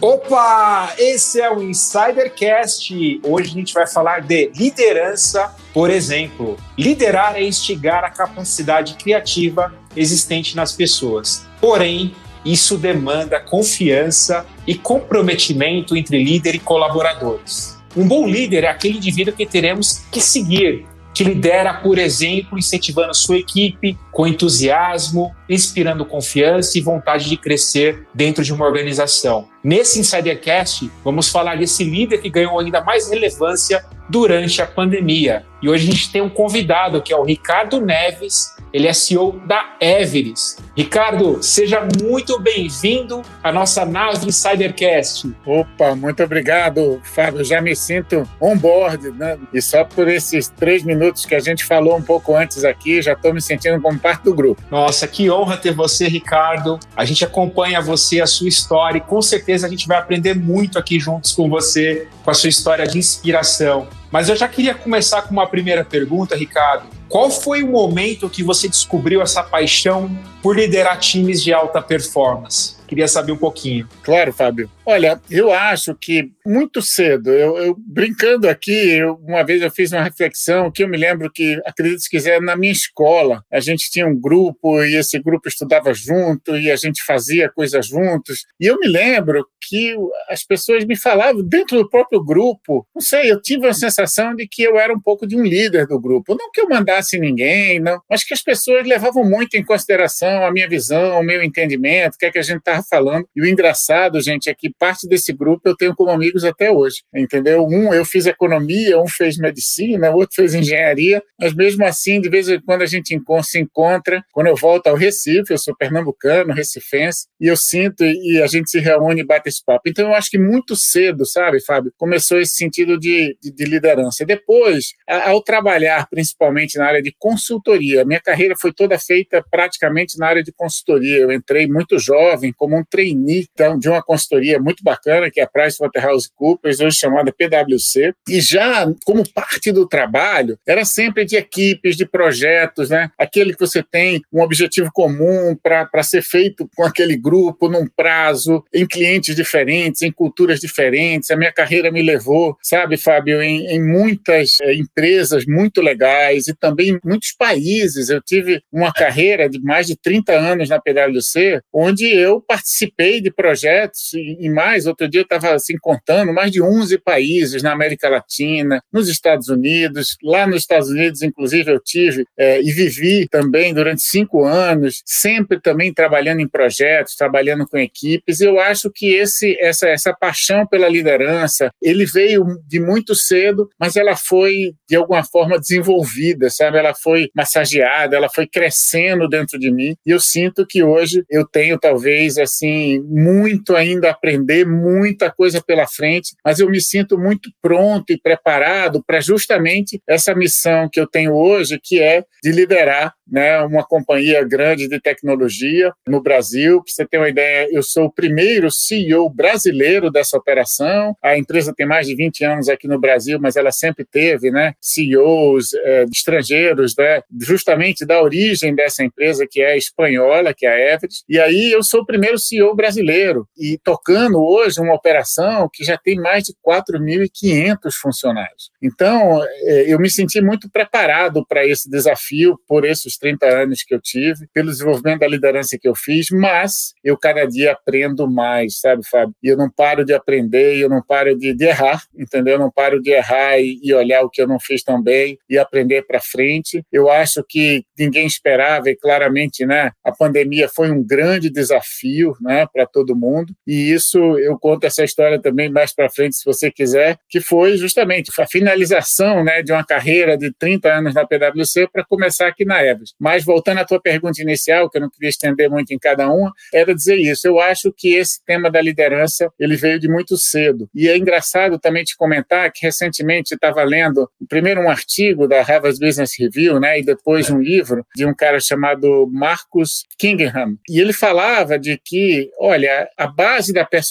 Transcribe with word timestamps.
Opa! 0.00 0.94
Esse 0.96 1.40
é 1.40 1.50
o 1.50 1.60
Insidercast. 1.60 3.20
Hoje 3.24 3.50
a 3.50 3.52
gente 3.52 3.74
vai 3.74 3.84
falar 3.84 4.20
de 4.20 4.48
liderança. 4.54 5.52
Por 5.74 5.90
exemplo, 5.90 6.56
liderar 6.78 7.34
é 7.34 7.42
instigar 7.42 8.04
a 8.04 8.10
capacidade 8.10 8.94
criativa 8.94 9.74
existente 9.96 10.54
nas 10.54 10.72
pessoas. 10.72 11.44
Porém, 11.60 12.14
isso 12.44 12.78
demanda 12.78 13.40
confiança 13.40 14.46
e 14.64 14.76
comprometimento 14.76 15.96
entre 15.96 16.22
líder 16.22 16.54
e 16.54 16.60
colaboradores. 16.60 17.76
Um 17.96 18.06
bom 18.06 18.24
líder 18.24 18.62
é 18.64 18.68
aquele 18.68 18.98
indivíduo 18.98 19.34
que 19.34 19.46
teremos 19.46 20.04
que 20.12 20.20
seguir, 20.20 20.86
que 21.12 21.24
lidera, 21.24 21.74
por 21.74 21.98
exemplo, 21.98 22.56
incentivando 22.56 23.12
sua 23.12 23.38
equipe 23.38 23.98
com 24.18 24.26
entusiasmo, 24.26 25.32
inspirando 25.48 26.04
confiança 26.04 26.76
e 26.76 26.80
vontade 26.80 27.28
de 27.28 27.36
crescer 27.36 28.04
dentro 28.12 28.42
de 28.42 28.52
uma 28.52 28.66
organização. 28.66 29.46
Nesse 29.62 30.00
Insidercast, 30.00 30.90
vamos 31.04 31.28
falar 31.28 31.56
desse 31.56 31.84
líder 31.84 32.18
que 32.18 32.28
ganhou 32.28 32.58
ainda 32.58 32.80
mais 32.80 33.08
relevância 33.08 33.80
durante 34.08 34.60
a 34.60 34.66
pandemia. 34.66 35.44
E 35.62 35.68
hoje 35.68 35.88
a 35.88 35.92
gente 35.92 36.10
tem 36.10 36.20
um 36.20 36.28
convidado 36.28 37.00
que 37.00 37.12
é 37.12 37.16
o 37.16 37.22
Ricardo 37.22 37.80
Neves, 37.80 38.56
ele 38.72 38.86
é 38.86 38.92
CEO 38.92 39.40
da 39.46 39.76
Everest. 39.80 40.58
Ricardo, 40.76 41.42
seja 41.42 41.86
muito 42.02 42.38
bem-vindo 42.38 43.22
à 43.42 43.50
nossa 43.50 43.84
nave 43.84 44.26
Insidercast. 44.28 45.34
Opa, 45.44 45.94
muito 45.94 46.22
obrigado, 46.22 47.00
Fábio. 47.02 47.44
Já 47.44 47.60
me 47.60 47.74
sinto 47.74 48.28
on 48.40 48.56
board, 48.56 49.10
né? 49.12 49.38
E 49.52 49.60
só 49.60 49.84
por 49.84 50.06
esses 50.06 50.48
três 50.48 50.82
minutos 50.82 51.24
que 51.24 51.34
a 51.34 51.40
gente 51.40 51.64
falou 51.64 51.96
um 51.96 52.02
pouco 52.02 52.36
antes 52.36 52.64
aqui, 52.64 53.00
já 53.02 53.14
estou 53.14 53.32
me 53.32 53.40
sentindo 53.40 53.80
como 53.80 53.98
parte 54.08 54.24
do 54.24 54.34
grupo. 54.34 54.62
Nossa, 54.70 55.06
que 55.06 55.30
honra 55.30 55.56
ter 55.56 55.74
você, 55.74 56.08
Ricardo. 56.08 56.78
A 56.96 57.04
gente 57.04 57.24
acompanha 57.24 57.80
você, 57.80 58.20
a 58.20 58.26
sua 58.26 58.48
história, 58.48 58.98
e 58.98 59.00
com 59.00 59.20
certeza 59.20 59.66
a 59.66 59.70
gente 59.70 59.86
vai 59.86 59.98
aprender 59.98 60.34
muito 60.34 60.78
aqui 60.78 60.98
juntos 60.98 61.32
com 61.32 61.48
você, 61.48 62.08
com 62.24 62.30
a 62.30 62.34
sua 62.34 62.48
história 62.48 62.86
de 62.86 62.98
inspiração. 62.98 63.86
Mas 64.10 64.30
eu 64.30 64.36
já 64.36 64.48
queria 64.48 64.74
começar 64.74 65.22
com 65.22 65.32
uma 65.32 65.46
primeira 65.46 65.84
pergunta, 65.84 66.34
Ricardo. 66.34 66.86
Qual 67.08 67.30
foi 67.30 67.62
o 67.62 67.68
momento 67.68 68.28
que 68.28 68.42
você 68.42 68.68
descobriu 68.68 69.20
essa 69.20 69.42
paixão 69.42 70.10
por 70.42 70.56
liderar 70.56 70.98
times 70.98 71.42
de 71.42 71.52
alta 71.52 71.82
performance? 71.82 72.76
Queria 72.86 73.06
saber 73.06 73.32
um 73.32 73.36
pouquinho. 73.36 73.86
Claro, 74.02 74.32
Fábio. 74.32 74.70
Olha, 74.90 75.20
eu 75.30 75.52
acho 75.52 75.94
que 75.94 76.32
muito 76.46 76.80
cedo, 76.80 77.30
eu, 77.30 77.58
eu 77.58 77.76
brincando 77.78 78.48
aqui, 78.48 78.72
eu, 78.72 79.16
uma 79.16 79.44
vez 79.44 79.60
eu 79.60 79.70
fiz 79.70 79.92
uma 79.92 80.02
reflexão 80.02 80.72
que 80.72 80.82
eu 80.82 80.88
me 80.88 80.96
lembro 80.96 81.30
que, 81.30 81.60
acredito 81.66 82.00
se 82.00 82.08
quiser, 82.08 82.40
na 82.40 82.56
minha 82.56 82.72
escola, 82.72 83.44
a 83.52 83.60
gente 83.60 83.90
tinha 83.90 84.06
um 84.06 84.18
grupo 84.18 84.82
e 84.82 84.96
esse 84.96 85.18
grupo 85.18 85.46
estudava 85.46 85.92
junto 85.92 86.56
e 86.56 86.70
a 86.70 86.76
gente 86.76 87.04
fazia 87.04 87.50
coisas 87.50 87.86
juntos. 87.86 88.46
E 88.58 88.64
eu 88.64 88.78
me 88.78 88.88
lembro 88.88 89.46
que 89.68 89.94
as 90.30 90.42
pessoas 90.42 90.86
me 90.86 90.96
falavam 90.96 91.42
dentro 91.42 91.76
do 91.76 91.90
próprio 91.90 92.24
grupo, 92.24 92.86
não 92.94 93.02
sei, 93.02 93.30
eu 93.30 93.42
tive 93.42 93.68
a 93.68 93.74
sensação 93.74 94.34
de 94.34 94.48
que 94.48 94.62
eu 94.62 94.78
era 94.78 94.94
um 94.94 95.00
pouco 95.00 95.26
de 95.26 95.36
um 95.36 95.44
líder 95.44 95.86
do 95.86 96.00
grupo. 96.00 96.34
Não 96.34 96.50
que 96.50 96.62
eu 96.62 96.68
mandasse 96.68 97.18
ninguém, 97.18 97.78
não, 97.78 98.00
mas 98.08 98.24
que 98.24 98.32
as 98.32 98.42
pessoas 98.42 98.86
levavam 98.86 99.22
muito 99.22 99.54
em 99.54 99.62
consideração 99.62 100.46
a 100.46 100.50
minha 100.50 100.66
visão, 100.66 101.20
o 101.20 101.22
meu 101.22 101.42
entendimento, 101.42 102.14
o 102.14 102.18
que 102.18 102.24
é 102.24 102.30
que 102.30 102.38
a 102.38 102.42
gente 102.42 102.60
estava 102.60 102.82
falando. 102.88 103.28
E 103.36 103.42
o 103.42 103.46
engraçado, 103.46 104.18
gente, 104.22 104.48
é 104.48 104.54
que 104.54 104.77
parte 104.78 105.08
desse 105.08 105.32
grupo 105.32 105.68
eu 105.68 105.76
tenho 105.76 105.94
como 105.94 106.10
amigos 106.10 106.44
até 106.44 106.70
hoje, 106.70 107.02
entendeu? 107.14 107.64
Um 107.64 107.92
eu 107.92 108.04
fiz 108.04 108.26
economia, 108.26 109.00
um 109.00 109.08
fez 109.08 109.36
medicina, 109.36 110.10
outro 110.10 110.36
fez 110.36 110.54
engenharia, 110.54 111.22
mas 111.38 111.54
mesmo 111.54 111.84
assim, 111.84 112.20
de 112.20 112.28
vez 112.28 112.48
em 112.48 112.60
quando 112.60 112.82
a 112.82 112.86
gente 112.86 113.16
se 113.42 113.58
encontra, 113.58 114.22
quando 114.32 114.46
eu 114.46 114.56
volto 114.56 114.86
ao 114.86 114.96
Recife, 114.96 115.52
eu 115.52 115.58
sou 115.58 115.76
pernambucano, 115.76 116.52
recifense, 116.52 117.26
e 117.40 117.46
eu 117.46 117.56
sinto 117.56 118.04
e 118.04 118.40
a 118.42 118.46
gente 118.46 118.70
se 118.70 118.78
reúne 118.78 119.20
e 119.20 119.26
bate 119.26 119.48
esse 119.48 119.64
papo. 119.64 119.88
Então 119.88 120.08
eu 120.08 120.14
acho 120.14 120.30
que 120.30 120.38
muito 120.38 120.76
cedo, 120.76 121.26
sabe, 121.26 121.60
Fábio, 121.60 121.92
começou 121.96 122.40
esse 122.40 122.54
sentido 122.54 122.98
de, 122.98 123.36
de, 123.42 123.50
de 123.50 123.64
liderança. 123.64 124.24
Depois, 124.24 124.92
ao 125.06 125.42
trabalhar 125.42 126.08
principalmente 126.08 126.78
na 126.78 126.86
área 126.86 127.02
de 127.02 127.14
consultoria, 127.18 128.04
minha 128.04 128.20
carreira 128.20 128.54
foi 128.56 128.72
toda 128.72 128.98
feita 128.98 129.44
praticamente 129.50 130.18
na 130.18 130.26
área 130.26 130.42
de 130.42 130.52
consultoria. 130.52 131.18
Eu 131.18 131.32
entrei 131.32 131.66
muito 131.66 131.98
jovem 131.98 132.52
como 132.52 132.76
um 132.76 132.84
trainee 132.84 133.48
então, 133.52 133.78
de 133.78 133.88
uma 133.88 134.02
consultoria 134.02 134.60
muito 134.68 134.84
bacana, 134.84 135.30
que 135.30 135.40
é 135.40 135.44
a 135.44 135.48
PricewaterhouseCoopers, 135.48 136.80
hoje 136.80 136.98
chamada 136.98 137.32
PwC, 137.32 138.12
e 138.28 138.40
já 138.40 138.86
como 139.04 139.26
parte 139.32 139.72
do 139.72 139.88
trabalho, 139.88 140.58
era 140.66 140.84
sempre 140.84 141.24
de 141.24 141.36
equipes, 141.36 141.96
de 141.96 142.04
projetos, 142.04 142.90
né? 142.90 143.10
aquele 143.18 143.54
que 143.54 143.60
você 143.60 143.82
tem 143.82 144.20
um 144.30 144.42
objetivo 144.42 144.90
comum 144.92 145.56
para 145.62 146.02
ser 146.02 146.22
feito 146.22 146.68
com 146.76 146.84
aquele 146.84 147.16
grupo, 147.16 147.68
num 147.68 147.86
prazo, 147.86 148.62
em 148.74 148.86
clientes 148.86 149.34
diferentes, 149.34 150.02
em 150.02 150.12
culturas 150.12 150.60
diferentes. 150.60 151.30
A 151.30 151.36
minha 151.36 151.52
carreira 151.52 151.90
me 151.90 152.02
levou, 152.02 152.56
sabe, 152.62 152.96
Fábio, 152.98 153.40
em, 153.42 153.66
em 153.68 153.82
muitas 153.82 154.58
é, 154.60 154.74
empresas 154.74 155.46
muito 155.46 155.80
legais 155.80 156.46
e 156.46 156.54
também 156.54 156.90
em 156.90 157.00
muitos 157.02 157.32
países. 157.32 158.10
Eu 158.10 158.20
tive 158.20 158.60
uma 158.70 158.92
carreira 158.92 159.48
de 159.48 159.60
mais 159.60 159.86
de 159.86 159.96
30 159.96 160.32
anos 160.32 160.68
na 160.68 160.78
PwC, 160.78 161.60
onde 161.72 162.06
eu 162.06 162.40
participei 162.40 163.20
de 163.20 163.30
projetos 163.30 164.12
e 164.12 164.48
mais. 164.58 164.86
Outro 164.86 165.08
dia 165.08 165.20
eu 165.20 165.22
estava 165.22 165.54
assim 165.54 165.76
contando 165.80 166.32
mais 166.32 166.50
de 166.50 166.60
11 166.60 166.98
países 166.98 167.62
na 167.62 167.72
América 167.72 168.08
Latina, 168.08 168.82
nos 168.92 169.08
Estados 169.08 169.48
Unidos. 169.48 170.16
Lá 170.22 170.46
nos 170.46 170.62
Estados 170.62 170.88
Unidos, 170.88 171.22
inclusive, 171.22 171.70
eu 171.70 171.80
tive 171.80 172.24
é, 172.36 172.60
e 172.60 172.72
vivi 172.72 173.28
também 173.28 173.72
durante 173.72 174.02
cinco 174.02 174.44
anos, 174.44 175.00
sempre 175.06 175.60
também 175.60 175.94
trabalhando 175.94 176.40
em 176.40 176.48
projetos, 176.48 177.14
trabalhando 177.14 177.66
com 177.68 177.78
equipes. 177.78 178.40
Eu 178.40 178.58
acho 178.58 178.90
que 178.92 179.14
esse, 179.14 179.56
essa, 179.60 179.88
essa 179.88 180.12
paixão 180.12 180.66
pela 180.66 180.88
liderança, 180.88 181.70
ele 181.80 182.04
veio 182.04 182.44
de 182.66 182.80
muito 182.80 183.14
cedo, 183.14 183.68
mas 183.78 183.94
ela 183.94 184.16
foi 184.16 184.72
de 184.88 184.96
alguma 184.96 185.22
forma 185.22 185.58
desenvolvida, 185.58 186.50
sabe? 186.50 186.78
Ela 186.78 186.94
foi 186.94 187.28
massageada, 187.34 188.16
ela 188.16 188.28
foi 188.28 188.46
crescendo 188.46 189.28
dentro 189.28 189.58
de 189.58 189.70
mim. 189.70 189.94
E 190.04 190.10
eu 190.10 190.18
sinto 190.18 190.66
que 190.66 190.82
hoje 190.82 191.22
eu 191.30 191.46
tenho 191.46 191.78
talvez 191.78 192.38
assim 192.38 193.00
muito 193.08 193.76
ainda 193.76 194.08
a 194.08 194.12
aprender, 194.12 194.47
muita 194.64 195.30
coisa 195.30 195.62
pela 195.62 195.86
frente, 195.86 196.34
mas 196.44 196.58
eu 196.58 196.68
me 196.70 196.80
sinto 196.80 197.18
muito 197.18 197.50
pronto 197.60 198.12
e 198.12 198.20
preparado 198.20 199.02
para 199.06 199.20
justamente 199.20 200.00
essa 200.06 200.34
missão 200.34 200.88
que 200.90 201.00
eu 201.00 201.06
tenho 201.06 201.34
hoje, 201.34 201.80
que 201.82 202.00
é 202.00 202.24
de 202.42 202.52
liderar 202.52 203.14
né, 203.30 203.60
uma 203.60 203.84
companhia 203.84 204.42
grande 204.44 204.88
de 204.88 205.00
tecnologia 205.00 205.92
no 206.06 206.22
Brasil. 206.22 206.82
Para 206.82 206.92
você 206.92 207.06
ter 207.06 207.18
uma 207.18 207.28
ideia, 207.28 207.68
eu 207.70 207.82
sou 207.82 208.06
o 208.06 208.12
primeiro 208.12 208.70
CEO 208.70 209.28
brasileiro 209.28 210.10
dessa 210.10 210.36
operação. 210.36 211.14
A 211.22 211.36
empresa 211.36 211.74
tem 211.76 211.86
mais 211.86 212.06
de 212.06 212.14
20 212.14 212.44
anos 212.44 212.68
aqui 212.68 212.88
no 212.88 212.98
Brasil, 212.98 213.38
mas 213.40 213.56
ela 213.56 213.70
sempre 213.70 214.04
teve 214.04 214.50
né, 214.50 214.72
CEOs 214.80 215.74
é, 215.74 216.04
estrangeiros, 216.04 216.94
né, 216.96 217.20
justamente 217.40 218.06
da 218.06 218.22
origem 218.22 218.74
dessa 218.74 219.04
empresa, 219.04 219.46
que 219.48 219.60
é 219.60 219.76
espanhola, 219.76 220.54
que 220.54 220.66
é 220.66 220.70
a 220.70 220.94
Everest. 220.94 221.22
E 221.28 221.38
aí 221.38 221.72
eu 221.72 221.82
sou 221.82 222.00
o 222.00 222.06
primeiro 222.06 222.38
CEO 222.38 222.74
brasileiro 222.74 223.46
e 223.56 223.78
tocando 223.82 224.27
hoje 224.36 224.80
uma 224.80 224.94
operação 224.94 225.68
que 225.72 225.84
já 225.84 225.96
tem 225.96 226.16
mais 226.16 226.44
de 226.44 226.54
4.500 226.66 227.76
funcionários. 228.00 228.70
Então, 228.82 229.42
é, 229.44 229.92
eu 229.92 229.98
me 229.98 230.10
senti 230.10 230.40
muito 230.40 230.70
preparado 230.70 231.44
para 231.46 231.66
esse 231.66 231.88
desafio 231.90 232.58
por 232.66 232.84
esses 232.84 233.16
30 233.16 233.46
anos 233.46 233.82
que 233.82 233.94
eu 233.94 234.00
tive, 234.00 234.46
pelo 234.52 234.70
desenvolvimento 234.70 235.20
da 235.20 235.28
liderança 235.28 235.78
que 235.80 235.88
eu 235.88 235.94
fiz, 235.94 236.28
mas 236.30 236.92
eu 237.02 237.16
cada 237.16 237.44
dia 237.44 237.72
aprendo 237.72 238.30
mais, 238.30 238.80
sabe, 238.80 239.02
Fábio? 239.08 239.34
E 239.42 239.48
eu 239.48 239.56
não 239.56 239.70
paro 239.70 240.04
de 240.04 240.12
aprender, 240.12 240.78
eu 240.78 240.88
não 240.88 241.02
paro 241.02 241.36
de, 241.36 241.54
de 241.54 241.64
errar, 241.64 242.02
entendeu? 242.16 242.54
Eu 242.54 242.60
não 242.60 242.70
paro 242.70 243.00
de 243.00 243.10
errar 243.10 243.58
e, 243.58 243.78
e 243.82 243.92
olhar 243.94 244.22
o 244.22 244.30
que 244.30 244.40
eu 244.40 244.46
não 244.46 244.58
fiz 244.60 244.82
tão 244.82 245.02
bem 245.02 245.38
e 245.48 245.58
aprender 245.58 246.02
para 246.06 246.20
frente. 246.20 246.84
Eu 246.92 247.10
acho 247.10 247.44
que 247.48 247.84
ninguém 247.98 248.26
esperava 248.26 248.90
e 248.90 248.96
claramente, 248.96 249.66
né, 249.66 249.90
a 250.04 250.12
pandemia 250.12 250.68
foi 250.68 250.90
um 250.90 251.04
grande 251.04 251.50
desafio, 251.50 252.34
né, 252.40 252.66
para 252.72 252.86
todo 252.86 253.16
mundo. 253.16 253.52
E 253.66 253.92
isso 253.92 254.17
eu 254.38 254.58
conto 254.58 254.84
essa 254.84 255.04
história 255.04 255.40
também 255.40 255.70
mais 255.70 255.94
para 255.94 256.10
frente, 256.10 256.36
se 256.36 256.44
você 256.44 256.70
quiser, 256.70 257.18
que 257.28 257.40
foi 257.40 257.76
justamente 257.76 258.30
a 258.38 258.46
finalização, 258.46 259.44
né, 259.44 259.62
de 259.62 259.72
uma 259.72 259.84
carreira 259.84 260.36
de 260.36 260.52
30 260.52 260.92
anos 260.92 261.14
na 261.14 261.26
PwC 261.26 261.88
para 261.92 262.04
começar 262.04 262.48
aqui 262.48 262.64
na 262.64 262.82
Everest. 262.82 263.14
Mas 263.18 263.44
voltando 263.44 263.78
à 263.78 263.84
tua 263.84 264.00
pergunta 264.00 264.40
inicial, 264.40 264.88
que 264.90 264.98
eu 264.98 265.02
não 265.02 265.10
queria 265.10 265.28
estender 265.28 265.70
muito 265.70 265.92
em 265.92 265.98
cada 265.98 266.28
uma, 266.30 266.52
era 266.72 266.94
dizer 266.94 267.16
isso. 267.16 267.46
Eu 267.46 267.60
acho 267.60 267.92
que 267.96 268.14
esse 268.14 268.44
tema 268.44 268.70
da 268.70 268.80
liderança 268.80 269.50
ele 269.58 269.76
veio 269.76 269.98
de 269.98 270.08
muito 270.08 270.36
cedo. 270.36 270.88
E 270.94 271.08
é 271.08 271.16
engraçado 271.16 271.78
também 271.78 272.04
te 272.04 272.16
comentar 272.16 272.70
que 272.72 272.84
recentemente 272.84 273.54
estava 273.54 273.82
lendo 273.84 274.28
primeiro 274.48 274.80
um 274.80 274.90
artigo 274.90 275.46
da 275.46 275.62
Harvard 275.62 275.98
Business 275.98 276.32
Review, 276.38 276.80
né, 276.80 277.00
e 277.00 277.04
depois 277.04 277.50
um 277.50 277.60
livro 277.60 278.06
de 278.14 278.24
um 278.24 278.34
cara 278.34 278.60
chamado 278.60 279.28
Marcus 279.32 280.04
Kingham. 280.18 280.76
E 280.88 281.00
ele 281.00 281.12
falava 281.12 281.78
de 281.78 281.98
que, 282.02 282.50
olha, 282.58 283.08
a 283.16 283.26
base 283.26 283.72
da 283.72 283.84
personalidade, 283.84 284.07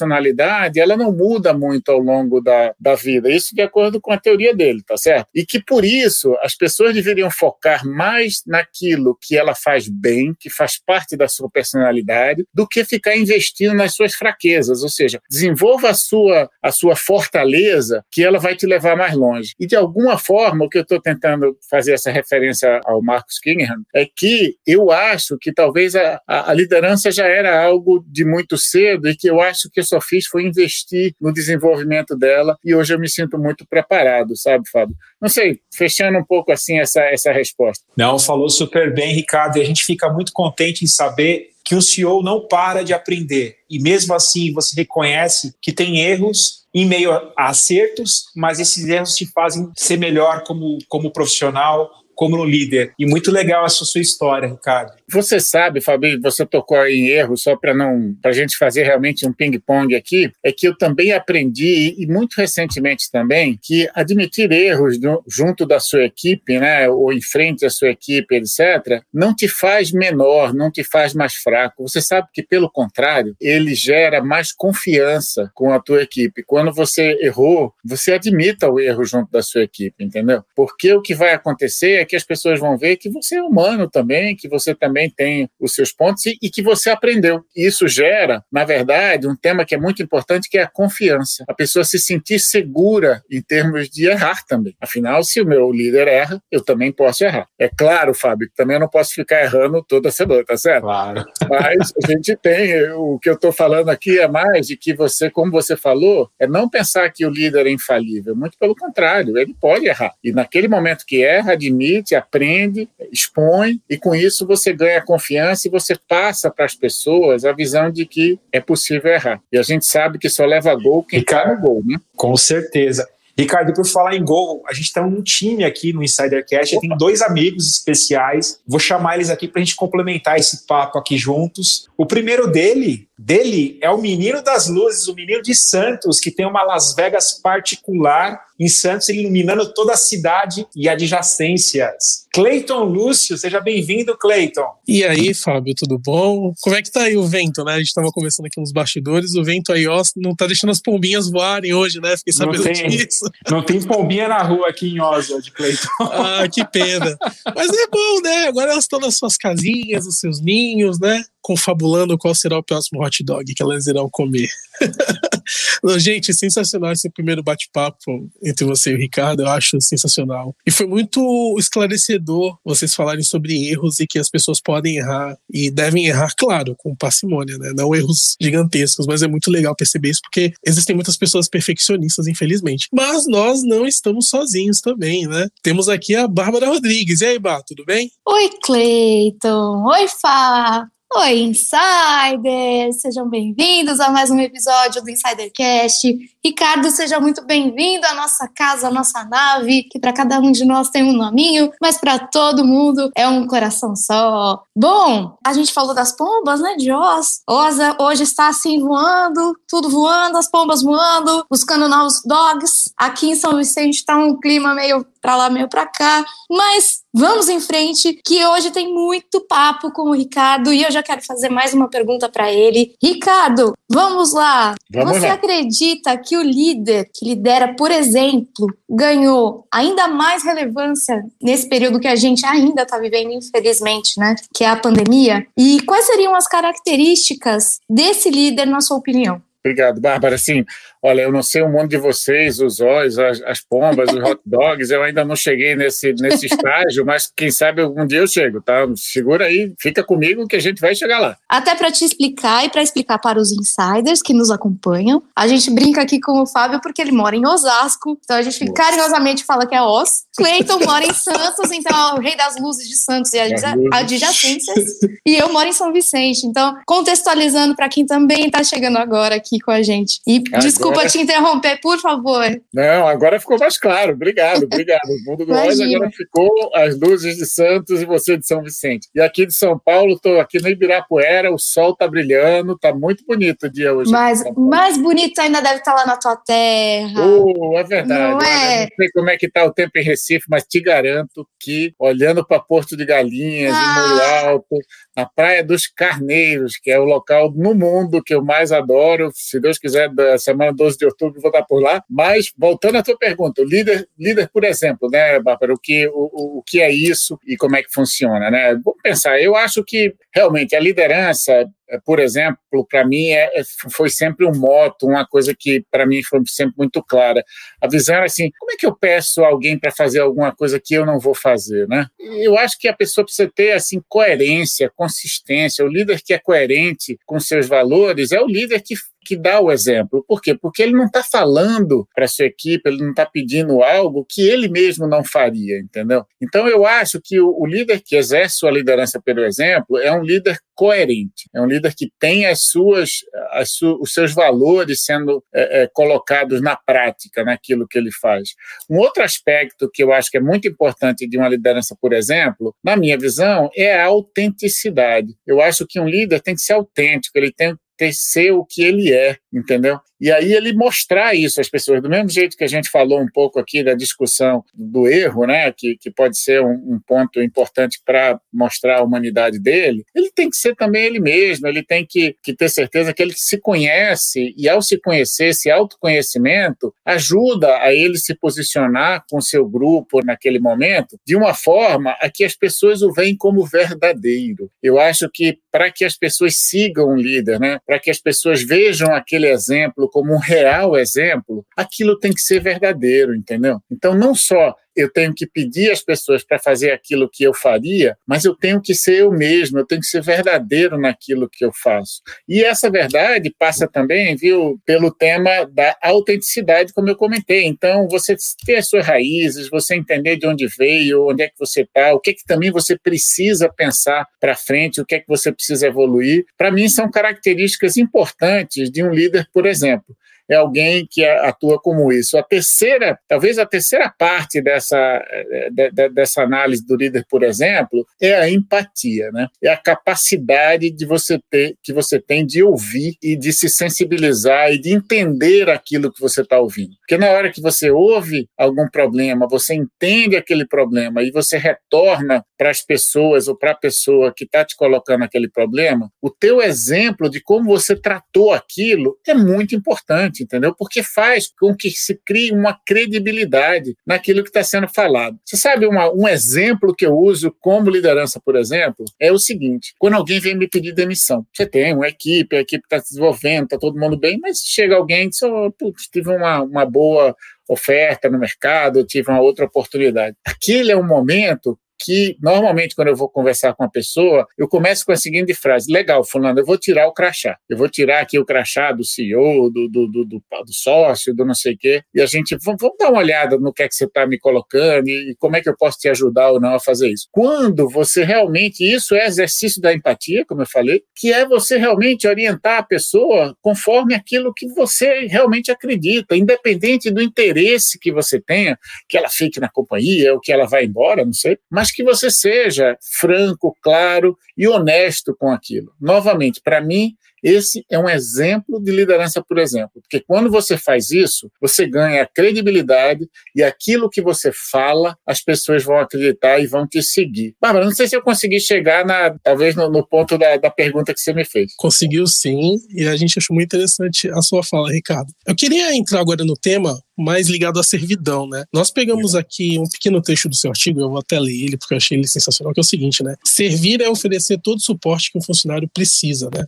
ela 0.79 0.97
não 0.97 1.11
muda 1.11 1.53
muito 1.53 1.89
ao 1.89 1.99
longo 1.99 2.41
da, 2.41 2.73
da 2.79 2.95
vida. 2.95 3.29
Isso 3.29 3.55
de 3.55 3.61
acordo 3.61 3.99
com 3.99 4.11
a 4.11 4.19
teoria 4.19 4.55
dele, 4.55 4.81
tá 4.85 4.97
certo? 4.97 5.27
E 5.33 5.45
que 5.45 5.61
por 5.61 5.83
isso 5.85 6.35
as 6.41 6.55
pessoas 6.55 6.93
deveriam 6.93 7.29
focar 7.31 7.85
mais 7.85 8.41
naquilo 8.45 9.17
que 9.21 9.37
ela 9.37 9.55
faz 9.55 9.87
bem, 9.87 10.35
que 10.39 10.49
faz 10.49 10.79
parte 10.79 11.15
da 11.15 11.27
sua 11.27 11.49
personalidade, 11.49 12.45
do 12.53 12.67
que 12.67 12.83
ficar 12.83 13.15
investindo 13.15 13.73
nas 13.73 13.95
suas 13.95 14.13
fraquezas. 14.13 14.83
Ou 14.83 14.89
seja, 14.89 15.19
desenvolva 15.29 15.89
a 15.89 15.93
sua, 15.93 16.49
a 16.61 16.71
sua 16.71 16.95
fortaleza, 16.95 18.03
que 18.11 18.23
ela 18.23 18.39
vai 18.39 18.55
te 18.55 18.65
levar 18.65 18.95
mais 18.95 19.15
longe. 19.15 19.53
E 19.59 19.65
de 19.65 19.75
alguma 19.75 20.17
forma, 20.17 20.65
o 20.65 20.69
que 20.69 20.77
eu 20.77 20.81
estou 20.81 21.01
tentando 21.01 21.57
fazer 21.69 21.93
essa 21.93 22.11
referência 22.11 22.81
ao 22.85 23.01
Marcus 23.01 23.39
Kingham 23.39 23.83
é 23.93 24.05
que 24.05 24.55
eu 24.65 24.91
acho 24.91 25.37
que 25.39 25.53
talvez 25.53 25.95
a, 25.95 26.21
a, 26.27 26.53
liderança 26.53 27.11
já 27.11 27.25
era 27.25 27.63
algo 27.63 28.03
de 28.07 28.25
muito 28.25 28.57
cedo 28.57 29.07
e 29.07 29.15
que 29.15 29.29
eu 29.29 29.41
acho 29.41 29.69
que 29.71 29.79
só 29.87 30.01
fiz 30.01 30.27
foi 30.27 30.43
investir 30.43 31.13
no 31.19 31.33
desenvolvimento 31.33 32.15
dela 32.15 32.57
e 32.63 32.75
hoje 32.75 32.93
eu 32.93 32.99
me 32.99 33.09
sinto 33.09 33.37
muito 33.37 33.65
preparado, 33.67 34.35
sabe, 34.35 34.69
Fábio? 34.69 34.95
Não 35.21 35.29
sei, 35.29 35.59
fechando 35.73 36.17
um 36.17 36.23
pouco 36.23 36.51
assim 36.51 36.79
essa, 36.79 37.01
essa 37.01 37.31
resposta. 37.31 37.83
Não, 37.95 38.19
falou 38.19 38.49
super 38.49 38.93
bem, 38.93 39.13
Ricardo, 39.13 39.57
e 39.57 39.61
a 39.61 39.65
gente 39.65 39.83
fica 39.83 40.11
muito 40.11 40.31
contente 40.33 40.83
em 40.83 40.87
saber 40.87 41.51
que 41.67 41.75
o 41.75 41.81
CEO 41.81 42.23
não 42.23 42.47
para 42.47 42.81
de 42.81 42.93
aprender. 42.93 43.57
E 43.69 43.77
mesmo 43.77 44.13
assim, 44.13 44.53
você 44.53 44.73
reconhece 44.73 45.53
que 45.61 45.73
tem 45.73 45.99
erros 45.99 46.65
em 46.73 46.85
meio 46.85 47.11
a 47.11 47.49
acertos, 47.49 48.27
mas 48.35 48.59
esses 48.59 48.87
erros 48.87 49.15
te 49.15 49.25
fazem 49.25 49.69
ser 49.75 49.97
melhor 49.97 50.43
como, 50.43 50.77
como 50.87 51.11
profissional, 51.11 51.91
como 52.15 52.43
líder. 52.45 52.93
E 52.97 53.05
muito 53.05 53.31
legal 53.31 53.65
essa 53.65 53.83
sua 53.83 54.01
história, 54.01 54.47
Ricardo. 54.47 54.93
Você 55.09 55.39
sabe, 55.39 55.79
Fabio, 55.79 56.19
você 56.21 56.45
tocou 56.45 56.85
em 56.85 57.07
erro, 57.07 57.37
só 57.37 57.55
para 57.55 57.73
não 57.73 58.13
para 58.21 58.31
a 58.31 58.33
gente 58.33 58.57
fazer 58.57 58.83
realmente 58.83 59.25
um 59.25 59.31
ping-pong 59.31 59.95
aqui, 59.95 60.29
é 60.43 60.51
que 60.51 60.67
eu 60.67 60.77
também 60.77 61.13
aprendi, 61.13 61.95
e 61.97 62.05
muito 62.05 62.33
recentemente 62.35 63.09
também, 63.09 63.57
que 63.61 63.89
admitir 63.93 64.51
erros 64.51 64.99
junto 65.25 65.65
da 65.65 65.79
sua 65.79 66.03
equipe, 66.03 66.59
né, 66.59 66.89
ou 66.89 67.13
em 67.13 67.21
frente 67.21 67.65
à 67.65 67.69
sua 67.69 67.89
equipe, 67.89 68.35
etc., 68.35 69.01
não 69.13 69.33
te 69.33 69.47
faz 69.47 69.93
menor, 69.93 70.53
não 70.53 70.69
te 70.69 70.83
faz 70.83 71.13
mais 71.13 71.35
fraco. 71.35 71.87
Você 71.87 72.01
sabe 72.01 72.27
que, 72.33 72.43
pelo 72.43 72.69
contrário, 72.69 73.33
ele 73.39 73.73
gera 73.75 74.21
mais 74.21 74.51
confiança 74.51 75.49
com 75.53 75.71
a 75.71 75.79
tua 75.79 76.03
equipe. 76.03 76.43
Quando 76.43 76.73
você 76.73 77.17
errou, 77.21 77.73
você 77.83 78.11
admita 78.11 78.69
o 78.69 78.77
erro 78.77 79.05
junto 79.05 79.31
da 79.31 79.41
sua 79.41 79.63
equipe, 79.63 80.03
entendeu? 80.03 80.43
Porque 80.53 80.91
o 80.91 81.01
que 81.01 81.15
vai 81.15 81.31
acontecer 81.33 82.01
é 82.01 82.05
que 82.05 82.15
as 82.17 82.25
pessoas 82.25 82.59
vão 82.59 82.77
ver 82.77 82.97
que 82.97 83.09
você 83.09 83.35
é 83.35 83.41
humano 83.41 83.89
também, 83.89 84.35
que 84.35 84.49
você 84.49 84.75
também 84.75 84.96
tem 85.09 85.49
os 85.59 85.73
seus 85.73 85.91
pontos 85.91 86.25
e, 86.25 86.37
e 86.41 86.49
que 86.49 86.61
você 86.61 86.89
aprendeu. 86.89 87.43
E 87.55 87.67
isso 87.67 87.87
gera, 87.87 88.43
na 88.51 88.65
verdade, 88.65 89.27
um 89.27 89.35
tema 89.35 89.65
que 89.65 89.75
é 89.75 89.77
muito 89.77 90.01
importante, 90.01 90.49
que 90.49 90.57
é 90.57 90.63
a 90.63 90.67
confiança. 90.67 91.43
A 91.47 91.53
pessoa 91.53 91.85
se 91.85 91.99
sentir 91.99 92.39
segura 92.39 93.21
em 93.29 93.41
termos 93.41 93.89
de 93.89 94.07
errar 94.07 94.43
também. 94.45 94.75
Afinal, 94.81 95.23
se 95.23 95.41
o 95.41 95.45
meu 95.45 95.71
líder 95.71 96.07
erra, 96.07 96.41
eu 96.51 96.63
também 96.63 96.91
posso 96.91 97.23
errar. 97.23 97.47
É 97.59 97.69
claro, 97.69 98.13
Fábio, 98.13 98.49
que 98.49 98.55
também 98.55 98.75
eu 98.75 98.81
não 98.81 98.89
posso 98.89 99.13
ficar 99.13 99.43
errando 99.43 99.83
toda 99.87 100.11
semana, 100.11 100.43
tá 100.43 100.57
certo? 100.57 100.83
Claro. 100.83 101.25
Mas 101.49 101.93
a 102.03 102.11
gente 102.11 102.35
tem, 102.35 102.91
o 102.91 103.19
que 103.19 103.29
eu 103.29 103.33
estou 103.33 103.51
falando 103.51 103.89
aqui 103.89 104.19
é 104.19 104.27
mais 104.27 104.67
de 104.67 104.77
que 104.77 104.93
você, 104.93 105.29
como 105.29 105.51
você 105.51 105.75
falou, 105.75 106.29
é 106.39 106.47
não 106.47 106.69
pensar 106.69 107.11
que 107.11 107.25
o 107.25 107.29
líder 107.29 107.67
é 107.67 107.71
infalível. 107.71 108.35
Muito 108.35 108.57
pelo 108.57 108.75
contrário, 108.75 109.37
ele 109.37 109.55
pode 109.59 109.85
errar. 109.85 110.13
E 110.23 110.31
naquele 110.31 110.67
momento 110.67 111.05
que 111.05 111.23
erra, 111.23 111.53
admite 111.53 112.15
aprende, 112.15 112.89
expõe, 113.11 113.79
e 113.89 113.97
com 113.97 114.15
isso 114.15 114.45
você 114.45 114.73
ganha 114.73 114.86
confiança 115.01 115.67
e 115.67 115.71
você 115.71 115.95
passa 116.07 116.49
para 116.49 116.65
as 116.65 116.75
pessoas 116.75 117.45
a 117.45 117.51
visão 117.51 117.91
de 117.91 118.05
que 118.05 118.39
é 118.51 118.59
possível 118.59 119.11
errar. 119.11 119.41
E 119.51 119.57
a 119.57 119.63
gente 119.63 119.85
sabe 119.85 120.17
que 120.17 120.29
só 120.29 120.45
leva 120.45 120.73
gol 120.75 121.03
quem 121.03 121.19
está 121.19 121.47
no 121.47 121.61
gol, 121.61 121.83
né? 121.85 121.97
Com 122.15 122.35
certeza. 122.35 123.07
Ricardo, 123.37 123.71
por 123.71 123.85
falar 123.85 124.15
em 124.15 124.25
gol, 124.25 124.63
a 124.67 124.73
gente 124.73 124.85
está 124.85 125.03
um 125.03 125.21
time 125.21 125.63
aqui 125.63 125.93
no 125.93 126.03
Insidercast, 126.03 126.73
eu 126.73 126.81
tenho 126.81 126.97
dois 126.97 127.21
amigos 127.21 127.69
especiais, 127.69 128.59
vou 128.67 128.79
chamar 128.79 129.13
eles 129.13 129.29
aqui 129.29 129.47
para 129.47 129.61
a 129.61 129.63
gente 129.63 129.75
complementar 129.75 130.39
esse 130.39 130.65
papo 130.65 130.97
aqui 130.97 131.15
juntos. 131.17 131.87
O 131.95 132.03
primeiro 132.03 132.51
dele, 132.51 133.07
dele 133.15 133.77
é 133.79 133.91
o 133.91 134.01
menino 134.01 134.41
das 134.41 134.67
luzes, 134.67 135.07
o 135.07 135.13
menino 135.13 135.43
de 135.43 135.53
Santos, 135.53 136.19
que 136.19 136.31
tem 136.31 136.47
uma 136.47 136.63
Las 136.63 136.95
Vegas 136.95 137.33
particular 137.33 138.39
em 138.59 138.67
Santos, 138.67 139.09
iluminando 139.09 139.71
toda 139.71 139.93
a 139.93 139.97
cidade 139.97 140.65
e 140.75 140.89
adjacências. 140.89 142.25
Cleiton 142.37 142.83
Lúcio, 142.83 143.35
seja 143.35 143.59
bem-vindo, 143.59 144.15
Cleiton. 144.15 144.67
E 144.87 145.03
aí, 145.03 145.33
Fábio, 145.33 145.73
tudo 145.75 145.97
bom? 145.97 146.53
Como 146.61 146.75
é 146.75 146.83
que 146.83 146.91
tá 146.91 147.01
aí 147.01 147.17
o 147.17 147.25
vento, 147.25 147.63
né? 147.63 147.73
A 147.73 147.77
gente 147.79 147.87
estava 147.87 148.11
conversando 148.11 148.45
aqui 148.45 148.59
nos 148.59 148.71
bastidores, 148.71 149.33
o 149.33 149.43
vento 149.43 149.73
aí, 149.73 149.87
ó, 149.87 150.03
não 150.15 150.35
tá 150.35 150.45
deixando 150.45 150.69
as 150.69 150.79
pombinhas 150.79 151.31
voarem 151.31 151.73
hoje, 151.73 151.99
né? 151.99 152.15
Fiquei 152.15 152.33
sabendo 152.33 152.63
não 152.63 152.71
tem, 152.71 152.89
disso. 152.89 153.25
Não 153.49 153.63
tem 153.63 153.81
pombinha 153.81 154.27
na 154.27 154.43
rua 154.43 154.69
aqui 154.69 154.87
em 154.87 155.01
Oswald, 155.01 155.51
Cleiton. 155.51 155.87
Ah, 155.99 156.47
que 156.47 156.63
pena. 156.63 157.17
Mas 157.55 157.69
é 157.69 157.87
bom, 157.87 158.21
né? 158.21 158.47
Agora 158.49 158.71
elas 158.71 158.83
estão 158.83 158.99
nas 158.99 159.17
suas 159.17 159.35
casinhas, 159.35 160.05
nos 160.05 160.19
seus 160.19 160.39
ninhos, 160.39 160.99
né? 160.99 161.23
Confabulando 161.47 162.17
qual 162.17 162.35
será 162.35 162.57
o 162.57 162.63
próximo 162.63 163.01
hot 163.01 163.23
dog 163.23 163.53
que 163.53 163.63
elas 163.63 163.87
irão 163.87 164.09
comer. 164.11 164.49
Gente, 165.97 166.33
sensacional 166.33 166.91
esse 166.91 167.09
primeiro 167.09 167.41
bate-papo 167.41 168.29
entre 168.43 168.65
você 168.65 168.91
e 168.91 168.95
o 168.95 168.97
Ricardo, 168.97 169.43
eu 169.43 169.47
acho 169.47 169.79
sensacional. 169.79 170.53
E 170.65 170.71
foi 170.71 170.85
muito 170.85 171.55
esclarecedor 171.57 172.57
vocês 172.65 172.93
falarem 172.93 173.23
sobre 173.23 173.69
erros 173.69 174.01
e 174.01 174.05
que 174.05 174.19
as 174.19 174.29
pessoas 174.29 174.59
podem 174.59 174.97
errar 174.97 175.37
e 175.49 175.71
devem 175.71 176.07
errar, 176.07 176.33
claro, 176.37 176.75
com 176.77 176.93
parcimônia, 176.93 177.57
né? 177.57 177.71
Não 177.73 177.95
erros 177.95 178.35
gigantescos, 178.41 179.07
mas 179.07 179.21
é 179.21 179.27
muito 179.27 179.49
legal 179.49 179.73
perceber 179.73 180.09
isso 180.09 180.21
porque 180.21 180.51
existem 180.65 180.95
muitas 180.95 181.15
pessoas 181.15 181.47
perfeccionistas, 181.47 182.27
infelizmente. 182.27 182.89
Mas 182.91 183.25
nós 183.25 183.63
não 183.63 183.87
estamos 183.87 184.27
sozinhos 184.27 184.81
também, 184.81 185.25
né? 185.27 185.47
Temos 185.63 185.87
aqui 185.87 186.13
a 186.13 186.27
Bárbara 186.27 186.67
Rodrigues. 186.67 187.21
E 187.21 187.25
aí, 187.25 187.39
Bá, 187.39 187.61
tudo 187.61 187.85
bem? 187.85 188.11
Oi, 188.25 188.49
Cleiton. 188.61 189.85
Oi, 189.85 190.07
Fá. 190.09 190.89
Oi, 191.15 191.39
Insiders! 191.39 193.01
Sejam 193.01 193.29
bem-vindos 193.29 193.97
a 194.01 194.09
mais 194.09 194.29
um 194.29 194.37
episódio 194.41 195.01
do 195.01 195.09
Insidercast. 195.09 196.17
Ricardo, 196.43 196.91
seja 196.91 197.17
muito 197.17 197.45
bem-vindo 197.45 198.05
à 198.05 198.13
nossa 198.13 198.45
casa, 198.47 198.89
à 198.89 198.91
nossa 198.91 199.23
nave, 199.23 199.83
que 199.83 199.99
para 199.99 200.11
cada 200.11 200.37
um 200.39 200.51
de 200.51 200.65
nós 200.65 200.89
tem 200.89 201.03
um 201.03 201.13
nominho, 201.13 201.71
mas 201.81 201.97
para 201.97 202.19
todo 202.19 202.65
mundo 202.65 203.09
é 203.15 203.25
um 203.27 203.47
coração 203.47 203.95
só. 203.95 204.61
Bom, 204.75 205.37
a 205.45 205.53
gente 205.53 205.73
falou 205.73 205.95
das 205.95 206.11
pombas, 206.11 206.59
né, 206.59 206.75
de 206.75 206.91
Oz. 206.91 207.41
Oz 207.47 207.77
hoje 207.99 208.23
está 208.23 208.49
assim 208.49 208.79
voando, 208.81 209.57
tudo 209.67 209.89
voando, 209.89 210.37
as 210.37 210.51
pombas 210.51 210.83
voando, 210.83 211.45
buscando 211.49 211.87
novos 211.87 212.21
dogs. 212.25 212.91
Aqui 212.97 213.29
em 213.29 213.35
São 213.35 213.55
Vicente 213.55 213.95
está 213.95 214.17
um 214.17 214.37
clima 214.37 214.75
meio 214.75 215.05
para 215.27 215.35
lá, 215.35 215.49
meio 215.49 215.67
para 215.67 215.85
cá, 215.85 216.23
mas 216.49 217.01
vamos 217.13 217.49
em 217.49 217.59
frente, 217.59 218.17
que 218.25 218.45
hoje 218.45 218.71
tem 218.71 218.93
muito 218.93 219.41
papo 219.41 219.91
com 219.91 220.03
o 220.03 220.13
Ricardo 220.13 220.71
e 220.71 220.83
eu 220.83 220.89
já 220.89 221.03
quero 221.03 221.21
fazer 221.21 221.49
mais 221.49 221.73
uma 221.73 221.89
pergunta 221.89 222.29
para 222.29 222.49
ele. 222.49 222.95
Ricardo, 223.03 223.73
vamos 223.91 224.31
lá. 224.31 224.73
Vamos 224.89 225.17
Você 225.17 225.27
lá. 225.27 225.33
acredita 225.33 226.17
que 226.17 226.37
o 226.37 226.41
líder 226.41 227.09
que 227.13 227.25
lidera, 227.25 227.75
por 227.75 227.91
exemplo, 227.91 228.67
ganhou 228.89 229.67
ainda 229.69 230.07
mais 230.07 230.45
relevância 230.45 231.21
nesse 231.41 231.67
período 231.67 231.99
que 231.99 232.07
a 232.07 232.15
gente 232.15 232.45
ainda 232.45 232.83
está 232.83 232.97
vivendo, 232.97 233.33
infelizmente, 233.33 234.17
né? 234.17 234.33
Que 234.53 234.63
é 234.63 234.69
a 234.69 234.77
pandemia? 234.77 235.45
E 235.57 235.81
quais 235.81 236.05
seriam 236.05 236.33
as 236.35 236.47
características 236.47 237.81
desse 237.89 238.29
líder, 238.29 238.65
na 238.65 238.79
sua 238.79 238.95
opinião? 238.95 239.41
Obrigado, 239.67 239.99
Bárbara. 239.99 240.37
Sim, 240.37 240.63
olha, 241.07 241.21
eu 241.21 241.31
não 241.31 241.41
sei 241.41 241.61
o 241.61 241.69
mundo 241.69 241.87
de 241.87 241.97
vocês, 241.97 242.59
os 242.59 242.79
olhos, 242.79 243.17
as, 243.17 243.41
as 243.41 243.61
pombas, 243.61 244.11
os 244.11 244.21
hot 244.21 244.41
dogs, 244.45 244.91
eu 244.91 245.01
ainda 245.01 245.23
não 245.23 245.35
cheguei 245.35 245.75
nesse, 245.75 246.13
nesse 246.13 246.45
estágio, 246.47 247.05
mas 247.05 247.31
quem 247.35 247.49
sabe 247.49 247.81
algum 247.81 248.05
dia 248.05 248.19
eu 248.19 248.27
chego, 248.27 248.61
tá? 248.61 248.85
Segura 248.95 249.45
aí, 249.45 249.73
fica 249.79 250.03
comigo 250.03 250.47
que 250.47 250.55
a 250.55 250.59
gente 250.59 250.81
vai 250.81 250.93
chegar 250.93 251.19
lá. 251.19 251.37
Até 251.47 251.75
para 251.75 251.91
te 251.91 252.03
explicar 252.03 252.65
e 252.65 252.69
para 252.69 252.83
explicar 252.83 253.19
para 253.19 253.39
os 253.39 253.51
insiders 253.51 254.21
que 254.21 254.33
nos 254.33 254.51
acompanham, 254.51 255.23
a 255.35 255.47
gente 255.47 255.71
brinca 255.71 256.01
aqui 256.01 256.19
com 256.19 256.41
o 256.41 256.45
Fábio 256.45 256.81
porque 256.81 257.01
ele 257.01 257.11
mora 257.11 257.35
em 257.35 257.45
Osasco, 257.47 258.19
então 258.23 258.35
a 258.35 258.41
gente 258.41 258.59
Nossa. 258.59 258.73
carinhosamente 258.73 259.45
fala 259.45 259.65
que 259.65 259.75
é 259.75 259.81
Os. 259.81 260.27
Cleiton 260.37 260.79
mora 260.79 261.05
em 261.05 261.13
Santos, 261.13 261.71
então 261.71 261.97
é 261.97 262.13
o 262.13 262.21
rei 262.21 262.35
das 262.35 262.57
luzes 262.59 262.87
de 262.87 262.95
Santos 262.95 263.33
e 263.33 263.41
luzes. 263.41 263.63
adjacências. 263.91 264.99
E 265.25 265.35
eu 265.35 265.51
moro 265.51 265.67
em 265.67 265.73
São 265.73 265.91
Vicente, 265.91 266.45
então 266.45 266.75
contextualizando 266.85 267.75
para 267.75 267.89
quem 267.89 268.05
também 268.05 268.47
está 268.47 268.63
chegando 268.63 268.97
agora 268.97 269.35
aqui 269.35 269.59
com 269.59 269.71
a 269.71 269.81
gente. 269.81 270.19
E 270.27 270.43
Agora 270.47 270.61
desculpa 270.61 270.96
agora... 270.99 271.09
te 271.09 271.19
interromper, 271.19 271.79
por 271.81 271.99
favor. 271.99 272.45
Não, 272.73 273.07
agora 273.07 273.39
ficou 273.39 273.57
mais 273.57 273.77
claro. 273.77 274.13
Obrigado, 274.13 274.63
obrigado. 274.63 275.07
O 275.07 275.31
mundo 275.31 275.45
do 275.45 275.53
Oz 275.53 275.79
agora 275.79 276.11
ficou 276.11 276.49
as 276.75 276.99
luzes 276.99 277.37
de 277.37 277.45
Santos 277.45 278.01
e 278.01 278.05
você 278.05 278.37
de 278.37 278.45
São 278.45 278.61
Vicente. 278.61 279.07
E 279.15 279.21
aqui 279.21 279.45
de 279.45 279.53
São 279.53 279.77
Paulo, 279.77 280.13
estou 280.13 280.39
aqui 280.39 280.61
no 280.61 280.69
Ibirapuera, 280.69 281.53
o 281.53 281.57
sol 281.57 281.91
está 281.91 282.07
brilhando, 282.07 282.73
está 282.73 282.93
muito 282.93 283.23
bonito 283.25 283.67
o 283.67 283.69
dia 283.69 283.93
hoje. 283.93 284.11
Mas 284.11 284.43
mais 284.55 284.97
bonito 284.97 285.39
ainda 285.39 285.61
deve 285.61 285.77
estar 285.77 285.93
tá 285.93 285.97
lá 285.97 286.05
na 286.05 286.17
tua 286.17 286.35
terra. 286.35 287.25
Oh, 287.25 287.77
é 287.77 287.83
verdade. 287.83 288.21
Não, 288.21 288.41
é? 288.41 288.81
não 288.81 288.95
sei 288.95 289.09
como 289.13 289.29
é 289.29 289.37
que 289.37 289.45
está 289.45 289.63
o 289.63 289.73
tempo 289.73 289.91
em 289.97 290.03
Recife, 290.03 290.45
mas 290.49 290.63
te 290.63 290.79
garanto 290.81 291.47
que, 291.59 291.93
olhando 291.99 292.45
para 292.45 292.59
Porto 292.59 292.95
de 292.95 293.05
Galinhas, 293.05 293.73
ah. 293.75 293.81
em 293.81 294.09
Muro 294.09 294.23
Alto, 294.49 294.77
na 295.15 295.25
Praia 295.25 295.63
dos 295.63 295.87
Carneiros, 295.87 296.77
que 296.77 296.91
é 296.91 296.99
o 296.99 297.03
local 297.03 297.51
no 297.55 297.73
mundo 297.73 298.21
que 298.23 298.33
eu 298.33 298.43
mais 298.43 298.71
adoro. 298.71 299.31
Se 299.33 299.59
Deus 299.59 299.77
quiser, 299.77 300.09
da 300.13 300.37
semana 300.37 300.71
12 300.77 300.97
de 300.97 301.05
outubro 301.05 301.41
vou 301.41 301.49
estar 301.49 301.63
por 301.63 301.81
lá. 301.81 302.03
Mas, 302.09 302.53
voltando 302.57 302.97
à 302.97 303.03
tua 303.03 303.17
pergunta, 303.17 303.61
líder, 303.63 304.07
líder 304.17 304.49
por 304.49 304.63
exemplo, 304.63 305.09
né, 305.11 305.39
Bárbara, 305.39 305.73
o 305.73 305.79
que, 305.79 306.07
o, 306.07 306.59
o 306.59 306.63
que 306.65 306.81
é 306.81 306.91
isso 306.91 307.39
e 307.45 307.57
como 307.57 307.75
é 307.75 307.83
que 307.83 307.91
funciona, 307.91 308.49
né? 308.49 308.73
Vamos 308.73 309.01
pensar, 309.03 309.41
eu 309.41 309.55
acho 309.55 309.83
que 309.83 310.13
realmente 310.33 310.75
a 310.75 310.79
liderança 310.79 311.67
por 312.05 312.19
exemplo, 312.19 312.59
para 312.89 313.07
mim 313.07 313.29
é, 313.29 313.59
é, 313.59 313.63
foi 313.91 314.09
sempre 314.09 314.45
um 314.45 314.53
moto, 314.53 315.07
uma 315.07 315.25
coisa 315.25 315.55
que 315.57 315.85
para 315.89 316.05
mim 316.05 316.21
foi 316.21 316.41
sempre 316.45 316.75
muito 316.77 317.01
clara. 317.01 317.43
A 317.81 317.87
visão 317.87 318.15
era 318.15 318.25
assim: 318.25 318.51
como 318.59 318.71
é 318.71 318.75
que 318.75 318.85
eu 318.85 318.95
peço 318.95 319.43
alguém 319.43 319.79
para 319.79 319.91
fazer 319.91 320.19
alguma 320.19 320.53
coisa 320.53 320.81
que 320.83 320.93
eu 320.93 321.05
não 321.05 321.19
vou 321.19 321.33
fazer, 321.33 321.87
né? 321.87 322.07
Eu 322.19 322.57
acho 322.57 322.77
que 322.77 322.87
a 322.87 322.93
pessoa 322.93 323.23
precisa 323.23 323.49
ter 323.53 323.71
assim 323.71 324.01
coerência, 324.09 324.91
consistência. 324.95 325.85
O 325.85 325.87
líder 325.87 326.21
que 326.21 326.33
é 326.33 326.39
coerente 326.39 327.17
com 327.25 327.39
seus 327.39 327.67
valores 327.67 328.31
é 328.31 328.41
o 328.41 328.47
líder 328.47 328.81
que 328.81 328.95
que 329.27 329.35
dá 329.35 329.59
o 329.59 329.69
exemplo. 329.69 330.23
Por 330.25 330.41
quê? 330.41 330.55
Porque 330.55 330.81
ele 330.81 330.93
não 330.93 331.05
está 331.05 331.21
falando 331.21 332.07
para 332.15 332.23
a 332.23 332.27
sua 332.29 332.45
equipe, 332.45 332.89
ele 332.89 333.03
não 333.03 333.09
está 333.09 333.25
pedindo 333.25 333.83
algo 333.83 334.25
que 334.27 334.47
ele 334.47 334.69
mesmo 334.69 335.05
não 335.05 335.21
faria, 335.21 335.79
entendeu? 335.79 336.25
Então 336.41 336.65
eu 336.67 336.85
acho 336.85 337.19
que 337.21 337.37
o, 337.37 337.53
o 337.59 337.65
líder 337.65 338.01
que 338.01 338.15
exerce 338.15 338.59
sua 338.59 338.71
liderança 338.71 339.21
pelo 339.21 339.43
exemplo 339.43 339.97
é 339.97 340.11
um 340.11 340.23
líder 340.23 340.57
coerente, 340.73 341.49
é 341.53 341.59
um 341.59 341.65
líder 341.65 341.93
que 341.95 342.09
tem 342.19 342.45
as 342.45 342.67
suas, 342.67 343.09
as 343.51 343.71
su, 343.71 343.97
os 343.99 344.13
seus 344.13 344.31
valores 344.33 345.03
sendo 345.03 345.43
é, 345.53 345.81
é, 345.81 345.89
colocados 345.91 346.61
na 346.61 346.75
prática, 346.75 347.43
naquilo 347.43 347.87
que 347.87 347.97
ele 347.97 348.11
faz. 348.11 348.49
Um 348.89 348.97
outro 348.97 349.23
aspecto 349.23 349.89
que 349.91 350.03
eu 350.03 350.13
acho 350.13 350.29
que 350.29 350.37
é 350.37 350.41
muito 350.41 350.67
importante 350.67 351.27
de 351.27 351.37
uma 351.37 351.49
liderança, 351.49 351.97
por 351.99 352.13
exemplo, 352.13 352.73
na 352.83 352.95
minha 352.95 353.17
visão, 353.17 353.69
é 353.75 353.99
a 353.99 354.05
autenticidade. 354.05 355.35
Eu 355.45 355.59
acho 355.59 355.85
que 355.85 355.99
um 355.99 356.07
líder 356.07 356.41
tem 356.41 356.53
que 356.53 356.61
ser 356.61 356.73
autêntico, 356.73 357.37
ele 357.37 357.51
tem 357.51 357.75
ser 358.13 358.51
o 358.51 358.65
que 358.65 358.83
ele 358.83 359.11
é, 359.11 359.37
entendeu? 359.57 359.99
E 360.19 360.31
aí 360.31 360.53
ele 360.53 360.73
mostrar 360.73 361.35
isso 361.35 361.61
às 361.61 361.69
pessoas, 361.69 362.01
do 362.01 362.09
mesmo 362.09 362.29
jeito 362.29 362.57
que 362.57 362.63
a 362.63 362.67
gente 362.67 362.89
falou 362.89 363.21
um 363.21 363.27
pouco 363.31 363.59
aqui 363.59 363.83
da 363.83 363.93
discussão 363.93 364.63
do 364.73 365.07
erro, 365.07 365.45
né, 365.45 365.71
que, 365.71 365.95
que 365.95 366.09
pode 366.09 366.37
ser 366.37 366.61
um, 366.61 366.71
um 366.71 366.99
ponto 367.05 367.41
importante 367.41 367.99
para 368.03 368.39
mostrar 368.51 368.97
a 368.97 369.03
humanidade 369.03 369.59
dele, 369.59 370.03
ele 370.15 370.31
tem 370.33 370.49
que 370.49 370.57
ser 370.57 370.75
também 370.75 371.05
ele 371.05 371.19
mesmo, 371.19 371.67
ele 371.67 371.83
tem 371.83 372.05
que, 372.05 372.35
que 372.43 372.53
ter 372.53 372.69
certeza 372.69 373.13
que 373.13 373.21
ele 373.21 373.33
se 373.35 373.59
conhece, 373.59 374.53
e 374.57 374.67
ao 374.67 374.81
se 374.81 374.99
conhecer, 374.99 375.49
esse 375.49 375.69
autoconhecimento 375.69 376.93
ajuda 377.05 377.77
a 377.77 377.93
ele 377.93 378.17
se 378.17 378.33
posicionar 378.35 379.23
com 379.29 379.39
seu 379.39 379.67
grupo 379.67 380.23
naquele 380.25 380.59
momento 380.59 381.17
de 381.25 381.35
uma 381.35 381.53
forma 381.53 382.11
a 382.19 382.29
que 382.29 382.43
as 382.43 382.55
pessoas 382.55 383.01
o 383.01 383.11
veem 383.11 383.35
como 383.35 383.65
verdadeiro. 383.65 384.69
Eu 384.81 384.99
acho 384.99 385.29
que 385.31 385.59
para 385.71 385.91
que 385.91 386.03
as 386.03 386.17
pessoas 386.17 386.57
sigam 386.57 387.13
o 387.13 387.15
líder, 387.15 387.59
né, 387.59 387.79
para 387.85 387.99
que 387.99 388.09
as 388.09 388.19
pessoas 388.19 388.63
vejam 388.63 389.13
aquele 389.13 389.46
exemplo 389.47 390.09
como 390.09 390.33
um 390.33 390.39
real 390.39 390.97
exemplo, 390.97 391.65
aquilo 391.75 392.19
tem 392.19 392.33
que 392.33 392.41
ser 392.41 392.59
verdadeiro, 392.59 393.35
entendeu? 393.35 393.81
Então, 393.91 394.13
não 394.13 394.33
só 394.35 394.75
eu 394.97 395.11
tenho 395.11 395.33
que 395.33 395.45
pedir 395.45 395.91
às 395.91 396.01
pessoas 396.01 396.43
para 396.43 396.57
fazer 396.57 396.91
aquilo 396.91 397.29
que 397.31 397.43
eu 397.43 397.53
faria, 397.53 398.17
mas 398.25 398.43
eu 398.43 398.55
tenho 398.55 398.81
que 398.81 398.95
ser 398.95 399.19
eu 399.21 399.31
mesmo, 399.31 399.77
eu 399.77 399.85
tenho 399.85 400.01
que 400.01 400.07
ser 400.07 400.21
verdadeiro 400.21 400.97
naquilo 400.97 401.47
que 401.47 401.63
eu 401.63 401.71
faço. 401.71 402.21
E 402.49 402.63
essa 402.63 402.89
verdade 402.89 403.53
passa 403.57 403.87
também, 403.87 404.35
viu, 404.35 404.79
pelo 404.85 405.11
tema 405.11 405.65
da 405.65 405.95
autenticidade, 406.01 406.91
como 406.93 407.09
eu 407.09 407.15
comentei. 407.15 407.65
Então, 407.65 408.07
você 408.07 408.35
ter 408.65 408.77
as 408.77 408.89
suas 408.89 409.05
raízes, 409.05 409.69
você 409.69 409.95
entender 409.95 410.37
de 410.37 410.47
onde 410.47 410.67
veio, 410.67 411.29
onde 411.29 411.43
é 411.43 411.47
que 411.47 411.59
você 411.59 411.81
está, 411.81 412.13
o 412.13 412.19
que, 412.19 412.31
é 412.31 412.33
que 412.33 412.45
também 412.45 412.71
você 412.71 412.97
precisa 412.97 413.71
pensar 413.71 414.27
para 414.39 414.55
frente, 414.55 414.99
o 414.99 415.05
que 415.05 415.15
é 415.15 415.19
que 415.19 415.27
você 415.27 415.51
precisa 415.51 415.85
evoluir. 415.85 416.45
Para 416.57 416.71
mim, 416.71 416.89
são 416.89 417.09
características 417.09 417.97
importantes 417.97 418.89
de 418.89 419.03
um 419.03 419.11
líder, 419.11 419.47
por 419.53 419.67
exemplo 419.67 420.15
é 420.49 420.55
alguém 420.55 421.07
que 421.09 421.25
atua 421.25 421.79
como 421.79 422.11
isso. 422.11 422.37
A 422.37 422.43
terceira, 422.43 423.17
talvez 423.27 423.57
a 423.57 423.65
terceira 423.65 424.13
parte 424.17 424.61
dessa, 424.61 424.97
eh, 424.97 425.69
de, 425.71 425.91
de, 425.91 426.09
dessa 426.09 426.41
análise 426.41 426.85
do 426.85 426.95
líder, 426.95 427.25
por 427.29 427.43
exemplo, 427.43 428.05
é 428.21 428.35
a 428.35 428.49
empatia, 428.49 429.31
né? 429.31 429.47
É 429.61 429.69
a 429.69 429.77
capacidade 429.77 430.89
de 430.89 431.05
você 431.05 431.39
ter, 431.49 431.75
que 431.83 431.93
você 431.93 432.19
tem 432.19 432.45
de 432.45 432.63
ouvir 432.63 433.15
e 433.21 433.35
de 433.35 433.51
se 433.51 433.69
sensibilizar 433.69 434.71
e 434.71 434.79
de 434.79 434.93
entender 434.93 435.69
aquilo 435.69 436.11
que 436.11 436.21
você 436.21 436.41
está 436.41 436.59
ouvindo. 436.59 436.95
Porque 436.99 437.17
na 437.17 437.29
hora 437.29 437.51
que 437.51 437.61
você 437.61 437.91
ouve 437.91 438.47
algum 438.57 438.87
problema, 438.89 439.47
você 439.49 439.73
entende 439.73 440.35
aquele 440.35 440.65
problema 440.65 441.21
e 441.23 441.31
você 441.31 441.57
retorna 441.57 442.43
para 442.57 442.69
as 442.69 442.81
pessoas 442.81 443.47
ou 443.47 443.55
para 443.55 443.71
a 443.71 443.77
pessoa 443.77 444.33
que 444.35 444.45
está 444.45 444.63
te 444.63 444.75
colocando 444.75 445.23
aquele 445.23 445.49
problema, 445.49 446.09
o 446.21 446.29
teu 446.29 446.61
exemplo 446.61 447.29
de 447.29 447.41
como 447.41 447.65
você 447.65 447.95
tratou 447.95 448.53
aquilo 448.53 449.17
é 449.27 449.33
muito 449.33 449.75
importante 449.75 450.36
entendeu? 450.43 450.73
Porque 450.73 451.03
faz 451.03 451.51
com 451.59 451.75
que 451.75 451.91
se 451.91 452.19
crie 452.25 452.51
uma 452.51 452.77
credibilidade 452.85 453.95
naquilo 454.05 454.43
que 454.43 454.49
está 454.49 454.63
sendo 454.63 454.87
falado. 454.87 455.37
Você 455.45 455.57
sabe 455.57 455.85
uma, 455.85 456.11
um 456.11 456.27
exemplo 456.27 456.95
que 456.95 457.05
eu 457.05 457.15
uso 457.15 457.55
como 457.59 457.89
liderança, 457.89 458.39
por 458.39 458.55
exemplo, 458.55 459.05
é 459.19 459.31
o 459.31 459.39
seguinte: 459.39 459.93
quando 459.97 460.15
alguém 460.15 460.39
vem 460.39 460.55
me 460.55 460.67
pedir 460.67 460.93
demissão, 460.93 461.45
você 461.53 461.65
tem 461.65 461.93
uma 461.93 462.07
equipe, 462.07 462.55
a 462.55 462.61
equipe 462.61 462.83
está 462.83 462.99
se 462.99 463.09
desenvolvendo, 463.09 463.65
está 463.65 463.77
todo 463.77 463.99
mundo 463.99 464.17
bem, 464.17 464.39
mas 464.41 464.59
chega 464.59 464.95
alguém 464.95 465.25
e 465.25 465.29
diz: 465.29 465.41
oh, 465.41 465.71
putz, 465.71 466.07
tive 466.07 466.29
uma, 466.29 466.61
uma 466.61 466.85
boa 466.85 467.35
oferta 467.67 468.29
no 468.29 468.39
mercado, 468.39 469.03
tive 469.03 469.29
uma 469.29 469.41
outra 469.41 469.65
oportunidade. 469.65 470.35
Aquele 470.45 470.91
é 470.91 470.97
um 470.97 471.05
momento 471.05 471.77
que 471.99 472.37
normalmente 472.41 472.95
quando 472.95 473.09
eu 473.09 473.15
vou 473.15 473.29
conversar 473.29 473.73
com 473.73 473.83
uma 473.83 473.91
pessoa, 473.91 474.47
eu 474.57 474.67
começo 474.67 475.05
com 475.05 475.11
a 475.11 475.15
seguinte 475.15 475.53
frase: 475.53 475.91
legal, 475.91 476.23
fulano, 476.23 476.59
eu 476.59 476.65
vou 476.65 476.77
tirar 476.77 477.07
o 477.07 477.13
crachá. 477.13 477.57
Eu 477.69 477.77
vou 477.77 477.89
tirar 477.89 478.21
aqui 478.21 478.39
o 478.39 478.45
crachá 478.45 478.91
do 478.91 479.03
CEO, 479.03 479.69
do, 479.69 479.87
do, 479.87 480.07
do, 480.07 480.25
do, 480.25 480.43
sócio, 480.69 481.33
do 481.35 481.45
não 481.45 481.53
sei 481.53 481.73
o 481.73 481.77
quê, 481.77 482.01
e 482.13 482.21
a 482.21 482.25
gente 482.25 482.57
vamos, 482.63 482.81
vamos 482.81 482.97
dar 482.97 483.09
uma 483.09 483.19
olhada 483.19 483.57
no 483.57 483.73
que 483.73 483.83
é 483.83 483.87
que 483.87 483.95
você 483.95 484.05
está 484.05 484.25
me 484.25 484.39
colocando 484.39 485.07
e, 485.07 485.31
e 485.31 485.35
como 485.35 485.55
é 485.55 485.61
que 485.61 485.69
eu 485.69 485.75
posso 485.75 485.97
te 485.97 486.09
ajudar 486.09 486.51
ou 486.51 486.59
não 486.59 486.75
a 486.75 486.79
fazer 486.79 487.09
isso. 487.09 487.27
Quando 487.31 487.89
você 487.89 488.23
realmente, 488.23 488.83
isso 488.83 489.15
é 489.15 489.25
exercício 489.25 489.81
da 489.81 489.93
empatia, 489.93 490.45
como 490.45 490.61
eu 490.61 490.67
falei, 490.67 491.01
que 491.15 491.31
é 491.33 491.45
você 491.45 491.77
realmente 491.77 492.27
orientar 492.27 492.79
a 492.79 492.83
pessoa 492.83 493.55
conforme 493.61 494.13
aquilo 494.13 494.53
que 494.53 494.67
você 494.67 495.27
realmente 495.27 495.71
acredita, 495.71 496.35
independente 496.35 497.09
do 497.09 497.21
interesse 497.21 497.99
que 497.99 498.11
você 498.11 498.39
tenha, 498.39 498.77
que 499.07 499.17
ela 499.17 499.29
fique 499.29 499.59
na 499.59 499.69
companhia 499.69 500.33
ou 500.33 500.39
que 500.39 500.51
ela 500.51 500.65
vá 500.65 500.83
embora, 500.83 501.25
não 501.25 501.33
sei, 501.33 501.57
mas 501.69 501.86
mas 501.87 501.91
que 501.91 502.03
você 502.03 502.29
seja 502.29 502.97
franco, 503.01 503.75
claro 503.81 504.37
e 504.57 504.67
honesto 504.67 505.33
com 505.33 505.49
aquilo. 505.49 505.93
Novamente, 506.01 506.59
para 506.61 506.81
mim, 506.81 507.15
esse 507.43 507.85
é 507.89 507.97
um 507.99 508.09
exemplo 508.09 508.81
de 508.81 508.91
liderança, 508.91 509.43
por 509.47 509.57
exemplo, 509.57 510.01
porque 510.01 510.23
quando 510.25 510.49
você 510.49 510.77
faz 510.77 511.11
isso, 511.11 511.49
você 511.61 511.87
ganha 511.87 512.27
credibilidade 512.33 513.27
e 513.55 513.63
aquilo 513.63 514.09
que 514.09 514.21
você 514.21 514.51
fala, 514.71 515.17
as 515.25 515.41
pessoas 515.41 515.83
vão 515.83 515.97
acreditar 515.97 516.59
e 516.59 516.67
vão 516.67 516.87
te 516.87 517.01
seguir. 517.01 517.55
Bárbara, 517.61 517.85
não 517.85 517.93
sei 517.93 518.07
se 518.07 518.15
eu 518.15 518.21
consegui 518.21 518.59
chegar 518.59 519.05
na, 519.05 519.37
talvez 519.43 519.75
no, 519.75 519.89
no 519.89 520.05
ponto 520.05 520.37
da, 520.37 520.57
da, 520.57 520.69
pergunta 520.69 521.13
que 521.13 521.19
você 521.19 521.33
me 521.33 521.45
fez. 521.45 521.73
Conseguiu 521.77 522.27
sim, 522.27 522.75
e 522.93 523.07
a 523.07 523.15
gente 523.15 523.39
achou 523.39 523.55
muito 523.55 523.67
interessante 523.67 524.29
a 524.29 524.41
sua 524.41 524.63
fala, 524.63 524.91
Ricardo. 524.91 525.31
Eu 525.45 525.55
queria 525.55 525.95
entrar 525.95 526.19
agora 526.19 526.43
no 526.43 526.55
tema 526.55 526.99
mais 527.17 527.47
ligado 527.47 527.79
à 527.79 527.83
servidão, 527.83 528.47
né? 528.47 528.63
Nós 528.71 528.91
pegamos 528.91 529.33
aqui 529.33 529.79
um 529.79 529.89
pequeno 529.89 530.21
trecho 530.21 530.47
do 530.47 530.55
seu 530.55 530.69
artigo, 530.69 531.01
eu 531.01 531.09
vou 531.09 531.17
até 531.17 531.39
ler 531.39 531.63
ele 531.63 531.77
porque 531.77 531.95
eu 531.95 531.97
achei 531.97 532.15
ele 532.15 532.27
sensacional, 532.27 532.73
que 532.73 532.79
é 532.79 532.81
o 532.81 532.85
seguinte, 532.85 533.23
né? 533.23 533.35
Servir 533.43 534.01
é 534.01 534.09
oferecer 534.09 534.59
todo 534.61 534.77
o 534.77 534.81
suporte 534.83 535.31
que 535.31 535.37
um 535.37 535.41
funcionário 535.41 535.89
precisa, 535.91 536.49
né? 536.53 536.65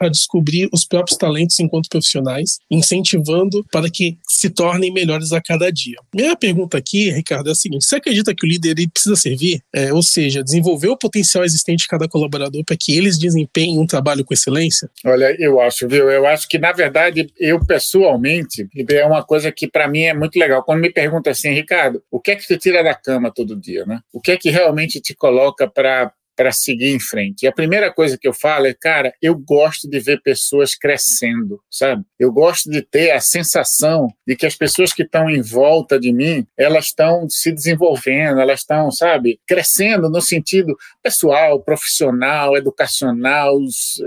A 0.00 0.08
descobrir 0.08 0.68
os 0.72 0.84
próprios 0.84 1.16
talentos 1.16 1.58
enquanto 1.58 1.88
profissionais, 1.88 2.58
incentivando 2.70 3.64
para 3.70 3.90
que 3.90 4.18
se 4.28 4.50
tornem 4.50 4.92
melhores 4.92 5.32
a 5.32 5.40
cada 5.40 5.70
dia. 5.70 5.96
Minha 6.14 6.36
pergunta 6.36 6.78
aqui, 6.78 7.10
Ricardo, 7.10 7.48
é 7.48 7.52
a 7.52 7.54
seguinte: 7.54 7.84
você 7.84 7.96
acredita 7.96 8.34
que 8.34 8.46
o 8.46 8.48
líder 8.48 8.70
ele 8.70 8.88
precisa 8.88 9.16
servir? 9.16 9.60
É, 9.74 9.92
ou 9.92 10.02
seja, 10.02 10.42
desenvolver 10.42 10.88
o 10.88 10.96
potencial 10.96 11.44
existente 11.44 11.82
de 11.82 11.88
cada 11.88 12.08
colaborador 12.08 12.64
para 12.64 12.76
que 12.76 12.96
eles 12.96 13.18
desempenhem 13.18 13.78
um 13.78 13.86
trabalho 13.86 14.24
com 14.24 14.34
excelência? 14.34 14.90
Olha, 15.04 15.34
eu 15.38 15.60
acho, 15.60 15.88
viu? 15.88 16.10
Eu 16.10 16.26
acho 16.26 16.48
que, 16.48 16.58
na 16.58 16.72
verdade, 16.72 17.30
eu 17.38 17.64
pessoalmente, 17.64 18.68
é 18.90 19.06
uma 19.06 19.22
coisa 19.22 19.52
que 19.52 19.68
para 19.68 19.88
mim 19.88 20.02
é 20.02 20.14
muito 20.14 20.38
legal. 20.38 20.62
Quando 20.62 20.80
me 20.80 20.90
pergunta 20.90 21.30
assim, 21.30 21.50
Ricardo, 21.50 22.02
o 22.10 22.20
que 22.20 22.32
é 22.32 22.36
que 22.36 22.46
te 22.46 22.56
tira 22.56 22.82
da 22.82 22.94
cama 22.94 23.32
todo 23.32 23.56
dia, 23.56 23.84
né? 23.84 24.00
O 24.12 24.20
que 24.20 24.32
é 24.32 24.36
que 24.36 24.50
realmente 24.50 25.00
te 25.00 25.14
coloca 25.14 25.68
para 25.68 26.12
para 26.38 26.52
seguir 26.52 26.94
em 26.94 27.00
frente. 27.00 27.42
E 27.42 27.48
a 27.48 27.52
primeira 27.52 27.92
coisa 27.92 28.16
que 28.16 28.28
eu 28.28 28.32
falo 28.32 28.68
é, 28.68 28.72
cara, 28.72 29.12
eu 29.20 29.34
gosto 29.36 29.90
de 29.90 29.98
ver 29.98 30.22
pessoas 30.22 30.76
crescendo, 30.76 31.60
sabe? 31.68 32.04
Eu 32.16 32.30
gosto 32.30 32.70
de 32.70 32.80
ter 32.80 33.10
a 33.10 33.18
sensação 33.18 34.06
de 34.24 34.36
que 34.36 34.46
as 34.46 34.54
pessoas 34.54 34.92
que 34.92 35.02
estão 35.02 35.28
em 35.28 35.42
volta 35.42 35.98
de 35.98 36.12
mim, 36.12 36.46
elas 36.56 36.84
estão 36.86 37.28
se 37.28 37.50
desenvolvendo, 37.50 38.40
elas 38.40 38.60
estão, 38.60 38.88
sabe, 38.92 39.40
crescendo 39.48 40.08
no 40.08 40.20
sentido 40.20 40.76
pessoal, 41.02 41.60
profissional, 41.60 42.56
educacional, 42.56 43.56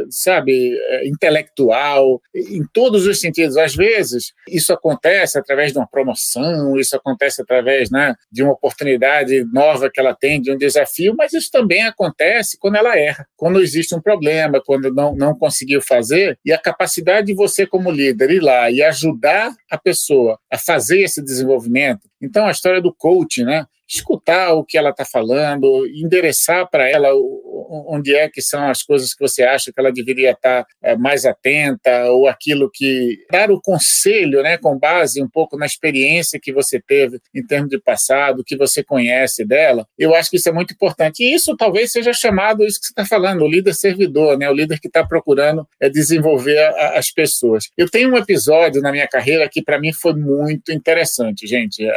sabe, 0.10 0.74
é, 0.74 1.08
intelectual, 1.10 2.22
em 2.34 2.64
todos 2.72 3.06
os 3.08 3.20
sentidos. 3.20 3.58
Às 3.58 3.76
vezes, 3.76 4.32
isso 4.48 4.72
acontece 4.72 5.38
através 5.38 5.74
de 5.74 5.80
uma 5.80 5.88
promoção, 5.88 6.80
isso 6.80 6.96
acontece 6.96 7.42
através 7.42 7.92
né, 7.92 8.16
de 8.32 8.42
uma 8.42 8.54
oportunidade 8.54 9.44
nova 9.52 9.92
que 9.94 10.00
ela 10.00 10.16
tem, 10.16 10.42
de 10.42 10.50
um 10.50 10.58
desafio, 10.58 11.14
mas 11.18 11.34
isso 11.34 11.52
também 11.52 11.84
acontece 11.84 12.21
quando 12.60 12.75
ela 12.75 12.98
erra, 12.98 13.25
quando 13.36 13.62
existe 13.62 13.96
um 13.96 14.01
problema, 14.01 14.62
quando 14.66 14.94
não, 14.94 15.16
não 15.16 15.38
conseguiu 15.38 15.82
fazer, 15.82 16.38
e 16.46 16.51
a 16.51 16.58
capacidade 16.58 17.28
de 17.28 17.34
você, 17.34 17.66
como 17.66 17.92
líder, 17.92 18.32
ir 18.32 18.40
lá 18.40 18.70
e 18.70 18.82
ajudar 18.82 19.54
a 19.70 19.78
pessoa 19.78 20.40
a 20.51 20.58
fazer 20.58 21.01
esse 21.01 21.24
desenvolvimento. 21.24 22.10
Então, 22.22 22.46
a 22.46 22.51
história 22.51 22.82
do 22.82 22.94
coach, 22.94 23.44
né? 23.44 23.66
escutar 23.94 24.54
o 24.54 24.63
que 24.63 24.78
ela 24.78 24.92
está 24.92 25.04
falando, 25.04 25.86
endereçar 25.88 26.70
para 26.70 26.90
ela 26.90 27.10
onde 27.70 28.15
é 28.15 28.30
que 28.30 28.41
são 28.41 28.70
as 28.70 28.84
coisas 28.84 29.13
que 29.13 29.20
você 29.20 29.44
acha 29.44 29.72
que 29.72 29.80
ela 29.80 29.91
deveria 29.91 30.32
estar 30.32 30.65
é, 30.82 30.96
mais 30.96 31.25
atenta, 31.25 32.12
ou 32.12 32.27
aquilo 32.27 32.70
que. 32.72 33.25
dar 33.32 33.51
o 33.51 33.62
conselho, 33.62 34.41
né, 34.41 34.58
com 34.58 34.77
base 34.77 35.22
um 35.22 35.30
pouco 35.30 35.58
na 35.58 35.65
experiência 35.65 36.39
que 36.41 36.51
você 36.53 36.80
teve 36.80 37.20
em 37.34 37.46
termos 37.46 37.70
de 37.70 37.80
passado, 37.80 38.44
que 38.46 38.56
você 38.56 38.84
conhece 38.84 39.46
dela. 39.46 39.86
Eu 39.98 40.15
acho 40.15 40.30
que 40.30 40.38
isso 40.38 40.50
é 40.50 40.51
muito 40.51 40.74
importante. 40.74 41.24
E 41.24 41.34
isso 41.34 41.56
talvez 41.56 41.91
seja 41.91 42.13
chamado, 42.13 42.63
isso 42.63 42.80
que 42.80 42.88
você 42.88 42.91
está 42.91 43.06
falando, 43.06 43.44
o 43.44 43.50
líder 43.50 43.74
servidor, 43.74 44.38
né, 44.38 44.50
o 44.50 44.53
líder 44.53 44.80
que 44.80 44.88
está 44.88 45.06
procurando 45.06 45.68
é 45.80 45.89
desenvolver 45.89 46.58
a, 46.58 47.00
as 47.00 47.12
pessoas. 47.12 47.65
Eu 47.77 47.89
tenho 47.89 48.12
um 48.12 48.18
episódio 48.18 48.82
na 48.82 48.91
minha 48.91 49.08
carreira 49.08 49.50
que 49.50 49.62
para 49.63 49.80
mim 49.80 49.94
foi 49.94 50.13
muito 50.13 50.72
interessante, 50.72 51.48
gente. 51.48 51.86
É, 51.86 51.91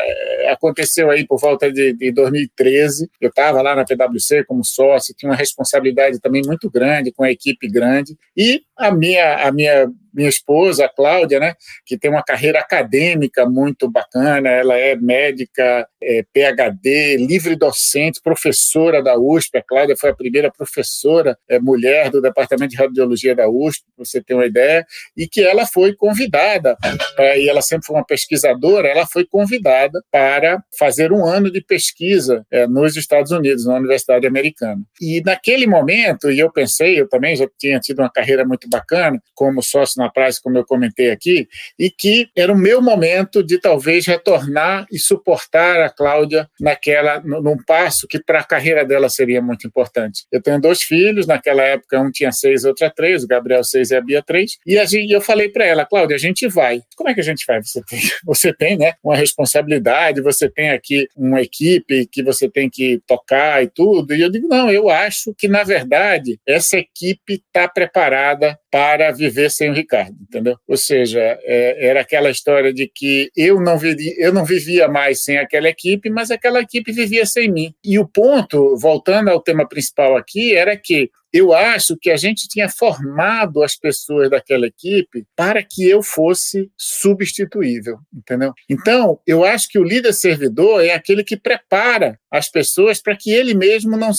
aconteceu 0.46 1.10
aí 1.10 1.26
por 1.26 1.38
volta 1.38 1.70
de 1.72 1.84
de, 1.92 2.12
2013. 2.12 3.10
Eu 3.20 3.28
estava 3.28 3.62
lá 3.62 3.74
na 3.74 3.84
PwC 3.84 4.44
como 4.44 4.64
sócio, 4.64 5.14
tinha 5.16 5.30
uma 5.30 5.36
responsabilidade 5.36 6.20
também 6.20 6.42
muito 6.44 6.70
grande, 6.70 7.12
com 7.12 7.24
a 7.24 7.30
equipe 7.30 7.68
grande. 7.68 8.16
E 8.36 8.62
a 8.76 8.90
minha, 8.90 9.46
a 9.46 9.52
minha 9.52 9.90
minha 10.14 10.28
esposa, 10.28 10.84
a 10.84 10.88
Cláudia, 10.88 11.40
né, 11.40 11.54
que 11.84 11.98
tem 11.98 12.10
uma 12.10 12.22
carreira 12.22 12.60
acadêmica 12.60 13.44
muito 13.44 13.90
bacana, 13.90 14.48
ela 14.48 14.76
é 14.76 14.94
médica, 14.94 15.86
é 16.02 16.24
PhD, 16.32 17.16
livre 17.16 17.56
docente, 17.56 18.20
professora 18.22 19.02
da 19.02 19.18
USP. 19.18 19.58
A 19.58 19.62
Cláudia 19.62 19.96
foi 19.96 20.10
a 20.10 20.14
primeira 20.14 20.50
professora 20.50 21.36
é, 21.48 21.58
mulher 21.58 22.10
do 22.10 22.20
Departamento 22.20 22.70
de 22.70 22.76
Radiologia 22.76 23.34
da 23.34 23.48
USP, 23.48 23.84
para 23.96 24.04
você 24.04 24.22
ter 24.22 24.34
uma 24.34 24.46
ideia, 24.46 24.86
e 25.16 25.26
que 25.26 25.42
ela 25.42 25.66
foi 25.66 25.94
convidada, 25.94 26.76
pra, 27.16 27.36
e 27.36 27.48
ela 27.48 27.62
sempre 27.62 27.86
foi 27.86 27.96
uma 27.96 28.06
pesquisadora, 28.06 28.88
ela 28.88 29.06
foi 29.06 29.24
convidada 29.24 30.02
para 30.10 30.62
fazer 30.78 31.12
um 31.12 31.24
ano 31.24 31.50
de 31.50 31.60
pesquisa 31.60 32.44
é, 32.50 32.66
nos 32.66 32.96
Estados 32.96 33.32
Unidos, 33.32 33.66
na 33.66 33.76
Universidade 33.76 34.26
Americana. 34.26 34.80
E 35.00 35.20
naquele 35.24 35.66
momento, 35.66 36.30
e 36.30 36.38
eu 36.38 36.52
pensei, 36.52 37.00
eu 37.00 37.08
também 37.08 37.34
já 37.34 37.48
tinha 37.58 37.80
tido 37.80 38.00
uma 38.00 38.10
carreira 38.10 38.44
muito 38.44 38.68
bacana 38.68 39.20
como 39.34 39.62
sócio 39.62 40.00
na 40.04 40.10
praça, 40.10 40.40
como 40.42 40.58
eu 40.58 40.64
comentei 40.64 41.10
aqui, 41.10 41.48
e 41.78 41.90
que 41.90 42.28
era 42.36 42.52
o 42.52 42.58
meu 42.58 42.80
momento 42.82 43.42
de 43.42 43.58
talvez 43.58 44.06
retornar 44.06 44.86
e 44.92 44.98
suportar 44.98 45.80
a 45.80 45.90
Cláudia 45.90 46.48
naquela, 46.60 47.20
num 47.20 47.56
passo 47.66 48.06
que 48.06 48.22
para 48.22 48.40
a 48.40 48.44
carreira 48.44 48.84
dela 48.84 49.08
seria 49.08 49.40
muito 49.40 49.66
importante. 49.66 50.24
Eu 50.30 50.42
tenho 50.42 50.60
dois 50.60 50.82
filhos, 50.82 51.26
naquela 51.26 51.62
época 51.62 52.00
um 52.00 52.10
tinha 52.10 52.32
seis, 52.32 52.64
outro 52.64 52.84
três, 52.94 53.24
o 53.24 53.26
Gabriel 53.26 53.64
seis 53.64 53.90
e 53.90 53.96
a 53.96 54.00
Bia 54.00 54.22
três, 54.22 54.58
e 54.66 54.78
a 54.78 54.84
gente, 54.84 55.10
eu 55.10 55.20
falei 55.20 55.48
para 55.48 55.64
ela, 55.64 55.86
Cláudia, 55.86 56.16
a 56.16 56.18
gente 56.18 56.46
vai. 56.48 56.82
Como 56.96 57.08
é 57.08 57.14
que 57.14 57.20
a 57.20 57.24
gente 57.24 57.44
vai? 57.46 57.62
Você 57.62 57.82
tem, 57.84 58.00
você 58.24 58.52
tem 58.52 58.76
né, 58.76 58.92
uma 59.02 59.16
responsabilidade, 59.16 60.20
você 60.20 60.50
tem 60.50 60.70
aqui 60.70 61.08
uma 61.16 61.40
equipe 61.40 62.06
que 62.06 62.22
você 62.22 62.48
tem 62.48 62.68
que 62.68 63.00
tocar 63.06 63.62
e 63.62 63.68
tudo, 63.68 64.14
e 64.14 64.20
eu 64.20 64.30
digo, 64.30 64.48
não, 64.48 64.70
eu 64.70 64.88
acho 64.88 65.34
que, 65.36 65.48
na 65.48 65.62
verdade, 65.62 66.38
essa 66.46 66.76
equipe 66.76 67.34
está 67.34 67.68
preparada 67.68 68.58
para 68.70 69.12
viver 69.12 69.50
sem 69.50 69.70
o 69.70 69.72
Ricardo, 69.72 69.93
entendeu? 70.02 70.56
Ou 70.66 70.76
seja, 70.76 71.20
é, 71.42 71.88
era 71.88 72.00
aquela 72.00 72.30
história 72.30 72.72
de 72.72 72.90
que 72.92 73.30
eu 73.36 73.60
não, 73.60 73.78
eu 74.18 74.32
não 74.32 74.44
vivia 74.44 74.88
mais 74.88 75.24
sem 75.24 75.38
aquela 75.38 75.68
equipe, 75.68 76.10
mas 76.10 76.30
aquela 76.30 76.60
equipe 76.60 76.92
vivia 76.92 77.26
sem 77.26 77.50
mim. 77.50 77.74
E 77.84 77.98
o 77.98 78.06
ponto, 78.06 78.76
voltando 78.76 79.28
ao 79.28 79.40
tema 79.40 79.68
principal 79.68 80.16
aqui, 80.16 80.54
era 80.54 80.76
que 80.76 81.10
eu 81.34 81.52
acho 81.52 81.96
que 82.00 82.12
a 82.12 82.16
gente 82.16 82.46
tinha 82.46 82.68
formado 82.68 83.60
as 83.64 83.74
pessoas 83.74 84.30
daquela 84.30 84.68
equipe 84.68 85.26
para 85.34 85.64
que 85.64 85.84
eu 85.84 86.00
fosse 86.00 86.70
substituível, 86.78 87.98
entendeu? 88.14 88.52
Então, 88.70 89.18
eu 89.26 89.44
acho 89.44 89.68
que 89.68 89.76
o 89.76 89.82
líder 89.82 90.12
servidor 90.12 90.84
é 90.84 90.92
aquele 90.92 91.24
que 91.24 91.36
prepara 91.36 92.16
as 92.30 92.48
pessoas 92.48 93.02
para 93.02 93.16
que 93.16 93.32
ele 93.32 93.52
mesmo 93.52 93.96
não 93.96 94.12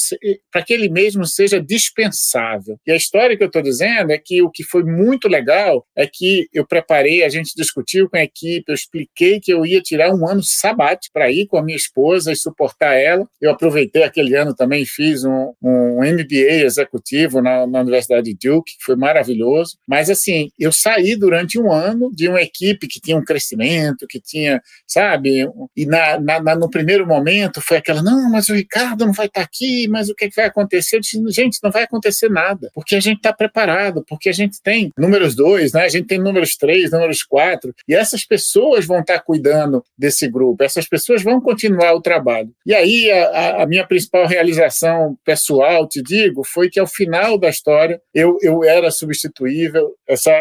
para 0.52 0.62
que 0.62 0.74
ele 0.74 0.90
mesmo 0.90 1.26
seja 1.26 1.58
dispensável. 1.58 2.78
E 2.86 2.92
a 2.92 2.98
história 2.98 3.38
que 3.38 3.44
eu 3.44 3.48
estou 3.48 3.62
dizendo 3.62 4.12
é 4.12 4.18
que 4.18 4.42
o 4.42 4.50
que 4.50 4.64
foi 4.64 4.84
muito 4.84 5.30
legal 5.30 5.86
é 5.96 6.06
que 6.06 6.50
eu 6.54 6.68
preparei, 6.68 7.24
a 7.24 7.30
gente 7.30 7.54
discutiu 7.56 8.10
com 8.10 8.18
a 8.18 8.24
equipe, 8.24 8.66
eu 8.68 8.76
expliquei 8.76 9.40
que 9.40 9.54
eu 9.54 9.66
ia 9.66 9.82
tirar 9.82 10.14
um 10.14 10.28
ano 10.28 10.44
sabático 10.44 11.14
para 11.14 11.32
ir 11.32 11.48
com 11.48 11.58
a 11.58 11.64
minha 11.64 11.78
esposa 11.78 12.34
e 12.34 12.36
suportar 12.36 12.94
ela. 12.96 13.26
Eu 13.40 13.52
aproveitei 13.52 14.04
aquele 14.04 14.36
ano 14.36 14.54
também 14.54 14.86
fiz 14.86 15.24
um, 15.24 15.54
um 15.62 16.00
MBA 16.00 16.66
executivo 16.66 17.05
executivo 17.06 17.42
na, 17.42 17.68
na 17.68 17.82
Universidade 17.82 18.34
de 18.34 18.50
Duke, 18.50 18.74
foi 18.82 18.96
maravilhoso. 18.96 19.78
Mas, 19.88 20.10
assim, 20.10 20.50
eu 20.60 20.72
saí 20.72 21.16
durante 21.16 21.60
um 21.60 21.72
ano 21.72 22.12
de 22.14 22.28
uma 22.28 22.42
equipe 22.42 22.88
que 22.88 23.00
tinha 23.00 23.16
um 23.16 23.24
crescimento, 23.24 24.08
que 24.08 24.20
tinha, 24.20 24.62
sabe? 24.88 25.48
E 25.76 25.86
na, 25.86 26.20
na, 26.20 26.56
no 26.56 26.70
primeiro 26.70 27.06
momento 27.06 27.62
foi 27.62 27.78
aquela, 27.78 28.02
não, 28.02 28.30
mas 28.32 28.50
o 28.50 28.56
Ricardo 28.56 29.06
não 29.06 29.14
vai 29.14 29.28
estar 29.28 29.42
aqui, 29.42 29.88
mas 29.88 30.10
o 30.10 30.16
que, 30.16 30.26
é 30.26 30.30
que 30.30 30.36
vai 30.36 30.46
acontecer? 30.46 30.96
Eu 30.96 31.02
disse, 31.02 31.22
gente, 31.30 31.60
não 31.64 31.72
vai 31.72 31.84
acontecer 31.84 32.30
nada, 32.30 32.72
porque 32.74 32.96
a 32.96 33.00
gente 33.00 33.18
está 33.18 33.32
preparado, 33.32 34.04
porque 34.08 34.30
a 34.30 34.34
gente 34.34 34.62
tem 34.62 34.92
números 34.98 35.36
dois, 35.36 35.74
né? 35.74 35.86
a 35.86 35.90
gente 35.90 36.08
tem 36.08 36.20
números 36.20 36.58
três, 36.58 36.92
números 36.92 37.24
quatro, 37.24 37.74
e 37.88 37.94
essas 37.94 38.26
pessoas 38.26 38.86
vão 38.86 39.00
estar 39.00 39.20
cuidando 39.20 39.84
desse 39.98 40.28
grupo, 40.28 40.64
essas 40.64 40.88
pessoas 40.88 41.22
vão 41.22 41.40
continuar 41.40 41.94
o 41.94 42.02
trabalho. 42.02 42.50
E 42.66 42.74
aí, 42.74 43.12
a, 43.12 43.64
a 43.64 43.68
minha 43.68 43.86
principal 43.86 44.26
realização 44.28 45.18
pessoal, 45.24 45.88
te 45.88 46.02
digo, 46.02 46.44
foi 46.44 46.70
que 46.70 46.80
ao 46.80 46.88
final 46.96 47.38
da 47.38 47.50
história 47.50 48.02
eu, 48.14 48.38
eu 48.42 48.64
era 48.64 48.90
substituível, 48.90 49.94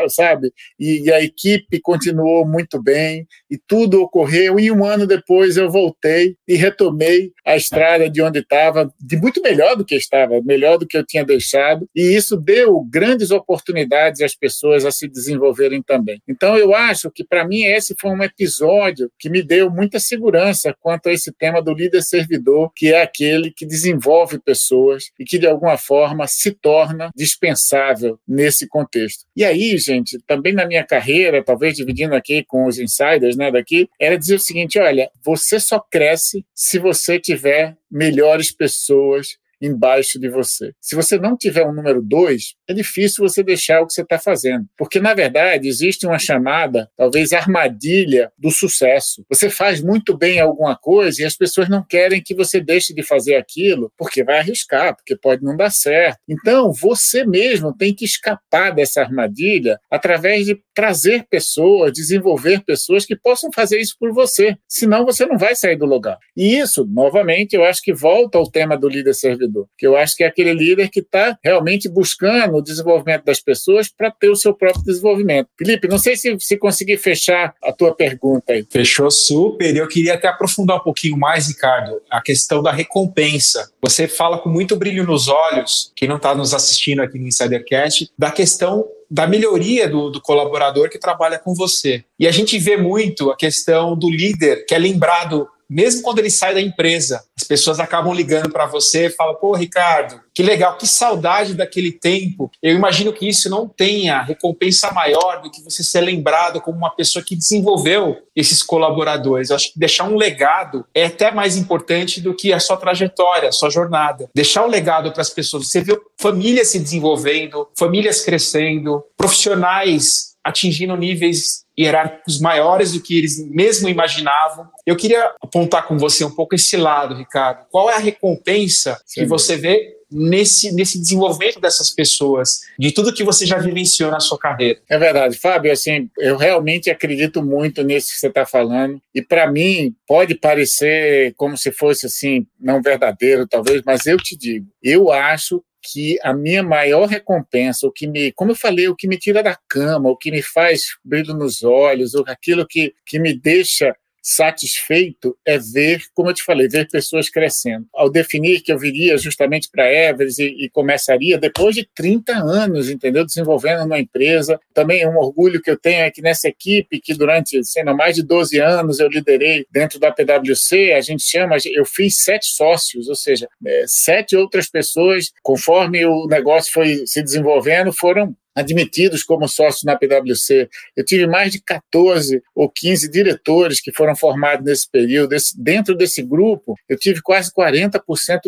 sabe? 0.08 0.52
E, 0.78 1.06
e, 1.06 1.12
a 1.12 1.20
equipe 1.22 1.80
continuou 1.80 2.46
muito 2.46 2.82
bem 2.82 3.26
e 3.50 3.58
tudo 3.66 4.02
ocorreu. 4.02 4.58
E 4.58 4.70
um 4.70 4.84
ano 4.84 5.06
depois 5.06 5.56
eu 5.56 5.70
voltei 5.70 6.36
e 6.46 6.54
retomei 6.54 7.32
a 7.44 7.56
estrada 7.56 8.08
de 8.08 8.22
onde 8.22 8.40
estava, 8.40 8.92
de 9.00 9.16
muito 9.16 9.42
melhor 9.42 9.76
do 9.76 9.84
que 9.84 9.94
estava, 9.94 10.40
melhor 10.42 10.78
do 10.78 10.86
que 10.86 10.96
eu 10.96 11.04
tinha 11.04 11.24
deixado. 11.24 11.88
E 11.94 12.14
isso 12.14 12.36
deu 12.36 12.80
grandes 12.82 13.30
oportunidades 13.30 14.20
às 14.20 14.34
pessoas 14.34 14.84
a 14.84 14.90
se 14.90 15.08
desenvolverem 15.08 15.82
também. 15.82 16.20
Então 16.28 16.56
eu 16.56 16.74
acho 16.74 17.10
que 17.10 17.24
para 17.24 17.46
mim 17.46 17.64
esse 17.64 17.94
foi 18.00 18.10
um 18.10 18.22
episódio 18.22 19.10
que 19.18 19.28
me 19.28 19.42
deu 19.42 19.70
muita 19.70 19.98
segurança 19.98 20.74
quanto 20.80 21.08
a 21.08 21.12
esse 21.12 21.32
tema 21.32 21.62
do 21.62 21.72
líder 21.72 22.02
servidor, 22.02 22.70
que 22.74 22.92
é 22.92 23.02
aquele 23.02 23.50
que 23.50 23.66
desenvolve 23.66 24.38
pessoas 24.38 25.04
e 25.18 25.24
que 25.24 25.38
de 25.38 25.46
alguma 25.46 25.76
forma 25.76 26.26
se 26.44 26.52
torna 26.52 27.10
dispensável 27.16 28.18
nesse 28.28 28.68
contexto. 28.68 29.24
E 29.34 29.44
aí, 29.44 29.78
gente, 29.78 30.18
também 30.26 30.52
na 30.52 30.66
minha 30.66 30.84
carreira, 30.84 31.42
talvez 31.42 31.74
dividindo 31.74 32.14
aqui 32.14 32.44
com 32.44 32.66
os 32.66 32.78
insiders 32.78 33.36
né, 33.36 33.50
daqui, 33.50 33.88
era 33.98 34.18
dizer 34.18 34.34
o 34.34 34.40
seguinte: 34.40 34.78
olha, 34.78 35.10
você 35.24 35.58
só 35.58 35.80
cresce 35.80 36.44
se 36.54 36.78
você 36.78 37.18
tiver 37.18 37.76
melhores 37.90 38.50
pessoas 38.50 39.38
embaixo 39.66 40.18
de 40.18 40.28
você. 40.28 40.72
Se 40.80 40.94
você 40.94 41.18
não 41.18 41.36
tiver 41.36 41.66
um 41.66 41.72
número 41.72 42.02
dois, 42.02 42.54
é 42.68 42.74
difícil 42.74 43.26
você 43.26 43.42
deixar 43.42 43.80
o 43.80 43.86
que 43.86 43.92
você 43.92 44.02
está 44.02 44.18
fazendo. 44.18 44.66
Porque, 44.76 45.00
na 45.00 45.14
verdade, 45.14 45.68
existe 45.68 46.06
uma 46.06 46.18
chamada, 46.18 46.88
talvez 46.96 47.32
armadilha 47.32 48.30
do 48.38 48.50
sucesso. 48.50 49.24
Você 49.28 49.48
faz 49.48 49.82
muito 49.82 50.16
bem 50.16 50.40
alguma 50.40 50.76
coisa 50.76 51.22
e 51.22 51.24
as 51.24 51.36
pessoas 51.36 51.68
não 51.68 51.84
querem 51.84 52.22
que 52.22 52.34
você 52.34 52.60
deixe 52.60 52.94
de 52.94 53.02
fazer 53.02 53.36
aquilo 53.36 53.90
porque 53.96 54.24
vai 54.24 54.38
arriscar, 54.38 54.94
porque 54.96 55.16
pode 55.16 55.42
não 55.42 55.56
dar 55.56 55.70
certo. 55.70 56.18
Então, 56.28 56.72
você 56.72 57.24
mesmo 57.24 57.74
tem 57.76 57.94
que 57.94 58.04
escapar 58.04 58.70
dessa 58.74 59.00
armadilha 59.00 59.78
através 59.90 60.46
de 60.46 60.60
trazer 60.74 61.26
pessoas, 61.30 61.92
desenvolver 61.92 62.62
pessoas 62.64 63.06
que 63.06 63.16
possam 63.16 63.50
fazer 63.52 63.80
isso 63.80 63.96
por 63.98 64.12
você. 64.12 64.56
Senão, 64.68 65.04
você 65.04 65.24
não 65.26 65.38
vai 65.38 65.54
sair 65.54 65.76
do 65.76 65.86
lugar. 65.86 66.18
E 66.36 66.58
isso, 66.58 66.84
novamente, 66.84 67.54
eu 67.54 67.64
acho 67.64 67.80
que 67.82 67.92
volta 67.92 68.38
ao 68.38 68.50
tema 68.50 68.76
do 68.76 68.88
líder 68.88 69.14
servidor 69.14 69.53
que 69.76 69.86
eu 69.86 69.96
acho 69.96 70.16
que 70.16 70.24
é 70.24 70.26
aquele 70.26 70.52
líder 70.52 70.88
que 70.88 71.00
está 71.00 71.38
realmente 71.42 71.88
buscando 71.88 72.56
o 72.56 72.62
desenvolvimento 72.62 73.24
das 73.24 73.40
pessoas 73.40 73.88
para 73.88 74.10
ter 74.10 74.28
o 74.28 74.36
seu 74.36 74.54
próprio 74.54 74.84
desenvolvimento. 74.84 75.48
Felipe, 75.58 75.88
não 75.88 75.98
sei 75.98 76.16
se, 76.16 76.36
se 76.40 76.56
conseguir 76.56 76.98
fechar 76.98 77.54
a 77.62 77.72
tua 77.72 77.94
pergunta 77.94 78.52
aí. 78.52 78.66
Fechou 78.70 79.10
super. 79.10 79.76
Eu 79.76 79.88
queria 79.88 80.14
até 80.14 80.28
aprofundar 80.28 80.78
um 80.78 80.84
pouquinho 80.84 81.16
mais, 81.16 81.48
Ricardo, 81.48 82.00
a 82.10 82.20
questão 82.20 82.62
da 82.62 82.72
recompensa. 82.72 83.70
Você 83.80 84.08
fala 84.08 84.38
com 84.38 84.48
muito 84.48 84.76
brilho 84.76 85.04
nos 85.04 85.28
olhos, 85.28 85.92
quem 85.94 86.08
não 86.08 86.16
está 86.16 86.34
nos 86.34 86.54
assistindo 86.54 87.02
aqui 87.02 87.18
no 87.18 87.28
Insidercast, 87.28 88.10
da 88.18 88.30
questão 88.30 88.86
da 89.10 89.26
melhoria 89.26 89.88
do, 89.88 90.10
do, 90.10 90.20
colaborador 90.20 90.88
que 90.88 90.98
trabalha 90.98 91.38
com 91.38 91.54
você. 91.54 92.04
E 92.18 92.26
a 92.26 92.32
gente 92.32 92.58
vê 92.58 92.76
muito 92.76 93.30
a 93.30 93.36
questão 93.36 93.96
do 93.96 94.10
líder 94.10 94.64
que 94.66 94.74
é 94.74 94.78
lembrado 94.78 95.46
mesmo 95.74 96.02
quando 96.02 96.20
ele 96.20 96.30
sai 96.30 96.54
da 96.54 96.60
empresa, 96.60 97.24
as 97.36 97.42
pessoas 97.42 97.80
acabam 97.80 98.14
ligando 98.14 98.48
para 98.48 98.64
você 98.64 99.06
e 99.06 99.10
falam: 99.10 99.34
pô, 99.34 99.54
Ricardo, 99.54 100.20
que 100.32 100.40
legal, 100.40 100.78
que 100.78 100.86
saudade 100.86 101.52
daquele 101.54 101.90
tempo. 101.90 102.48
Eu 102.62 102.76
imagino 102.76 103.12
que 103.12 103.28
isso 103.28 103.50
não 103.50 103.66
tenha 103.66 104.22
recompensa 104.22 104.92
maior 104.92 105.42
do 105.42 105.50
que 105.50 105.60
você 105.62 105.82
ser 105.82 106.02
lembrado 106.02 106.60
como 106.60 106.78
uma 106.78 106.94
pessoa 106.94 107.24
que 107.24 107.34
desenvolveu 107.34 108.18
esses 108.36 108.62
colaboradores. 108.62 109.50
Eu 109.50 109.56
acho 109.56 109.72
que 109.72 109.78
deixar 109.78 110.04
um 110.04 110.16
legado 110.16 110.86
é 110.94 111.06
até 111.06 111.32
mais 111.32 111.56
importante 111.56 112.20
do 112.20 112.34
que 112.34 112.52
a 112.52 112.60
sua 112.60 112.76
trajetória, 112.76 113.48
a 113.48 113.52
sua 113.52 113.68
jornada. 113.68 114.30
Deixar 114.32 114.64
um 114.64 114.70
legado 114.70 115.10
para 115.10 115.22
as 115.22 115.30
pessoas. 115.30 115.66
Você 115.66 115.80
vê 115.80 116.00
famílias 116.16 116.68
se 116.68 116.78
desenvolvendo, 116.78 117.68
famílias 117.76 118.22
crescendo, 118.22 119.02
profissionais 119.16 120.34
atingindo 120.44 120.94
níveis 120.96 121.63
hierárquicos 121.78 122.40
maiores 122.40 122.92
do 122.92 123.00
que 123.00 123.18
eles 123.18 123.44
mesmo 123.48 123.88
imaginavam. 123.88 124.68
Eu 124.86 124.96
queria 124.96 125.32
apontar 125.42 125.86
com 125.86 125.98
você 125.98 126.24
um 126.24 126.30
pouco 126.30 126.54
esse 126.54 126.76
lado, 126.76 127.14
Ricardo. 127.14 127.66
Qual 127.70 127.90
é 127.90 127.94
a 127.94 127.98
recompensa 127.98 129.00
Sim. 129.04 129.22
que 129.22 129.26
você 129.26 129.56
vê 129.56 129.94
nesse, 130.14 130.72
nesse 130.72 130.98
desenvolvimento 130.98 131.60
dessas 131.60 131.90
pessoas, 131.90 132.60
de 132.78 132.92
tudo 132.92 133.12
que 133.12 133.24
você 133.24 133.44
já 133.44 133.58
vivenciou 133.58 134.10
na 134.10 134.20
sua 134.20 134.38
carreira. 134.38 134.78
É 134.88 134.96
verdade, 134.96 135.36
Fábio, 135.36 135.72
assim, 135.72 136.08
eu 136.18 136.36
realmente 136.36 136.88
acredito 136.88 137.42
muito 137.42 137.82
nisso 137.82 138.12
que 138.12 138.18
você 138.18 138.28
está 138.28 138.46
falando, 138.46 139.00
e 139.12 139.20
para 139.20 139.50
mim 139.50 139.94
pode 140.06 140.36
parecer 140.36 141.34
como 141.36 141.56
se 141.56 141.72
fosse 141.72 142.06
assim, 142.06 142.46
não 142.60 142.80
verdadeiro 142.80 143.46
talvez, 143.46 143.82
mas 143.84 144.06
eu 144.06 144.16
te 144.16 144.36
digo, 144.36 144.66
eu 144.82 145.10
acho 145.10 145.62
que 145.84 146.18
a 146.22 146.32
minha 146.32 146.62
maior 146.62 147.06
recompensa, 147.06 147.86
o 147.86 147.92
que 147.92 148.06
me, 148.06 148.32
como 148.32 148.52
eu 148.52 148.56
falei, 148.56 148.88
o 148.88 148.96
que 148.96 149.06
me 149.06 149.18
tira 149.18 149.42
da 149.42 149.58
cama, 149.68 150.08
o 150.08 150.16
que 150.16 150.30
me 150.30 150.42
faz 150.42 150.96
brilho 151.04 151.34
nos 151.34 151.62
olhos, 151.62 152.14
aquilo 152.26 152.66
que, 152.66 152.94
que 153.04 153.18
me 153.18 153.34
deixa 153.34 153.94
satisfeito 154.24 155.36
é 155.44 155.58
ver, 155.58 156.02
como 156.14 156.30
eu 156.30 156.34
te 156.34 156.42
falei, 156.42 156.66
ver 156.66 156.88
pessoas 156.88 157.28
crescendo. 157.28 157.86
Ao 157.92 158.10
definir 158.10 158.62
que 158.62 158.72
eu 158.72 158.78
viria 158.78 159.18
justamente 159.18 159.68
para 159.70 159.92
Everest 159.92 160.42
e, 160.42 160.64
e, 160.64 160.70
começaria 160.70 161.36
depois 161.36 161.74
de 161.74 161.86
30 161.94 162.32
anos, 162.32 162.88
entendeu? 162.88 163.26
Desenvolvendo 163.26 163.84
uma 163.84 164.00
empresa. 164.00 164.58
Também 164.72 165.06
um 165.06 165.18
orgulho 165.18 165.60
que 165.60 165.70
eu 165.70 165.78
tenho 165.78 166.04
é 166.04 166.10
que 166.10 166.22
nessa 166.22 166.48
equipe, 166.48 167.00
que 167.00 167.12
durante, 167.12 167.62
sei 167.64 167.84
lá, 167.84 167.92
mais 167.92 168.16
de 168.16 168.22
12 168.22 168.58
anos 168.58 168.98
eu 168.98 169.08
liderei 169.08 169.66
dentro 169.70 169.98
da 169.98 170.10
PwC, 170.10 170.92
a 170.92 171.02
gente 171.02 171.22
chama, 171.22 171.56
eu 171.74 171.84
fiz 171.84 172.24
sete 172.24 172.46
sócios, 172.46 173.08
ou 173.08 173.14
seja, 173.14 173.46
é, 173.66 173.84
sete 173.86 174.34
outras 174.36 174.70
pessoas, 174.70 175.32
conforme 175.42 176.06
o 176.06 176.26
negócio 176.26 176.72
foi 176.72 177.06
se 177.06 177.22
desenvolvendo, 177.22 177.92
foram 177.92 178.34
admitidos 178.54 179.22
como 179.22 179.48
sócios 179.48 179.84
na 179.84 179.96
PwC. 179.96 180.68
Eu 180.96 181.04
tive 181.04 181.26
mais 181.26 181.52
de 181.52 181.60
14 181.60 182.42
ou 182.54 182.70
15 182.70 183.10
diretores 183.10 183.80
que 183.80 183.92
foram 183.92 184.14
formados 184.14 184.64
nesse 184.64 184.90
período. 184.90 185.34
Esse, 185.34 185.60
dentro 185.60 185.94
desse 185.96 186.22
grupo, 186.22 186.74
eu 186.88 186.98
tive 186.98 187.20
quase 187.20 187.50
40% 187.52 188.00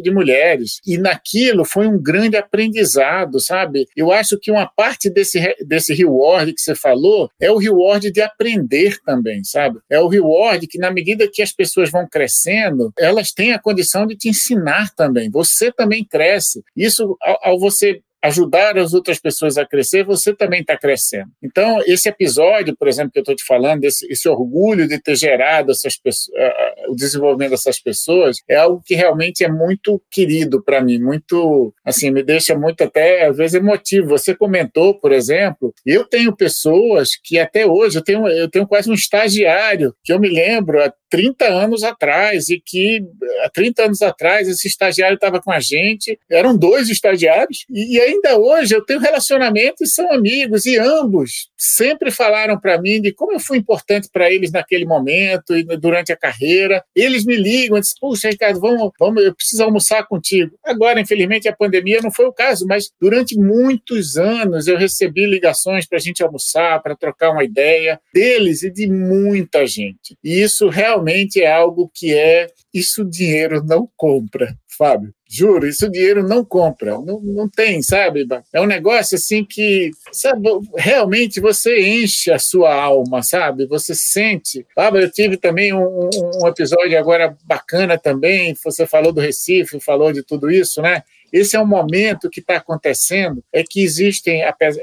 de 0.02 0.10
mulheres. 0.10 0.80
E 0.86 0.96
naquilo 0.96 1.64
foi 1.64 1.86
um 1.86 2.00
grande 2.00 2.36
aprendizado, 2.36 3.40
sabe? 3.40 3.86
Eu 3.96 4.12
acho 4.12 4.38
que 4.38 4.50
uma 4.50 4.66
parte 4.66 5.10
desse, 5.10 5.40
desse 5.66 5.92
reward 5.92 6.52
que 6.52 6.60
você 6.60 6.74
falou 6.74 7.30
é 7.40 7.50
o 7.50 7.58
reward 7.58 8.10
de 8.10 8.20
aprender 8.20 8.98
também, 9.04 9.42
sabe? 9.44 9.78
É 9.90 10.00
o 10.00 10.08
reward 10.08 10.66
que, 10.66 10.78
na 10.78 10.90
medida 10.90 11.28
que 11.32 11.42
as 11.42 11.52
pessoas 11.52 11.90
vão 11.90 12.06
crescendo, 12.08 12.92
elas 12.98 13.32
têm 13.32 13.52
a 13.52 13.58
condição 13.58 14.06
de 14.06 14.16
te 14.16 14.28
ensinar 14.28 14.94
também. 14.94 15.30
Você 15.30 15.72
também 15.72 16.04
cresce. 16.04 16.62
Isso, 16.76 17.16
ao, 17.20 17.50
ao 17.50 17.58
você 17.58 18.00
ajudar 18.26 18.76
as 18.78 18.92
outras 18.92 19.18
pessoas 19.18 19.56
a 19.56 19.66
crescer, 19.66 20.04
você 20.04 20.34
também 20.34 20.60
está 20.60 20.76
crescendo. 20.76 21.30
Então, 21.42 21.80
esse 21.86 22.08
episódio, 22.08 22.76
por 22.76 22.88
exemplo, 22.88 23.12
que 23.12 23.18
eu 23.18 23.22
estou 23.22 23.34
te 23.34 23.44
falando, 23.44 23.84
esse, 23.84 24.06
esse, 24.10 24.28
orgulho 24.28 24.88
de 24.88 25.00
ter 25.00 25.16
gerado 25.16 25.70
essas 25.72 25.96
pessoas, 25.96 26.36
uh, 26.36 26.92
o 26.92 26.96
desenvolvimento 26.96 27.50
dessas 27.50 27.80
pessoas, 27.80 28.38
é 28.48 28.56
algo 28.56 28.82
que 28.84 28.94
realmente 28.94 29.44
é 29.44 29.48
muito 29.48 30.02
querido 30.10 30.62
para 30.62 30.80
mim, 30.82 30.98
muito, 30.98 31.72
assim, 31.84 32.10
me 32.10 32.22
deixa 32.22 32.56
muito 32.56 32.82
até, 32.82 33.26
às 33.26 33.36
vezes, 33.36 33.54
emotivo. 33.54 34.08
Você 34.08 34.34
comentou, 34.34 34.98
por 34.98 35.12
exemplo, 35.12 35.74
eu 35.84 36.04
tenho 36.04 36.34
pessoas 36.36 37.10
que 37.22 37.38
até 37.38 37.66
hoje, 37.66 37.98
eu 37.98 38.04
tenho, 38.04 38.26
eu 38.28 38.50
tenho 38.50 38.66
quase 38.66 38.90
um 38.90 38.94
estagiário, 38.94 39.94
que 40.04 40.12
eu 40.12 40.20
me 40.20 40.28
lembro, 40.28 40.78
30 41.10 41.44
anos 41.46 41.82
atrás 41.82 42.48
e 42.48 42.60
que 42.60 43.04
há 43.44 43.50
30 43.50 43.84
anos 43.84 44.02
atrás 44.02 44.48
esse 44.48 44.66
estagiário 44.66 45.14
estava 45.14 45.40
com 45.40 45.52
a 45.52 45.60
gente, 45.60 46.18
eram 46.30 46.56
dois 46.56 46.88
estagiários 46.88 47.64
e, 47.70 48.00
ainda 48.00 48.38
hoje 48.38 48.74
eu 48.74 48.84
tenho 48.84 49.00
relacionamento 49.00 49.82
e 49.82 49.86
são 49.86 50.12
amigos 50.12 50.66
e 50.66 50.76
ambos 50.78 51.50
sempre 51.56 52.10
falaram 52.10 52.58
para 52.58 52.80
mim 52.80 53.00
de 53.00 53.12
como 53.12 53.32
eu 53.32 53.40
fui 53.40 53.58
importante 53.58 54.08
para 54.12 54.30
eles 54.30 54.50
naquele 54.50 54.84
momento 54.84 55.56
e 55.56 55.64
durante 55.76 56.12
a 56.12 56.16
carreira. 56.16 56.84
Eles 56.94 57.24
me 57.24 57.36
ligam 57.36 57.78
e 57.78 57.80
dizem, 57.80 57.96
puxa, 58.00 58.28
Ricardo, 58.28 58.60
vamos, 58.60 58.90
vamos, 58.98 59.24
eu 59.24 59.34
preciso 59.34 59.62
almoçar 59.62 60.06
contigo. 60.06 60.56
Agora, 60.64 61.00
infelizmente, 61.00 61.48
a 61.48 61.56
pandemia 61.56 62.00
não 62.02 62.10
foi 62.10 62.26
o 62.26 62.32
caso, 62.32 62.66
mas 62.66 62.90
durante 63.00 63.38
muitos 63.38 64.16
anos 64.16 64.66
eu 64.66 64.76
recebi 64.76 65.26
ligações 65.26 65.86
para 65.86 65.98
a 65.98 66.00
gente 66.00 66.22
almoçar, 66.22 66.82
para 66.82 66.96
trocar 66.96 67.30
uma 67.30 67.44
ideia 67.44 68.00
deles 68.12 68.62
e 68.62 68.70
de 68.70 68.86
muita 68.86 69.66
gente. 69.66 70.16
E 70.22 70.40
isso 70.40 70.68
realmente 70.68 70.95
realmente 70.96 71.42
é 71.42 71.52
algo 71.52 71.90
que 71.92 72.14
é. 72.14 72.48
Isso 72.72 73.04
dinheiro 73.04 73.62
não 73.64 73.88
compra, 73.96 74.54
Fábio. 74.76 75.14
Juro, 75.28 75.66
isso 75.66 75.90
dinheiro 75.90 76.22
não 76.22 76.44
compra, 76.44 76.92
não, 77.00 77.20
não 77.20 77.48
tem, 77.48 77.82
sabe? 77.82 78.26
É 78.52 78.60
um 78.60 78.66
negócio 78.66 79.16
assim 79.16 79.44
que, 79.44 79.90
sabe, 80.12 80.48
realmente 80.76 81.40
você 81.40 81.80
enche 81.80 82.30
a 82.30 82.38
sua 82.38 82.72
alma, 82.74 83.22
sabe? 83.22 83.66
Você 83.66 83.94
sente. 83.94 84.64
Fábio, 84.74 85.00
eu 85.00 85.10
tive 85.10 85.36
também 85.36 85.72
um, 85.72 86.10
um 86.42 86.46
episódio 86.46 86.98
agora 86.98 87.36
bacana 87.44 87.98
também, 87.98 88.54
você 88.62 88.86
falou 88.86 89.12
do 89.12 89.20
Recife, 89.20 89.80
falou 89.80 90.12
de 90.12 90.22
tudo 90.22 90.50
isso, 90.50 90.80
né? 90.80 91.02
Esse 91.32 91.56
é 91.56 91.60
um 91.60 91.66
momento 91.66 92.30
que 92.30 92.40
está 92.40 92.56
acontecendo, 92.56 93.42
é 93.52 93.62
que 93.62 93.82
existem, 93.82 94.42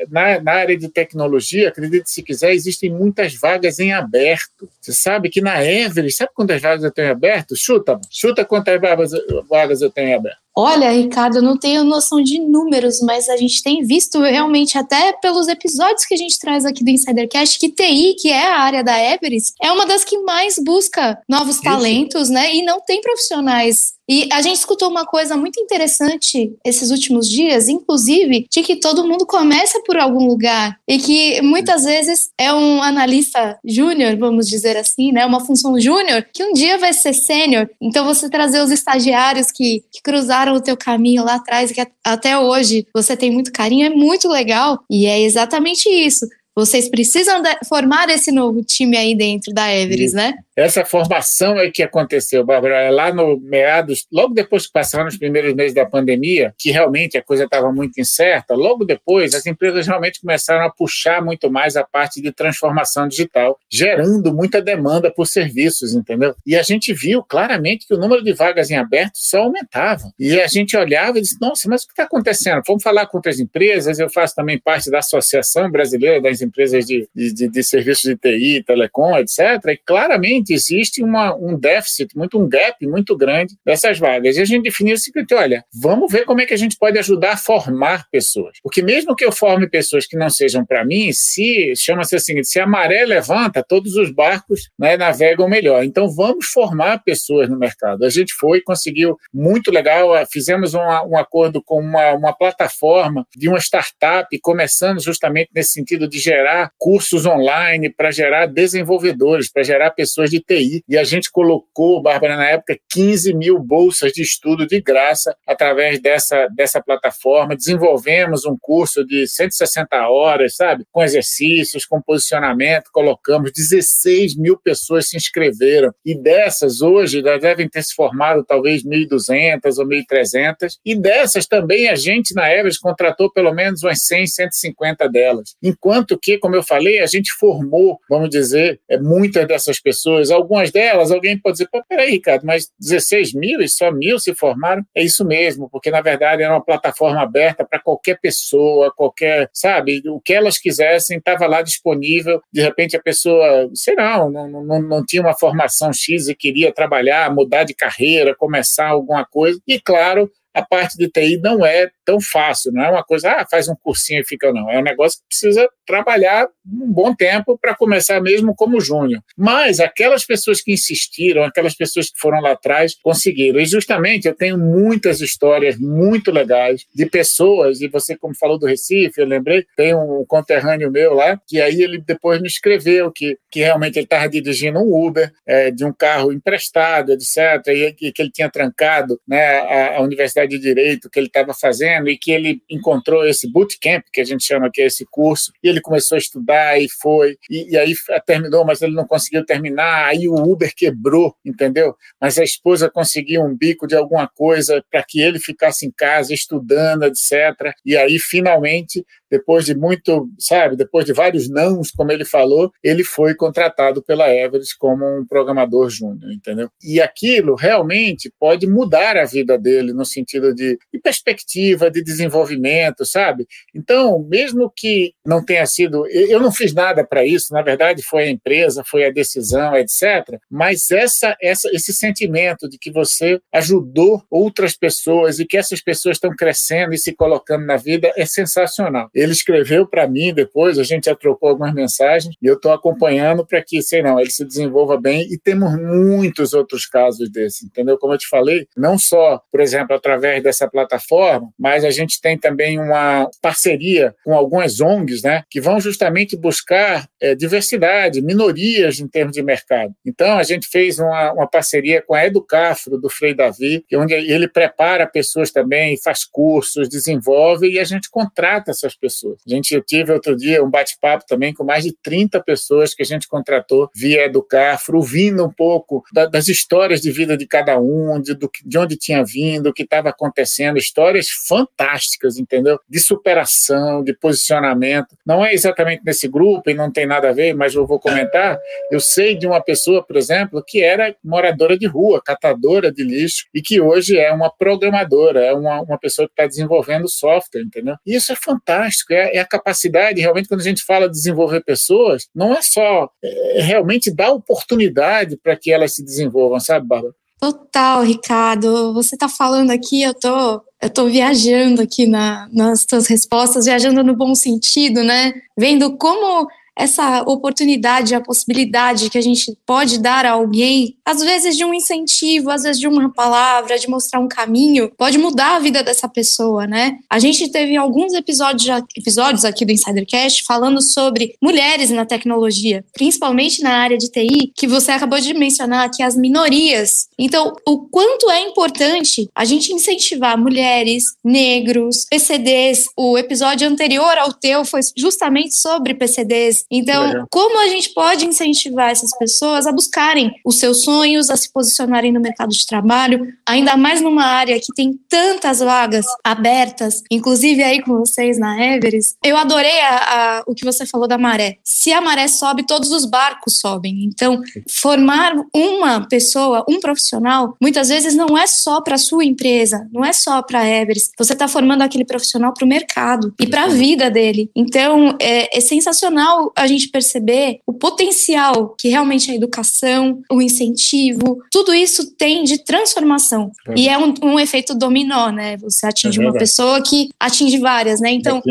na, 0.09 0.39
na 0.41 0.51
área 0.51 0.77
de 0.77 0.89
tecnologia, 0.89 1.69
acredite 1.69 2.09
se 2.09 2.23
quiser, 2.23 2.53
existem 2.53 2.89
muitas 2.89 3.33
vagas 3.35 3.79
em 3.79 3.93
aberto. 3.93 4.69
Você 4.81 4.93
sabe 4.93 5.29
que 5.29 5.41
na 5.41 5.63
Everest, 5.63 6.17
sabe 6.17 6.31
quantas 6.33 6.61
vagas 6.61 6.83
eu 6.83 6.91
tenho 6.91 7.11
aberto? 7.11 7.55
Chuta, 7.55 7.99
chuta 8.09 8.45
quantas 8.45 8.79
vagas, 8.79 9.11
vagas 9.49 9.81
eu 9.81 9.89
tenho 9.89 10.17
aberto. 10.17 10.43
Olha, 10.55 10.91
Ricardo, 10.91 11.37
eu 11.37 11.41
não 11.41 11.57
tenho 11.57 11.83
noção 11.83 12.21
de 12.21 12.39
números, 12.39 13.01
mas 13.01 13.27
a 13.27 13.35
gente 13.35 13.63
tem 13.63 13.83
visto 13.83 14.19
realmente, 14.19 14.77
até 14.77 15.11
pelos 15.13 15.47
episódios 15.47 16.05
que 16.05 16.13
a 16.13 16.17
gente 16.17 16.37
traz 16.37 16.63
aqui 16.63 16.83
do 16.83 16.91
Insidercast, 16.91 17.57
que 17.57 17.69
TI, 17.69 18.15
que 18.21 18.29
é 18.29 18.51
a 18.51 18.59
área 18.59 18.83
da 18.83 18.95
Everest, 18.99 19.53
é 19.59 19.71
uma 19.71 19.87
das 19.87 20.03
que 20.03 20.15
mais 20.19 20.55
busca 20.63 21.19
novos 21.27 21.55
Isso. 21.55 21.63
talentos, 21.63 22.29
né? 22.29 22.53
E 22.53 22.63
não 22.63 22.79
tem 22.81 23.01
profissionais 23.01 23.93
e 24.07 24.27
a 24.31 24.41
gente 24.41 24.57
escutou 24.57 24.89
uma 24.89 25.05
coisa 25.05 25.37
muito 25.37 25.59
interessante 25.59 26.53
esses 26.65 26.91
últimos 26.91 27.29
dias, 27.29 27.69
inclusive, 27.69 28.45
de 28.51 28.61
que 28.61 28.75
todo 28.75 29.07
mundo 29.07 29.25
começa 29.25 29.81
por 29.85 29.97
algum 29.97 30.27
lugar 30.27 30.77
e 30.87 30.97
que 30.97 31.41
muitas 31.41 31.83
vezes 31.83 32.29
é 32.37 32.53
um 32.53 32.81
analista 32.81 33.57
júnior, 33.63 34.17
vamos 34.17 34.47
dizer 34.47 34.75
assim, 34.75 35.11
né, 35.11 35.25
uma 35.25 35.39
função 35.39 35.79
júnior, 35.79 36.25
que 36.33 36.43
um 36.43 36.53
dia 36.53 36.77
vai 36.77 36.93
ser 36.93 37.13
sênior. 37.13 37.69
Então 37.81 38.05
você 38.05 38.29
trazer 38.29 38.61
os 38.61 38.71
estagiários 38.71 39.51
que, 39.51 39.83
que 39.91 40.01
cruzaram 40.03 40.55
o 40.55 40.61
teu 40.61 40.75
caminho 40.75 41.23
lá 41.23 41.35
atrás, 41.35 41.71
que 41.71 41.85
até 42.03 42.37
hoje 42.37 42.85
você 42.93 43.15
tem 43.15 43.31
muito 43.31 43.51
carinho, 43.51 43.85
é 43.85 43.89
muito 43.89 44.27
legal. 44.27 44.83
E 44.89 45.05
é 45.05 45.21
exatamente 45.21 45.87
isso. 45.87 46.27
Vocês 46.55 46.87
precisam 46.87 47.41
formar 47.67 48.09
esse 48.09 48.31
novo 48.31 48.63
time 48.63 48.95
aí 48.95 49.15
dentro 49.15 49.51
da 49.51 49.73
Everest, 49.73 50.15
né? 50.15 50.35
Essa 50.55 50.85
formação 50.85 51.59
é 51.59 51.71
que 51.71 51.81
aconteceu, 51.81 52.45
Bárbara, 52.45 52.75
é 52.75 52.91
lá 52.91 53.11
no 53.11 53.39
meados, 53.39 54.05
logo 54.11 54.33
depois 54.33 54.67
que 54.67 54.73
passaram 54.73 55.07
os 55.07 55.17
primeiros 55.17 55.53
meses 55.55 55.73
da 55.73 55.85
pandemia, 55.85 56.53
que 56.57 56.69
realmente 56.69 57.17
a 57.17 57.23
coisa 57.23 57.45
estava 57.45 57.71
muito 57.71 57.99
incerta, 57.99 58.53
logo 58.53 58.85
depois 58.85 59.33
as 59.33 59.45
empresas 59.47 59.87
realmente 59.87 60.21
começaram 60.21 60.63
a 60.65 60.69
puxar 60.69 61.23
muito 61.23 61.49
mais 61.49 61.75
a 61.75 61.83
parte 61.83 62.21
de 62.21 62.31
transformação 62.31 63.07
digital, 63.07 63.57
gerando 63.69 64.33
muita 64.33 64.61
demanda 64.61 65.11
por 65.11 65.25
serviços, 65.25 65.95
entendeu? 65.95 66.35
E 66.45 66.55
a 66.55 66.61
gente 66.61 66.93
viu 66.93 67.23
claramente 67.23 67.87
que 67.87 67.93
o 67.95 67.97
número 67.97 68.23
de 68.23 68.33
vagas 68.33 68.69
em 68.69 68.75
aberto 68.75 69.13
só 69.15 69.43
aumentava. 69.43 70.11
E 70.19 70.39
a 70.39 70.47
gente 70.47 70.77
olhava 70.77 71.17
e 71.17 71.21
disse, 71.21 71.37
nossa, 71.41 71.67
mas 71.67 71.83
o 71.83 71.87
que 71.87 71.93
está 71.93 72.03
acontecendo? 72.03 72.61
Vamos 72.67 72.83
falar 72.83 73.07
com 73.07 73.17
outras 73.17 73.39
empresas, 73.39 73.97
eu 73.97 74.09
faço 74.09 74.35
também 74.35 74.59
parte 74.59 74.91
da 74.91 74.99
Associação 74.99 75.71
Brasileira 75.71 76.21
das 76.21 76.41
Empresas 76.41 76.85
de, 76.85 77.07
de, 77.15 77.33
de, 77.33 77.47
de 77.49 77.63
Serviços 77.63 78.03
de 78.03 78.15
TI, 78.15 78.63
Telecom, 78.63 79.17
etc., 79.17 79.39
e 79.67 79.77
claramente 79.77 80.42
realmente 80.43 80.53
existe 80.53 81.03
uma, 81.03 81.35
um 81.35 81.57
déficit, 81.57 82.15
muito 82.15 82.39
um 82.39 82.47
gap 82.47 82.85
muito 82.85 83.15
grande 83.15 83.55
dessas 83.65 83.97
vagas. 83.97 84.35
E 84.35 84.41
a 84.41 84.45
gente 84.45 84.63
definiu 84.63 84.95
o 84.95 84.97
seguinte: 84.97 85.33
olha, 85.33 85.63
vamos 85.73 86.11
ver 86.11 86.25
como 86.25 86.41
é 86.41 86.45
que 86.45 86.53
a 86.53 86.57
gente 86.57 86.77
pode 86.77 86.97
ajudar 86.99 87.33
a 87.33 87.37
formar 87.37 88.07
pessoas. 88.11 88.57
Porque 88.61 88.81
mesmo 88.81 89.15
que 89.15 89.23
eu 89.23 89.31
forme 89.31 89.69
pessoas 89.69 90.05
que 90.05 90.17
não 90.17 90.29
sejam 90.29 90.65
para 90.65 90.85
mim, 90.85 91.11
se 91.13 91.73
chama-se 91.75 92.15
assim, 92.15 92.43
se 92.43 92.59
a 92.59 92.67
maré 92.67 93.05
levanta, 93.05 93.63
todos 93.67 93.95
os 93.95 94.11
barcos 94.11 94.69
né, 94.77 94.97
navegam 94.97 95.47
melhor. 95.47 95.83
Então 95.83 96.09
vamos 96.09 96.47
formar 96.47 97.03
pessoas 97.03 97.49
no 97.49 97.57
mercado. 97.57 98.05
A 98.05 98.09
gente 98.09 98.33
foi, 98.33 98.61
conseguiu 98.61 99.17
muito 99.33 99.71
legal, 99.71 100.11
fizemos 100.31 100.73
uma, 100.73 101.05
um 101.05 101.17
acordo 101.17 101.61
com 101.63 101.79
uma, 101.79 102.11
uma 102.13 102.33
plataforma 102.33 103.25
de 103.35 103.47
uma 103.47 103.59
startup, 103.59 104.27
começando 104.41 105.01
justamente 105.01 105.49
nesse 105.53 105.73
sentido 105.73 106.07
de 106.07 106.19
gerar 106.19 106.71
cursos 106.77 107.25
online 107.25 107.89
para 107.89 108.11
gerar 108.11 108.47
desenvolvedores, 108.47 109.51
para 109.51 109.63
gerar 109.63 109.91
pessoas 109.91 110.32
de 110.33 110.39
TI. 110.39 110.83
E 110.87 110.97
a 110.97 111.03
gente 111.03 111.31
colocou, 111.31 112.01
Bárbara, 112.01 112.35
na 112.35 112.49
época, 112.49 112.77
15 112.89 113.33
mil 113.33 113.59
bolsas 113.59 114.11
de 114.11 114.21
estudo 114.21 114.65
de 114.65 114.81
graça 114.81 115.35
através 115.47 116.01
dessa, 116.01 116.47
dessa 116.55 116.81
plataforma. 116.81 117.55
Desenvolvemos 117.55 118.45
um 118.45 118.57
curso 118.59 119.05
de 119.05 119.27
160 119.27 120.07
horas, 120.07 120.55
sabe? 120.55 120.85
Com 120.91 121.03
exercícios, 121.03 121.85
com 121.85 122.01
posicionamento, 122.01 122.89
colocamos 122.91 123.51
16 123.51 124.35
mil 124.35 124.57
pessoas 124.57 125.09
se 125.09 125.17
inscreveram. 125.17 125.93
E 126.05 126.15
dessas, 126.15 126.81
hoje, 126.81 127.21
já 127.21 127.37
devem 127.37 127.69
ter 127.69 127.83
se 127.83 127.93
formado 127.93 128.43
talvez 128.43 128.83
1.200 128.83 129.77
ou 129.77 129.85
1.300. 129.85 130.77
E 130.85 130.95
dessas 130.95 131.45
também 131.45 131.89
a 131.89 131.95
gente, 131.95 132.33
na 132.33 132.51
Everest, 132.51 132.79
contratou 132.79 133.31
pelo 133.31 133.53
menos 133.53 133.83
umas 133.83 134.03
100, 134.03 134.27
150 134.27 135.09
delas. 135.09 135.55
Enquanto 135.61 136.17
que, 136.17 136.37
como 136.37 136.55
eu 136.55 136.63
falei, 136.63 136.99
a 136.99 137.05
gente 137.05 137.31
formou, 137.39 137.99
vamos 138.09 138.29
dizer, 138.29 138.79
é, 138.89 138.97
muitas 138.97 139.47
dessas 139.47 139.79
pessoas. 139.79 140.22
Algumas 140.31 140.71
delas, 140.71 141.11
alguém 141.11 141.37
pode 141.37 141.57
dizer, 141.57 141.69
pô, 141.71 141.83
peraí, 141.87 142.11
Ricardo, 142.11 142.45
mas 142.45 142.69
16 142.79 143.33
mil 143.33 143.61
e 143.61 143.67
só 143.67 143.91
mil 143.91 144.19
se 144.19 144.33
formaram? 144.33 144.83
É 144.95 145.03
isso 145.03 145.25
mesmo, 145.25 145.69
porque 145.69 145.91
na 145.91 146.01
verdade 146.01 146.43
era 146.43 146.53
uma 146.53 146.63
plataforma 146.63 147.21
aberta 147.21 147.65
para 147.65 147.79
qualquer 147.79 148.19
pessoa, 148.19 148.93
qualquer, 148.95 149.49
sabe, 149.53 150.01
o 150.07 150.19
que 150.19 150.33
elas 150.33 150.57
quisessem 150.57 151.17
estava 151.17 151.47
lá 151.47 151.61
disponível. 151.61 152.41
De 152.51 152.61
repente 152.61 152.95
a 152.95 153.01
pessoa, 153.01 153.69
sei 153.73 153.95
lá, 153.95 154.17
não, 154.29 154.47
não, 154.49 154.81
não 154.81 155.05
tinha 155.05 155.21
uma 155.21 155.37
formação 155.37 155.91
X 155.93 156.27
e 156.27 156.35
queria 156.35 156.73
trabalhar, 156.73 157.33
mudar 157.33 157.63
de 157.63 157.73
carreira, 157.73 158.35
começar 158.35 158.87
alguma 158.87 159.25
coisa. 159.25 159.59
E 159.67 159.79
claro, 159.79 160.29
a 160.53 160.61
parte 160.61 160.97
de 160.97 161.09
TI 161.09 161.37
não 161.37 161.65
é 161.65 161.89
tão 162.05 162.19
fácil, 162.19 162.71
não 162.71 162.83
é 162.83 162.89
uma 162.89 163.03
coisa, 163.03 163.31
ah, 163.31 163.47
faz 163.49 163.67
um 163.67 163.75
cursinho 163.75 164.21
e 164.21 164.25
fica, 164.25 164.51
não. 164.51 164.69
É 164.69 164.79
um 164.79 164.83
negócio 164.83 165.19
que 165.19 165.27
precisa 165.27 165.67
trabalhar 165.85 166.47
um 166.65 166.91
bom 166.91 167.13
tempo 167.13 167.57
para 167.57 167.75
começar 167.75 168.21
mesmo 168.21 168.53
como 168.55 168.79
júnior. 168.79 169.21
Mas 169.37 169.79
aquelas 169.79 170.25
pessoas 170.25 170.61
que 170.61 170.71
insistiram, 170.71 171.43
aquelas 171.43 171.75
pessoas 171.75 172.09
que 172.09 172.19
foram 172.19 172.39
lá 172.39 172.51
atrás, 172.51 172.95
conseguiram. 173.01 173.59
E 173.59 173.65
justamente 173.65 174.27
eu 174.27 174.35
tenho 174.35 174.57
muitas 174.57 175.21
histórias 175.21 175.77
muito 175.77 176.31
legais 176.31 176.85
de 176.93 177.05
pessoas, 177.05 177.81
e 177.81 177.87
você, 177.87 178.15
como 178.15 178.35
falou 178.35 178.57
do 178.57 178.65
Recife, 178.67 179.19
eu 179.19 179.27
lembrei, 179.27 179.65
tem 179.75 179.95
um 179.95 180.25
conterrâneo 180.27 180.91
meu 180.91 181.13
lá, 181.13 181.39
que 181.47 181.59
aí 181.61 181.81
ele 181.81 181.99
depois 181.99 182.41
me 182.41 182.47
escreveu 182.47 183.11
que, 183.11 183.37
que 183.51 183.59
realmente 183.59 183.97
ele 183.97 184.05
estava 184.05 184.29
dirigindo 184.29 184.79
um 184.79 185.05
Uber 185.05 185.31
é, 185.45 185.71
de 185.71 185.85
um 185.85 185.93
carro 185.93 186.31
emprestado, 186.31 187.11
etc., 187.11 187.67
e 187.67 188.11
que 188.11 188.21
ele 188.21 188.31
tinha 188.31 188.49
trancado 188.49 189.19
né, 189.27 189.57
a, 189.57 189.97
a 189.97 190.01
Universidade 190.01 190.42
de 190.47 190.59
Direito 190.59 191.09
que 191.09 191.19
ele 191.19 191.27
estava 191.27 191.53
fazendo 191.53 192.09
e 192.09 192.17
que 192.17 192.31
ele 192.31 192.61
encontrou 192.69 193.25
esse 193.25 193.51
bootcamp, 193.51 194.03
que 194.11 194.21
a 194.21 194.23
gente 194.23 194.43
chama 194.43 194.69
que 194.71 194.81
é 194.81 194.85
esse 194.85 195.05
curso, 195.09 195.51
e 195.63 195.67
ele 195.67 195.81
começou 195.81 196.15
a 196.15 196.19
estudar 196.19 196.79
e 196.79 196.87
foi, 196.89 197.37
e, 197.49 197.71
e 197.71 197.77
aí 197.77 197.93
terminou, 198.25 198.65
mas 198.65 198.81
ele 198.81 198.93
não 198.93 199.05
conseguiu 199.05 199.45
terminar, 199.45 200.05
aí 200.05 200.27
o 200.27 200.35
Uber 200.35 200.73
quebrou, 200.75 201.35
entendeu? 201.45 201.95
Mas 202.19 202.37
a 202.37 202.43
esposa 202.43 202.89
conseguiu 202.89 203.41
um 203.41 203.55
bico 203.55 203.87
de 203.87 203.95
alguma 203.95 204.27
coisa 204.27 204.83
para 204.89 205.03
que 205.03 205.21
ele 205.21 205.39
ficasse 205.39 205.85
em 205.85 205.91
casa 205.91 206.33
estudando, 206.33 207.03
etc. 207.03 207.73
E 207.85 207.95
aí 207.95 208.17
finalmente 208.19 209.05
depois 209.33 209.65
de 209.65 209.73
muito, 209.73 210.29
sabe, 210.37 210.75
depois 210.75 211.05
de 211.05 211.11
vários 211.11 211.49
nãos, 211.49 211.89
como 211.89 212.11
ele 212.11 212.23
falou, 212.23 212.71
ele 212.83 213.03
foi 213.03 213.33
contratado 213.33 214.03
pela 214.03 214.31
Everest 214.31 214.77
como 214.77 215.03
um 215.03 215.25
programador 215.25 215.89
júnior, 215.89 216.31
entendeu? 216.31 216.69
E 216.83 217.01
aquilo 217.01 217.55
realmente 217.55 218.31
pode 218.39 218.67
mudar 218.67 219.17
a 219.17 219.25
vida 219.25 219.57
dele 219.57 219.91
no 219.91 220.05
sentido 220.05 220.53
de, 220.53 220.77
de 220.93 220.99
perspectiva, 221.01 221.89
de 221.89 222.03
desenvolvimento, 222.03 223.03
sabe? 223.07 223.47
Então, 223.73 224.23
mesmo 224.29 224.71
que 224.75 225.13
não 225.25 225.43
tenha 225.43 225.65
sido, 225.65 226.05
eu 226.07 226.39
não 226.39 226.51
fiz 226.51 226.71
nada 226.71 227.03
para 227.03 227.25
isso, 227.25 227.51
na 227.53 227.63
verdade 227.63 228.03
foi 228.03 228.25
a 228.25 228.29
empresa, 228.29 228.83
foi 228.85 229.03
a 229.03 229.11
decisão, 229.11 229.75
etc. 229.75 230.37
Mas 230.47 230.91
essa, 230.91 231.35
essa, 231.41 231.67
esse 231.73 231.91
sentimento 231.91 232.69
de 232.69 232.77
que 232.77 232.91
você 232.91 233.39
ajudou 233.51 234.23
outras 234.29 234.77
pessoas 234.77 235.39
e 235.39 235.45
que 235.47 235.57
essas 235.57 235.81
pessoas 235.81 236.17
estão 236.17 236.29
crescendo 236.35 236.93
e 236.93 236.99
se 236.99 237.15
colocando 237.15 237.65
na 237.65 237.77
vida 237.77 238.13
é 238.15 238.27
sensacional. 238.27 239.09
Ele 239.23 239.31
escreveu 239.31 239.87
para 239.87 240.05
mim 240.07 240.33
depois, 240.33 240.77
a 240.77 240.83
gente 240.83 241.05
já 241.05 241.15
trocou 241.15 241.49
algumas 241.49 241.73
mensagens 241.73 242.35
e 242.41 242.45
eu 242.45 242.55
estou 242.55 242.73
acompanhando 242.73 243.45
para 243.45 243.63
que, 243.63 243.81
sei 243.81 244.01
não, 244.01 244.19
ele 244.19 244.29
se 244.29 244.43
desenvolva 244.43 244.99
bem 244.99 245.21
e 245.31 245.37
temos 245.37 245.79
muitos 245.79 246.53
outros 246.53 246.85
casos 246.85 247.31
desses, 247.31 247.63
entendeu? 247.63 247.97
Como 247.97 248.13
eu 248.13 248.17
te 248.17 248.27
falei, 248.27 248.67
não 248.75 248.97
só, 248.97 249.41
por 249.49 249.61
exemplo, 249.61 249.95
através 249.95 250.43
dessa 250.43 250.67
plataforma, 250.67 251.49
mas 251.57 251.85
a 251.85 251.89
gente 251.89 252.19
tem 252.19 252.37
também 252.37 252.77
uma 252.77 253.29
parceria 253.41 254.13
com 254.25 254.33
algumas 254.33 254.81
ONGs, 254.81 255.23
né, 255.23 255.43
que 255.49 255.61
vão 255.61 255.79
justamente 255.79 256.35
buscar 256.35 257.07
é, 257.21 257.33
diversidade, 257.33 258.21
minorias 258.21 258.99
em 258.99 259.07
termos 259.07 259.33
de 259.33 259.41
mercado. 259.41 259.93
Então, 260.05 260.37
a 260.37 260.43
gente 260.43 260.67
fez 260.67 260.99
uma, 260.99 261.31
uma 261.31 261.47
parceria 261.47 262.01
com 262.01 262.13
a 262.13 262.25
Educafro, 262.25 262.97
do 262.97 263.09
Frei 263.09 263.33
Davi, 263.33 263.85
é 263.89 263.97
onde 263.97 264.13
ele 264.13 264.47
prepara 264.47 265.07
pessoas 265.07 265.49
também, 265.49 265.97
faz 266.01 266.25
cursos, 266.25 266.89
desenvolve 266.89 267.69
e 267.69 267.79
a 267.79 267.83
gente 267.83 268.09
contrata 268.09 268.71
essas 268.71 268.95
pessoas 268.95 269.12
pessoas. 269.13 269.39
A 269.45 269.49
gente 269.49 269.79
tive 269.81 270.11
outro 270.11 270.35
dia 270.35 270.63
um 270.63 270.69
bate-papo 270.69 271.25
também 271.27 271.53
com 271.53 271.63
mais 271.63 271.83
de 271.83 271.95
30 272.01 272.41
pessoas 272.41 272.93
que 272.93 273.03
a 273.03 273.05
gente 273.05 273.27
contratou 273.27 273.89
via 273.95 274.25
Educafro, 274.25 274.97
ouvindo 274.97 275.45
um 275.45 275.51
pouco 275.51 276.03
da, 276.11 276.25
das 276.25 276.47
histórias 276.47 277.01
de 277.01 277.11
vida 277.11 277.37
de 277.37 277.45
cada 277.45 277.79
um, 277.79 278.19
de, 278.19 278.33
do, 278.33 278.49
de 278.65 278.77
onde 278.77 278.97
tinha 278.97 279.23
vindo, 279.23 279.67
o 279.67 279.73
que 279.73 279.83
estava 279.83 280.09
acontecendo, 280.09 280.77
histórias 280.77 281.27
fantásticas, 281.47 282.37
entendeu? 282.37 282.79
De 282.89 282.99
superação, 282.99 284.03
de 284.03 284.13
posicionamento. 284.13 285.15
Não 285.25 285.45
é 285.45 285.53
exatamente 285.53 286.01
nesse 286.05 286.27
grupo 286.27 286.69
e 286.69 286.73
não 286.73 286.91
tem 286.91 287.05
nada 287.05 287.29
a 287.29 287.33
ver, 287.33 287.53
mas 287.53 287.75
eu 287.75 287.85
vou 287.85 287.99
comentar. 287.99 288.59
Eu 288.91 288.99
sei 288.99 289.35
de 289.35 289.45
uma 289.45 289.61
pessoa, 289.61 290.03
por 290.03 290.17
exemplo, 290.17 290.63
que 290.65 290.81
era 290.81 291.15
moradora 291.23 291.77
de 291.77 291.85
rua, 291.85 292.21
catadora 292.23 292.91
de 292.91 293.03
lixo 293.03 293.45
e 293.53 293.61
que 293.61 293.79
hoje 293.79 294.17
é 294.17 294.31
uma 294.31 294.49
programadora, 294.49 295.43
é 295.43 295.53
uma, 295.53 295.81
uma 295.81 295.97
pessoa 295.97 296.27
que 296.27 296.33
está 296.33 296.47
desenvolvendo 296.47 297.09
software, 297.09 297.61
entendeu? 297.61 297.95
E 298.05 298.15
isso 298.15 298.31
é 298.31 298.35
fantástico 298.35 299.02
é, 299.11 299.37
é, 299.37 299.39
a 299.39 299.47
capacidade, 299.47 300.21
realmente, 300.21 300.47
quando 300.47 300.61
a 300.61 300.63
gente 300.63 300.83
fala 300.83 301.07
de 301.07 301.13
desenvolver 301.13 301.63
pessoas, 301.63 302.27
não 302.33 302.53
é 302.53 302.61
só 302.61 303.09
é, 303.23 303.61
realmente 303.61 304.11
dar 304.11 304.31
oportunidade 304.31 305.37
para 305.37 305.55
que 305.55 305.71
elas 305.71 305.95
se 305.95 306.03
desenvolvam, 306.03 306.59
sabe, 306.59 306.87
Bárbara? 306.87 307.13
Total, 307.39 308.01
Ricardo. 308.03 308.93
Você 308.93 309.15
está 309.15 309.27
falando 309.27 309.71
aqui, 309.71 310.01
eu 310.01 310.13
tô, 310.13 310.61
eu 310.81 310.89
tô 310.89 311.07
viajando 311.07 311.81
aqui 311.81 312.07
na, 312.07 312.47
nas 312.53 312.85
suas 312.89 313.07
respostas, 313.07 313.65
viajando 313.65 314.01
no 314.01 314.15
bom 314.15 314.33
sentido, 314.33 315.03
né? 315.03 315.33
Vendo 315.57 315.97
como 315.97 316.47
essa 316.75 317.23
oportunidade, 317.23 318.15
a 318.15 318.21
possibilidade 318.21 319.09
que 319.09 319.17
a 319.17 319.21
gente 319.21 319.57
pode 319.65 319.99
dar 319.99 320.25
a 320.25 320.31
alguém, 320.31 320.95
às 321.05 321.21
vezes 321.21 321.55
de 321.55 321.63
um 321.63 321.73
incentivo, 321.73 322.49
às 322.49 322.63
vezes 322.63 322.79
de 322.79 322.87
uma 322.87 323.11
palavra, 323.11 323.77
de 323.77 323.89
mostrar 323.89 324.19
um 324.19 324.27
caminho, 324.27 324.91
pode 324.97 325.17
mudar 325.17 325.55
a 325.55 325.59
vida 325.59 325.83
dessa 325.83 326.07
pessoa, 326.07 326.65
né? 326.65 326.97
A 327.09 327.19
gente 327.19 327.51
teve 327.51 327.75
alguns 327.75 328.13
episódios, 328.13 328.83
episódios 328.97 329.45
aqui 329.45 329.65
do 329.65 329.71
Insidercast 329.71 330.43
falando 330.43 330.81
sobre 330.81 331.35
mulheres 331.41 331.89
na 331.89 332.05
tecnologia, 332.05 332.83
principalmente 332.93 333.61
na 333.61 333.77
área 333.77 333.97
de 333.97 334.09
TI, 334.09 334.51
que 334.55 334.67
você 334.67 334.91
acabou 334.91 335.19
de 335.19 335.33
mencionar 335.33 335.85
aqui 335.85 336.01
as 336.01 336.15
minorias. 336.15 337.07
Então, 337.17 337.55
o 337.67 337.79
quanto 337.87 338.29
é 338.31 338.41
importante 338.41 339.29
a 339.35 339.45
gente 339.45 339.73
incentivar 339.73 340.37
mulheres, 340.37 341.15
negros, 341.23 342.05
PCDs. 342.09 342.85
O 342.97 343.17
episódio 343.17 343.67
anterior 343.67 344.17
ao 344.17 344.33
teu 344.33 344.65
foi 344.65 344.81
justamente 344.95 345.55
sobre 345.55 345.93
PCDs, 345.93 346.62
então, 346.69 347.25
como 347.29 347.59
a 347.59 347.67
gente 347.67 347.93
pode 347.93 348.25
incentivar 348.25 348.91
essas 348.91 349.15
pessoas 349.17 349.67
a 349.67 349.71
buscarem 349.71 350.33
os 350.45 350.59
seus 350.59 350.83
sonhos, 350.83 351.29
a 351.29 351.35
se 351.35 351.51
posicionarem 351.51 352.11
no 352.11 352.19
mercado 352.19 352.49
de 352.49 352.65
trabalho, 352.65 353.27
ainda 353.47 353.75
mais 353.77 354.01
numa 354.01 354.23
área 354.23 354.59
que 354.59 354.73
tem 354.75 354.99
tantas 355.09 355.59
vagas 355.59 356.05
abertas, 356.23 357.03
inclusive 357.11 357.63
aí 357.63 357.81
com 357.81 357.97
vocês 357.97 358.39
na 358.39 358.59
Everest. 358.65 359.15
Eu 359.23 359.37
adorei 359.37 359.79
a, 359.81 359.97
a, 359.97 360.43
o 360.47 360.55
que 360.55 360.65
você 360.65 360.85
falou 360.85 361.07
da 361.07 361.17
maré. 361.17 361.57
Se 361.63 361.91
a 361.91 362.01
maré 362.01 362.27
sobe, 362.27 362.65
todos 362.65 362.91
os 362.91 363.05
barcos 363.05 363.59
sobem. 363.59 364.03
Então, 364.05 364.41
formar 364.69 365.33
uma 365.53 366.07
pessoa, 366.07 366.65
um 366.69 366.79
profissional, 366.79 367.55
muitas 367.61 367.89
vezes 367.89 368.15
não 368.15 368.37
é 368.37 368.47
só 368.47 368.81
para 368.81 368.97
sua 368.97 369.25
empresa, 369.25 369.87
não 369.91 370.03
é 370.03 370.13
só 370.13 370.41
para 370.41 370.59
a 370.59 370.69
Everest. 370.69 371.11
Você 371.17 371.33
está 371.33 371.47
formando 371.47 371.81
aquele 371.81 372.05
profissional 372.05 372.53
para 372.53 372.65
o 372.65 372.67
mercado 372.67 373.33
e 373.39 373.47
para 373.47 373.63
a 373.63 373.67
vida 373.67 374.09
dele. 374.09 374.49
Então, 374.55 375.15
é, 375.19 375.57
é 375.57 375.61
sensacional 375.61 376.51
a 376.55 376.67
gente 376.67 376.89
perceber 376.89 377.59
o 377.65 377.73
potencial 377.73 378.75
que 378.77 378.89
realmente 378.89 379.31
a 379.31 379.35
educação, 379.35 380.21
o 380.31 380.41
incentivo, 380.41 381.39
tudo 381.51 381.73
isso 381.73 382.15
tem 382.15 382.43
de 382.43 382.63
transformação. 382.63 383.51
É. 383.67 383.73
E 383.77 383.89
é 383.89 383.97
um, 383.97 384.13
um, 384.21 384.39
efeito 384.39 384.75
dominó, 384.75 385.29
né? 385.29 385.57
Você 385.57 385.85
atinge 385.85 386.19
é 386.19 386.23
uma 386.23 386.33
pessoa 386.33 386.81
que 386.81 387.09
atinge 387.19 387.57
várias, 387.57 387.99
né? 387.99 388.11
Então, 388.11 388.41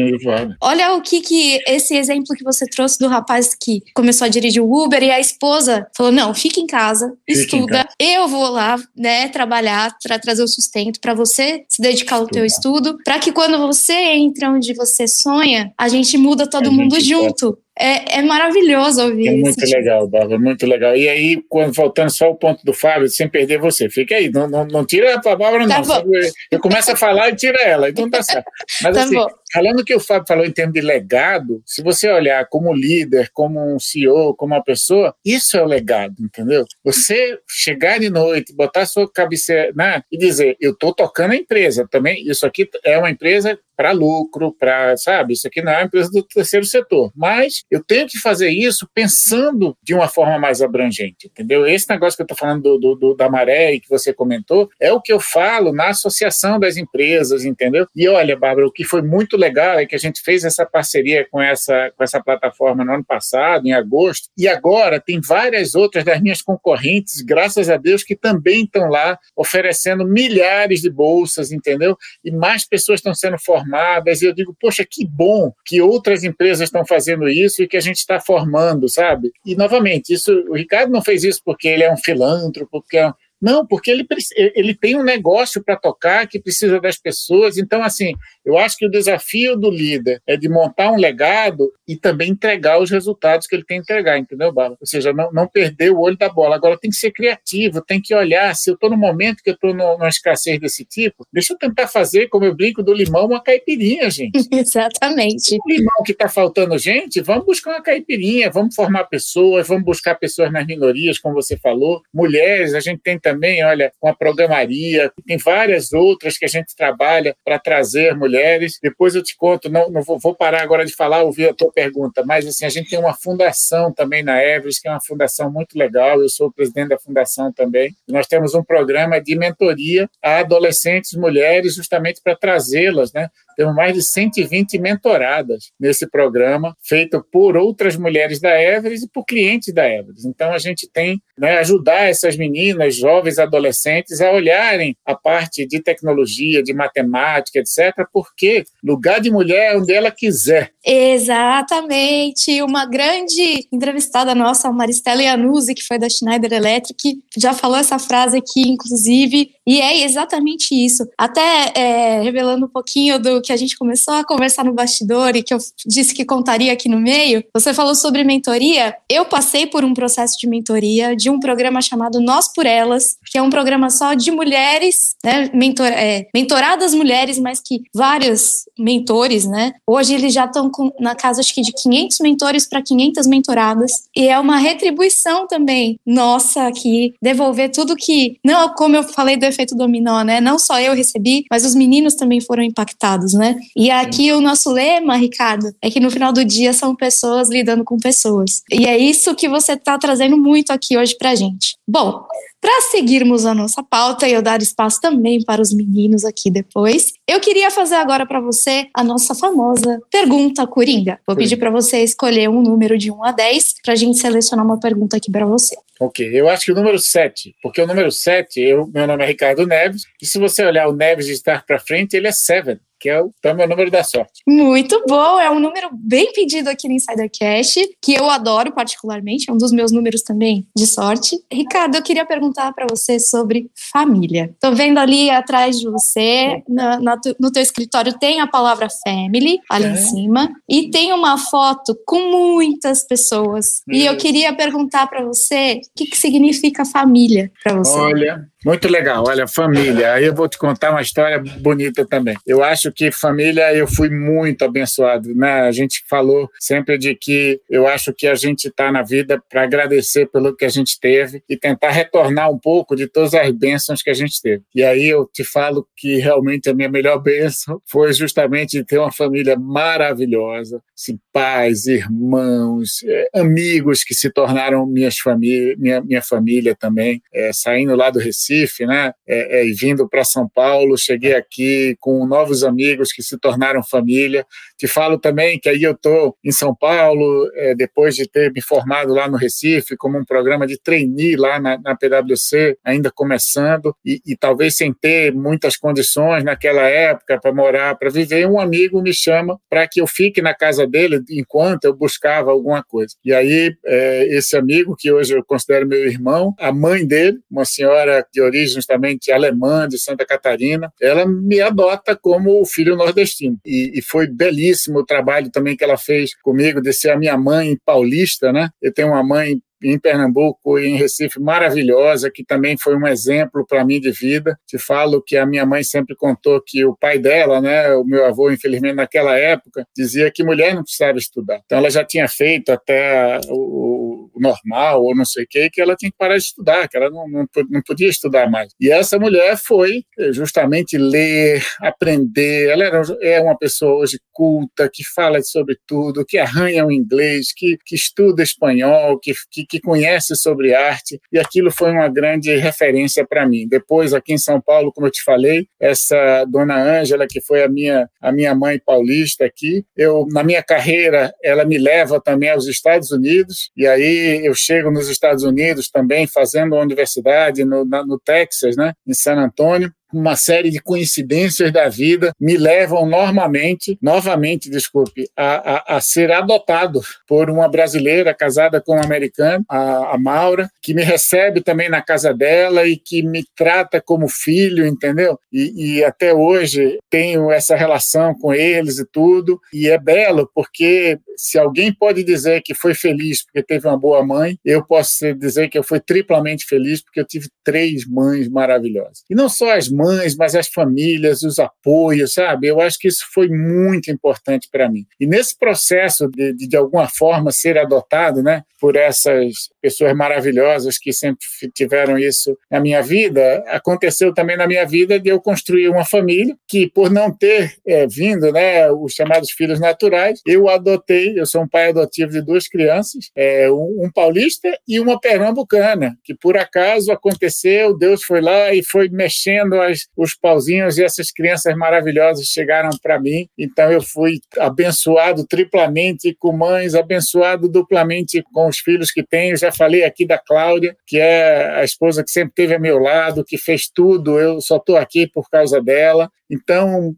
olha 0.61 0.95
o 0.95 1.03
que, 1.03 1.21
que 1.21 1.61
esse 1.67 1.95
exemplo 1.97 2.37
que 2.37 2.45
você 2.45 2.67
trouxe 2.67 2.99
do 2.99 3.09
rapaz 3.09 3.55
que 3.55 3.83
começou 3.95 4.25
a 4.25 4.29
dirigir 4.29 4.63
o 4.63 4.85
Uber 4.85 5.03
e 5.03 5.11
a 5.11 5.21
esposa 5.21 5.87
falou: 5.97 6.13
não, 6.13 6.35
fica 6.35 6.61
em 6.61 6.67
casa, 6.67 7.13
fica 7.27 7.41
estuda, 7.41 7.63
em 7.63 7.83
casa. 7.83 7.89
eu 7.99 8.29
vou 8.29 8.51
lá, 8.51 8.77
né, 8.97 9.29
trabalhar 9.29 9.95
para 10.03 10.19
trazer 10.19 10.43
o 10.43 10.49
sustento, 10.49 11.01
para 11.01 11.15
você 11.15 11.65
se 11.69 11.81
dedicar 11.81 12.17
ao 12.17 12.27
teu 12.27 12.45
estudo, 12.45 12.99
para 13.05 13.19
que 13.19 13.33
quando 13.33 13.59
você 13.59 13.93
entra 13.93 14.51
onde 14.51 14.75
você 14.75 15.07
sonha, 15.07 15.73
a 15.77 15.89
gente 15.89 16.17
muda 16.17 16.49
todo 16.49 16.69
a 16.69 16.73
mundo 16.73 17.01
junto. 17.01 17.59
É, 17.79 18.19
é, 18.19 18.23
maravilhoso 18.23 19.03
ouvir 19.03 19.29
É 19.29 19.31
muito 19.33 19.65
isso. 19.65 19.75
legal, 19.75 20.07
Bárbara, 20.07 20.39
muito 20.39 20.67
legal. 20.67 20.95
E 20.95 21.09
aí, 21.09 21.43
quando 21.49 21.73
voltando 21.73 22.11
só 22.11 22.31
o 22.31 22.37
ponto 22.37 22.63
do 22.65 22.75
Fábio, 22.75 23.09
sem 23.09 23.29
perder 23.29 23.59
você, 23.59 23.89
fica 23.89 24.15
aí, 24.15 24.31
não, 24.31 24.47
não, 24.47 24.67
não 24.67 24.85
tira 24.85 25.15
a 25.15 25.19
Bárbara, 25.19 25.67
tá 25.67 25.81
não. 25.81 26.05
Eu 26.51 26.61
começo 26.61 26.93
a 26.93 26.97
falar 26.97 27.31
e 27.31 27.37
tira 27.37 27.59
ela, 27.63 27.89
então 27.89 28.11
tá 28.11 28.23
certo. 28.23 28.45
Mas 28.83 28.95
tá 28.95 29.05
assim, 29.05 29.15
bom. 29.15 29.27
Falando 29.53 29.85
que 29.85 29.95
o 29.95 30.01
Fábio 30.01 30.27
falou 30.27 30.45
em 30.45 30.51
termos 30.51 30.75
de 30.75 30.81
legado, 30.81 31.63
se 31.67 31.83
você 31.83 32.11
olhar 32.11 32.47
como 32.49 32.73
líder, 32.73 33.31
como 33.33 33.75
um 33.75 33.79
CEO, 33.79 34.35
como 34.35 34.55
uma 34.55 34.65
pessoa, 34.65 35.15
isso 35.25 35.57
é 35.57 35.63
o 35.63 35.67
legado, 35.67 36.15
entendeu? 36.21 36.65
Você 36.85 37.39
chegar 37.49 37.99
de 37.99 38.11
noite, 38.11 38.55
botar 38.55 38.87
sua 38.87 39.11
cabeceira 39.11 39.73
né, 39.75 40.03
e 40.11 40.17
dizer, 40.17 40.57
eu 40.61 40.73
estou 40.73 40.95
tocando 40.95 41.33
a 41.33 41.37
empresa 41.37 41.87
também, 41.91 42.23
isso 42.27 42.47
aqui 42.47 42.69
é 42.85 42.99
uma 42.99 43.11
empresa 43.11 43.59
para 43.77 43.91
lucro, 43.91 44.55
para, 44.59 44.97
sabe, 44.97 45.33
isso 45.33 45.47
aqui 45.47 45.61
não 45.61 45.73
é 45.73 45.79
uma 45.79 45.87
empresa 45.87 46.11
do 46.11 46.23
terceiro 46.23 46.65
setor, 46.65 47.11
mas 47.17 47.65
eu 47.71 47.83
tenho 47.83 48.07
que 48.07 48.19
fazer 48.19 48.51
isso 48.51 48.89
pensando 48.95 49.77
de 49.83 49.95
uma 49.95 50.09
forma 50.09 50.39
mais 50.39 50.63
abrangente, 50.63 51.27
entendeu? 51.27 51.67
Esse 51.67 51.89
negócio 51.89 52.17
que 52.17 52.23
eu 52.23 52.25
estou 52.25 52.37
falando 52.37 52.63
do, 52.63 52.79
do, 52.79 52.95
do, 52.95 53.15
da 53.15 53.29
maré 53.29 53.75
e 53.75 53.81
que 53.81 53.89
você 53.89 54.13
comentou 54.13 54.71
é 54.79 54.93
o 54.93 55.01
que 55.01 55.13
eu 55.13 55.19
falo 55.19 55.73
na 55.73 55.89
associação 55.89 56.61
das 56.61 56.77
empresas, 56.77 57.45
entendeu? 57.45 57.87
E 57.97 58.09
olha, 58.09 58.37
Bárbara, 58.37 58.67
o 58.67 58.73
que 58.73 58.85
foi 58.85 59.03
muito 59.03 59.37
legal 59.43 59.79
é 59.79 59.87
que 59.87 59.95
a 59.95 59.99
gente 59.99 60.21
fez 60.23 60.45
essa 60.45 60.65
parceria 60.65 61.27
com 61.31 61.41
essa, 61.41 61.93
com 61.97 62.05
essa 62.05 62.23
plataforma 62.23 62.85
no 62.85 62.95
ano 62.95 63.05
passado, 63.05 63.67
em 63.67 63.73
agosto, 63.73 64.29
e 64.37 64.47
agora 64.49 65.01
tem 65.01 65.21
várias 65.21 65.75
outras 65.75 66.05
das 66.05 66.21
minhas 66.21 66.41
concorrentes, 66.41 67.21
graças 67.23 67.69
a 67.69 67.77
Deus, 67.77 68.03
que 68.03 68.17
também 68.17 68.65
estão 68.65 68.89
lá 68.89 69.19
oferecendo 69.37 70.07
milhares 70.07 70.81
de 70.81 70.91
bolsas, 70.91 71.53
entendeu? 71.53 71.97
E 72.25 72.31
mais 72.31 72.67
pessoas 72.67 73.01
estão 73.01 73.15
sendo 73.15 73.39
formadas 73.39 74.23
e 74.23 74.27
eu 74.27 74.35
digo, 74.35 74.57
poxa, 74.61 74.87
que 74.89 75.07
bom 75.07 75.53
que 75.65 75.81
outras 75.81 76.25
empresas 76.25 76.69
estão 76.69 76.87
fazendo 76.87 77.29
isso 77.29 77.63
e 77.63 77.69
que 77.69 77.77
a 77.77 77.81
gente 77.81 77.97
está 77.97 78.21
formando, 78.21 78.89
sabe? 78.89 79.33
E, 79.45 79.55
novamente, 79.57 80.13
isso 80.13 80.33
o 80.49 80.55
Ricardo 80.55 80.93
não 80.93 81.03
fez 81.03 81.25
isso 81.25 81.41
porque 81.45 81.69
ele 81.69 81.83
é 81.83 81.93
um 81.93 81.97
filântropo, 81.97 82.81
porque 82.81 82.99
é 82.99 83.09
um, 83.09 83.13
não, 83.43 83.67
porque 83.67 83.91
ele, 83.91 84.07
ele 84.37 84.73
tem 84.73 84.97
um 84.97 85.03
negócio 85.03 85.63
para 85.65 85.75
tocar 85.75 86.29
que 86.29 86.39
precisa 86.39 86.81
das 86.81 86.97
pessoas. 86.97 87.59
Então, 87.59 87.83
assim, 87.83 88.15
eu 88.45 88.57
acho 88.57 88.77
que 88.77 88.87
o 88.87 88.91
desafio 88.91 89.57
do 89.57 89.69
líder 89.69 90.23
é 90.25 90.37
de 90.37 90.49
montar 90.49 90.93
um 90.93 90.97
legado 90.97 91.69
e 91.89 91.97
também 91.97 92.31
entregar 92.31 92.81
os 92.81 92.89
resultados 92.89 93.49
que 93.49 93.57
ele 93.57 93.65
tem 93.65 93.79
que 93.79 93.93
entregar, 93.93 94.17
entendeu, 94.17 94.53
Bala? 94.53 94.77
Ou 94.81 94.87
seja, 94.87 95.13
não, 95.13 95.33
não 95.33 95.49
perder 95.49 95.91
o 95.91 95.99
olho 95.99 96.17
da 96.17 96.29
bola. 96.29 96.55
Agora, 96.55 96.79
tem 96.79 96.89
que 96.89 96.97
ser 96.97 97.11
criativo, 97.11 97.83
tem 97.83 98.01
que 98.01 98.15
olhar. 98.15 98.55
Se 98.55 98.71
eu 98.71 98.75
estou 98.75 98.89
no 98.89 98.97
momento 98.97 99.43
que 99.43 99.51
eu 99.51 99.55
estou 99.55 99.75
numa 99.75 100.09
escassez 100.09 100.61
desse 100.61 100.85
tipo, 100.85 101.27
deixa 101.33 101.53
eu 101.53 101.59
tentar 101.59 101.89
fazer, 101.89 102.29
como 102.29 102.45
eu 102.45 102.55
brinco 102.55 102.81
do 102.81 102.95
limão, 102.95 103.27
uma 103.27 103.43
caipirinha, 103.43 104.09
gente. 104.09 104.39
Exatamente. 104.55 105.57
O 105.57 105.69
limão 105.69 106.05
que 106.07 106.13
está 106.13 106.29
faltando, 106.29 106.79
gente, 106.79 107.21
vamos 107.21 107.45
buscar 107.45 107.73
uma 107.73 107.83
caipirinha, 107.83 108.51
vamos 108.51 108.73
formar 108.73 109.05
pessoas, 109.05 109.67
vamos 109.67 109.85
buscar 109.85 110.15
pessoas 110.15 110.53
nas 110.53 110.65
minorias, 110.65 111.19
como 111.19 111.35
você 111.35 111.57
falou. 111.57 112.03
Mulheres, 112.15 112.73
a 112.75 112.81
gente 112.81 113.01
tem 113.03 113.19
também 113.19 113.32
também, 113.33 113.65
olha, 113.65 113.91
com 113.99 114.09
a 114.09 114.15
programaria, 114.15 115.11
tem 115.27 115.39
várias 115.39 115.93
outras 115.93 116.37
que 116.37 116.45
a 116.45 116.49
gente 116.49 116.77
trabalha 116.77 117.35
para 117.43 117.59
trazer 117.59 118.15
mulheres. 118.15 118.79
Depois 118.83 119.15
eu 119.15 119.23
te 119.23 119.35
conto, 119.37 119.71
não, 119.71 119.91
não 119.91 120.03
vou, 120.03 120.19
vou, 120.19 120.35
parar 120.35 120.63
agora 120.63 120.85
de 120.85 120.95
falar, 120.95 121.23
ouvir 121.23 121.49
a 121.49 121.55
tua 121.55 121.73
pergunta, 121.73 122.23
mas 122.25 122.47
assim, 122.47 122.67
a 122.67 122.69
gente 122.69 122.91
tem 122.91 122.99
uma 122.99 123.15
fundação 123.15 123.93
também 123.93 124.23
na 124.23 124.43
Everest, 124.43 124.83
que 124.83 124.89
é 124.89 124.91
uma 124.91 125.01
fundação 125.01 125.51
muito 125.51 125.79
legal, 125.79 126.21
eu 126.21 126.29
sou 126.29 126.49
o 126.49 126.53
presidente 126.53 126.89
da 126.89 126.99
fundação 126.99 127.53
também. 127.53 127.95
Nós 128.07 128.27
temos 128.27 128.55
um 128.55 128.63
programa 128.63 129.21
de 129.21 129.35
mentoria 129.37 130.09
a 130.23 130.41
adolescentes 130.41 131.13
mulheres, 131.15 131.75
justamente 131.75 132.21
para 132.23 132.37
trazê-las, 132.37 133.13
né, 133.13 133.29
temos 133.55 133.75
mais 133.75 133.95
de 133.95 134.03
120 134.03 134.79
mentoradas 134.79 135.73
nesse 135.79 136.09
programa, 136.09 136.77
feito 136.83 137.25
por 137.33 137.57
outras 137.57 137.97
mulheres 137.97 138.41
da 138.41 138.61
Everest 138.61 139.07
e 139.07 139.09
por 139.09 139.25
clientes 139.25 139.73
da 139.73 139.89
Everest. 139.89 140.27
Então, 140.27 140.53
a 140.53 140.59
gente 140.59 140.89
tem 140.91 141.21
né, 141.39 141.59
ajudar 141.59 142.09
essas 142.09 142.37
meninas, 142.37 142.97
jovens, 142.97 143.39
adolescentes 143.39 144.21
a 144.21 144.31
olharem 144.31 144.97
a 145.05 145.15
parte 145.15 145.67
de 145.67 145.81
tecnologia, 145.81 146.63
de 146.63 146.73
matemática, 146.73 147.59
etc., 147.59 148.07
porque 148.13 148.65
lugar 148.83 149.21
de 149.21 149.31
mulher 149.31 149.77
onde 149.77 149.93
ela 149.93 150.11
quiser. 150.11 150.73
Exatamente. 150.85 152.61
Uma 152.63 152.85
grande 152.85 153.67
entrevistada 153.71 154.35
nossa, 154.35 154.69
a 154.69 154.73
Maristela 154.73 155.23
Iannuzzi, 155.23 155.75
que 155.75 155.85
foi 155.85 155.99
da 155.99 156.09
Schneider 156.09 156.53
Electric, 156.53 157.23
já 157.37 157.53
falou 157.55 157.77
essa 157.77 157.99
frase 157.99 158.39
aqui, 158.39 158.63
inclusive, 158.69 159.53
e 159.67 159.81
é 159.81 160.05
exatamente 160.05 160.75
isso. 160.75 161.07
Até 161.17 161.73
é, 161.75 162.21
revelando 162.23 162.67
um 162.67 162.69
pouquinho 162.69 163.19
do 163.19 163.41
que 163.41 163.53
a 163.53 163.57
gente 163.57 163.77
começou 163.79 164.15
a 164.15 164.25
conversar 164.25 164.65
no 164.65 164.73
bastidor 164.73 165.37
e 165.37 165.43
que 165.43 165.55
eu 165.55 165.59
disse 165.87 166.15
que 166.15 166.25
contaria 166.25 166.73
aqui 166.73 166.89
no 166.89 166.99
meio, 166.99 167.45
você 167.55 167.73
falou 167.73 167.95
sobre 167.95 168.25
mentoria. 168.25 168.97
Eu 169.09 169.25
passei 169.25 169.67
por 169.67 169.85
um 169.85 169.95
processo 169.95 170.37
de 170.39 170.49
mentoria 170.49 171.15
de 171.15 171.31
um 171.31 171.39
programa 171.39 171.81
chamado 171.81 172.21
Nós 172.21 172.53
por 172.53 172.67
Elas, 172.67 173.17
que 173.31 173.39
é 173.39 173.43
um 173.43 173.51
programa 173.51 173.91
só 173.91 174.15
de 174.15 174.31
mulheres, 174.31 175.15
né, 175.25 175.51
mentor, 175.55 175.87
é, 175.87 176.27
mentoradas 176.35 176.95
mulheres, 176.95 177.39
mas 177.39 177.61
que 177.61 177.83
vários 177.95 178.65
mentores, 178.79 179.47
né? 179.47 179.73
Hoje 179.87 180.15
eles 180.15 180.33
já 180.33 180.45
estão 180.45 180.71
na 180.99 181.15
casa 181.15 181.41
acho 181.41 181.55
que 181.55 181.63
de 181.63 181.73
500 181.73 182.19
mentores 182.21 182.69
para 182.69 182.83
500 182.83 183.27
mentoradas 183.27 183.93
e 184.17 184.29
é 184.29 184.39
uma 184.39 184.59
retribuição 184.59 185.47
também 185.47 185.99
nossa 186.07 186.67
aqui 186.67 187.15
devolver 187.21 187.71
tudo 187.71 187.97
que 187.97 188.39
não 188.45 188.75
como 188.75 188.97
eu 188.97 189.03
falei 189.03 189.37
do 189.37 189.45
efeito 189.45 189.75
dominó, 189.75 190.23
né? 190.23 190.41
Não 190.41 190.59
só 190.59 190.81
eu 190.81 190.95
recebi, 190.95 191.45
mas 191.51 191.65
os 191.65 191.75
meninos 191.75 192.15
também 192.15 192.41
foram 192.41 192.63
impactados, 192.63 193.33
né? 193.35 193.57
E 193.77 193.91
aqui 193.91 194.33
o 194.33 194.41
nosso 194.41 194.71
lema, 194.71 195.17
Ricardo, 195.17 195.73
é 195.81 195.91
que 195.91 196.01
no 196.01 196.11
final 196.11 196.33
do 196.33 196.45
dia 196.45 196.73
são 196.73 196.95
pessoas 196.95 197.49
lidando 197.49 197.85
com 197.85 197.97
pessoas. 197.99 198.63
E 198.71 198.87
é 198.87 198.97
isso 198.97 199.35
que 199.35 199.49
você 199.49 199.73
está 199.73 199.99
trazendo 199.99 200.37
muito 200.37 200.71
aqui 200.71 200.97
hoje 200.97 201.17
pra 201.17 201.35
gente. 201.35 201.77
Bom, 201.89 202.25
para 202.63 202.81
seguirmos 202.93 203.45
a 203.45 203.53
nossa 203.53 203.83
pauta 203.83 204.29
e 204.29 204.33
eu 204.33 204.41
dar 204.41 204.63
espaço 204.63 205.01
também 205.01 205.43
para 205.43 205.61
os 205.61 205.75
meninos 205.75 206.25
aqui 206.25 206.49
depois, 206.49 207.13
eu 207.27 207.41
queria 207.41 207.73
fazer 207.73 207.97
agora 207.97 208.25
para 208.25 208.41
você 208.41 208.87
a 208.95 209.03
nossa 209.03 209.35
famosa 209.35 210.01
pergunta 210.09 210.65
coringa. 210.65 211.19
Vou 211.27 211.35
pedir 211.35 211.57
para 211.57 211.71
você 211.71 212.05
escolher 212.05 212.49
um 212.49 212.63
número 212.63 212.97
de 212.97 213.11
1 213.11 213.25
a 213.25 213.33
10 213.33 213.75
para 213.83 213.95
a 213.95 213.97
gente 213.97 214.17
selecionar 214.17 214.65
uma 214.65 214.79
pergunta 214.79 215.17
aqui 215.17 215.29
para 215.29 215.45
você. 215.45 215.77
Ok, 215.99 216.31
eu 216.33 216.49
acho 216.49 216.67
que 216.67 216.73
o 216.73 216.75
número 216.77 217.01
7, 217.01 217.53
porque 217.61 217.81
o 217.81 217.87
número 217.87 218.13
7, 218.13 218.61
eu, 218.61 218.89
meu 218.95 219.09
nome 219.09 219.25
é 219.25 219.27
Ricardo 219.27 219.67
Neves, 219.67 220.05
e 220.21 220.27
se 220.27 220.39
você 220.39 220.65
olhar 220.65 220.89
o 220.89 220.95
Neves 220.95 221.27
de 221.27 221.33
estar 221.33 221.67
para 221.67 221.81
frente, 221.81 222.17
ele 222.17 222.29
é 222.29 222.33
7 222.33 222.79
que 223.03 223.11
é 223.11 223.21
o, 223.21 223.33
então, 223.37 223.55
meu 223.55 223.69
número 223.69 223.91
da 223.91 224.05
sorte. 224.05 224.43
Muito 224.47 225.03
bom, 225.09 225.41
é 225.41 225.51
um 225.51 225.59
número 225.59 225.91
bem 225.93 226.33
pedido 226.33 226.69
aqui 226.71 226.87
no 226.87 226.95
Insidercast, 226.95 227.97
que 228.01 228.15
eu 228.15 228.31
adoro 228.31 228.71
particularmente, 228.73 229.51
é 229.51 229.53
um 229.53 229.57
dos 229.57 229.73
meus 229.73 229.91
números 229.91 230.23
também 230.23 230.65
de 230.77 230.87
sorte. 230.87 231.37
Ricardo, 231.53 231.97
eu 231.97 232.03
queria 232.03 232.25
perguntar 232.25 232.73
para 232.73 232.87
você 232.89 233.19
sobre 233.19 233.69
família. 233.93 234.55
Tô 234.61 234.73
vendo 234.73 234.99
ali 234.99 235.31
atrás 235.31 235.81
de 235.81 235.91
você, 235.91 236.63
na, 236.69 237.01
na, 237.01 237.21
no 237.41 237.51
teu 237.51 237.63
escritório 237.63 238.17
tem 238.19 238.41
a 238.41 238.47
palavra 238.47 238.87
family 239.05 239.59
ali 239.69 239.87
é. 239.87 239.91
em 239.91 239.97
cima 239.97 240.53
e 240.69 240.89
tem 240.91 241.13
uma 241.13 241.37
foto 241.37 241.99
com 242.07 242.31
muitas 242.31 243.05
pessoas. 243.05 243.83
É. 243.91 243.97
E 243.97 244.07
eu 244.07 244.17
queria 244.17 244.53
perguntar 244.55 245.09
para 245.09 245.25
você 245.25 245.81
o 245.85 245.97
que, 245.97 246.07
que 246.07 246.17
significa 246.17 246.85
família 246.85 247.51
para 247.65 247.75
você. 247.75 247.99
Olha, 247.99 248.47
muito 248.65 248.89
legal. 248.89 249.25
Olha, 249.27 249.47
família. 249.49 250.13
Aí 250.13 250.25
eu 250.25 250.35
vou 250.35 250.49
te 250.49 250.57
contar 250.57 250.91
uma 250.91 251.03
história 251.03 251.43
bonita 251.61 252.07
também. 252.07 252.37
Eu 252.47 252.63
acho 252.63 252.92
que 252.93 253.11
família, 253.11 253.75
eu 253.75 253.87
fui 253.87 254.11
muito 254.11 254.65
abençoado. 254.65 255.35
Né? 255.35 255.63
A 255.63 255.73
gente 255.73 256.05
falou 256.09 256.51
sempre 256.59 256.99
de 256.99 257.15
que 257.15 257.61
eu 257.69 257.87
acho 257.87 258.13
que 258.13 258.27
a 258.27 258.35
gente 258.35 258.69
está 258.69 258.93
na 258.93 259.03
vida 259.03 259.43
para 259.51 259.63
agradecer 259.63 260.27
pelo 260.27 260.55
que 260.55 260.65
a 260.65 260.69
gente 260.69 260.99
teve 261.01 261.43
e 261.49 261.57
tentar 261.57 261.91
retornar 261.91 262.51
um 262.51 262.59
pouco 262.59 262.95
de 262.95 263.07
todas 263.07 263.35
as 263.35 263.51
bênçãos 263.51 264.03
que 264.03 264.11
a 264.11 264.15
gente 264.15 264.41
teve. 264.41 264.63
E 264.75 264.83
aí 264.83 265.09
eu 265.09 265.29
te 265.33 265.45
falo 265.45 265.87
que 265.97 266.17
realmente 266.17 266.69
a 266.69 266.75
minha 266.75 266.89
melhor 266.89 267.19
bênção 267.19 267.81
foi 267.89 268.13
justamente 268.13 268.85
ter 268.85 268.99
uma 268.99 269.13
família 269.13 269.57
maravilhosa, 269.59 270.83
assim, 270.95 271.19
pais, 271.33 271.87
irmãos, 271.87 273.03
é, 273.05 273.29
amigos 273.35 274.05
que 274.05 274.15
se 274.15 274.31
tornaram 274.31 274.87
minhas 274.87 275.19
família, 275.19 275.75
minha, 275.79 276.01
minha 276.01 276.23
família 276.23 276.75
também, 276.75 277.23
é, 277.33 277.51
saindo 277.53 277.95
lá 277.95 278.11
do 278.11 278.19
Recife 278.19 278.43
Recife, 278.43 278.87
né? 278.87 279.13
É, 279.27 279.61
é, 279.61 279.67
e 279.67 279.73
vindo 279.73 280.09
para 280.09 280.25
São 280.25 280.49
Paulo, 280.49 280.99
cheguei 280.99 281.35
aqui 281.35 281.97
com 282.01 282.27
novos 282.27 282.65
amigos 282.65 282.82
amigos 282.83 283.13
que 283.13 283.23
se 283.23 283.39
tornaram 283.39 283.83
família. 283.83 284.45
Te 284.77 284.89
falo 284.89 285.19
também 285.19 285.59
que 285.59 285.69
aí 285.69 285.83
eu 285.83 285.93
estou 285.93 286.37
em 286.45 286.51
São 286.51 286.75
Paulo, 286.75 287.51
é, 287.55 287.75
depois 287.75 288.15
de 288.15 288.29
ter 288.29 288.53
me 288.53 288.61
formado 288.61 289.15
lá 289.15 289.29
no 289.29 289.37
Recife, 289.37 289.97
como 289.97 290.19
um 290.19 290.25
programa 290.25 290.67
de 290.67 290.79
trainee 290.81 291.37
lá 291.37 291.61
na, 291.61 291.79
na 291.79 291.97
PwC, 291.97 292.77
ainda 292.85 293.11
começando, 293.11 293.95
e, 294.05 294.21
e, 294.27 294.37
talvez 294.37 294.77
sem 294.77 294.93
ter 294.93 295.33
muitas 295.33 295.77
condições 295.77 296.43
naquela 296.43 296.83
época 296.83 297.39
para 297.41 297.53
morar, 297.53 297.95
para 297.97 298.11
viver, 298.11 298.47
um 298.47 298.59
amigo 298.59 299.01
me 299.01 299.15
chama 299.15 299.59
para 299.71 299.87
que 299.87 300.01
eu 300.01 300.07
fique 300.07 300.43
na 300.43 300.55
casa 300.55 300.87
dele 300.87 301.23
enquanto 301.31 301.85
eu 301.85 301.95
buscava 301.95 302.51
alguma 302.51 302.83
coisa. 302.83 303.15
E 303.25 303.33
aí, 303.33 303.75
é, 303.87 304.37
esse 304.37 304.57
amigo, 304.57 304.97
que 304.99 305.13
hoje 305.13 305.37
eu 305.37 305.45
considero 305.45 305.87
meu 305.87 306.07
irmão, 306.07 306.55
a 306.59 306.73
mãe 306.73 307.07
dele, 307.07 307.39
uma 307.51 307.65
senhora 307.65 308.27
de 308.33 308.41
origem 308.41 308.75
justamente 308.75 309.31
alemã, 309.31 309.87
de 309.87 309.99
Santa 309.99 310.25
Catarina, 310.27 310.93
ela 311.01 311.27
me 311.27 311.61
adota 311.61 312.17
como 312.17 312.65
filho 312.73 312.97
nordestino. 312.97 313.59
E, 313.65 313.99
e 313.99 314.03
foi 314.03 314.27
belíssimo 314.27 315.01
o 315.01 315.05
trabalho 315.05 315.51
também 315.51 315.77
que 315.77 315.85
ela 315.85 315.97
fez 315.97 316.35
comigo 316.43 316.81
de 316.81 316.93
ser 316.93 317.11
a 317.11 317.19
minha 317.19 317.37
mãe 317.37 317.77
paulista, 317.85 318.53
né? 318.53 318.71
Eu 318.81 318.93
tenho 318.93 319.09
uma 319.09 319.23
mãe 319.23 319.61
em 319.83 319.99
Pernambuco 319.99 320.79
e 320.79 320.87
em 320.87 320.97
Recife 320.97 321.41
maravilhosa, 321.41 322.31
que 322.31 322.45
também 322.45 322.77
foi 322.79 322.97
um 322.97 323.07
exemplo 323.07 323.67
para 323.67 323.85
mim 323.85 324.01
de 324.01 324.11
vida. 324.11 324.59
Te 324.67 324.79
falo 324.79 325.23
que 325.23 325.37
a 325.37 325.47
minha 325.47 325.67
mãe 325.67 325.83
sempre 325.83 326.15
contou 326.15 326.63
que 326.65 326.85
o 326.85 326.97
pai 326.97 327.19
dela, 327.19 327.61
né, 327.61 327.95
o 327.95 328.05
meu 328.05 328.25
avô, 328.25 328.51
infelizmente 328.51 328.95
naquela 328.95 329.37
época, 329.39 329.87
dizia 329.97 330.31
que 330.31 330.45
mulher 330.45 330.75
não 330.75 330.83
precisava 330.83 331.19
estudar. 331.19 331.61
Então 331.65 331.79
ela 331.79 331.91
já 331.91 332.05
tinha 332.05 332.29
feito 332.29 332.71
até 332.71 333.41
o, 333.49 334.13
normal 334.43 335.03
ou 335.03 335.15
não 335.15 335.25
sei 335.25 335.45
o 335.45 335.47
que, 335.49 335.71
que 335.71 335.81
ela 335.81 335.95
tinha 335.95 336.11
que 336.11 336.17
parar 336.19 336.37
de 336.37 336.43
estudar, 336.43 336.89
que 336.89 336.97
ela 336.97 337.09
não, 337.09 337.29
não, 337.29 337.47
não 337.71 337.83
podia 337.87 338.09
estudar 338.09 338.51
mais. 338.51 338.73
E 338.81 338.91
essa 338.91 339.19
mulher 339.19 339.57
foi 339.57 340.05
justamente 340.33 340.99
ler, 340.99 341.65
aprender. 341.81 342.71
Ela 342.71 342.85
era, 342.85 343.03
é 343.21 343.41
uma 343.41 343.57
pessoa 343.57 344.01
hoje 344.01 344.19
culta, 344.33 344.91
que 344.93 345.05
fala 345.05 345.41
sobre 345.43 345.77
tudo, 345.87 346.25
que 346.27 346.39
arranha 346.39 346.85
o 346.85 346.93
inglês, 346.93 347.53
que, 347.55 347.79
que 347.85 347.95
estuda 347.95 348.43
espanhol, 348.43 349.19
que, 349.19 349.33
que 349.69 349.72
que 349.73 349.81
conhece 349.81 350.37
sobre 350.37 350.75
arte, 350.75 351.19
e 351.33 351.39
aquilo 351.39 351.71
foi 351.71 351.91
uma 351.91 352.07
grande 352.07 352.55
referência 352.57 353.27
para 353.27 353.49
mim. 353.49 353.67
Depois, 353.67 354.13
aqui 354.13 354.35
em 354.35 354.39
São 354.39 354.61
Paulo, 354.61 354.93
como 354.93 355.07
eu 355.07 355.11
te 355.11 355.25
falei, 355.25 355.67
essa 355.81 356.45
dona 356.45 356.77
Ângela, 356.77 357.27
que 357.27 357.41
foi 357.41 357.63
a 357.63 357.69
minha, 357.71 358.07
a 358.21 358.31
minha 358.31 358.55
mãe 358.55 358.79
paulista 358.79 359.47
aqui, 359.47 359.83
eu, 359.97 360.27
na 360.31 360.45
minha 360.45 360.63
carreira, 360.63 361.33
ela 361.43 361.65
me 361.65 361.79
leva 361.79 362.21
também 362.21 362.51
aos 362.51 362.67
Estados 362.67 363.11
Unidos, 363.13 363.71
e 363.75 363.87
aí 363.87 364.45
eu 364.45 364.55
chego 364.55 364.91
nos 364.91 365.09
Estados 365.09 365.43
Unidos 365.43 365.89
também, 365.89 366.27
fazendo 366.27 366.75
uma 366.75 366.83
universidade 366.83 367.65
no, 367.65 367.83
na, 367.87 368.05
no 368.05 368.21
Texas, 368.21 368.77
né, 368.77 368.93
em 369.07 369.15
San 369.15 369.37
Antônio, 369.37 369.91
uma 370.13 370.37
série 370.37 370.71
de 370.71 370.79
coincidências 370.81 371.73
da 371.73 371.89
vida 371.89 372.33
me 372.41 372.57
levam 372.57 373.07
normalmente, 373.07 373.99
novamente, 374.01 374.71
desculpe, 374.71 375.29
a, 375.37 375.95
a, 375.95 375.97
a, 375.97 376.01
ser 376.01 376.31
adotado 376.31 377.01
por 377.27 377.51
uma 377.51 377.69
brasileira 377.69 378.35
casada 378.35 378.81
com 378.81 378.97
um 378.97 379.03
americano, 379.03 379.65
a, 379.69 380.15
a 380.15 380.19
Maura, 380.19 380.69
que 380.83 380.95
me 380.95 381.03
recebe 381.03 381.61
também 381.61 381.89
na 381.89 382.03
casa 382.03 382.35
dela 382.35 382.87
e 382.87 382.97
que 382.97 383.23
me 383.23 383.45
trata 383.57 384.01
como 384.01 384.29
filho, 384.29 384.87
entendeu? 384.87 385.39
E, 385.53 385.97
e 385.99 386.05
até 386.05 386.35
hoje 386.35 386.99
tenho 387.11 387.51
essa 387.51 387.77
relação 387.77 388.35
com 388.35 388.53
eles 388.53 388.99
e 388.99 389.07
tudo, 389.11 389.61
e 389.73 389.89
é 389.89 389.99
belo 389.99 390.51
porque 390.55 391.19
se 391.37 391.59
alguém 391.59 391.93
pode 391.93 392.23
dizer 392.23 392.63
que 392.63 392.75
foi 392.75 392.95
feliz 392.95 393.45
porque 393.45 393.63
teve 393.63 393.87
uma 393.87 393.99
boa 393.99 394.25
mãe, 394.25 394.57
eu 394.65 394.85
posso 394.85 395.35
dizer 395.35 395.69
que 395.69 395.79
eu 395.79 395.83
fui 395.83 396.01
triplamente 396.01 396.65
feliz 396.65 397.03
porque 397.03 397.21
eu 397.21 397.27
tive 397.27 397.49
três 397.65 398.07
mães 398.07 398.49
maravilhosas. 398.49 399.25
E 399.29 399.35
não 399.35 399.49
só 399.49 399.77
as 399.77 399.89
mães 399.89 400.02
mães, 400.03 400.37
mas 400.37 400.55
as 400.55 400.69
famílias, 400.69 401.43
os 401.43 401.59
apoios, 401.59 402.35
sabe? 402.35 402.67
Eu 402.67 402.81
acho 402.81 402.99
que 402.99 403.09
isso 403.09 403.25
foi 403.33 403.49
muito 403.49 404.11
importante 404.11 404.69
para 404.71 404.89
mim. 404.89 405.07
E 405.21 405.27
nesse 405.27 405.57
processo 405.59 406.29
de, 406.29 406.53
de, 406.55 406.69
de 406.69 406.77
alguma 406.77 407.09
forma, 407.09 407.53
ser 407.53 407.79
adotado, 407.79 408.43
né, 408.43 408.63
por 408.83 408.97
essas 408.97 409.71
pessoas 409.81 410.13
maravilhosas 410.13 410.99
que 410.99 411.13
sempre 411.13 411.47
tiveram 411.73 412.19
isso 412.19 412.59
na 412.69 412.81
minha 412.81 413.01
vida, 413.01 413.63
aconteceu 413.69 414.35
também 414.35 414.57
na 414.57 414.67
minha 414.67 414.85
vida 414.85 415.21
de 415.21 415.29
eu 415.29 415.41
construir 415.41 415.89
uma 415.89 416.05
família 416.05 416.57
que, 416.67 416.91
por 416.91 417.09
não 417.09 417.33
ter 417.33 417.77
é, 417.87 418.09
vindo, 418.09 418.51
né, 418.51 418.91
os 418.91 419.13
chamados 419.13 419.53
filhos 419.53 419.79
naturais, 419.79 420.41
eu 420.45 420.69
adotei, 420.69 421.39
eu 421.39 421.47
sou 421.47 421.63
um 421.63 421.69
pai 421.69 421.91
adotivo 421.91 422.33
de 422.33 422.43
duas 422.43 422.67
crianças, 422.67 423.31
é, 423.37 423.71
um, 423.71 424.07
um 424.07 424.11
paulista 424.13 424.69
e 424.89 424.99
uma 424.99 425.21
pernambucana, 425.21 426.17
que 426.25 426.35
por 426.35 426.57
acaso 426.57 427.13
aconteceu, 427.13 427.97
Deus 427.97 428.25
foi 428.25 428.41
lá 428.41 428.75
e 428.75 428.83
foi 428.83 429.09
mexendo 429.09 429.81
os 430.17 430.35
pauzinhos 430.35 430.99
e 430.99 431.05
essas 431.05 431.31
crianças 431.31 431.75
maravilhosas 431.77 432.47
chegaram 432.47 432.91
para 433.03 433.21
mim. 433.21 433.47
Então 433.59 433.91
eu 433.91 434.03
fui 434.03 434.41
abençoado 434.59 435.47
triplamente 435.47 436.35
com 436.39 436.53
mães, 436.53 436.95
abençoado 436.95 437.69
duplamente 437.69 438.43
com 438.53 438.69
os 438.69 438.79
filhos 438.79 439.11
que 439.11 439.23
tenho. 439.23 439.57
Já 439.57 439.73
falei 439.73 440.05
aqui 440.05 440.27
da 440.27 440.39
Cláudia, 440.39 440.97
que 441.07 441.19
é 441.19 441.81
a 441.81 441.85
esposa 441.85 442.25
que 442.25 442.31
sempre 442.31 442.51
esteve 442.51 442.75
ao 442.75 442.81
meu 442.81 442.99
lado, 442.99 443.45
que 443.45 443.59
fez 443.59 443.89
tudo. 443.89 444.39
Eu 444.39 444.61
só 444.61 444.77
estou 444.77 444.97
aqui 444.97 445.27
por 445.27 445.49
causa 445.51 445.81
dela. 445.81 446.31
Então, 446.51 447.15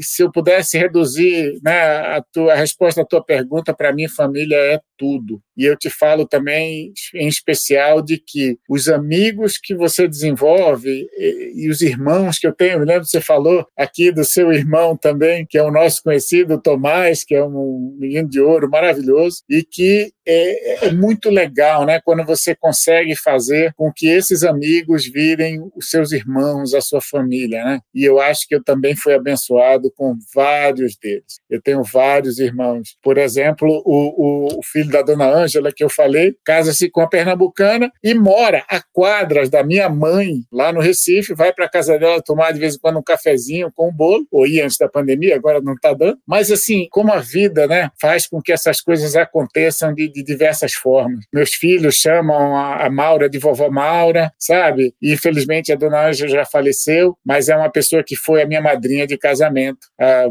se 0.00 0.22
eu 0.22 0.30
pudesse 0.30 0.76
reduzir 0.78 1.58
né, 1.62 1.80
a, 2.16 2.22
tua, 2.32 2.52
a 2.52 2.56
resposta 2.56 3.02
à 3.02 3.04
tua 3.04 3.24
pergunta, 3.24 3.74
para 3.74 3.92
mim, 3.92 4.08
família 4.08 4.56
é 4.56 4.80
tudo. 5.00 5.40
E 5.56 5.64
eu 5.64 5.74
te 5.78 5.88
falo 5.88 6.26
também, 6.26 6.92
em 7.14 7.26
especial, 7.26 8.02
de 8.02 8.18
que 8.18 8.58
os 8.68 8.86
amigos 8.86 9.56
que 9.56 9.74
você 9.74 10.06
desenvolve 10.06 11.08
e, 11.16 11.52
e 11.54 11.70
os 11.70 11.80
irmãos 11.80 12.38
que 12.38 12.46
eu 12.46 12.52
tenho, 12.52 12.78
me 12.78 12.84
lembro 12.84 13.04
que 13.04 13.08
você 13.08 13.20
falou 13.22 13.66
aqui 13.74 14.12
do 14.12 14.22
seu 14.22 14.52
irmão 14.52 14.94
também, 14.94 15.46
que 15.48 15.56
é 15.56 15.62
o 15.62 15.70
nosso 15.70 16.02
conhecido 16.02 16.60
Tomás, 16.60 17.24
que 17.24 17.34
é 17.34 17.42
um 17.42 17.96
menino 17.98 18.28
de 18.28 18.40
ouro 18.40 18.68
maravilhoso, 18.68 19.42
e 19.48 19.62
que 19.62 20.12
é, 20.26 20.88
é 20.88 20.92
muito 20.92 21.30
legal, 21.30 21.86
né, 21.86 21.98
quando 22.04 22.24
você 22.24 22.54
consegue 22.54 23.16
fazer 23.16 23.72
com 23.74 23.90
que 23.90 24.06
esses 24.06 24.44
amigos 24.44 25.06
virem 25.06 25.60
os 25.74 25.88
seus 25.88 26.12
irmãos, 26.12 26.74
a 26.74 26.80
sua 26.82 27.00
família, 27.00 27.64
né? 27.64 27.80
E 27.94 28.04
eu 28.04 28.20
acho 28.20 28.46
que 28.46 28.54
eu 28.54 28.62
também 28.62 28.94
fui 28.94 29.14
abençoado 29.14 29.90
com 29.96 30.14
vários 30.34 30.96
deles. 30.96 31.40
Eu 31.48 31.60
tenho 31.60 31.82
vários 31.82 32.38
irmãos. 32.38 32.96
Por 33.02 33.16
exemplo, 33.18 33.82
o, 33.84 34.58
o 34.58 34.62
filho 34.62 34.89
da 34.90 35.02
dona 35.02 35.26
Ângela, 35.26 35.72
que 35.74 35.82
eu 35.82 35.88
falei, 35.88 36.34
casa-se 36.44 36.90
com 36.90 37.00
a 37.00 37.08
pernambucana 37.08 37.90
e 38.02 38.14
mora 38.14 38.64
a 38.68 38.82
quadras 38.92 39.48
da 39.48 39.62
minha 39.62 39.88
mãe, 39.88 40.42
lá 40.52 40.72
no 40.72 40.80
Recife, 40.80 41.34
vai 41.34 41.52
para 41.52 41.68
casa 41.68 41.98
dela 41.98 42.22
tomar 42.22 42.52
de 42.52 42.58
vez 42.58 42.74
em 42.74 42.78
quando 42.78 42.98
um 42.98 43.02
cafezinho 43.02 43.70
com 43.74 43.88
um 43.88 43.92
bolo, 43.92 44.26
ou 44.30 44.46
ia 44.46 44.64
antes 44.64 44.76
da 44.78 44.88
pandemia, 44.88 45.36
agora 45.36 45.60
não 45.60 45.74
está 45.74 45.92
dando. 45.92 46.18
Mas, 46.26 46.50
assim, 46.50 46.86
como 46.90 47.12
a 47.12 47.18
vida 47.18 47.66
né, 47.66 47.90
faz 48.00 48.26
com 48.26 48.40
que 48.40 48.52
essas 48.52 48.80
coisas 48.80 49.16
aconteçam 49.16 49.94
de, 49.94 50.08
de 50.10 50.22
diversas 50.22 50.72
formas. 50.72 51.24
Meus 51.32 51.54
filhos 51.54 51.96
chamam 51.96 52.56
a, 52.56 52.86
a 52.86 52.90
Maura 52.90 53.28
de 53.28 53.38
vovó 53.38 53.70
Maura, 53.70 54.32
sabe? 54.38 54.94
E, 55.00 55.12
infelizmente, 55.12 55.72
a 55.72 55.76
dona 55.76 56.08
Ângela 56.08 56.30
já 56.30 56.44
faleceu, 56.44 57.16
mas 57.24 57.48
é 57.48 57.56
uma 57.56 57.70
pessoa 57.70 58.02
que 58.04 58.16
foi 58.16 58.42
a 58.42 58.46
minha 58.46 58.60
madrinha 58.60 59.06
de 59.06 59.16
casamento, 59.16 59.78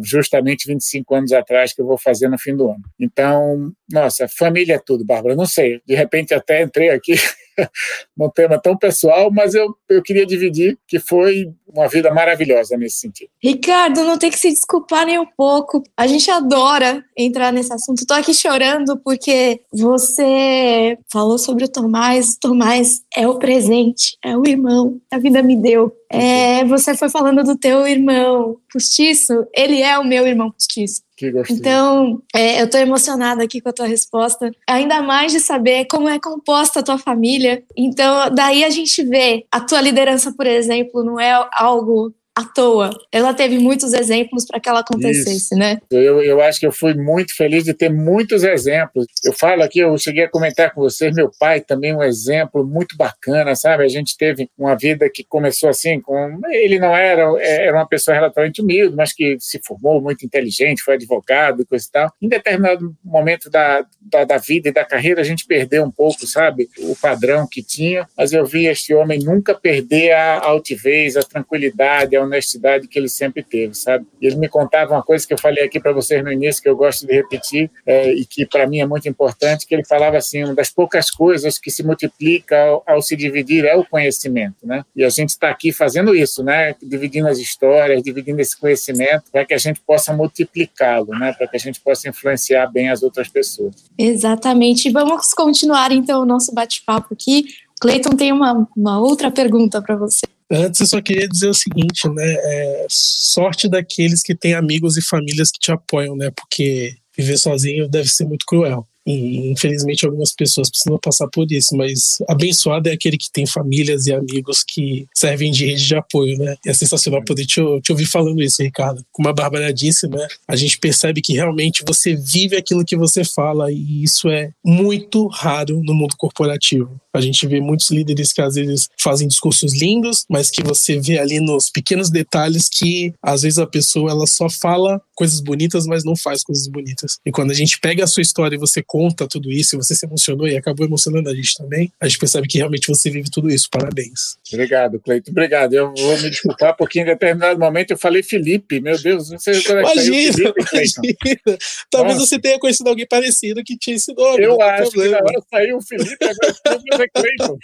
justamente 0.04 0.68
25 0.68 1.16
anos 1.16 1.32
atrás, 1.32 1.74
que 1.74 1.82
eu 1.82 1.86
vou 1.86 1.98
fazer 1.98 2.28
no 2.28 2.38
fim 2.38 2.56
do 2.56 2.68
ano. 2.70 2.82
Então, 3.00 3.72
nossa, 3.92 4.28
família 4.28 4.49
é 4.74 4.80
tudo, 4.80 5.06
Bárbara. 5.06 5.36
Não 5.36 5.46
sei, 5.46 5.82
de 5.86 5.96
repente 5.96 6.34
até 6.34 6.62
entrei 6.62 6.90
aqui 6.90 7.16
num 8.16 8.30
tema 8.30 8.60
tão 8.60 8.78
pessoal, 8.78 9.32
mas 9.32 9.54
eu, 9.54 9.76
eu 9.90 10.02
queria 10.02 10.26
dividir 10.26 10.78
que 10.88 11.00
foi 11.00 11.52
uma 11.74 11.88
vida 11.88 12.14
maravilhosa 12.14 12.78
nesse 12.78 13.00
sentido. 13.00 13.30
Ricardo, 13.42 14.04
não 14.04 14.18
tem 14.18 14.30
que 14.30 14.40
se 14.40 14.50
desculpar 14.50 15.06
nem 15.06 15.20
um 15.20 15.26
pouco. 15.26 15.84
A 15.96 16.08
gente 16.08 16.30
adora 16.30 17.04
entrar 17.18 17.52
nesse 17.52 17.72
assunto. 17.74 18.06
Tô 18.06 18.14
aqui 18.14 18.34
chorando 18.34 18.98
porque 18.98 19.62
você 19.72 20.98
falou 21.12 21.38
sobre 21.38 21.66
o 21.66 21.70
Tomás. 21.70 22.36
O 22.36 22.40
Tomás 22.40 23.02
é 23.16 23.28
o 23.28 23.38
presente, 23.38 24.18
é 24.24 24.36
o 24.36 24.48
irmão 24.48 25.00
que 25.10 25.16
a 25.16 25.20
vida 25.20 25.42
me 25.44 25.56
deu. 25.56 25.94
É, 26.12 26.66
você 26.66 26.98
foi 26.98 27.08
falando 27.08 27.44
do 27.44 27.56
teu 27.56 27.88
irmão 27.88 28.58
postiço, 28.74 29.46
ele 29.56 29.82
é 29.82 29.98
o 30.00 30.04
meu 30.04 30.26
irmão 30.26 30.52
postiço. 30.52 31.04
Então, 31.50 32.22
é, 32.34 32.62
eu 32.62 32.66
estou 32.66 32.80
emocionada 32.80 33.44
aqui 33.44 33.60
com 33.60 33.70
a 33.70 33.74
tua 33.74 33.86
resposta, 33.86 34.52
ainda 34.68 35.02
mais 35.02 35.32
de 35.32 35.40
saber 35.40 35.86
como 35.86 36.08
é 36.08 36.18
composta 36.18 36.80
a 36.80 36.84
tua 36.84 36.98
família. 36.98 37.64
Então, 37.76 38.34
daí 38.34 38.64
a 38.64 38.70
gente 38.70 39.04
vê 39.04 39.46
a 39.52 39.60
tua 39.60 39.82
liderança, 39.82 40.32
por 40.32 40.48
exemplo, 40.48 41.04
não 41.04 41.20
é 41.20 41.34
algo 41.60 42.14
à 42.40 42.46
toa. 42.46 42.90
Ela 43.12 43.34
teve 43.34 43.58
muitos 43.60 43.94
exemplos 43.94 44.46
para 44.46 44.60
que 44.60 44.70
ela 44.70 44.80
acontecesse, 44.80 45.54
Isso. 45.54 45.56
né? 45.56 45.80
Eu, 45.92 46.22
eu 46.24 46.42
acho 46.42 46.60
que 46.60 46.66
eu 46.66 46.72
fui 46.72 46.94
muito 46.94 47.36
feliz 47.36 47.66
de 47.66 47.74
ter 47.74 47.90
muitos 47.90 48.44
exemplos. 48.44 49.06
Eu 49.26 49.34
falo 49.34 49.62
aqui, 49.62 49.80
eu 49.80 49.98
cheguei 49.98 50.24
a 50.24 50.30
comentar 50.30 50.74
com 50.74 50.82
vocês, 50.82 51.14
meu 51.14 51.30
pai 51.38 51.60
também 51.60 51.94
um 51.94 52.02
exemplo 52.02 52.66
muito 52.66 52.96
bacana, 52.96 53.56
sabe? 53.56 53.84
A 53.84 53.90
gente 53.90 54.18
teve 54.18 54.50
uma 54.58 54.76
vida 54.76 55.10
que 55.14 55.24
começou 55.24 55.70
assim, 55.70 56.00
com 56.00 56.40
ele 56.50 56.80
não 56.80 56.96
era, 56.96 57.24
era 57.42 57.76
uma 57.76 57.88
pessoa 57.88 58.16
relativamente 58.16 58.62
humilde, 58.62 58.96
mas 58.96 59.12
que 59.12 59.38
se 59.40 59.60
formou 59.66 60.02
muito 60.02 60.26
inteligente, 60.26 60.82
foi 60.82 60.94
advogado 60.94 61.62
e 61.62 61.66
coisa 61.66 61.86
e 61.86 61.92
tal. 61.92 62.14
Em 62.22 62.30
determinado 62.30 62.96
momento 63.04 63.50
da, 63.50 63.86
da, 64.02 64.24
da 64.24 64.38
vida 64.38 64.70
e 64.70 64.74
da 64.74 64.86
carreira, 64.86 65.20
a 65.20 65.26
gente 65.26 65.46
perdeu 65.46 65.84
um 65.84 65.92
pouco, 65.92 66.26
sabe? 66.26 66.70
O 66.80 66.96
padrão 66.96 67.48
que 67.50 67.62
tinha, 67.62 68.08
mas 68.18 68.32
eu 68.32 68.46
vi 68.46 68.66
este 68.68 68.94
homem 68.94 69.20
nunca 69.20 69.54
perder 69.54 70.12
a 70.12 70.40
altivez, 70.40 71.18
a 71.18 71.24
tranquilidade, 71.24 72.16
a 72.16 72.29
honestidade 72.30 72.88
que 72.88 72.98
ele 72.98 73.10
sempre 73.10 73.44
teve, 73.44 73.74
sabe? 73.74 74.06
Ele 74.22 74.36
me 74.36 74.48
contava 74.48 74.94
uma 74.94 75.04
coisa 75.04 75.28
que 75.28 75.34
eu 75.34 75.38
falei 75.38 75.64
aqui 75.64 75.80
para 75.80 75.92
vocês 75.92 76.24
no 76.24 76.32
início, 76.32 76.62
que 76.62 76.70
eu 76.70 76.76
gosto 76.76 77.06
de 77.06 77.14
repetir, 77.14 77.70
é, 77.86 78.14
e 78.14 78.26
que 78.26 78.46
para 78.46 78.68
mim 78.68 78.80
é 78.80 78.86
muito 78.86 79.08
importante, 79.08 79.66
que 79.68 79.74
ele 79.74 79.86
falava 79.86 80.18
assim, 80.18 80.44
uma 80.44 80.56
das 80.56 80.70
poucas 80.70 81.10
coisas 81.10 81.58
que 81.58 81.70
se 81.70 81.84
multiplica 81.84 82.58
ao, 82.60 82.84
ao 82.86 83.02
se 83.02 83.16
dividir 83.16 83.66
é 83.66 83.76
o 83.76 83.86
conhecimento, 83.86 84.66
né? 84.66 84.84
E 84.96 85.04
a 85.04 85.10
gente 85.10 85.30
está 85.30 85.50
aqui 85.50 85.72
fazendo 85.72 86.16
isso, 86.16 86.44
né? 86.44 86.76
Dividindo 86.82 87.28
as 87.28 87.38
histórias, 87.38 88.02
dividindo 88.02 88.40
esse 88.40 88.58
conhecimento, 88.58 89.24
para 89.32 89.46
que 89.46 89.54
a 89.54 89.58
gente 89.58 89.82
possa 89.82 90.14
multiplicá-lo, 90.14 91.18
né? 91.18 91.34
Para 91.34 91.48
que 91.48 91.58
a 91.58 91.60
gente 91.60 91.80
possa 91.82 92.10
influenciar 92.10 92.68
bem 92.68 92.90
as 92.90 93.04
outras 93.04 93.28
pessoas. 93.28 93.76
Exatamente. 93.98 94.92
Vamos 94.92 95.34
continuar 95.34 95.92
então 95.92 96.22
o 96.22 96.26
nosso 96.26 96.54
bate-papo 96.54 97.14
aqui. 97.14 97.46
Cleiton 97.80 98.16
tem 98.16 98.32
uma, 98.32 98.68
uma 98.76 99.00
outra 99.00 99.32
pergunta 99.32 99.82
para 99.82 99.96
você. 99.96 100.26
Antes, 100.52 100.82
eu 100.82 100.88
só 100.88 101.02
queria 101.02 101.28
dizer 101.28 101.50
o 101.50 101.54
seguinte, 101.54 102.10
né? 102.10 102.34
É, 102.34 102.88
sorte 102.90 103.70
daqueles 103.70 104.24
que 104.24 104.36
têm 104.36 104.54
amigos 104.54 104.98
e 104.98 105.02
famílias 105.02 105.52
que 105.52 105.60
te 105.60 105.72
apoiam, 105.72 106.16
né? 106.16 106.32
Porque 106.36 106.96
viver 107.16 107.38
sozinho 107.38 107.88
deve 107.88 108.10
ser 108.10 108.26
muito 108.26 108.46
cruel. 108.48 108.88
E, 109.06 109.50
infelizmente, 109.52 110.06
algumas 110.06 110.32
pessoas 110.34 110.70
precisam 110.70 111.00
passar 111.02 111.28
por 111.34 111.52
isso, 111.52 111.76
mas 111.76 112.18
abençoado 112.28 112.90
é 112.90 112.94
aquele 112.94 113.18
que 113.18 113.32
tem 113.32 113.46
famílias 113.46 114.06
e 114.06 114.14
amigos 114.14 114.64
que 114.64 115.08
servem 115.16 115.52
de 115.52 115.66
rede 115.66 115.88
de 115.88 115.96
apoio, 115.96 116.38
né? 116.38 116.56
É 116.66 116.74
sensacional 116.74 117.24
poder 117.24 117.46
te, 117.46 117.60
te 117.82 117.92
ouvir 117.92 118.06
falando 118.06 118.42
isso, 118.42 118.62
Ricardo. 118.62 119.04
Como 119.12 119.28
a 119.28 119.34
Bárbara 119.34 119.74
disse, 119.74 120.08
né? 120.08 120.28
A 120.48 120.56
gente 120.56 120.78
percebe 120.78 121.22
que 121.22 121.34
realmente 121.34 121.84
você 121.88 122.16
vive 122.16 122.56
aquilo 122.56 122.86
que 122.86 122.96
você 122.96 123.24
fala 123.24 123.72
e 123.72 124.04
isso 124.04 124.30
é 124.30 124.52
muito 124.64 125.28
raro 125.28 125.82
no 125.84 125.96
mundo 125.96 126.16
corporativo. 126.16 127.00
A 127.14 127.22
gente 127.22 127.46
vê 127.48 127.60
muitos 127.60 127.90
líderes 127.90 128.32
que 128.32 128.42
às 128.42 128.56
vezes 128.56 128.88
fazem 129.00 129.28
discursos 129.28 129.74
lindos, 129.74 130.26
mas 130.30 130.52
que 130.52 130.62
você 130.64 131.00
vê 131.00 131.18
ali 131.18 131.40
nos 131.40 131.70
pequenos 131.70 132.10
detalhes 132.10 132.70
que 132.70 133.14
às 133.22 133.42
vezes 133.42 133.58
a 133.58 133.66
pessoa 133.66 134.12
ela 134.12 134.28
só 134.28 134.50
fala 134.50 135.02
coisas 135.16 135.42
bonitas, 135.42 135.86
mas 135.86 136.06
não 136.06 136.16
faz 136.16 136.44
coisas 136.44 136.68
bonitas. 136.68 137.18
E 137.26 137.32
quando 137.32 137.52
a 137.52 137.54
gente 137.54 137.78
pega 137.80 138.04
a 138.04 138.08
sua 138.08 138.22
história 138.22 138.56
e 138.56 138.60
você 138.60 138.82
conta 138.82 139.28
tudo 139.28 139.52
isso, 139.52 139.76
e 139.76 139.78
você 139.78 139.94
se 139.94 140.06
emocionou 140.06 140.48
e 140.48 140.56
acabou 140.56 140.86
emocionando 140.86 141.30
a 141.30 141.36
gente 141.36 141.58
também, 141.58 141.92
a 142.00 142.08
gente 142.08 142.20
percebe 142.20 142.48
que 142.48 142.58
realmente 142.58 142.88
você 142.88 143.10
vive 143.10 143.30
tudo 143.30 143.50
isso. 143.50 143.68
Parabéns. 143.70 144.38
Obrigado, 144.54 145.00
Cleito. 145.00 145.32
Obrigado. 145.32 145.74
Eu 145.74 145.94
vou 145.94 146.18
me 146.22 146.30
desculpar 146.30 146.76
porque 146.78 147.02
em 147.02 147.06
determinado 147.06 147.60
momento 147.60 147.92
eu 147.92 147.98
falei 147.98 148.24
Felipe. 148.24 148.80
Meu 148.80 148.98
Deus, 149.02 149.30
não 149.30 149.40
sei 149.40 149.62
como 149.62 149.80
é 149.80 149.84
que 149.84 149.92
imagina, 149.92 150.34
Felipe, 150.34 150.66
imagina. 150.72 151.58
Talvez 151.92 152.16
Nossa. 152.16 152.28
você 152.28 152.40
tenha 152.40 152.60
conhecido 152.60 152.88
alguém 152.88 153.08
parecido 153.08 153.64
que 153.64 153.78
tinha 153.78 153.96
esse 153.98 154.14
nome. 154.14 154.44
Eu 154.44 154.62
acho 154.62 154.92
problema. 154.92 155.18
que 155.18 155.24
na 155.24 155.30
hora 155.30 155.46
saiu 155.52 155.78
o 155.78 155.82
Felipe, 155.82 156.18
agora 156.24 156.99
é 157.04 157.08
Cleiton. 157.10 157.58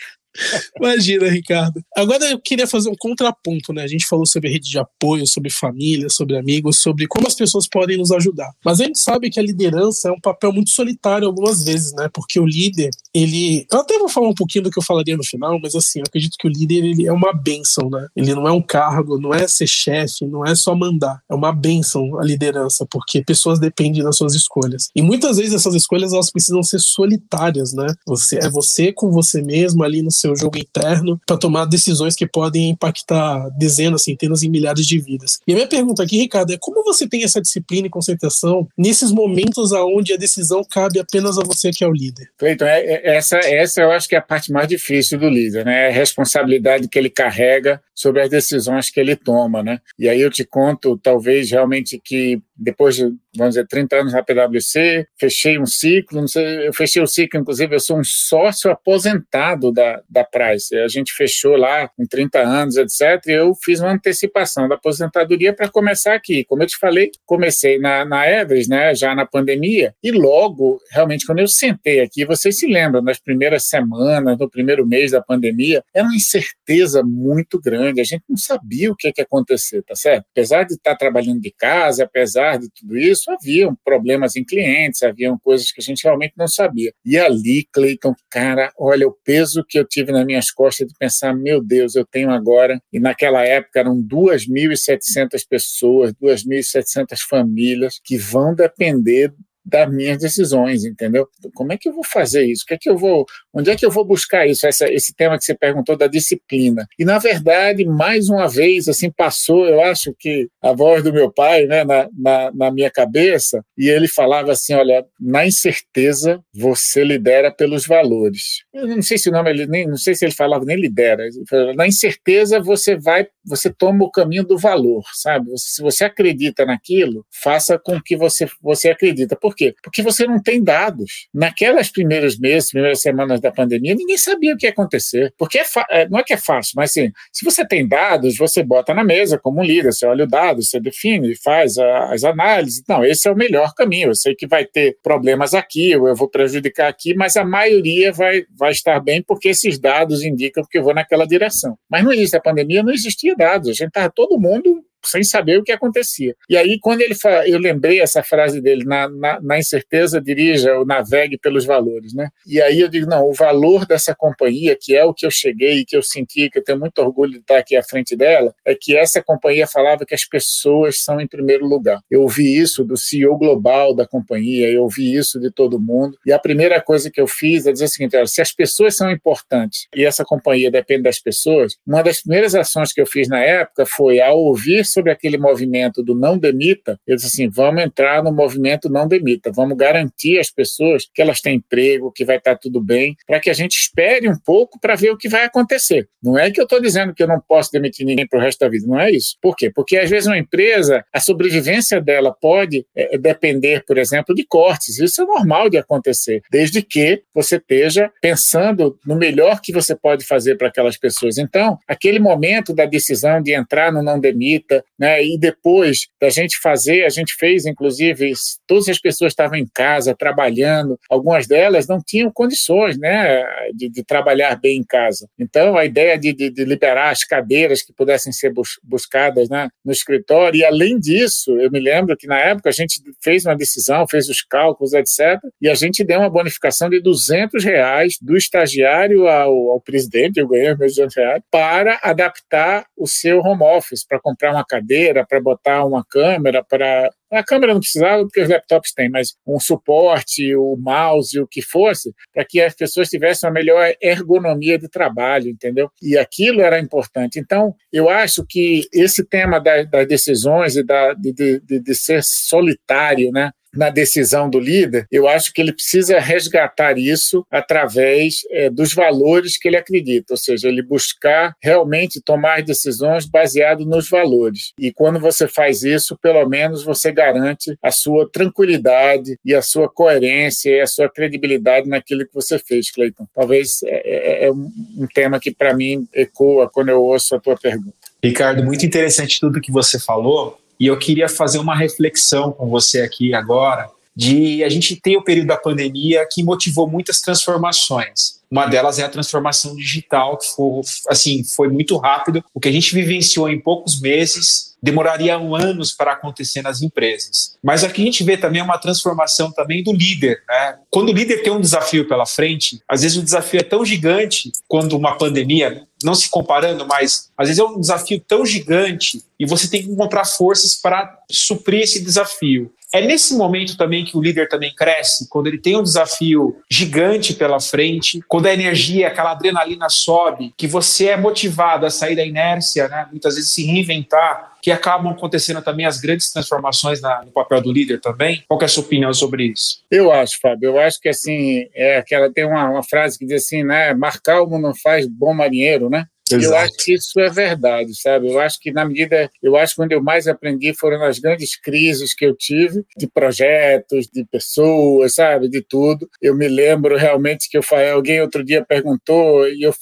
Imagina, 0.77 1.27
Ricardo. 1.29 1.81
Agora 1.95 2.25
eu 2.25 2.39
queria 2.39 2.67
fazer 2.67 2.89
um 2.89 2.95
contraponto, 2.97 3.73
né? 3.73 3.83
A 3.83 3.87
gente 3.87 4.07
falou 4.07 4.25
sobre 4.25 4.49
rede 4.49 4.69
de 4.69 4.77
apoio, 4.77 5.25
sobre 5.27 5.49
família, 5.49 6.09
sobre 6.09 6.37
amigos, 6.37 6.79
sobre 6.79 7.07
como 7.07 7.27
as 7.27 7.35
pessoas 7.35 7.67
podem 7.67 7.97
nos 7.97 8.11
ajudar. 8.11 8.51
Mas 8.63 8.79
a 8.79 8.85
gente 8.85 8.99
sabe 8.99 9.29
que 9.29 9.39
a 9.39 9.43
liderança 9.43 10.09
é 10.09 10.11
um 10.11 10.19
papel 10.19 10.51
muito 10.51 10.69
solitário 10.69 11.27
algumas 11.27 11.63
vezes, 11.63 11.93
né? 11.93 12.09
Porque 12.13 12.39
o 12.39 12.45
líder, 12.45 12.89
ele. 13.13 13.65
Eu 13.71 13.79
até 13.79 13.97
vou 13.97 14.09
falar 14.09 14.29
um 14.29 14.33
pouquinho 14.33 14.65
do 14.65 14.71
que 14.71 14.79
eu 14.79 14.83
falaria 14.83 15.17
no 15.17 15.23
final, 15.23 15.59
mas 15.61 15.75
assim, 15.75 15.99
eu 15.99 16.05
acredito 16.07 16.35
que 16.37 16.47
o 16.47 16.51
líder 16.51 16.85
ele 16.85 17.07
é 17.07 17.11
uma 17.11 17.33
benção, 17.33 17.89
né? 17.89 18.07
Ele 18.15 18.33
não 18.33 18.47
é 18.47 18.51
um 18.51 18.61
cargo, 18.61 19.19
não 19.19 19.33
é 19.33 19.47
ser 19.47 19.67
chefe, 19.67 20.25
não 20.25 20.45
é 20.45 20.55
só 20.55 20.75
mandar. 20.75 21.21
É 21.29 21.35
uma 21.35 21.51
benção 21.51 22.19
a 22.19 22.23
liderança, 22.23 22.85
porque 22.89 23.23
pessoas 23.23 23.59
dependem 23.59 24.03
das 24.03 24.17
suas 24.17 24.33
escolhas. 24.33 24.89
E 24.95 25.01
muitas 25.01 25.37
vezes 25.37 25.53
essas 25.53 25.75
escolhas 25.75 26.13
elas 26.13 26.31
precisam 26.31 26.63
ser 26.63 26.79
solitárias, 26.79 27.73
né? 27.73 27.87
Você 28.07 28.37
é 28.37 28.49
você 28.49 28.91
com 28.91 29.11
você 29.11 29.41
mesmo 29.41 29.83
ali 29.83 30.01
no 30.01 30.11
seu 30.11 30.24
seu 30.25 30.35
jogo 30.35 30.57
interno 30.57 31.19
para 31.25 31.37
tomar 31.37 31.65
decisões 31.65 32.15
que 32.15 32.27
podem 32.27 32.69
impactar 32.69 33.49
dezenas, 33.57 34.03
centenas 34.03 34.41
e 34.41 34.49
milhares 34.49 34.85
de 34.85 34.99
vidas. 34.99 35.39
E 35.47 35.51
a 35.51 35.55
minha 35.55 35.67
pergunta 35.67 36.03
aqui, 36.03 36.17
Ricardo, 36.17 36.51
é 36.51 36.57
como 36.59 36.83
você 36.83 37.07
tem 37.07 37.23
essa 37.23 37.41
disciplina 37.41 37.87
e 37.87 37.89
concentração 37.89 38.67
nesses 38.77 39.11
momentos 39.11 39.71
aonde 39.73 40.13
a 40.13 40.17
decisão 40.17 40.63
cabe 40.69 40.99
apenas 40.99 41.37
a 41.37 41.43
você 41.43 41.71
que 41.71 41.83
é 41.83 41.87
o 41.87 41.93
líder? 41.93 42.29
É, 42.41 43.17
essa, 43.17 43.37
essa 43.37 43.81
eu 43.81 43.91
acho 43.91 44.07
que 44.07 44.15
é 44.15 44.17
a 44.17 44.21
parte 44.21 44.51
mais 44.51 44.67
difícil 44.67 45.19
do 45.19 45.29
líder, 45.29 45.65
né? 45.65 45.85
É 45.85 45.89
a 45.89 45.93
responsabilidade 45.93 46.87
que 46.87 46.97
ele 46.97 47.09
carrega 47.09 47.81
sobre 47.93 48.21
as 48.21 48.29
decisões 48.29 48.89
que 48.89 48.99
ele 48.99 49.15
toma, 49.15 49.63
né? 49.63 49.79
E 49.97 50.09
aí 50.09 50.21
eu 50.21 50.29
te 50.29 50.43
conto, 50.43 50.97
talvez 50.97 51.49
realmente 51.51 51.99
que 52.03 52.41
depois 52.57 52.95
de, 52.95 53.03
vamos 53.35 53.55
dizer, 53.55 53.67
30 53.67 53.95
anos 53.97 54.13
na 54.13 54.23
PwC, 54.23 55.07
fechei 55.19 55.59
um 55.59 55.65
ciclo, 55.65 56.27
sei, 56.27 56.67
eu 56.67 56.73
fechei 56.73 57.01
o 57.01 57.07
ciclo, 57.07 57.39
inclusive 57.39 57.75
eu 57.75 57.79
sou 57.79 57.99
um 57.99 58.03
sócio 58.03 58.71
aposentado 58.71 59.71
da, 59.71 60.01
da 60.09 60.23
Price, 60.23 60.75
a 60.75 60.87
gente 60.87 61.13
fechou 61.13 61.55
lá 61.55 61.87
com 61.89 62.05
30 62.05 62.39
anos, 62.39 62.77
etc, 62.77 63.21
e 63.27 63.31
eu 63.31 63.53
fiz 63.55 63.79
uma 63.81 63.91
antecipação 63.91 64.67
da 64.67 64.75
aposentadoria 64.75 65.53
para 65.53 65.69
começar 65.69 66.13
aqui. 66.13 66.45
Como 66.45 66.63
eu 66.63 66.67
te 66.67 66.77
falei, 66.77 67.11
comecei 67.25 67.77
na, 67.77 68.05
na 68.05 68.29
Everest, 68.29 68.69
né, 68.69 68.95
já 68.95 69.13
na 69.13 69.25
pandemia, 69.25 69.93
e 70.01 70.11
logo, 70.11 70.79
realmente, 70.91 71.25
quando 71.25 71.39
eu 71.39 71.47
sentei 71.47 71.99
aqui, 71.99 72.25
vocês 72.25 72.57
se 72.57 72.67
lembram, 72.67 73.01
nas 73.01 73.19
primeiras 73.19 73.65
semanas, 73.65 74.37
no 74.37 74.49
primeiro 74.49 74.85
mês 74.85 75.11
da 75.11 75.21
pandemia, 75.21 75.83
era 75.93 76.05
uma 76.05 76.15
incerteza 76.15 77.03
muito 77.03 77.59
grande, 77.59 78.01
a 78.01 78.03
gente 78.03 78.23
não 78.29 78.37
sabia 78.37 78.91
o 78.91 78.95
que 78.95 79.07
ia 79.07 79.23
acontecer, 79.23 79.83
tá 79.83 79.95
certo? 79.95 80.25
Apesar 80.31 80.63
de 80.63 80.73
estar 80.73 80.95
trabalhando 80.95 81.41
de 81.41 81.51
casa, 81.51 82.03
apesar 82.03 82.44
apesar 82.45 82.57
de 82.57 82.69
tudo 82.69 82.97
isso, 82.97 83.31
haviam 83.31 83.75
problemas 83.83 84.35
em 84.35 84.43
clientes, 84.43 85.01
haviam 85.03 85.37
coisas 85.39 85.71
que 85.71 85.81
a 85.81 85.83
gente 85.83 86.03
realmente 86.03 86.33
não 86.37 86.47
sabia. 86.47 86.93
E 87.03 87.17
ali, 87.17 87.67
Cleiton, 87.71 88.13
cara, 88.29 88.71
olha 88.77 89.07
o 89.07 89.15
peso 89.23 89.63
que 89.67 89.79
eu 89.79 89.85
tive 89.85 90.11
nas 90.11 90.25
minhas 90.25 90.51
costas 90.51 90.87
de 90.87 90.93
pensar, 90.97 91.33
meu 91.33 91.63
Deus, 91.63 91.95
eu 91.95 92.05
tenho 92.05 92.29
agora, 92.31 92.79
e 92.91 92.99
naquela 92.99 93.43
época 93.45 93.79
eram 93.79 94.01
2.700 94.01 95.45
pessoas, 95.49 96.13
2.700 96.13 97.17
famílias 97.27 97.99
que 98.03 98.17
vão 98.17 98.53
depender 98.53 99.33
das 99.65 99.89
minhas 99.91 100.19
decisões, 100.19 100.85
entendeu? 100.85 101.27
Como 101.53 101.73
é 101.73 101.77
que 101.77 101.89
eu 101.89 101.93
vou 101.93 102.03
fazer 102.03 102.45
isso? 102.45 102.63
O 102.63 102.67
que 102.67 102.73
é 102.75 102.77
que 102.77 102.89
eu 102.89 102.97
vou, 102.97 103.25
onde 103.53 103.69
é 103.71 103.75
que 103.75 103.85
eu 103.85 103.91
vou 103.91 104.05
buscar 104.05 104.45
isso? 104.47 104.67
Essa, 104.67 104.91
esse 104.91 105.13
tema 105.13 105.37
que 105.37 105.43
você 105.43 105.55
perguntou 105.55 105.97
da 105.97 106.07
disciplina. 106.07 106.87
E 106.99 107.05
na 107.05 107.17
verdade, 107.17 107.85
mais 107.85 108.29
uma 108.29 108.47
vez, 108.47 108.87
assim 108.87 109.09
passou. 109.09 109.65
Eu 109.65 109.81
acho 109.81 110.13
que 110.17 110.47
a 110.61 110.73
voz 110.73 111.03
do 111.03 111.11
meu 111.11 111.31
pai, 111.31 111.65
né, 111.65 111.83
na, 111.83 112.07
na, 112.17 112.51
na 112.53 112.71
minha 112.71 112.91
cabeça, 112.91 113.63
e 113.77 113.89
ele 113.89 114.07
falava 114.07 114.51
assim, 114.51 114.73
olha, 114.73 115.05
na 115.19 115.45
incerteza 115.45 116.39
você 116.53 117.03
lidera 117.03 117.51
pelos 117.51 117.85
valores. 117.87 118.63
Eu 118.73 118.87
não 118.87 119.01
sei 119.01 119.17
se 119.17 119.29
o 119.29 119.31
nome 119.31 119.49
ele 119.49 119.65
nem, 119.65 119.87
não 119.87 119.97
sei 119.97 120.13
se 120.13 120.25
ele 120.25 120.33
falava 120.33 120.65
nem 120.65 120.77
lidera. 120.77 121.27
Na 121.75 121.87
incerteza 121.87 122.59
você 122.59 122.95
vai, 122.95 123.27
você 123.45 123.71
toma 123.71 124.05
o 124.05 124.11
caminho 124.11 124.43
do 124.43 124.57
valor, 124.57 125.03
sabe? 125.13 125.51
Se 125.55 125.81
você 125.81 126.05
acredita 126.05 126.65
naquilo, 126.65 127.25
faça 127.31 127.77
com 127.77 128.01
que 128.01 128.15
você 128.15 128.47
você 128.61 128.89
acredita. 128.89 129.35
Por 129.35 129.55
quê? 129.55 129.75
Porque 129.83 130.01
você 130.01 130.25
não 130.25 130.41
tem 130.41 130.63
dados. 130.63 131.27
Naquelas 131.33 131.89
primeiros 131.89 132.37
meses, 132.37 132.71
primeiras 132.71 133.01
semanas 133.01 133.39
da 133.39 133.51
pandemia, 133.51 133.95
ninguém 133.95 134.17
sabia 134.17 134.53
o 134.53 134.57
que 134.57 134.65
ia 134.65 134.71
acontecer. 134.71 135.33
Porque 135.37 135.59
é, 135.59 135.65
é 135.91 136.09
não 136.09 136.19
é 136.19 136.23
que 136.23 136.33
é 136.33 136.37
fácil, 136.37 136.73
mas 136.75 136.91
assim, 136.91 137.11
se 137.31 137.45
você 137.45 137.65
tem 137.65 137.87
dados, 137.87 138.37
você 138.37 138.63
bota 138.63 138.93
na 138.93 139.03
mesa 139.03 139.37
como 139.37 139.61
um 139.61 139.63
líder, 139.63 139.93
você 139.93 140.05
olha 140.05 140.23
o 140.23 140.27
dado, 140.27 140.61
você 140.61 140.79
define, 140.79 141.35
faz 141.35 141.77
a, 141.77 142.13
as 142.13 142.23
análises. 142.23 142.83
Não, 142.87 143.03
esse 143.03 143.27
é 143.27 143.31
o 143.31 143.35
melhor 143.35 143.73
caminho. 143.73 144.09
Eu 144.09 144.15
sei 144.15 144.35
que 144.35 144.47
vai 144.47 144.65
ter 144.65 144.97
problemas 145.03 145.53
aqui, 145.53 145.91
eu 145.91 146.15
vou 146.15 146.29
prejudicar 146.29 146.87
aqui, 146.87 147.13
mas 147.13 147.35
a 147.35 147.43
maioria 147.43 148.11
vai, 148.11 148.43
vai 148.57 148.71
estar 148.71 148.99
bem 148.99 149.21
porque 149.21 149.49
esses 149.49 149.79
dados 149.79 150.23
indicam 150.23 150.63
que 150.69 150.77
eu 150.77 150.83
vou 150.83 150.93
naquela 150.93 151.25
direção. 151.25 151.77
Mas 151.89 152.03
no 152.03 152.13
início 152.13 152.33
da 152.33 152.41
pandemia 152.41 152.83
não 152.83 152.93
existia 152.93 153.34
dados, 153.37 153.69
a 153.69 153.73
gente 153.73 153.87
estava 153.87 154.09
todo 154.09 154.39
mundo 154.39 154.83
sem 155.05 155.23
saber 155.23 155.59
o 155.59 155.63
que 155.63 155.71
acontecia. 155.71 156.35
E 156.49 156.57
aí, 156.57 156.79
quando 156.79 157.01
ele 157.01 157.15
fala, 157.15 157.47
eu 157.47 157.59
lembrei 157.59 158.01
essa 158.01 158.23
frase 158.23 158.61
dele, 158.61 158.83
na, 158.85 159.09
na, 159.09 159.41
na, 159.41 159.59
incerteza 159.59 160.21
dirija 160.21 160.77
ou 160.77 160.85
navegue 160.85 161.37
pelos 161.37 161.65
valores, 161.65 162.13
né? 162.13 162.29
E 162.45 162.61
aí 162.61 162.79
eu 162.79 162.87
digo, 162.87 163.07
não, 163.07 163.27
o 163.27 163.33
valor 163.33 163.85
dessa 163.85 164.15
companhia, 164.15 164.77
que 164.79 164.95
é 164.95 165.03
o 165.03 165.13
que 165.13 165.25
eu 165.25 165.31
cheguei, 165.31 165.85
que 165.85 165.95
eu 165.95 166.01
senti, 166.01 166.49
que 166.49 166.59
eu 166.59 166.63
tenho 166.63 166.79
muito 166.79 166.99
orgulho 166.99 167.33
de 167.33 167.39
estar 167.39 167.57
aqui 167.57 167.75
à 167.75 167.83
frente 167.83 168.15
dela, 168.15 168.53
é 168.65 168.75
que 168.75 168.95
essa 168.95 169.21
companhia 169.21 169.67
falava 169.67 170.05
que 170.05 170.13
as 170.13 170.25
pessoas 170.25 171.03
são 171.03 171.19
em 171.19 171.27
primeiro 171.27 171.65
lugar. 171.65 171.99
Eu 172.09 172.21
ouvi 172.21 172.57
isso 172.57 172.83
do 172.83 172.97
CEO 172.97 173.37
global 173.37 173.95
da 173.95 174.07
companhia, 174.07 174.69
eu 174.69 174.83
ouvi 174.83 175.15
isso 175.15 175.39
de 175.39 175.51
todo 175.51 175.79
mundo, 175.79 176.17
e 176.25 176.31
a 176.31 176.39
primeira 176.39 176.81
coisa 176.81 177.09
que 177.09 177.19
eu 177.19 177.27
fiz 177.27 177.65
é 177.65 177.71
dizer 177.71 177.85
o 177.85 177.89
seguinte, 177.89 178.15
olha, 178.15 178.27
se 178.27 178.41
as 178.41 178.51
pessoas 178.51 178.95
são 178.95 179.09
importantes 179.11 179.87
e 179.95 180.05
essa 180.05 180.23
companhia 180.23 180.71
depende 180.71 181.03
das 181.03 181.19
pessoas, 181.19 181.75
uma 181.85 182.01
das 182.01 182.21
primeiras 182.21 182.55
ações 182.55 182.91
que 182.91 183.01
eu 183.01 183.05
fiz 183.05 183.27
na 183.27 183.39
época 183.39 183.85
foi, 183.85 184.19
ao 184.19 184.37
ouvir 184.37 184.85
sobre 184.95 185.11
aquele 185.11 185.37
movimento 185.37 186.01
do 186.01 186.15
não 186.15 186.37
demita, 186.37 186.97
eu 187.05 187.15
disse 187.15 187.27
assim: 187.27 187.49
vamos 187.49 187.83
entrar 187.83 188.23
no 188.23 188.31
movimento 188.31 188.89
não 188.89 189.07
demita, 189.07 189.51
vamos 189.51 189.77
garantir 189.77 190.39
às 190.39 190.49
pessoas 190.49 191.07
que 191.13 191.21
elas 191.21 191.41
têm 191.41 191.57
emprego, 191.57 192.11
que 192.11 192.23
vai 192.23 192.37
estar 192.37 192.55
tudo 192.55 192.81
bem, 192.81 193.15
para 193.27 193.39
que 193.39 193.49
a 193.49 193.53
gente 193.53 193.77
espere 193.77 194.29
um 194.29 194.37
pouco 194.37 194.79
para 194.79 194.95
ver 194.95 195.11
o 195.11 195.17
que 195.17 195.27
vai 195.27 195.43
acontecer. 195.43 196.07
Não 196.23 196.37
é 196.37 196.49
que 196.49 196.59
eu 196.59 196.63
estou 196.63 196.81
dizendo 196.81 197.13
que 197.13 197.21
eu 197.21 197.27
não 197.27 197.39
posso 197.39 197.71
demitir 197.71 198.05
ninguém 198.05 198.27
para 198.27 198.39
o 198.39 198.41
resto 198.41 198.59
da 198.59 198.69
vida, 198.69 198.87
não 198.87 198.99
é 198.99 199.11
isso. 199.11 199.35
Por 199.41 199.55
quê? 199.55 199.69
Porque 199.69 199.97
às 199.97 200.09
vezes 200.09 200.27
uma 200.27 200.37
empresa, 200.37 201.03
a 201.13 201.19
sobrevivência 201.19 201.99
dela 202.01 202.33
pode 202.33 202.85
é, 202.95 203.17
depender, 203.17 203.83
por 203.85 203.97
exemplo, 203.97 204.33
de 204.33 204.45
cortes. 204.45 204.97
Isso 204.99 205.21
é 205.21 205.25
normal 205.25 205.69
de 205.69 205.77
acontecer, 205.77 206.41
desde 206.49 206.81
que 206.81 207.21
você 207.33 207.57
esteja 207.57 208.11
pensando 208.21 208.97
no 209.05 209.15
melhor 209.15 209.59
que 209.61 209.73
você 209.73 209.95
pode 209.95 210.23
fazer 210.25 210.55
para 210.55 210.69
aquelas 210.69 210.97
pessoas. 210.97 211.37
Então, 211.37 211.77
aquele 211.87 212.19
momento 212.19 212.73
da 212.73 212.85
decisão 212.85 213.41
de 213.41 213.53
entrar 213.53 213.91
no 213.91 214.05
não 214.05 214.19
demita, 214.19 214.84
né, 214.97 215.23
e 215.23 215.37
depois 215.37 216.07
da 216.19 216.29
gente 216.29 216.57
fazer, 216.59 217.05
a 217.05 217.09
gente 217.09 217.33
fez, 217.35 217.65
inclusive, 217.65 218.31
todas 218.65 218.87
as 218.87 218.99
pessoas 218.99 219.31
estavam 219.31 219.57
em 219.57 219.67
casa 219.73 220.15
trabalhando, 220.15 220.97
algumas 221.09 221.47
delas 221.47 221.87
não 221.87 221.99
tinham 222.01 222.31
condições, 222.31 222.97
né, 222.97 223.43
de, 223.73 223.89
de 223.89 224.03
trabalhar 224.03 224.55
bem 224.55 224.79
em 224.79 224.83
casa. 224.83 225.27
Então, 225.37 225.77
a 225.77 225.85
ideia 225.85 226.17
de, 226.17 226.33
de, 226.33 226.49
de 226.49 226.63
liberar 226.63 227.11
as 227.11 227.23
cadeiras 227.23 227.81
que 227.81 227.93
pudessem 227.93 228.31
ser 228.31 228.53
bus 228.53 228.79
buscadas 228.83 229.49
né, 229.49 229.69
no 229.83 229.91
escritório, 229.91 230.59
e 230.59 230.65
além 230.65 230.99
disso, 230.99 231.57
eu 231.59 231.69
me 231.69 231.79
lembro 231.79 232.15
que 232.15 232.27
na 232.27 232.39
época 232.39 232.69
a 232.69 232.73
gente 232.73 233.01
fez 233.21 233.45
uma 233.45 233.55
decisão, 233.55 234.07
fez 234.07 234.29
os 234.29 234.41
cálculos, 234.41 234.93
etc., 234.93 235.39
e 235.61 235.69
a 235.69 235.75
gente 235.75 236.03
deu 236.03 236.19
uma 236.19 236.29
bonificação 236.29 236.89
de 236.89 237.01
200 237.01 237.63
reais 237.63 238.17
do 238.21 238.37
estagiário 238.37 239.27
ao, 239.27 239.71
ao 239.71 239.81
presidente, 239.81 240.39
eu 240.39 240.47
ganhei 240.47 240.75
meus 240.75 240.95
200 240.95 241.15
reais, 241.15 241.43
para 241.51 241.99
adaptar 242.01 242.85
o 242.97 243.07
seu 243.07 243.39
home 243.39 243.63
office, 243.63 244.05
para 244.05 244.19
comprar 244.19 244.51
uma 244.51 244.65
cadeira, 244.75 245.25
para 245.25 245.39
botar 245.39 245.85
uma 245.85 246.03
câmera, 246.03 246.63
para 246.63 247.09
a 247.31 247.43
câmera 247.43 247.73
não 247.73 247.79
precisava, 247.79 248.23
porque 248.23 248.41
os 248.41 248.49
laptops 248.49 248.93
têm, 248.93 249.09
mas 249.09 249.35
um 249.45 249.59
suporte, 249.59 250.55
o 250.55 250.77
mouse, 250.77 251.39
o 251.39 251.47
que 251.47 251.61
fosse, 251.61 252.13
para 252.33 252.45
que 252.45 252.61
as 252.61 252.73
pessoas 252.73 253.09
tivessem 253.09 253.47
uma 253.47 253.53
melhor 253.53 253.93
ergonomia 254.01 254.77
de 254.77 254.87
trabalho, 254.87 255.49
entendeu? 255.49 255.89
E 256.01 256.17
aquilo 256.17 256.61
era 256.61 256.79
importante. 256.79 257.39
Então, 257.39 257.75
eu 257.91 258.09
acho 258.09 258.45
que 258.47 258.87
esse 258.93 259.25
tema 259.25 259.59
das, 259.59 260.07
decisões 260.07 260.77
e 260.77 260.83
da, 260.83 261.13
de, 261.13 261.33
de, 261.33 261.79
de 261.79 261.95
ser 261.95 262.23
solitário, 262.23 263.31
né? 263.31 263.51
Na 263.75 263.89
decisão 263.89 264.49
do 264.49 264.59
líder, 264.59 265.07
eu 265.11 265.27
acho 265.27 265.53
que 265.53 265.61
ele 265.61 265.73
precisa 265.73 266.19
resgatar 266.19 266.97
isso 266.97 267.45
através 267.51 268.41
é, 268.49 268.69
dos 268.69 268.93
valores 268.93 269.57
que 269.57 269.67
ele 269.67 269.77
acredita, 269.77 270.33
ou 270.33 270.37
seja, 270.37 270.67
ele 270.67 270.81
buscar 270.81 271.55
realmente 271.61 272.21
tomar 272.21 272.61
decisões 272.61 273.25
baseado 273.25 273.85
nos 273.85 274.09
valores. 274.09 274.73
E 274.79 274.91
quando 274.91 275.19
você 275.19 275.47
faz 275.47 275.83
isso, 275.83 276.17
pelo 276.21 276.47
menos 276.47 276.83
você 276.83 277.11
garante 277.11 277.77
a 277.81 277.91
sua 277.91 278.29
tranquilidade 278.29 279.37
e 279.43 279.53
a 279.53 279.61
sua 279.61 279.89
coerência 279.89 280.69
e 280.69 280.81
a 280.81 280.87
sua 280.87 281.09
credibilidade 281.09 281.87
naquilo 281.89 282.25
que 282.25 282.33
você 282.33 282.57
fez, 282.59 282.91
Cleiton. 282.91 283.25
Talvez 283.33 283.81
é, 283.83 284.45
é, 284.45 284.47
é 284.47 284.51
um 284.51 285.07
tema 285.13 285.39
que 285.39 285.51
para 285.51 285.73
mim 285.73 286.07
ecoa 286.13 286.69
quando 286.69 286.89
eu 286.89 287.01
ouço 287.01 287.35
a 287.35 287.39
tua 287.39 287.55
pergunta. 287.55 287.93
Ricardo, 288.23 288.63
muito 288.63 288.85
interessante 288.85 289.39
tudo 289.39 289.61
que 289.61 289.71
você 289.71 289.99
falou. 289.99 290.57
E 290.79 290.87
eu 290.87 290.97
queria 290.97 291.29
fazer 291.29 291.59
uma 291.59 291.75
reflexão 291.75 292.51
com 292.51 292.69
você 292.69 293.01
aqui 293.01 293.33
agora 293.33 293.89
de 294.15 294.63
a 294.63 294.69
gente 294.69 294.95
ter 294.95 295.17
o 295.17 295.23
período 295.23 295.47
da 295.47 295.57
pandemia 295.57 296.25
que 296.31 296.41
motivou 296.41 296.89
muitas 296.89 297.19
transformações. 297.19 298.35
Uma 298.49 298.67
delas 298.67 298.99
é 298.99 299.03
a 299.03 299.09
transformação 299.09 299.75
digital, 299.75 300.37
que 300.37 300.47
foi, 300.47 300.81
assim, 301.09 301.43
foi 301.43 301.67
muito 301.67 301.97
rápido. 301.97 302.43
O 302.53 302.59
que 302.59 302.69
a 302.69 302.71
gente 302.71 302.93
vivenciou 302.93 303.49
em 303.49 303.59
poucos 303.59 303.99
meses 303.99 304.75
demoraria 304.81 305.35
anos 305.35 305.91
para 305.91 306.13
acontecer 306.13 306.61
nas 306.61 306.81
empresas. 306.81 307.57
Mas 307.61 307.83
aqui 307.83 308.03
a 308.03 308.05
gente 308.05 308.23
vê 308.23 308.37
também 308.37 308.61
uma 308.61 308.77
transformação 308.77 309.51
também 309.51 309.83
do 309.83 309.91
líder. 309.91 310.43
Né? 310.47 310.77
Quando 310.91 311.09
o 311.09 311.11
líder 311.11 311.41
tem 311.41 311.51
um 311.51 311.59
desafio 311.59 312.07
pela 312.07 312.25
frente, 312.25 312.79
às 312.87 313.01
vezes 313.01 313.17
o 313.17 313.23
desafio 313.23 313.59
é 313.59 313.63
tão 313.63 313.83
gigante 313.83 314.51
quando 314.67 314.95
uma 314.95 315.17
pandemia, 315.17 315.85
não 316.03 316.13
se 316.13 316.29
comparando, 316.29 316.85
mas 316.85 317.29
às 317.37 317.47
vezes 317.47 317.59
é 317.59 317.63
um 317.63 317.79
desafio 317.79 318.19
tão 318.19 318.45
gigante 318.45 319.23
e 319.39 319.45
você 319.45 319.69
tem 319.69 319.83
que 319.83 319.89
encontrar 319.89 320.25
forças 320.25 320.75
para 320.75 321.19
suprir 321.29 321.81
esse 321.81 322.03
desafio. 322.03 322.71
É 322.95 323.01
nesse 323.01 323.35
momento 323.35 323.75
também 323.75 324.05
que 324.05 324.17
o 324.17 324.21
líder 324.21 324.47
também 324.47 324.73
cresce, 324.73 325.27
quando 325.27 325.47
ele 325.47 325.57
tem 325.57 325.75
um 325.75 325.83
desafio 325.83 326.55
gigante 326.71 327.33
pela 327.33 327.59
frente, 327.59 328.21
quando 328.25 328.45
a 328.45 328.53
energia, 328.53 329.07
aquela 329.07 329.31
adrenalina 329.31 329.89
sobe, 329.89 330.53
que 330.55 330.65
você 330.65 331.07
é 331.09 331.17
motivado 331.17 331.85
a 331.85 331.89
sair 331.89 332.15
da 332.15 332.25
inércia, 332.25 332.87
né? 332.87 333.05
muitas 333.11 333.35
vezes 333.35 333.51
se 333.51 333.65
reinventar, 333.65 334.53
que 334.65 334.71
acabam 334.71 335.11
acontecendo 335.11 335.61
também 335.61 335.85
as 335.85 335.99
grandes 335.99 336.31
transformações 336.31 336.99
na, 336.99 337.23
no 337.23 337.31
papel 337.31 337.61
do 337.61 337.71
líder 337.71 338.01
também. 338.01 338.43
Qual 338.47 338.59
é 338.59 338.65
a 338.65 338.67
sua 338.67 338.83
opinião 338.83 339.13
sobre 339.13 339.43
isso? 339.43 339.83
Eu 339.91 340.11
acho, 340.11 340.39
Fábio, 340.41 340.69
eu 340.69 340.79
acho 340.79 340.99
que 340.99 341.07
assim, 341.07 341.67
é 341.75 341.97
aquela 341.97 342.31
tem 342.31 342.45
uma, 342.45 342.71
uma 342.71 342.83
frase 342.83 343.19
que 343.19 343.27
diz 343.27 343.43
assim, 343.43 343.63
né, 343.63 343.93
mar 343.93 344.19
calmo 344.19 344.57
não 344.57 344.73
faz 344.73 345.05
bom 345.05 345.35
marinheiro, 345.35 345.87
né? 345.87 345.94
Exato. 346.31 346.45
Eu 346.45 346.57
acho 346.57 346.73
que 346.79 346.93
isso 346.95 347.19
é 347.19 347.29
verdade, 347.29 347.93
sabe? 348.01 348.31
Eu 348.31 348.39
acho 348.39 348.59
que 348.59 348.71
na 348.71 348.83
medida, 348.83 349.29
eu 349.43 349.55
acho 349.55 349.73
que 349.73 349.81
quando 349.81 349.91
eu 349.91 350.01
mais 350.01 350.27
aprendi 350.27 350.73
foram 350.73 350.97
nas 350.97 351.19
grandes 351.19 351.55
crises 351.55 352.15
que 352.15 352.25
eu 352.25 352.35
tive 352.35 352.83
de 352.97 353.07
projetos, 353.07 354.07
de 354.11 354.25
pessoas, 354.25 355.13
sabe, 355.15 355.47
de 355.47 355.61
tudo. 355.61 356.09
Eu 356.19 356.35
me 356.35 356.47
lembro 356.47 356.97
realmente 356.97 357.47
que 357.47 357.57
eu 357.57 357.61
falei, 357.63 357.91
alguém 357.91 358.21
outro 358.21 358.43
dia 358.43 358.65
perguntou 358.65 359.47
e 359.47 359.61
eu 359.61 359.73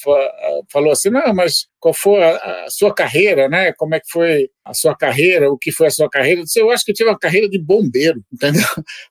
falou 0.70 0.92
assim, 0.92 1.10
não, 1.10 1.34
mas 1.34 1.68
qual 1.84 1.94
foi 1.94 2.24
a, 2.24 2.38
a, 2.38 2.66
sua 2.70 2.94
carreira, 2.94 3.50
né? 3.50 3.74
Como 3.74 3.94
é 3.94 4.00
que 4.00 4.10
foi 4.10 4.48
a 4.64 4.74
sua 4.74 4.96
carreira, 4.96 5.52
o 5.52 5.58
que 5.58 5.70
foi 5.70 5.88
a 5.88 5.92
sua 5.92 6.10
carreira? 6.10 6.40
Eu, 6.40 6.46
disse, 6.46 6.58
eu 6.58 6.72
acho 6.72 6.86
que 6.86 6.92
eu 6.92 6.96
tive 6.96 7.10
uma 7.10 7.20
carreira 7.20 7.50
de 7.50 7.60
bombeiro, 7.60 8.24
entendeu? 8.32 8.64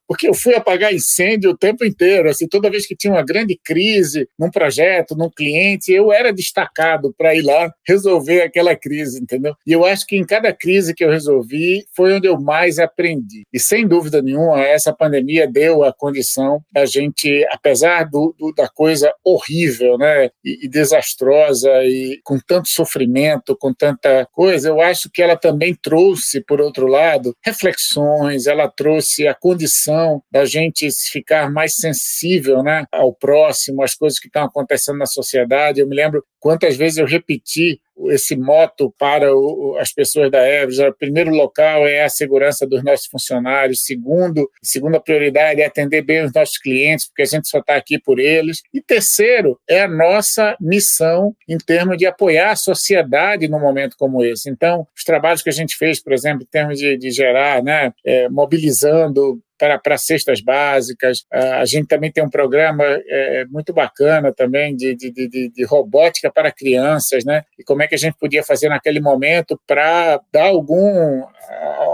Porque 0.08 0.26
eu 0.26 0.32
fui 0.32 0.54
apagar 0.54 0.94
incêndio 0.94 1.50
o 1.50 1.58
tempo 1.58 1.84
inteiro, 1.84 2.30
assim, 2.30 2.48
toda 2.48 2.70
vez 2.70 2.86
que 2.86 2.96
tinha 2.96 3.12
uma 3.12 3.22
grande 3.22 3.60
crise 3.62 4.26
num 4.38 4.50
projeto, 4.50 5.14
num 5.14 5.28
cliente, 5.28 5.92
eu 5.92 6.10
era 6.10 6.32
destacado 6.32 7.14
para 7.18 7.34
ir 7.34 7.42
lá 7.42 7.70
resolver 7.86 8.40
aquela 8.40 8.74
crise, 8.74 9.20
entendeu? 9.20 9.54
E 9.66 9.72
eu 9.72 9.84
acho 9.84 10.06
que 10.06 10.16
em 10.16 10.24
cada 10.24 10.50
crise 10.50 10.94
que 10.94 11.04
eu 11.04 11.10
resolvi 11.10 11.84
foi 11.94 12.14
onde 12.14 12.26
eu 12.26 12.40
mais 12.40 12.78
aprendi. 12.78 13.42
E 13.52 13.60
sem 13.60 13.86
dúvida 13.86 14.22
nenhuma, 14.22 14.62
essa 14.62 14.94
pandemia 14.94 15.46
deu 15.46 15.84
a 15.84 15.92
condição 15.92 16.62
da 16.72 16.86
gente, 16.86 17.46
apesar 17.50 18.04
do, 18.04 18.34
do 18.38 18.50
da 18.54 18.66
coisa 18.66 19.12
horrível, 19.22 19.98
né, 19.98 20.30
e, 20.42 20.64
e 20.64 20.68
desastrosa 20.68 21.70
e 21.84 22.18
com 22.24 22.38
tanto 22.38 22.61
tanto 22.62 22.68
sofrimento, 22.68 23.56
com 23.56 23.74
tanta 23.74 24.26
coisa, 24.32 24.68
eu 24.68 24.80
acho 24.80 25.10
que 25.10 25.20
ela 25.20 25.36
também 25.36 25.74
trouxe, 25.74 26.40
por 26.40 26.60
outro 26.60 26.86
lado, 26.86 27.36
reflexões, 27.44 28.46
ela 28.46 28.68
trouxe 28.68 29.26
a 29.26 29.34
condição 29.34 30.22
da 30.30 30.44
gente 30.44 30.88
ficar 31.10 31.50
mais 31.50 31.74
sensível 31.74 32.62
né, 32.62 32.84
ao 32.92 33.12
próximo, 33.12 33.82
às 33.82 33.94
coisas 33.94 34.18
que 34.18 34.28
estão 34.28 34.44
acontecendo 34.44 34.98
na 34.98 35.06
sociedade. 35.06 35.80
Eu 35.80 35.88
me 35.88 35.96
lembro 35.96 36.24
quantas 36.38 36.76
vezes 36.76 36.98
eu 36.98 37.06
repeti 37.06 37.80
esse 38.10 38.36
moto 38.36 38.92
para 38.98 39.34
o, 39.34 39.76
as 39.78 39.92
pessoas 39.92 40.30
da 40.30 40.46
Everest. 40.46 40.82
O 40.82 40.94
primeiro 40.94 41.30
local 41.30 41.86
é 41.86 42.04
a 42.04 42.08
segurança 42.08 42.66
dos 42.66 42.82
nossos 42.82 43.06
funcionários. 43.06 43.84
Segundo, 43.84 44.48
segunda 44.62 45.00
prioridade 45.00 45.60
é 45.60 45.66
atender 45.66 46.02
bem 46.02 46.24
os 46.24 46.32
nossos 46.32 46.58
clientes, 46.58 47.06
porque 47.06 47.22
a 47.22 47.26
gente 47.26 47.48
só 47.48 47.58
está 47.58 47.76
aqui 47.76 47.98
por 47.98 48.18
eles. 48.18 48.62
E 48.72 48.80
terceiro 48.80 49.58
é 49.68 49.82
a 49.82 49.88
nossa 49.88 50.56
missão 50.60 51.34
em 51.48 51.58
termos 51.58 51.96
de 51.96 52.06
apoiar 52.06 52.52
a 52.52 52.56
sociedade 52.56 53.48
num 53.48 53.60
momento 53.60 53.96
como 53.98 54.24
esse. 54.24 54.50
Então, 54.50 54.86
os 54.96 55.04
trabalhos 55.04 55.42
que 55.42 55.50
a 55.50 55.52
gente 55.52 55.76
fez, 55.76 56.02
por 56.02 56.12
exemplo, 56.12 56.42
em 56.42 56.50
termos 56.50 56.78
de, 56.78 56.96
de 56.96 57.10
gerar, 57.10 57.62
né, 57.62 57.92
é, 58.04 58.28
mobilizando 58.28 59.40
para, 59.82 59.98
cestas 59.98 60.40
básicas. 60.40 61.24
A 61.30 61.64
gente 61.64 61.86
também 61.86 62.10
tem 62.10 62.24
um 62.24 62.30
programa 62.30 62.84
é, 62.84 63.44
muito 63.48 63.72
bacana 63.72 64.32
também 64.32 64.74
de, 64.74 64.94
de, 64.94 65.10
de, 65.10 65.48
de, 65.50 65.64
robótica 65.64 66.30
para 66.30 66.50
crianças, 66.50 67.24
né? 67.24 67.42
E 67.58 67.62
como 67.62 67.82
é 67.82 67.86
que 67.86 67.94
a 67.94 67.98
gente 67.98 68.16
podia 68.18 68.42
fazer 68.42 68.68
naquele 68.68 69.00
momento 69.00 69.60
para 69.66 70.20
dar 70.32 70.46
algum 70.46 71.22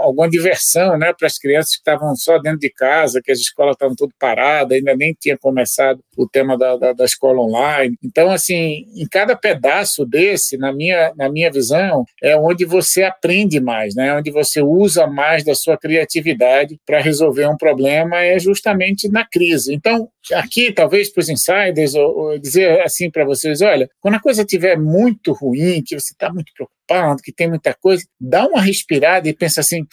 alguma 0.03 0.29
diversão, 0.29 0.97
né, 0.97 1.13
para 1.13 1.27
as 1.27 1.37
crianças 1.37 1.71
que 1.71 1.79
estavam 1.79 2.15
só 2.15 2.37
dentro 2.37 2.59
de 2.59 2.69
casa, 2.69 3.21
que 3.23 3.31
as 3.31 3.39
escolas 3.39 3.73
estavam 3.73 3.95
tudo 3.95 4.13
paradas, 4.19 4.77
ainda 4.77 4.95
nem 4.95 5.15
tinha 5.19 5.37
começado 5.37 5.99
o 6.17 6.27
tema 6.27 6.57
da, 6.57 6.75
da, 6.77 6.93
da, 6.93 7.05
escola 7.05 7.41
online. 7.41 7.95
Então, 8.03 8.29
assim, 8.29 8.85
em 8.95 9.07
cada 9.09 9.35
pedaço 9.35 10.05
desse, 10.05 10.57
na 10.57 10.71
minha, 10.71 11.13
na 11.15 11.29
minha 11.29 11.51
visão, 11.51 12.05
é 12.21 12.35
onde 12.37 12.65
você 12.65 13.03
aprende 13.03 13.59
mais, 13.59 13.95
né, 13.95 14.13
onde 14.15 14.31
você 14.31 14.61
usa 14.61 15.07
mais 15.07 15.43
da 15.43 15.55
sua 15.55 15.77
criatividade 15.77 16.79
para 16.85 16.99
resolver 16.99 17.47
um 17.47 17.57
problema, 17.59 18.23
é 18.23 18.39
justamente 18.39 19.07
na 19.07 19.23
crise. 19.23 19.73
Então, 19.75 20.09
aqui, 20.33 20.71
talvez 20.71 21.11
para 21.11 21.21
os 21.21 21.29
insiders, 21.29 21.93
dizer 22.41 22.81
assim 22.81 23.11
para 23.11 23.25
vocês: 23.25 23.61
olha, 23.61 23.87
quando 23.99 24.15
a 24.15 24.21
coisa 24.21 24.41
estiver 24.41 24.77
muito 24.79 25.33
ruim, 25.33 25.83
que 25.85 25.99
você 25.99 26.13
está 26.13 26.33
muito 26.33 26.51
preocupado, 26.55 27.21
que 27.21 27.31
tem 27.31 27.47
muita 27.47 27.75
coisa, 27.75 28.03
dá 28.19 28.47
uma 28.47 28.61
respirada 28.61 29.29
e 29.29 29.35
pensa 29.35 29.59
assim. 29.61 29.85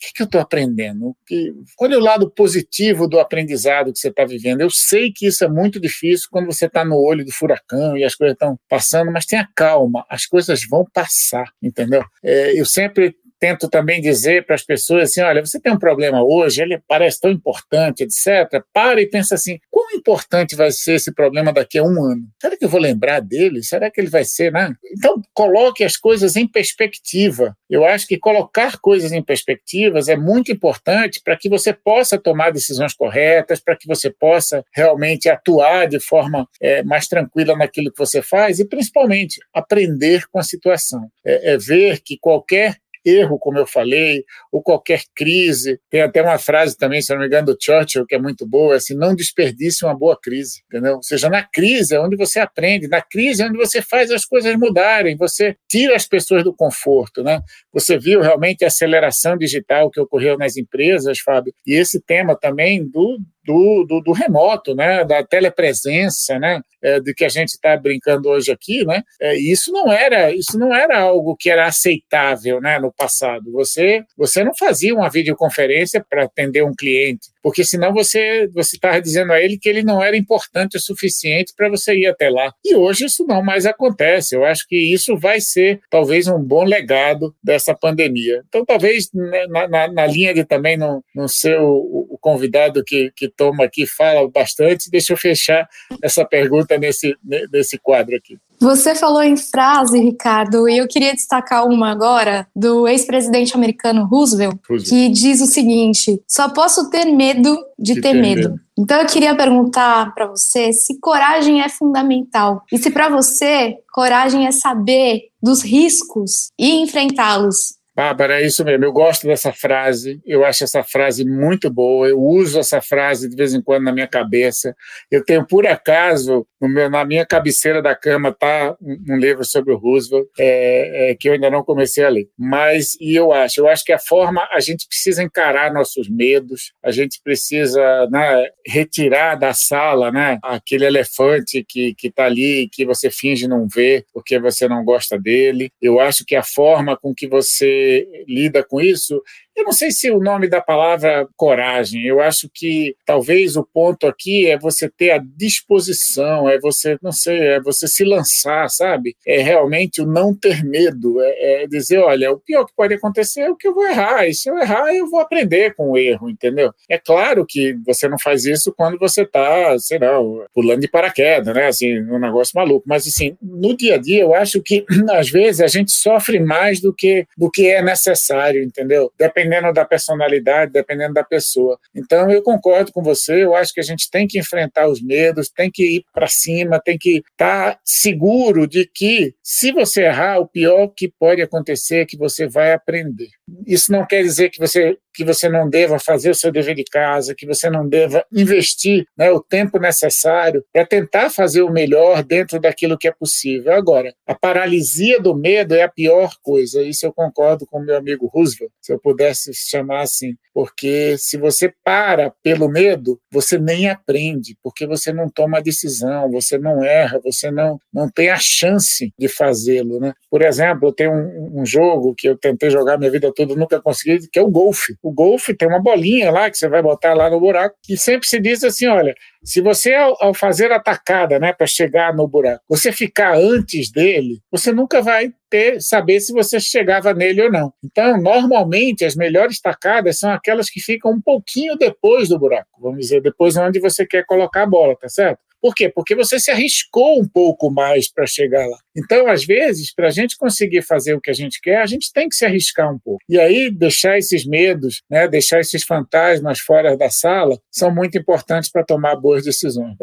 O 0.00 0.02
que, 0.02 0.14
que 0.14 0.22
eu 0.22 0.24
estou 0.24 0.40
aprendendo? 0.40 1.14
Que, 1.26 1.52
olha 1.78 1.98
o 1.98 2.00
lado 2.00 2.30
positivo 2.30 3.06
do 3.06 3.20
aprendizado 3.20 3.92
que 3.92 3.98
você 3.98 4.08
está 4.08 4.24
vivendo. 4.24 4.62
Eu 4.62 4.70
sei 4.70 5.12
que 5.12 5.26
isso 5.26 5.44
é 5.44 5.48
muito 5.48 5.78
difícil 5.78 6.26
quando 6.30 6.46
você 6.46 6.64
está 6.64 6.82
no 6.86 6.96
olho 6.96 7.22
do 7.22 7.30
furacão 7.30 7.98
e 7.98 8.02
as 8.02 8.14
coisas 8.14 8.32
estão 8.32 8.58
passando, 8.66 9.12
mas 9.12 9.26
tenha 9.26 9.46
calma, 9.54 10.06
as 10.08 10.24
coisas 10.24 10.62
vão 10.66 10.86
passar, 10.90 11.52
entendeu? 11.62 12.02
É, 12.24 12.58
eu 12.58 12.64
sempre 12.64 13.14
tento 13.40 13.68
também 13.68 14.00
dizer 14.00 14.44
para 14.44 14.54
as 14.54 14.62
pessoas 14.62 15.04
assim: 15.04 15.22
olha, 15.22 15.44
você 15.44 15.58
tem 15.58 15.72
um 15.72 15.78
problema 15.78 16.22
hoje, 16.22 16.62
ele 16.62 16.78
parece 16.86 17.20
tão 17.20 17.30
importante, 17.30 18.04
etc. 18.04 18.62
Para 18.72 19.00
e 19.00 19.08
pensa 19.08 19.34
assim: 19.34 19.58
quão 19.70 19.90
importante 19.92 20.54
vai 20.54 20.70
ser 20.70 20.94
esse 20.94 21.12
problema 21.12 21.52
daqui 21.52 21.78
a 21.78 21.82
um 21.82 22.04
ano? 22.04 22.22
Será 22.40 22.56
que 22.56 22.64
eu 22.64 22.68
vou 22.68 22.80
lembrar 22.80 23.20
dele? 23.20 23.62
Será 23.62 23.90
que 23.90 24.00
ele 24.00 24.10
vai 24.10 24.24
ser, 24.24 24.52
né? 24.52 24.72
Então, 24.92 25.20
coloque 25.32 25.82
as 25.82 25.96
coisas 25.96 26.36
em 26.36 26.46
perspectiva. 26.46 27.56
Eu 27.68 27.84
acho 27.84 28.06
que 28.06 28.18
colocar 28.18 28.78
coisas 28.78 29.10
em 29.12 29.22
perspectivas 29.22 30.08
é 30.08 30.16
muito 30.16 30.52
importante 30.52 31.20
para 31.24 31.36
que 31.36 31.48
você 31.48 31.72
possa 31.72 32.18
tomar 32.18 32.50
decisões 32.50 32.92
corretas, 32.92 33.60
para 33.60 33.76
que 33.76 33.86
você 33.86 34.10
possa 34.10 34.62
realmente 34.74 35.28
atuar 35.28 35.88
de 35.88 35.98
forma 35.98 36.46
é, 36.60 36.82
mais 36.82 37.08
tranquila 37.08 37.56
naquilo 37.56 37.90
que 37.90 37.98
você 37.98 38.20
faz 38.20 38.58
e, 38.58 38.68
principalmente, 38.68 39.40
aprender 39.54 40.24
com 40.30 40.38
a 40.38 40.42
situação. 40.42 41.08
É, 41.24 41.54
é 41.54 41.58
ver 41.58 42.00
que 42.02 42.18
qualquer 42.18 42.76
erro, 43.04 43.38
como 43.38 43.58
eu 43.58 43.66
falei, 43.66 44.24
ou 44.52 44.62
qualquer 44.62 45.02
crise. 45.14 45.80
Tem 45.90 46.02
até 46.02 46.22
uma 46.22 46.38
frase 46.38 46.76
também, 46.76 47.00
se 47.00 47.12
não 47.12 47.20
me 47.20 47.26
engano, 47.26 47.46
do 47.46 47.56
Churchill, 47.60 48.06
que 48.06 48.14
é 48.14 48.18
muito 48.18 48.46
boa, 48.46 48.76
assim, 48.76 48.94
não 48.94 49.14
desperdice 49.14 49.84
uma 49.84 49.96
boa 49.96 50.18
crise, 50.20 50.62
entendeu? 50.66 50.96
Ou 50.96 51.02
seja, 51.02 51.28
na 51.28 51.42
crise 51.42 51.94
é 51.94 52.00
onde 52.00 52.16
você 52.16 52.40
aprende, 52.40 52.88
na 52.88 53.00
crise 53.00 53.42
é 53.42 53.46
onde 53.46 53.58
você 53.58 53.82
faz 53.82 54.10
as 54.10 54.24
coisas 54.24 54.54
mudarem, 54.56 55.16
você 55.16 55.56
tira 55.68 55.96
as 55.96 56.06
pessoas 56.06 56.44
do 56.44 56.54
conforto, 56.54 57.22
né? 57.22 57.40
Você 57.72 57.98
viu 57.98 58.20
realmente 58.20 58.64
a 58.64 58.68
aceleração 58.68 59.36
digital 59.36 59.90
que 59.90 60.00
ocorreu 60.00 60.36
nas 60.36 60.56
empresas, 60.56 61.18
Fábio, 61.20 61.52
e 61.66 61.74
esse 61.74 62.00
tema 62.00 62.36
também 62.36 62.86
do 62.86 63.18
do, 63.50 63.84
do, 63.84 64.00
do, 64.00 64.12
remoto, 64.12 64.74
né, 64.74 65.04
da 65.04 65.24
telepresença, 65.24 66.38
né, 66.38 66.60
é, 66.82 67.00
de 67.00 67.12
que 67.12 67.24
a 67.24 67.28
gente 67.28 67.48
está 67.48 67.76
brincando 67.76 68.28
hoje 68.28 68.52
aqui, 68.52 68.84
né, 68.84 69.02
é, 69.20 69.34
isso 69.36 69.72
não 69.72 69.92
era 69.92 70.32
isso 70.32 70.58
não 70.58 70.74
era 70.74 71.00
algo 71.00 71.36
que 71.36 71.50
era 71.50 71.66
aceitável, 71.66 72.60
né, 72.60 72.78
no 72.78 72.92
passado. 72.92 73.50
Você 73.52 74.04
você 74.16 74.44
não 74.44 74.52
fazia 74.56 74.94
uma 74.94 75.10
videoconferência 75.10 76.04
para 76.08 76.24
atender 76.24 76.64
um 76.64 76.74
cliente, 76.74 77.28
porque 77.42 77.64
senão 77.64 77.92
você 77.92 78.48
você 78.54 78.76
estava 78.76 79.00
dizendo 79.00 79.32
a 79.32 79.40
ele 79.40 79.58
que 79.58 79.68
ele 79.68 79.82
não 79.82 80.02
era 80.02 80.16
importante 80.16 80.76
o 80.76 80.80
suficiente 80.80 81.52
para 81.56 81.68
você 81.68 81.94
ir 81.94 82.06
até 82.06 82.30
lá. 82.30 82.52
E 82.64 82.74
hoje 82.74 83.06
isso 83.06 83.26
não 83.26 83.42
mais 83.42 83.66
acontece. 83.66 84.36
Eu 84.36 84.44
acho 84.44 84.66
que 84.68 84.76
isso 84.76 85.16
vai 85.16 85.40
ser 85.40 85.80
talvez 85.90 86.28
um 86.28 86.38
bom 86.38 86.64
legado 86.64 87.34
dessa 87.42 87.74
pandemia. 87.74 88.42
Então 88.48 88.64
talvez 88.64 89.10
né, 89.12 89.46
na, 89.48 89.68
na, 89.68 89.92
na 89.92 90.06
linha 90.06 90.32
de 90.32 90.44
também 90.44 90.76
não, 90.76 91.02
não 91.14 91.26
ser 91.26 91.58
o, 91.58 92.06
o 92.10 92.18
convidado 92.20 92.84
que, 92.84 93.12
que 93.16 93.28
toma 93.28 93.64
aqui 93.64 93.86
fala 93.86 94.28
bastante. 94.28 94.90
Deixa 94.90 95.12
eu 95.12 95.16
fechar 95.16 95.68
essa 96.02 96.24
pergunta 96.24 96.78
nesse, 96.78 97.16
nesse 97.52 97.78
quadro 97.78 98.16
aqui. 98.16 98.38
Você 98.60 98.94
falou 98.94 99.22
em 99.22 99.38
frase, 99.38 99.98
Ricardo, 99.98 100.68
e 100.68 100.76
eu 100.76 100.86
queria 100.86 101.14
destacar 101.14 101.66
uma 101.66 101.90
agora 101.90 102.46
do 102.54 102.86
ex-presidente 102.86 103.56
americano 103.56 104.04
Roosevelt, 104.04 104.58
Roosevelt, 104.68 104.90
que 104.90 105.08
diz 105.08 105.40
o 105.40 105.46
seguinte: 105.46 106.20
só 106.28 106.50
posso 106.50 106.90
ter 106.90 107.06
medo 107.06 107.56
de, 107.78 107.94
de 107.94 108.00
ter, 108.02 108.12
ter 108.12 108.20
medo. 108.20 108.50
medo. 108.50 108.60
Então 108.78 109.00
eu 109.00 109.06
queria 109.06 109.34
perguntar 109.34 110.12
para 110.14 110.26
você 110.26 110.74
se 110.74 111.00
coragem 111.00 111.62
é 111.62 111.70
fundamental 111.70 112.62
e 112.70 112.76
se 112.76 112.90
para 112.90 113.08
você 113.08 113.78
coragem 113.92 114.46
é 114.46 114.52
saber 114.52 115.30
dos 115.42 115.62
riscos 115.62 116.50
e 116.58 116.82
enfrentá-los. 116.82 117.79
Bárbara, 118.00 118.40
é 118.40 118.46
isso 118.46 118.64
mesmo. 118.64 118.82
Eu 118.82 118.92
gosto 118.94 119.26
dessa 119.26 119.52
frase. 119.52 120.22
Eu 120.24 120.42
acho 120.42 120.64
essa 120.64 120.82
frase 120.82 121.22
muito 121.22 121.68
boa. 121.68 122.08
Eu 122.08 122.18
uso 122.18 122.58
essa 122.58 122.80
frase 122.80 123.28
de 123.28 123.36
vez 123.36 123.52
em 123.52 123.60
quando 123.60 123.84
na 123.84 123.92
minha 123.92 124.06
cabeça. 124.08 124.74
Eu 125.10 125.22
tenho, 125.22 125.46
por 125.46 125.66
acaso, 125.66 126.46
meu, 126.62 126.88
na 126.88 127.04
minha 127.04 127.26
cabeceira 127.26 127.82
da 127.82 127.94
cama 127.94 128.32
tá 128.32 128.74
um, 128.80 129.14
um 129.14 129.16
livro 129.18 129.44
sobre 129.44 129.74
o 129.74 129.76
Roosevelt 129.76 130.26
é, 130.38 131.10
é, 131.10 131.14
que 131.14 131.28
eu 131.28 131.34
ainda 131.34 131.50
não 131.50 131.62
comecei 131.62 132.02
a 132.02 132.08
ler. 132.08 132.30
Mas 132.38 132.96
e 132.98 133.14
eu 133.14 133.34
acho, 133.34 133.60
eu 133.60 133.68
acho 133.68 133.84
que 133.84 133.92
a 133.92 133.98
forma 133.98 134.48
a 134.50 134.60
gente 134.60 134.88
precisa 134.88 135.22
encarar 135.22 135.70
nossos 135.70 136.08
medos. 136.08 136.72
A 136.82 136.90
gente 136.90 137.20
precisa 137.22 138.08
né, 138.10 138.48
retirar 138.66 139.34
da 139.34 139.52
sala, 139.52 140.10
né, 140.10 140.38
aquele 140.42 140.86
elefante 140.86 141.62
que 141.68 141.94
está 142.02 142.24
ali 142.24 142.66
que 142.72 142.86
você 142.86 143.10
finge 143.10 143.46
não 143.46 143.68
ver 143.68 144.06
porque 144.10 144.38
você 144.38 144.66
não 144.66 144.82
gosta 144.82 145.18
dele. 145.18 145.70
Eu 145.82 146.00
acho 146.00 146.24
que 146.24 146.34
a 146.34 146.42
forma 146.42 146.96
com 146.96 147.14
que 147.14 147.28
você 147.28 147.89
lida 148.26 148.62
com 148.64 148.80
isso 148.80 149.22
eu 149.60 149.64
não 149.64 149.72
sei 149.72 149.90
se 149.90 150.10
o 150.10 150.18
nome 150.18 150.48
da 150.48 150.60
palavra 150.60 151.28
coragem, 151.36 152.04
eu 152.04 152.20
acho 152.20 152.48
que 152.52 152.94
talvez 153.04 153.56
o 153.56 153.64
ponto 153.64 154.06
aqui 154.06 154.46
é 154.46 154.58
você 154.58 154.88
ter 154.88 155.10
a 155.10 155.22
disposição, 155.36 156.48
é 156.48 156.58
você, 156.58 156.98
não 157.02 157.12
sei, 157.12 157.38
é 157.38 157.60
você 157.60 157.86
se 157.86 158.04
lançar, 158.04 158.68
sabe? 158.70 159.14
É 159.26 159.40
realmente 159.40 160.00
o 160.00 160.06
não 160.06 160.34
ter 160.34 160.64
medo, 160.64 161.20
é, 161.20 161.62
é 161.62 161.66
dizer, 161.66 161.98
olha, 161.98 162.32
o 162.32 162.40
pior 162.40 162.64
que 162.64 162.74
pode 162.74 162.94
acontecer 162.94 163.42
é 163.42 163.50
o 163.50 163.56
que 163.56 163.68
eu 163.68 163.74
vou 163.74 163.86
errar, 163.86 164.26
e 164.26 164.34
se 164.34 164.48
eu 164.48 164.58
errar, 164.58 164.94
eu 164.94 165.08
vou 165.08 165.20
aprender 165.20 165.74
com 165.74 165.90
o 165.90 165.98
erro, 165.98 166.30
entendeu? 166.30 166.72
É 166.88 166.98
claro 166.98 167.44
que 167.46 167.76
você 167.84 168.08
não 168.08 168.18
faz 168.18 168.46
isso 168.46 168.72
quando 168.74 168.98
você 168.98 169.22
está, 169.22 169.78
sei 169.78 169.98
lá, 169.98 170.18
pulando 170.54 170.80
de 170.80 170.88
paraquedas, 170.88 171.54
né? 171.54 171.66
Assim, 171.66 172.00
um 172.00 172.18
negócio 172.18 172.52
maluco, 172.54 172.84
mas 172.88 173.06
assim, 173.06 173.36
no 173.42 173.76
dia 173.76 173.96
a 173.96 173.98
dia 173.98 174.22
eu 174.22 174.34
acho 174.34 174.62
que 174.62 174.84
às 175.12 175.28
vezes 175.28 175.60
a 175.60 175.66
gente 175.66 175.92
sofre 175.92 176.40
mais 176.40 176.80
do 176.80 176.94
que 176.94 177.26
do 177.36 177.50
que 177.50 177.66
é 177.66 177.82
necessário, 177.82 178.62
entendeu? 178.62 179.12
Dependendo 179.18 179.49
dependendo 179.50 179.72
da 179.72 179.84
personalidade, 179.84 180.72
dependendo 180.72 181.14
da 181.14 181.24
pessoa. 181.24 181.78
Então, 181.94 182.30
eu 182.30 182.42
concordo 182.42 182.92
com 182.92 183.02
você, 183.02 183.42
eu 183.42 183.54
acho 183.54 183.74
que 183.74 183.80
a 183.80 183.84
gente 183.84 184.08
tem 184.08 184.26
que 184.26 184.38
enfrentar 184.38 184.88
os 184.88 185.02
medos, 185.02 185.48
tem 185.48 185.70
que 185.70 185.96
ir 185.96 186.04
para 186.12 186.28
cima, 186.28 186.80
tem 186.80 186.96
que 186.96 187.22
estar 187.32 187.74
tá 187.74 187.80
seguro 187.84 188.66
de 188.66 188.88
que, 188.92 189.34
se 189.42 189.72
você 189.72 190.04
errar, 190.04 190.38
o 190.38 190.46
pior 190.46 190.88
que 190.96 191.08
pode 191.08 191.42
acontecer 191.42 192.02
é 192.02 192.06
que 192.06 192.16
você 192.16 192.46
vai 192.46 192.72
aprender. 192.72 193.28
Isso 193.66 193.90
não 193.90 194.06
quer 194.06 194.22
dizer 194.22 194.50
que 194.50 194.58
você 194.58 194.96
que 195.12 195.24
você 195.24 195.48
não 195.48 195.68
deva 195.68 195.98
fazer 195.98 196.30
o 196.30 196.34
seu 196.34 196.52
dever 196.52 196.74
de 196.74 196.84
casa, 196.84 197.34
que 197.34 197.46
você 197.46 197.68
não 197.68 197.88
deva 197.88 198.24
investir 198.32 199.06
né, 199.16 199.30
o 199.30 199.40
tempo 199.40 199.78
necessário 199.78 200.64
para 200.72 200.86
tentar 200.86 201.30
fazer 201.30 201.62
o 201.62 201.70
melhor 201.70 202.22
dentro 202.22 202.60
daquilo 202.60 202.98
que 202.98 203.08
é 203.08 203.12
possível. 203.12 203.72
Agora, 203.72 204.14
a 204.26 204.34
paralisia 204.34 205.20
do 205.20 205.34
medo 205.34 205.74
é 205.74 205.82
a 205.82 205.88
pior 205.88 206.34
coisa, 206.42 206.82
isso 206.82 207.06
eu 207.06 207.12
concordo 207.12 207.66
com 207.66 207.80
meu 207.80 207.96
amigo 207.96 208.26
Roosevelt, 208.26 208.72
se 208.80 208.92
eu 208.92 208.98
pudesse 208.98 209.52
chamar 209.54 210.02
assim, 210.02 210.34
porque 210.52 211.16
se 211.18 211.36
você 211.36 211.72
para 211.84 212.32
pelo 212.42 212.68
medo, 212.68 213.20
você 213.32 213.58
nem 213.58 213.88
aprende, 213.88 214.56
porque 214.62 214.86
você 214.86 215.12
não 215.12 215.28
toma 215.28 215.62
decisão, 215.62 216.30
você 216.30 216.58
não 216.58 216.82
erra, 216.84 217.20
você 217.22 217.50
não, 217.50 217.78
não 217.92 218.10
tem 218.10 218.30
a 218.30 218.38
chance 218.38 219.12
de 219.18 219.28
fazê-lo. 219.28 220.00
Né? 220.00 220.12
Por 220.30 220.42
exemplo, 220.42 220.92
tenho 220.92 221.12
um, 221.12 221.60
um 221.60 221.66
jogo 221.66 222.14
que 222.16 222.28
eu 222.28 222.36
tentei 222.36 222.70
jogar 222.70 222.98
minha 222.98 223.10
vida 223.10 223.32
toda, 223.34 223.54
nunca 223.54 223.80
consegui, 223.80 224.28
que 224.28 224.38
é 224.38 224.42
o 224.42 224.50
golfe 224.50 224.96
o 225.02 225.12
golfe 225.12 225.54
tem 225.54 225.68
uma 225.68 225.80
bolinha 225.80 226.30
lá 226.30 226.50
que 226.50 226.58
você 226.58 226.68
vai 226.68 226.82
botar 226.82 227.14
lá 227.14 227.30
no 227.30 227.40
buraco 227.40 227.76
e 227.88 227.96
sempre 227.96 228.28
se 228.28 228.38
diz 228.38 228.62
assim, 228.62 228.86
olha, 228.86 229.14
se 229.42 229.60
você 229.60 229.94
ao, 229.94 230.16
ao 230.22 230.34
fazer 230.34 230.70
a 230.72 230.78
tacada, 230.78 231.38
né, 231.38 231.52
para 231.52 231.66
chegar 231.66 232.14
no 232.14 232.28
buraco, 232.28 232.62
você 232.68 232.92
ficar 232.92 233.36
antes 233.36 233.90
dele, 233.90 234.40
você 234.50 234.72
nunca 234.72 235.00
vai 235.00 235.32
ter 235.48 235.80
saber 235.80 236.20
se 236.20 236.32
você 236.32 236.60
chegava 236.60 237.14
nele 237.14 237.42
ou 237.42 237.50
não. 237.50 237.72
Então, 237.82 238.20
normalmente 238.20 239.04
as 239.04 239.16
melhores 239.16 239.60
tacadas 239.60 240.18
são 240.18 240.30
aquelas 240.30 240.68
que 240.68 240.80
ficam 240.80 241.12
um 241.12 241.20
pouquinho 241.20 241.76
depois 241.76 242.28
do 242.28 242.38
buraco, 242.38 242.80
vamos 242.80 243.00
dizer, 243.00 243.22
depois 243.22 243.56
onde 243.56 243.80
você 243.80 244.06
quer 244.06 244.24
colocar 244.26 244.62
a 244.62 244.66
bola, 244.66 244.96
tá 244.96 245.08
certo? 245.08 245.40
Por 245.60 245.74
quê? 245.74 245.88
Porque 245.88 246.14
você 246.14 246.38
se 246.38 246.50
arriscou 246.50 247.20
um 247.20 247.28
pouco 247.28 247.70
mais 247.70 248.10
para 248.10 248.26
chegar 248.26 248.66
lá. 248.66 248.78
Então, 248.96 249.28
às 249.28 249.44
vezes, 249.44 249.92
para 249.94 250.08
a 250.08 250.10
gente 250.10 250.36
conseguir 250.36 250.82
fazer 250.82 251.14
o 251.14 251.20
que 251.20 251.30
a 251.30 251.34
gente 251.34 251.60
quer, 251.60 251.82
a 251.82 251.86
gente 251.86 252.12
tem 252.12 252.28
que 252.28 252.34
se 252.34 252.44
arriscar 252.44 252.92
um 252.92 252.98
pouco. 252.98 253.20
E 253.28 253.38
aí, 253.38 253.70
deixar 253.70 254.18
esses 254.18 254.46
medos, 254.46 255.02
né, 255.08 255.28
deixar 255.28 255.60
esses 255.60 255.84
fantasmas 255.84 256.58
fora 256.60 256.96
da 256.96 257.10
sala, 257.10 257.58
são 257.70 257.94
muito 257.94 258.16
importantes 258.16 258.70
para 258.70 258.84
tomar 258.84 259.16
boas 259.16 259.44
decisões. 259.44 259.96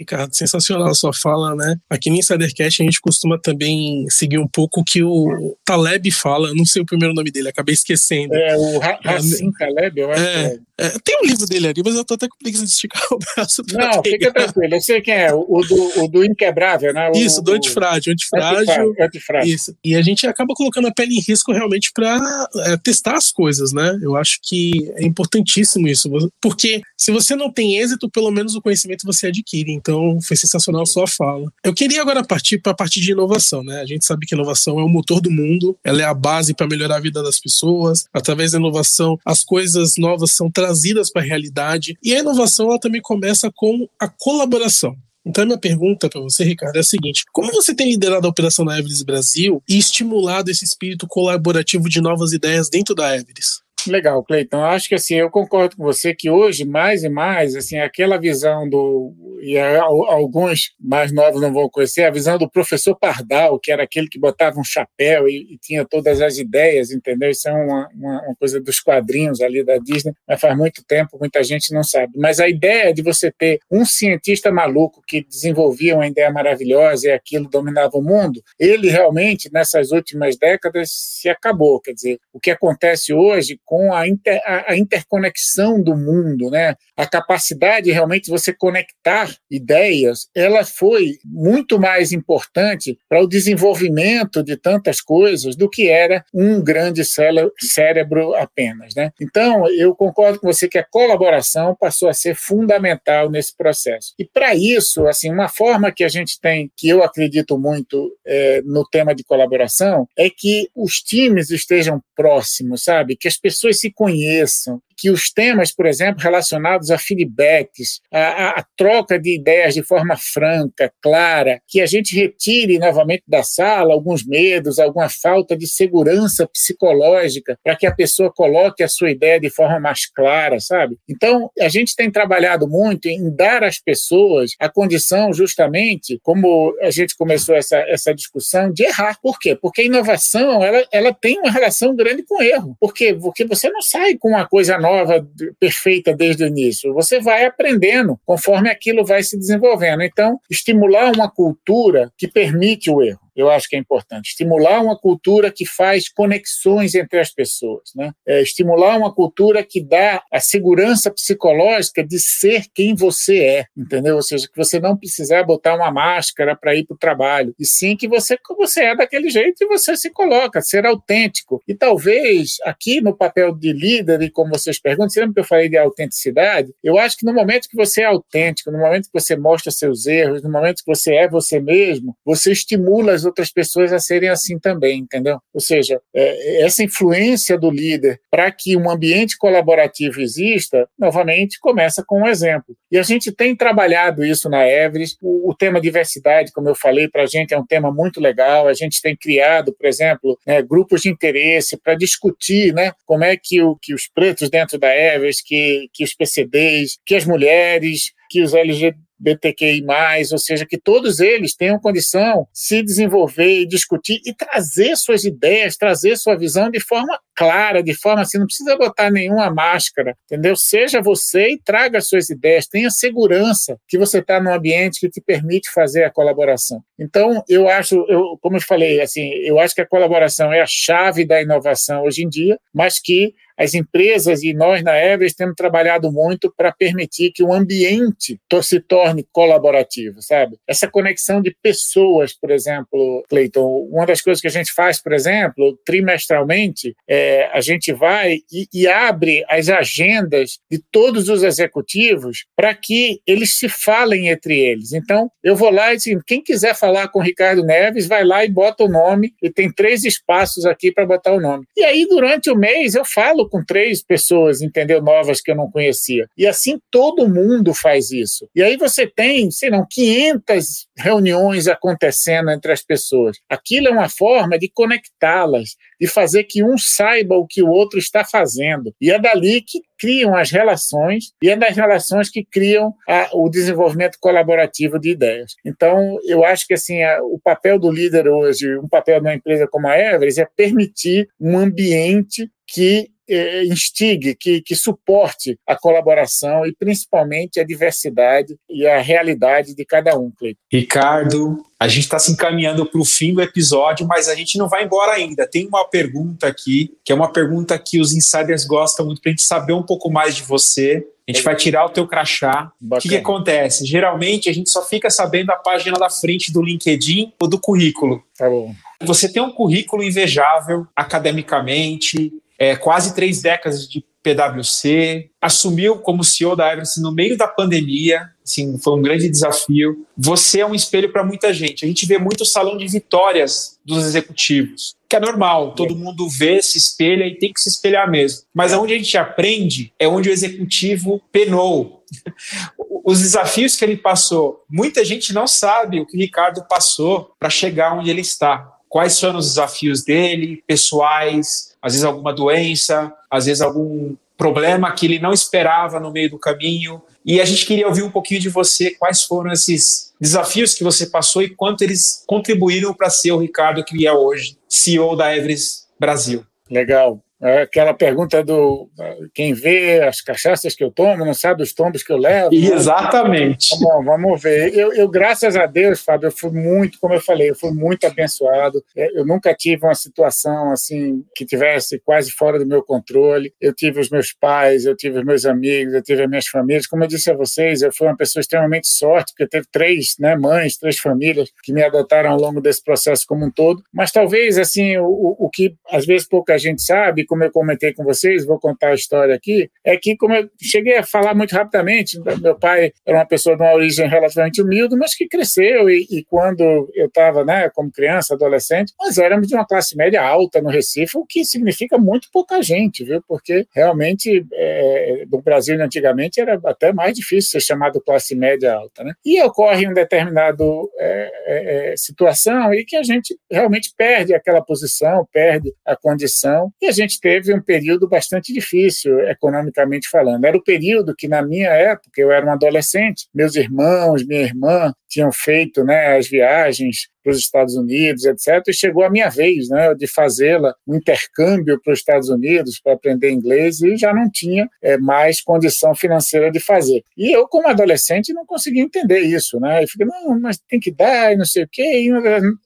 Ricardo, 0.00 0.34
sensacional 0.34 0.88
a 0.88 0.94
sua 0.94 1.12
fala, 1.12 1.54
né? 1.54 1.76
Aqui 1.90 2.08
no 2.08 2.16
Insidercast 2.16 2.82
a 2.82 2.84
gente 2.86 3.00
costuma 3.02 3.38
também 3.38 4.06
seguir 4.08 4.38
um 4.38 4.48
pouco 4.48 4.80
o 4.80 4.84
que 4.84 5.02
o 5.02 5.56
Taleb 5.62 6.10
fala, 6.10 6.54
não 6.54 6.64
sei 6.64 6.80
o 6.80 6.86
primeiro 6.86 7.14
nome 7.14 7.30
dele, 7.30 7.48
acabei 7.48 7.74
esquecendo. 7.74 8.34
É, 8.34 8.56
o 8.56 8.78
Racine 8.78 9.50
é, 9.50 9.58
Taleb, 9.58 10.00
eu 10.00 10.10
acho 10.10 10.22
é, 10.22 10.48
que 10.48 10.56
é. 10.56 10.70
É, 10.80 10.88
tem 11.04 11.18
um 11.22 11.26
livro 11.26 11.44
dele 11.44 11.68
ali, 11.68 11.82
mas 11.84 11.94
eu 11.94 12.04
tô 12.04 12.14
até 12.14 12.26
com 12.26 12.38
preguiça 12.38 12.64
de 12.64 12.70
esticar 12.70 13.02
o 13.12 13.18
braço. 13.18 13.62
Não, 13.70 14.02
fica 14.02 14.32
tranquilo. 14.32 14.74
Eu 14.74 14.80
sei 14.80 15.02
quem 15.02 15.12
é, 15.12 15.34
o, 15.34 15.60
do, 15.60 16.02
o 16.02 16.08
do 16.08 16.24
Inquebrável, 16.24 16.94
né? 16.94 17.10
O, 17.10 17.18
isso, 17.18 17.42
do 17.42 17.52
antifrágil. 17.52 18.14
Antifrágil. 18.14 18.94
antifrágil. 18.98 19.54
Isso. 19.54 19.76
E 19.84 19.94
a 19.94 20.00
gente 20.00 20.26
acaba 20.26 20.54
colocando 20.54 20.88
a 20.88 20.94
pele 20.94 21.16
em 21.16 21.20
risco 21.20 21.52
realmente 21.52 21.90
para 21.92 22.48
é, 22.64 22.78
testar 22.78 23.16
as 23.16 23.30
coisas, 23.30 23.74
né? 23.74 23.98
Eu 24.00 24.16
acho 24.16 24.38
que 24.42 24.90
é 24.94 25.04
importantíssimo 25.04 25.86
isso. 25.86 26.08
Porque 26.40 26.80
se 26.96 27.12
você 27.12 27.36
não 27.36 27.52
tem 27.52 27.76
êxito, 27.76 28.08
pelo 28.08 28.30
menos 28.30 28.54
o 28.54 28.62
conhecimento 28.62 29.04
você 29.04 29.26
adquire. 29.26 29.70
Então, 29.70 29.89
foi 30.22 30.36
sensacional 30.36 30.84
sua 30.86 31.06
fala. 31.06 31.50
Eu 31.64 31.74
queria 31.74 32.02
agora 32.02 32.24
partir 32.24 32.58
para 32.58 32.72
a 32.72 32.74
parte 32.74 33.00
de 33.00 33.12
inovação, 33.12 33.62
né? 33.62 33.80
A 33.80 33.86
gente 33.86 34.04
sabe 34.04 34.26
que 34.26 34.34
inovação 34.34 34.78
é 34.78 34.84
o 34.84 34.88
motor 34.88 35.20
do 35.20 35.30
mundo, 35.30 35.76
ela 35.84 36.02
é 36.02 36.04
a 36.04 36.14
base 36.14 36.54
para 36.54 36.66
melhorar 36.66 36.96
a 36.96 37.00
vida 37.00 37.22
das 37.22 37.38
pessoas. 37.38 38.04
Através 38.12 38.52
da 38.52 38.58
inovação, 38.58 39.18
as 39.24 39.44
coisas 39.44 39.94
novas 39.96 40.32
são 40.32 40.50
trazidas 40.50 40.90
trazidas 41.00 41.10
para 41.10 41.22
a 41.22 41.24
realidade. 41.24 41.96
E 42.02 42.14
a 42.14 42.20
inovação 42.20 42.68
ela 42.68 42.78
também 42.78 43.00
começa 43.00 43.50
com 43.54 43.88
a 43.98 44.08
colaboração. 44.08 44.96
Então, 45.24 45.42
a 45.42 45.46
minha 45.46 45.58
pergunta 45.58 46.08
para 46.08 46.20
você, 46.20 46.44
Ricardo, 46.44 46.76
é 46.76 46.80
a 46.80 46.84
seguinte: 46.84 47.24
como 47.32 47.52
você 47.52 47.74
tem 47.74 47.90
liderado 47.90 48.26
a 48.26 48.30
operação 48.30 48.64
da 48.64 48.78
Everest 48.78 49.04
Brasil 49.04 49.62
e 49.68 49.76
estimulado 49.78 50.50
esse 50.50 50.64
espírito 50.64 51.06
colaborativo 51.06 51.88
de 51.88 52.00
novas 52.00 52.32
ideias 52.32 52.70
dentro 52.70 52.94
da 52.94 53.14
Everest? 53.14 53.60
Legal, 53.86 54.22
Cleiton. 54.24 54.62
Acho 54.64 54.88
que 54.88 54.94
assim, 54.94 55.14
eu 55.14 55.30
concordo 55.30 55.76
com 55.76 55.82
você 55.84 56.14
que 56.14 56.30
hoje, 56.30 56.64
mais 56.64 57.04
e 57.04 57.08
mais, 57.08 57.54
assim, 57.54 57.78
aquela 57.78 58.18
visão 58.18 58.68
do. 58.68 59.14
E 59.42 59.58
alguns 59.58 60.74
mais 60.78 61.12
novos 61.12 61.40
não 61.40 61.52
vão 61.52 61.68
conhecer, 61.70 62.04
a 62.04 62.10
visão 62.10 62.36
do 62.36 62.50
professor 62.50 62.94
Pardal, 62.94 63.58
que 63.58 63.72
era 63.72 63.82
aquele 63.84 64.06
que 64.06 64.18
botava 64.18 64.60
um 64.60 64.64
chapéu 64.64 65.26
e, 65.26 65.54
e 65.54 65.58
tinha 65.58 65.84
todas 65.84 66.20
as 66.20 66.36
ideias, 66.36 66.90
entendeu? 66.90 67.30
Isso 67.30 67.48
é 67.48 67.52
uma, 67.52 67.88
uma, 67.94 68.22
uma, 68.22 68.36
coisa 68.36 68.60
dos 68.60 68.80
quadrinhos 68.80 69.40
ali 69.40 69.64
da 69.64 69.78
Disney, 69.78 70.12
mas 70.28 70.40
faz 70.40 70.56
muito 70.56 70.84
tempo, 70.86 71.16
muita 71.18 71.42
gente 71.42 71.72
não 71.72 71.82
sabe. 71.82 72.12
Mas 72.16 72.38
a 72.38 72.48
ideia 72.48 72.92
de 72.92 73.02
você 73.02 73.30
ter 73.30 73.60
um 73.70 73.84
cientista 73.84 74.52
maluco 74.52 75.02
que 75.06 75.24
desenvolvia 75.24 75.94
uma 75.94 76.06
ideia 76.06 76.30
maravilhosa 76.30 77.08
e 77.08 77.12
aquilo 77.12 77.48
dominava 77.48 77.96
o 77.96 78.02
mundo, 78.02 78.42
ele 78.58 78.90
realmente, 78.90 79.50
nessas 79.50 79.90
últimas 79.90 80.36
décadas, 80.36 80.90
se 80.90 81.28
acabou. 81.28 81.80
Quer 81.80 81.92
dizer, 81.92 82.18
o 82.32 82.38
que 82.38 82.50
acontece 82.50 83.14
hoje 83.14 83.58
com 83.70 83.94
a, 83.94 84.08
inter, 84.08 84.42
a, 84.44 84.72
a, 84.72 84.76
interconexão 84.76 85.80
do 85.80 85.96
mundo, 85.96 86.50
né? 86.50 86.74
A 86.96 87.06
capacidade 87.06 87.88
realmente 87.92 88.24
de 88.24 88.30
você 88.32 88.52
conectar 88.52 89.32
ideias, 89.48 90.26
ela 90.34 90.64
foi 90.64 91.12
muito 91.24 91.78
mais 91.78 92.10
importante 92.10 92.98
para 93.08 93.22
o 93.22 93.28
desenvolvimento 93.28 94.42
de 94.42 94.56
tantas 94.56 95.00
coisas 95.00 95.54
do 95.54 95.70
que 95.70 95.88
era 95.88 96.24
um 96.34 96.60
grande 96.60 97.02
cérebro 97.04 98.34
apenas, 98.34 98.92
né? 98.96 99.12
Então, 99.20 99.70
eu 99.70 99.94
concordo 99.94 100.40
com 100.40 100.48
você 100.48 100.66
que 100.66 100.78
a 100.78 100.84
colaboração 100.84 101.76
passou 101.78 102.08
a 102.08 102.12
ser 102.12 102.34
fundamental 102.34 103.30
nesse 103.30 103.56
processo. 103.56 104.14
E 104.18 104.24
para 104.24 104.52
isso, 104.52 105.06
assim, 105.06 105.30
uma 105.30 105.48
forma 105.48 105.92
que 105.92 106.02
a 106.02 106.08
gente 106.08 106.40
tem, 106.40 106.72
que 106.76 106.88
eu 106.88 107.04
acredito 107.04 107.56
muito 107.56 108.10
é, 108.26 108.62
no 108.62 108.84
tema 108.84 109.14
de 109.14 109.22
colaboração, 109.22 110.08
é 110.18 110.28
que 110.28 110.68
os 110.74 110.94
times 110.94 111.50
estejam 111.50 112.02
próximos, 112.16 112.82
sabe? 112.82 113.14
Que 113.14 113.28
as 113.28 113.36
pessoas 113.36 113.59
pessoas 113.60 113.80
se 113.80 113.90
conheçam, 113.90 114.80
que 115.00 115.10
os 115.10 115.32
temas, 115.32 115.72
por 115.74 115.86
exemplo, 115.86 116.22
relacionados 116.22 116.90
a 116.90 116.98
feedbacks, 116.98 118.02
a, 118.12 118.60
a, 118.60 118.64
troca 118.76 119.18
de 119.18 119.34
ideias 119.34 119.72
de 119.72 119.82
forma 119.82 120.14
franca, 120.14 120.92
clara, 121.00 121.58
que 121.66 121.80
a 121.80 121.86
gente 121.86 122.14
retire 122.14 122.78
novamente 122.78 123.22
da 123.26 123.42
sala 123.42 123.94
alguns 123.94 124.26
medos, 124.26 124.78
alguma 124.78 125.08
falta 125.08 125.56
de 125.56 125.66
segurança 125.66 126.46
psicológica, 126.46 127.58
para 127.64 127.74
que 127.74 127.86
a 127.86 127.94
pessoa 127.94 128.30
coloque 128.30 128.82
a 128.82 128.88
sua 128.88 129.10
ideia 129.10 129.40
de 129.40 129.48
forma 129.48 129.80
mais 129.80 130.04
clara, 130.04 130.60
sabe? 130.60 130.98
Então, 131.08 131.50
a 131.58 131.68
gente 131.70 131.96
tem 131.96 132.10
trabalhado 132.10 132.68
muito 132.68 133.06
em 133.06 133.34
dar 133.34 133.64
às 133.64 133.78
pessoas 133.78 134.50
a 134.60 134.68
condição, 134.68 135.32
justamente, 135.32 136.20
como 136.22 136.76
a 136.82 136.90
gente 136.90 137.16
começou 137.16 137.54
essa, 137.54 137.78
essa 137.88 138.14
discussão, 138.14 138.70
de 138.70 138.84
errar. 138.84 139.16
Por 139.22 139.38
quê? 139.38 139.56
Porque 139.56 139.80
a 139.80 139.86
inovação 139.86 140.62
ela, 140.62 140.84
ela 140.92 141.14
tem 141.14 141.38
uma 141.38 141.50
relação 141.50 141.96
grande 141.96 142.22
com 142.22 142.42
erro. 142.42 142.76
Por 142.78 142.92
quê? 142.92 143.14
Porque 143.18 143.46
você 143.46 143.70
não 143.70 143.80
sai 143.80 144.18
com 144.18 144.28
uma 144.28 144.46
coisa 144.46 144.76
nova 144.76 144.89
nova, 144.90 145.26
perfeita 145.58 146.14
desde 146.14 146.44
o 146.44 146.46
início. 146.46 146.92
Você 146.94 147.20
vai 147.20 147.44
aprendendo 147.44 148.18
conforme 148.24 148.68
aquilo 148.68 149.04
vai 149.04 149.22
se 149.22 149.38
desenvolvendo. 149.38 150.02
Então, 150.02 150.38
estimular 150.50 151.12
uma 151.12 151.30
cultura 151.30 152.10
que 152.18 152.28
permite 152.28 152.90
o 152.90 153.02
erro 153.02 153.20
eu 153.40 153.50
acho 153.50 153.68
que 153.68 153.76
é 153.76 153.78
importante. 153.78 154.28
Estimular 154.28 154.80
uma 154.80 154.96
cultura 154.96 155.50
que 155.50 155.66
faz 155.66 156.08
conexões 156.08 156.94
entre 156.94 157.18
as 157.18 157.32
pessoas, 157.32 157.90
né? 157.94 158.12
É, 158.26 158.42
estimular 158.42 158.96
uma 158.96 159.12
cultura 159.12 159.64
que 159.64 159.82
dá 159.82 160.22
a 160.32 160.40
segurança 160.40 161.10
psicológica 161.10 162.04
de 162.04 162.18
ser 162.18 162.64
quem 162.74 162.94
você 162.94 163.38
é, 163.38 163.64
entendeu? 163.76 164.16
Ou 164.16 164.22
seja, 164.22 164.46
que 164.46 164.56
você 164.56 164.78
não 164.78 164.96
precisar 164.96 165.42
botar 165.42 165.74
uma 165.74 165.90
máscara 165.90 166.56
para 166.56 166.74
ir 166.74 166.84
para 166.84 166.94
o 166.94 166.98
trabalho, 166.98 167.54
e 167.58 167.64
sim 167.64 167.96
que 167.96 168.08
você, 168.08 168.38
você 168.56 168.84
é 168.84 168.96
daquele 168.96 169.30
jeito 169.30 169.62
e 169.62 169.66
você 169.66 169.96
se 169.96 170.10
coloca, 170.10 170.60
ser 170.60 170.86
autêntico. 170.86 171.62
E 171.66 171.74
talvez 171.74 172.56
aqui 172.64 173.00
no 173.00 173.16
papel 173.16 173.54
de 173.54 173.72
líder, 173.72 174.22
e 174.22 174.30
como 174.30 174.50
vocês 174.50 174.80
perguntam, 174.80 175.10
você 175.10 175.20
lembra 175.20 175.34
que 175.34 175.40
eu 175.40 175.44
falei 175.44 175.68
de 175.68 175.76
autenticidade? 175.76 176.72
Eu 176.82 176.98
acho 176.98 177.16
que 177.16 177.26
no 177.26 177.32
momento 177.32 177.68
que 177.68 177.76
você 177.76 178.02
é 178.02 178.06
autêntico, 178.06 178.70
no 178.70 178.78
momento 178.78 179.04
que 179.04 179.20
você 179.20 179.36
mostra 179.36 179.70
seus 179.70 180.06
erros, 180.06 180.42
no 180.42 180.50
momento 180.50 180.82
que 180.84 180.94
você 180.94 181.14
é 181.14 181.28
você 181.28 181.60
mesmo, 181.60 182.16
você 182.24 182.52
estimula 182.52 183.12
as 183.12 183.24
outras 183.30 183.50
pessoas 183.50 183.92
a 183.92 183.98
serem 183.98 184.28
assim 184.28 184.58
também, 184.58 184.98
entendeu? 184.98 185.38
Ou 185.54 185.60
seja, 185.60 186.00
é, 186.14 186.62
essa 186.62 186.82
influência 186.82 187.58
do 187.58 187.70
líder 187.70 188.20
para 188.30 188.50
que 188.50 188.76
um 188.76 188.90
ambiente 188.90 189.38
colaborativo 189.38 190.20
exista, 190.20 190.88
novamente, 190.98 191.58
começa 191.58 192.04
com 192.06 192.22
um 192.22 192.26
exemplo. 192.26 192.76
E 192.90 192.98
a 192.98 193.02
gente 193.02 193.32
tem 193.32 193.56
trabalhado 193.56 194.24
isso 194.24 194.48
na 194.48 194.66
Everest. 194.66 195.16
O, 195.22 195.50
o 195.50 195.54
tema 195.54 195.80
diversidade, 195.80 196.52
como 196.52 196.68
eu 196.68 196.74
falei, 196.74 197.08
para 197.08 197.22
a 197.22 197.26
gente 197.26 197.54
é 197.54 197.58
um 197.58 197.66
tema 197.66 197.92
muito 197.92 198.20
legal. 198.20 198.68
A 198.68 198.74
gente 198.74 199.00
tem 199.00 199.16
criado, 199.16 199.72
por 199.72 199.86
exemplo, 199.86 200.38
né, 200.46 200.60
grupos 200.62 201.02
de 201.02 201.08
interesse 201.08 201.76
para 201.76 201.94
discutir 201.94 202.74
né, 202.74 202.92
como 203.06 203.24
é 203.24 203.36
que, 203.36 203.62
o, 203.62 203.76
que 203.80 203.94
os 203.94 204.08
pretos 204.08 204.50
dentro 204.50 204.78
da 204.78 204.94
Everest, 204.94 205.44
que, 205.44 205.88
que 205.92 206.04
os 206.04 206.14
PCDs, 206.14 206.98
que 207.06 207.14
as 207.14 207.24
mulheres, 207.24 208.12
que 208.28 208.42
os 208.42 208.54
LGBT 208.54 208.98
BTQI+, 209.20 209.84
ou 210.32 210.38
seja, 210.38 210.66
que 210.66 210.78
todos 210.78 211.20
eles 211.20 211.54
tenham 211.54 211.78
condição 211.78 212.46
de 212.52 212.58
se 212.58 212.82
desenvolver 212.82 213.60
e 213.60 213.66
discutir 213.66 214.20
e 214.24 214.34
trazer 214.34 214.96
suas 214.96 215.24
ideias, 215.24 215.76
trazer 215.76 216.16
sua 216.16 216.36
visão 216.36 216.70
de 216.70 216.80
forma 216.80 217.20
clara, 217.40 217.82
de 217.82 217.94
forma 217.94 218.20
assim, 218.20 218.36
não 218.36 218.44
precisa 218.44 218.76
botar 218.76 219.10
nenhuma 219.10 219.50
máscara, 219.50 220.14
entendeu? 220.26 220.54
Seja 220.54 221.00
você 221.00 221.52
e 221.52 221.58
traga 221.58 221.98
suas 222.02 222.28
ideias, 222.28 222.66
tenha 222.66 222.90
segurança 222.90 223.78
que 223.88 223.96
você 223.96 224.18
está 224.18 224.38
num 224.38 224.52
ambiente 224.52 225.00
que 225.00 225.08
te 225.08 225.22
permite 225.22 225.70
fazer 225.72 226.04
a 226.04 226.10
colaboração. 226.10 226.82
Então, 226.98 227.42
eu 227.48 227.66
acho, 227.66 228.04
eu, 228.10 228.38
como 228.42 228.58
eu 228.58 228.60
falei, 228.60 229.00
assim, 229.00 229.30
eu 229.42 229.58
acho 229.58 229.74
que 229.74 229.80
a 229.80 229.86
colaboração 229.86 230.52
é 230.52 230.60
a 230.60 230.66
chave 230.66 231.24
da 231.24 231.40
inovação 231.40 232.02
hoje 232.02 232.24
em 232.24 232.28
dia, 232.28 232.58
mas 232.74 233.00
que 233.00 233.32
as 233.60 233.74
empresas 233.74 234.42
e 234.42 234.54
nós 234.54 234.82
na 234.82 234.96
Everest 234.96 235.36
temos 235.36 235.54
trabalhado 235.54 236.10
muito 236.10 236.50
para 236.56 236.72
permitir 236.72 237.30
que 237.30 237.42
o 237.42 237.52
ambiente 237.52 238.40
se 238.62 238.80
torne 238.80 239.26
colaborativo, 239.30 240.22
sabe? 240.22 240.56
Essa 240.66 240.88
conexão 240.90 241.42
de 241.42 241.54
pessoas, 241.62 242.32
por 242.32 242.50
exemplo, 242.50 243.22
Cleiton, 243.28 243.86
uma 243.90 244.06
das 244.06 244.22
coisas 244.22 244.40
que 244.40 244.46
a 244.46 244.50
gente 244.50 244.72
faz, 244.72 245.02
por 245.02 245.12
exemplo, 245.12 245.78
trimestralmente, 245.84 246.96
é, 247.06 247.29
a 247.52 247.60
gente 247.60 247.92
vai 247.92 248.38
e, 248.52 248.66
e 248.72 248.86
abre 248.86 249.44
as 249.48 249.68
agendas 249.68 250.58
de 250.70 250.80
todos 250.90 251.28
os 251.28 251.42
executivos 251.42 252.44
para 252.56 252.74
que 252.74 253.20
eles 253.26 253.58
se 253.58 253.68
falem 253.68 254.28
entre 254.28 254.58
eles. 254.58 254.92
Então, 254.92 255.30
eu 255.42 255.56
vou 255.56 255.70
lá 255.70 255.92
e 255.92 255.96
assim, 255.96 256.18
quem 256.26 256.42
quiser 256.42 256.74
falar 256.74 257.08
com 257.08 257.18
o 257.18 257.22
Ricardo 257.22 257.64
Neves, 257.64 258.06
vai 258.06 258.24
lá 258.24 258.44
e 258.44 258.50
bota 258.50 258.84
o 258.84 258.88
nome, 258.88 259.32
e 259.42 259.50
tem 259.50 259.70
três 259.72 260.04
espaços 260.04 260.64
aqui 260.66 260.92
para 260.92 261.06
botar 261.06 261.32
o 261.32 261.40
nome. 261.40 261.64
E 261.76 261.84
aí, 261.84 262.06
durante 262.06 262.50
o 262.50 262.56
mês, 262.56 262.94
eu 262.94 263.04
falo 263.04 263.48
com 263.48 263.64
três 263.64 264.02
pessoas, 264.02 264.60
entendeu? 264.62 265.02
Novas 265.02 265.40
que 265.40 265.50
eu 265.50 265.56
não 265.56 265.70
conhecia. 265.70 266.26
E 266.36 266.46
assim 266.46 266.78
todo 266.90 267.28
mundo 267.28 267.72
faz 267.74 268.10
isso. 268.10 268.48
E 268.54 268.62
aí 268.62 268.76
você 268.76 269.06
tem, 269.06 269.50
sei 269.50 269.70
não, 269.70 269.86
500 269.88 270.86
reuniões 270.96 271.68
acontecendo 271.68 272.50
entre 272.50 272.72
as 272.72 272.82
pessoas. 272.82 273.38
Aquilo 273.48 273.88
é 273.88 273.90
uma 273.90 274.08
forma 274.08 274.58
de 274.58 274.68
conectá-las, 274.68 275.76
de 276.00 276.06
fazer 276.06 276.44
que 276.44 276.64
um 276.64 276.78
saiba 276.78 277.36
o 277.36 277.46
que 277.46 277.62
o 277.62 277.68
outro 277.68 277.98
está 277.98 278.24
fazendo. 278.24 278.94
E 279.00 279.10
é 279.10 279.18
dali 279.18 279.60
que 279.60 279.80
criam 279.98 280.34
as 280.34 280.50
relações 280.50 281.32
e 281.42 281.50
é 281.50 281.56
das 281.56 281.76
relações 281.76 282.30
que 282.30 282.44
criam 282.44 282.94
a, 283.06 283.28
o 283.34 283.50
desenvolvimento 283.50 284.16
colaborativo 284.18 284.98
de 284.98 285.10
ideias. 285.10 285.54
Então, 285.64 286.18
eu 286.24 286.44
acho 286.44 286.66
que 286.66 286.74
assim, 286.74 287.02
a, 287.02 287.22
o 287.22 287.38
papel 287.38 287.78
do 287.78 287.90
líder 287.90 288.28
hoje, 288.28 288.78
um 288.78 288.88
papel 288.88 289.20
de 289.20 289.26
uma 289.26 289.34
empresa 289.34 289.68
como 289.68 289.86
a 289.86 289.98
Everest, 289.98 290.40
é 290.40 290.48
permitir 290.56 291.28
um 291.38 291.58
ambiente 291.58 292.50
que 292.66 293.10
eh, 293.30 293.64
instigue, 293.64 294.34
que, 294.34 294.60
que 294.60 294.74
suporte 294.74 295.58
a 295.66 295.76
colaboração 295.76 296.66
e 296.66 296.74
principalmente 296.74 297.60
a 297.60 297.64
diversidade 297.64 298.56
e 298.68 298.86
a 298.86 299.00
realidade 299.00 299.74
de 299.74 299.84
cada 299.84 300.18
um, 300.18 300.30
Cleiton. 300.30 300.60
Ricardo, 300.70 301.64
a 301.78 301.88
gente 301.88 302.04
está 302.04 302.18
se 302.18 302.32
encaminhando 302.32 302.84
para 302.84 303.00
o 303.00 303.04
fim 303.04 303.32
do 303.32 303.40
episódio, 303.40 304.06
mas 304.06 304.28
a 304.28 304.34
gente 304.34 304.58
não 304.58 304.68
vai 304.68 304.84
embora 304.84 305.12
ainda. 305.12 305.46
Tem 305.46 305.66
uma 305.66 305.84
pergunta 305.84 306.46
aqui, 306.46 306.92
que 307.04 307.12
é 307.12 307.14
uma 307.14 307.32
pergunta 307.32 307.78
que 307.78 308.00
os 308.00 308.12
insiders 308.12 308.66
gostam 308.66 309.06
muito 309.06 309.22
para 309.22 309.30
a 309.30 309.32
gente 309.32 309.42
saber 309.42 309.72
um 309.72 309.82
pouco 309.82 310.10
mais 310.10 310.36
de 310.36 310.42
você. 310.42 311.06
A 311.26 311.32
gente 311.32 311.44
vai 311.44 311.56
tirar 311.56 311.86
o 311.86 311.88
teu 311.88 312.06
crachá. 312.06 312.70
Bacana. 312.80 312.98
O 312.98 313.00
que, 313.00 313.08
que, 313.08 313.16
acontece? 313.16 313.86
Geralmente 313.86 314.50
a 314.50 314.52
gente 314.52 314.68
só 314.68 314.84
fica 314.84 315.08
sabendo 315.08 315.50
a 315.50 315.56
página 315.56 315.96
da 315.96 316.10
frente 316.10 316.52
do 316.52 316.60
LinkedIn 316.60 317.32
ou 317.40 317.48
do 317.48 317.58
currículo. 317.58 318.22
Tá 318.36 318.48
bom. 318.48 318.74
Você 319.02 319.32
tem 319.32 319.42
um 319.42 319.50
currículo 319.50 320.02
invejável 320.02 320.86
academicamente, 320.94 322.32
é, 322.60 322.76
quase 322.76 323.14
três 323.14 323.40
décadas 323.40 323.88
de 323.88 324.04
PwC, 324.22 325.30
assumiu 325.40 325.96
como 325.96 326.22
CEO 326.22 326.54
da 326.54 326.70
Everest 326.70 327.00
no 327.00 327.10
meio 327.10 327.38
da 327.38 327.48
pandemia, 327.48 328.28
assim, 328.44 328.78
foi 328.78 328.98
um 328.98 329.00
grande 329.00 329.30
desafio. 329.30 330.06
Você 330.14 330.60
é 330.60 330.66
um 330.66 330.74
espelho 330.74 331.10
para 331.10 331.24
muita 331.24 331.54
gente. 331.54 331.86
A 331.86 331.88
gente 331.88 332.04
vê 332.04 332.18
muito 332.18 332.42
o 332.42 332.46
salão 332.46 332.76
de 332.76 332.86
vitórias 332.86 333.78
dos 333.82 334.04
executivos, 334.04 334.94
que 335.08 335.16
é 335.16 335.20
normal, 335.20 335.74
todo 335.74 335.96
mundo 335.96 336.28
vê, 336.28 336.60
se 336.62 336.76
espelha 336.76 337.24
e 337.24 337.38
tem 337.38 337.50
que 337.50 337.62
se 337.62 337.70
espelhar 337.70 338.10
mesmo. 338.10 338.42
Mas 338.52 338.74
onde 338.74 338.92
a 338.92 338.98
gente 338.98 339.16
aprende 339.16 339.90
é 339.98 340.06
onde 340.06 340.28
o 340.28 340.32
executivo 340.32 341.22
penou. 341.32 342.04
os 343.02 343.20
desafios 343.20 343.76
que 343.76 343.84
ele 343.84 343.96
passou. 343.96 344.62
Muita 344.68 345.04
gente 345.04 345.32
não 345.32 345.46
sabe 345.46 346.00
o 346.00 346.06
que 346.06 346.16
o 346.16 346.20
Ricardo 346.20 346.62
passou 346.68 347.32
para 347.38 347.48
chegar 347.48 347.96
onde 347.96 348.10
ele 348.10 348.20
está. 348.20 348.70
Quais 348.88 349.18
foram 349.18 349.38
os 349.38 349.46
desafios 349.46 350.04
dele, 350.04 350.62
pessoais, 350.66 351.69
às 351.82 351.92
vezes 351.92 352.04
alguma 352.04 352.32
doença, 352.32 353.12
às 353.30 353.46
vezes 353.46 353.60
algum 353.60 354.14
problema 354.36 354.90
que 354.92 355.06
ele 355.06 355.18
não 355.18 355.32
esperava 355.32 356.00
no 356.00 356.10
meio 356.10 356.30
do 356.30 356.38
caminho. 356.38 357.02
E 357.24 357.40
a 357.40 357.44
gente 357.44 357.66
queria 357.66 357.86
ouvir 357.86 358.02
um 358.02 358.10
pouquinho 358.10 358.40
de 358.40 358.48
você, 358.48 358.92
quais 358.92 359.22
foram 359.22 359.52
esses 359.52 360.14
desafios 360.18 360.74
que 360.74 360.82
você 360.82 361.06
passou 361.06 361.42
e 361.42 361.50
quanto 361.50 361.82
eles 361.82 362.24
contribuíram 362.26 362.94
para 362.94 363.10
ser 363.10 363.32
o 363.32 363.38
Ricardo 363.38 363.84
que 363.84 364.06
é 364.06 364.12
hoje, 364.12 364.56
CEO 364.68 365.14
da 365.14 365.36
Everest 365.36 365.82
Brasil. 365.98 366.44
Legal. 366.70 367.20
Aquela 367.40 367.94
pergunta 367.94 368.44
do 368.44 368.90
quem 369.32 369.54
vê 369.54 370.02
as 370.02 370.20
cachaças 370.20 370.74
que 370.74 370.84
eu 370.84 370.90
tomo 370.90 371.24
não 371.24 371.32
sabe 371.32 371.62
os 371.62 371.72
tombos 371.72 372.02
que 372.02 372.12
eu 372.12 372.18
levo. 372.18 372.50
Né? 372.50 372.74
Exatamente. 372.74 373.72
Né? 373.72 373.80
Bom, 373.80 374.04
vamos 374.04 374.42
ver. 374.42 374.74
Eu, 374.74 374.92
eu, 374.92 375.08
graças 375.08 375.56
a 375.56 375.64
Deus, 375.64 376.02
Fábio, 376.02 376.26
eu 376.26 376.32
fui 376.32 376.50
muito, 376.50 376.98
como 377.00 377.14
eu 377.14 377.20
falei, 377.20 377.50
eu 377.50 377.54
fui 377.54 377.70
muito 377.70 378.06
abençoado. 378.06 378.84
É, 378.94 379.18
eu 379.18 379.24
nunca 379.24 379.54
tive 379.54 379.86
uma 379.86 379.94
situação 379.94 380.70
assim 380.70 381.24
que 381.34 381.46
tivesse 381.46 381.98
quase 382.00 382.30
fora 382.30 382.58
do 382.58 382.66
meu 382.66 382.82
controle. 382.82 383.54
Eu 383.58 383.74
tive 383.74 384.00
os 384.00 384.10
meus 384.10 384.32
pais, 384.32 384.84
eu 384.84 384.94
tive 384.94 385.18
os 385.18 385.24
meus 385.24 385.46
amigos, 385.46 385.94
eu 385.94 386.02
tive 386.02 386.22
as 386.22 386.28
minhas 386.28 386.46
famílias. 386.46 386.86
Como 386.86 387.04
eu 387.04 387.08
disse 387.08 387.30
a 387.30 387.34
vocês, 387.34 387.80
eu 387.80 387.92
fui 387.92 388.06
uma 388.06 388.16
pessoa 388.16 388.40
extremamente 388.40 388.88
sorte, 388.88 389.32
porque 389.32 389.48
teve 389.48 389.66
três 389.72 390.14
né, 390.18 390.36
mães, 390.36 390.76
três 390.76 390.98
famílias 390.98 391.50
que 391.62 391.72
me 391.72 391.82
adotaram 391.82 392.30
ao 392.30 392.38
longo 392.38 392.60
desse 392.60 392.84
processo 392.84 393.24
como 393.26 393.46
um 393.46 393.50
todo. 393.50 393.82
Mas 393.90 394.12
talvez 394.12 394.58
assim 394.58 394.98
o, 394.98 395.36
o 395.38 395.48
que 395.48 395.74
às 395.90 396.04
vezes 396.04 396.28
pouca 396.28 396.58
gente 396.58 396.82
sabe 396.82 397.24
como 397.30 397.44
eu 397.44 397.52
comentei 397.52 397.94
com 397.94 398.02
vocês, 398.02 398.44
vou 398.44 398.58
contar 398.58 398.88
a 398.88 398.94
história 398.94 399.32
aqui, 399.32 399.70
é 399.84 399.96
que, 399.96 400.16
como 400.16 400.34
eu 400.34 400.50
cheguei 400.60 400.96
a 400.96 401.04
falar 401.04 401.32
muito 401.32 401.54
rapidamente, 401.54 402.18
meu 402.42 402.58
pai 402.58 402.92
era 403.06 403.18
uma 403.18 403.24
pessoa 403.24 403.56
de 403.56 403.62
uma 403.62 403.72
origem 403.72 404.08
relativamente 404.08 404.60
humilde, 404.60 404.96
mas 404.96 405.14
que 405.14 405.28
cresceu, 405.28 405.88
e, 405.88 406.08
e 406.10 406.24
quando 406.24 406.90
eu 406.92 407.06
estava, 407.06 407.44
né, 407.44 407.70
como 407.72 407.88
criança, 407.92 408.34
adolescente, 408.34 408.92
nós 408.98 409.16
éramos 409.16 409.46
de 409.46 409.54
uma 409.54 409.64
classe 409.64 409.96
média 409.96 410.20
alta 410.20 410.60
no 410.60 410.68
Recife, 410.68 411.16
o 411.16 411.24
que 411.24 411.44
significa 411.44 411.96
muito 411.96 412.26
pouca 412.32 412.60
gente, 412.62 413.04
viu? 413.04 413.22
Porque 413.28 413.64
realmente, 413.72 414.44
é, 414.52 415.24
no 415.30 415.40
Brasil 415.40 415.80
antigamente, 415.80 416.40
era 416.40 416.60
até 416.64 416.92
mais 416.92 417.14
difícil 417.14 417.52
ser 417.52 417.60
chamado 417.60 418.00
classe 418.00 418.34
média 418.34 418.74
alta, 418.74 419.04
né? 419.04 419.12
E 419.24 419.40
ocorre 419.42 419.86
um 419.86 419.94
determinado 419.94 420.90
é, 420.98 421.30
é, 421.46 421.92
é 421.92 421.96
situação 421.96 422.74
e 422.74 422.84
que 422.84 422.96
a 422.96 423.04
gente 423.04 423.38
realmente 423.48 423.92
perde 423.96 424.34
aquela 424.34 424.60
posição, 424.60 425.28
perde 425.32 425.72
a 425.86 425.94
condição, 425.94 426.72
e 426.82 426.86
a 426.86 426.92
gente 426.92 427.19
teve 427.20 427.54
um 427.54 427.60
período 427.60 428.08
bastante 428.08 428.52
difícil, 428.52 429.20
economicamente 429.20 430.08
falando. 430.08 430.44
Era 430.44 430.56
o 430.56 430.62
período 430.62 431.14
que, 431.16 431.28
na 431.28 431.42
minha 431.42 431.70
época, 431.70 432.20
eu 432.20 432.30
era 432.30 432.46
um 432.46 432.50
adolescente, 432.50 433.26
meus 433.34 433.54
irmãos, 433.56 434.26
minha 434.26 434.42
irmã 434.42 434.92
tinham 435.08 435.32
feito 435.32 435.84
né, 435.84 436.16
as 436.16 436.28
viagens 436.28 437.08
para 437.22 437.32
os 437.32 437.38
Estados 437.38 437.74
Unidos, 437.76 438.24
etc. 438.24 438.62
E 438.68 438.72
chegou 438.72 439.04
a 439.04 439.10
minha 439.10 439.28
vez 439.28 439.68
né, 439.68 439.94
de 439.94 440.06
fazê-la, 440.06 440.74
um 440.86 440.96
intercâmbio 440.96 441.80
para 441.82 441.92
os 441.92 441.98
Estados 442.00 442.28
Unidos 442.28 442.80
para 442.82 442.94
aprender 442.94 443.30
inglês 443.30 443.80
e 443.80 443.96
já 443.96 444.12
não 444.12 444.30
tinha 444.30 444.68
é, 444.82 444.98
mais 444.98 445.40
condição 445.40 445.94
financeira 445.94 446.50
de 446.50 446.60
fazer. 446.60 447.02
E 447.16 447.34
eu, 447.34 447.46
como 447.48 447.68
adolescente, 447.68 448.32
não 448.32 448.44
conseguia 448.44 448.82
entender 448.82 449.20
isso. 449.20 449.58
Né? 449.60 449.84
Eu 449.84 449.88
fiquei, 449.88 450.06
não, 450.06 450.38
mas 450.40 450.58
tem 450.68 450.80
que 450.80 450.90
dar 450.90 451.32
e 451.32 451.36
não 451.36 451.44
sei 451.44 451.64
o 451.64 451.68
quê. 451.70 451.82
E 451.82 452.08
em 452.08 452.14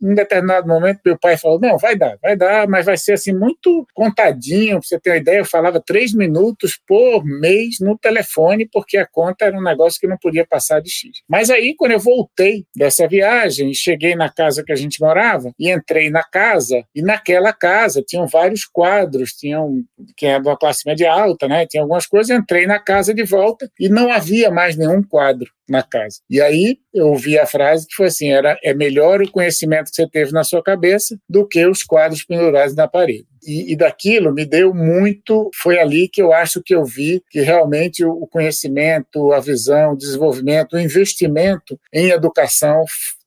um 0.02 0.14
determinado 0.14 0.66
momento, 0.66 1.00
meu 1.04 1.18
pai 1.18 1.36
falou, 1.36 1.60
não, 1.60 1.78
vai 1.78 1.96
dar, 1.96 2.16
vai 2.22 2.36
dar, 2.36 2.66
mas 2.68 2.86
vai 2.86 2.96
ser 2.96 3.12
assim 3.12 3.32
muito 3.32 3.86
contadinho. 3.94 4.78
Para 4.78 4.88
você 4.88 4.98
ter 4.98 5.10
uma 5.10 5.16
ideia, 5.16 5.38
eu 5.38 5.44
falava 5.44 5.80
três 5.80 6.14
minutos 6.14 6.78
por 6.86 7.24
mês 7.24 7.76
no 7.80 7.98
telefone, 7.98 8.68
porque 8.70 8.96
a 8.96 9.06
conta 9.06 9.44
era 9.44 9.56
um 9.56 9.62
negócio 9.62 10.00
que 10.00 10.06
não 10.06 10.16
podia 10.16 10.46
passar 10.46 10.80
de 10.80 10.90
X. 10.90 11.10
Mas 11.28 11.50
aí, 11.50 11.74
quando 11.76 11.92
eu 11.92 12.00
voltei 12.00 12.64
dessa 12.74 13.06
viagem 13.06 13.74
cheguei 13.74 14.14
na 14.14 14.30
casa 14.30 14.43
casa 14.44 14.62
que 14.62 14.72
a 14.72 14.76
gente 14.76 15.00
morava 15.00 15.52
e 15.58 15.70
entrei 15.70 16.10
na 16.10 16.22
casa 16.22 16.84
e 16.94 17.02
naquela 17.02 17.52
casa 17.52 18.02
tinham 18.06 18.26
vários 18.26 18.64
quadros, 18.64 19.32
tinham 19.32 19.82
que 20.16 20.26
é 20.26 20.38
de 20.38 20.46
uma 20.46 20.56
classe 20.56 20.82
média 20.86 21.10
alta, 21.10 21.48
né? 21.48 21.66
Tinha 21.66 21.82
algumas 21.82 22.06
coisas, 22.06 22.36
entrei 22.36 22.66
na 22.66 22.78
casa 22.78 23.14
de 23.14 23.24
volta 23.24 23.70
e 23.80 23.88
não 23.88 24.12
havia 24.12 24.50
mais 24.50 24.76
nenhum 24.76 25.02
quadro 25.02 25.50
na 25.68 25.82
casa. 25.82 26.18
E 26.28 26.40
aí 26.40 26.76
eu 26.92 27.08
ouvi 27.08 27.38
a 27.38 27.46
frase 27.46 27.86
que 27.86 27.94
foi 27.94 28.06
assim: 28.06 28.30
era 28.30 28.58
é 28.62 28.74
melhor 28.74 29.22
o 29.22 29.30
conhecimento 29.30 29.90
que 29.90 29.96
você 29.96 30.08
teve 30.08 30.32
na 30.32 30.44
sua 30.44 30.62
cabeça 30.62 31.16
do 31.28 31.46
que 31.46 31.66
os 31.66 31.82
quadros 31.82 32.24
pendurados 32.24 32.74
na 32.74 32.86
parede. 32.86 33.26
E, 33.46 33.72
e, 33.72 33.76
daquilo 33.76 34.32
me 34.32 34.46
deu 34.46 34.72
muito. 34.74 35.50
Foi 35.62 35.78
ali 35.78 36.08
que 36.08 36.22
eu 36.22 36.32
acho 36.32 36.62
que 36.62 36.74
eu 36.74 36.84
vi 36.84 37.22
que 37.30 37.40
realmente 37.40 38.04
o 38.04 38.26
conhecimento, 38.26 39.32
a 39.32 39.40
visão, 39.40 39.92
o 39.92 39.96
desenvolvimento, 39.96 40.74
o 40.74 40.80
investimento 40.80 41.78
em 41.92 42.08
educação 42.08 42.84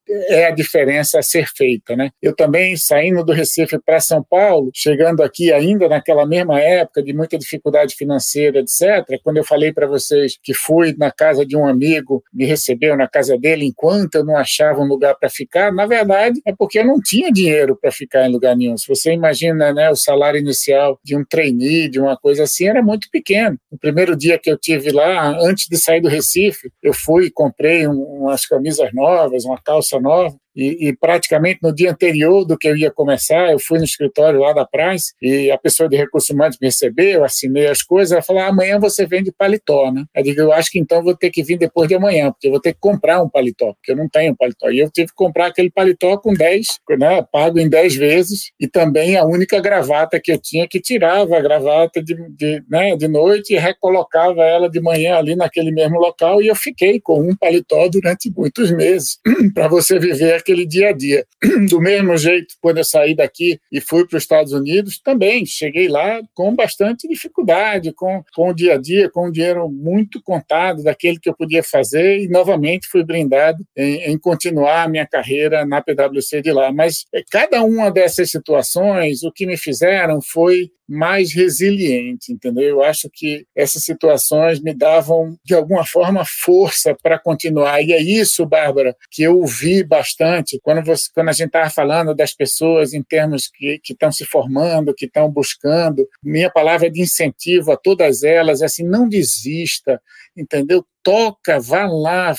é 0.10 0.46
a 0.46 0.52
diferença 0.52 1.20
a 1.20 1.22
ser 1.22 1.48
feita, 1.56 1.96
né? 1.96 2.10
Eu 2.22 2.36
também 2.36 2.76
saindo 2.78 3.24
do 3.24 3.34
Recife 3.34 3.78
para 3.80 4.00
São 4.00 4.24
Paulo, 4.24 4.72
chegando 4.74 5.22
aqui 5.22 5.52
ainda 5.52 5.88
naquela 5.88 6.26
mesma 6.26 6.60
época 6.60 7.04
de 7.04 7.14
muita 7.14 7.38
dificuldade 7.38 7.96
financeira, 7.96 8.60
etc. 8.60 9.20
Quando 9.24 9.38
eu 9.38 9.44
falei 9.44 9.74
para 9.74 9.88
vocês 9.88 10.38
que 10.42 10.54
fui 10.54 10.96
na 10.98 11.12
casa 11.12 11.46
de 11.46 11.56
um 11.56 11.68
amigo, 11.68 12.24
me 12.34 12.46
recebeu 12.46 12.96
na 12.96 13.08
casa 13.08 13.38
dele 13.38 13.66
enquanto 13.66 14.16
eu 14.16 14.26
não 14.26 14.38
achava 14.38 14.80
um 14.80 14.88
lugar 14.88 15.16
para 15.16 15.30
ficar, 15.30 15.72
na 15.72 15.86
verdade 15.86 16.42
é 16.46 16.54
porque 16.54 16.80
eu 16.80 16.86
não 16.86 17.02
tinha 17.02 17.32
dinheiro 17.32 17.78
para 17.80 17.92
ficar 17.92 18.28
em 18.28 18.32
lugar 18.32 18.56
nenhum. 18.56 18.78
Se 18.78 18.88
você 18.88 19.12
imagina, 19.12 19.74
né, 19.74 19.90
o 19.90 19.96
salário 19.96 20.40
inicial 20.40 21.00
de 21.04 21.16
um 21.16 21.24
trainee, 21.24 21.90
de 21.90 22.00
uma 22.00 22.18
coisa 22.18 22.44
assim, 22.44 22.68
era 22.68 22.82
muito 22.82 23.10
pequeno. 23.12 23.58
O 23.72 23.78
primeiro 23.78 24.16
dia 24.16 24.38
que 24.38 24.50
eu 24.50 24.58
tive 24.58 24.92
lá, 24.92 25.38
antes 25.42 25.68
de 25.68 25.78
sair 25.78 26.02
do 26.02 26.08
Recife, 26.08 26.72
eu 26.82 26.94
fui 26.94 27.26
e 27.26 27.32
comprei 27.32 27.88
um, 27.88 28.02
umas 28.02 28.46
camisas 28.46 28.90
novas, 28.94 29.46
uma 29.46 29.60
calça 29.62 29.97
nova, 30.00 30.36
e, 30.58 30.90
e, 30.90 30.96
praticamente 30.96 31.60
no 31.62 31.74
dia 31.74 31.92
anterior 31.92 32.44
do 32.44 32.58
que 32.58 32.68
eu 32.68 32.76
ia 32.76 32.90
começar, 32.90 33.52
eu 33.52 33.60
fui 33.60 33.78
no 33.78 33.86
escritório 33.86 34.40
lá 34.40 34.54
da 34.54 34.66
Price 34.66 35.14
e 35.22 35.52
a 35.52 35.58
pessoa 35.58 35.88
de 35.88 35.96
recursos 35.96 36.32
humanos 36.32 36.58
me 36.60 36.68
recebeu, 36.68 37.24
assinei 37.24 37.68
as 37.68 37.84
coisas, 37.84 38.12
ela 38.12 38.24
falou, 38.24 38.42
amanhã 38.42 38.80
você 38.80 39.06
vende 39.06 39.32
paletó, 39.32 39.92
né? 39.92 40.04
Eu 40.16 40.24
digo, 40.24 40.42
eu 40.42 40.52
acho 40.52 40.72
que 40.72 40.80
então 40.80 41.04
vou 41.04 41.16
ter 41.16 41.30
que 41.30 41.44
vir 41.44 41.60
depois 41.60 41.88
de 41.88 41.94
amanhã, 41.94 42.32
porque 42.32 42.48
eu 42.48 42.52
vou 42.52 42.60
ter 42.60 42.74
que 42.74 42.80
comprar 42.80 43.22
um 43.22 43.30
paletó, 43.30 43.74
porque 43.74 43.92
eu 43.92 43.96
não 43.96 44.10
tenho 44.10 44.36
paletó. 44.36 44.72
E 44.72 44.80
eu 44.80 44.90
tive 44.90 45.10
que 45.10 45.16
comprar 45.16 45.48
aquele 45.48 45.70
paletó 45.70 46.18
com 46.18 46.34
10, 46.34 46.66
né, 46.98 47.24
pago 47.32 47.60
em 47.60 47.70
10 47.70 47.96
vezes, 47.96 48.52
e 48.60 48.68
também 48.68 49.16
a 49.16 49.26
única 49.26 49.60
gravata 49.60 50.20
que 50.20 50.32
eu 50.32 50.40
tinha 50.42 50.68
que 50.68 50.82
tirava 50.82 51.38
a 51.38 51.42
gravata 51.42 52.02
de, 52.04 52.16
de, 52.36 52.64
né, 52.68 52.96
de 52.96 53.08
noite 53.08 53.54
e 53.54 53.60
recolocava 53.60 54.44
ela 54.44 54.68
de 54.70 54.82
manhã 54.82 55.18
ali 55.18 55.36
naquele 55.36 55.72
mesmo 55.72 56.00
local, 56.00 56.42
e 56.42 56.48
eu 56.48 56.56
fiquei 56.56 57.00
com 57.00 57.22
um 57.22 57.36
paletó 57.36 57.88
durante 57.88 58.32
muitos 58.36 58.72
meses, 58.72 59.20
para 59.54 59.68
você 59.68 60.00
viver 60.00 60.47
aquele 60.48 60.66
dia 60.66 60.90
a 60.90 60.92
dia. 60.94 61.26
Do 61.70 61.82
mesmo 61.82 62.16
jeito, 62.18 62.56
quando 62.62 62.78
eu 62.78 62.84
saí 62.84 63.14
daqui 63.14 63.60
e 63.72 63.82
fui 63.82 64.08
para 64.08 64.18
os 64.18 64.24
Estados 64.24 64.54
Unidos, 64.54 65.00
também 65.00 65.46
cheguei 65.46 65.90
lá 65.90 66.22
com 66.34 66.56
bastante 66.56 67.08
dificuldade, 67.08 67.94
com, 67.94 68.24
com 68.34 68.50
o 68.50 68.54
dia 68.54 68.76
a 68.76 68.78
dia, 68.78 69.10
com 69.10 69.28
um 69.28 69.32
dinheiro 69.32 69.70
muito 69.70 70.22
contado 70.24 70.84
daquele 70.84 71.20
que 71.20 71.30
eu 71.30 71.36
podia 71.36 71.62
fazer, 71.62 72.20
e 72.20 72.30
novamente 72.30 72.88
fui 72.88 73.04
brindado 73.04 73.64
em, 73.76 74.12
em 74.12 74.18
continuar 74.18 74.84
a 74.84 74.88
minha 74.88 75.06
carreira 75.06 75.66
na 75.66 75.82
PwC 75.82 76.42
de 76.42 76.52
lá. 76.52 76.72
Mas 76.72 77.06
eh, 77.14 77.24
cada 77.30 77.62
uma 77.64 77.92
dessas 77.92 78.30
situações, 78.30 79.24
o 79.24 79.32
que 79.32 79.46
me 79.46 79.58
fizeram 79.58 80.20
foi 80.22 80.70
mais 80.88 81.34
resiliente, 81.34 82.32
entendeu? 82.32 82.64
Eu 82.64 82.84
acho 82.84 83.10
que 83.12 83.46
essas 83.56 83.84
situações 83.84 84.62
me 84.62 84.74
davam, 84.74 85.38
de 85.44 85.54
alguma 85.54 85.86
forma, 85.86 86.24
força 86.26 86.96
para 87.02 87.20
continuar. 87.20 87.82
E 87.82 87.92
é 87.92 88.02
isso, 88.02 88.46
Bárbara, 88.46 88.96
que 89.12 89.24
eu 89.24 89.38
ouvi 89.38 89.84
bastante 89.84 90.60
quando, 90.64 90.86
você, 90.86 91.10
quando 91.14 91.30
a 91.30 91.34
gente 91.34 91.48
estava 91.48 91.70
falando 91.70 92.16
das 92.16 92.34
pessoas 92.34 92.94
em 92.94 93.04
termos 93.04 93.48
que 93.48 93.80
estão 93.90 94.12
se 94.12 94.26
formando, 94.26 94.94
que 94.94 95.06
estão 95.06 95.30
buscando. 95.30 96.08
Minha 96.24 96.50
palavra 96.50 96.90
de 96.90 97.02
incentivo 97.02 97.72
a 97.72 97.78
todas 97.78 98.24
elas 98.24 98.62
é 98.62 98.66
assim: 98.66 98.84
não 98.84 99.10
desista, 99.10 100.02
entendeu? 100.36 100.86
Toca, 101.08 101.58
vá 101.58 101.88
lá, 101.88 102.36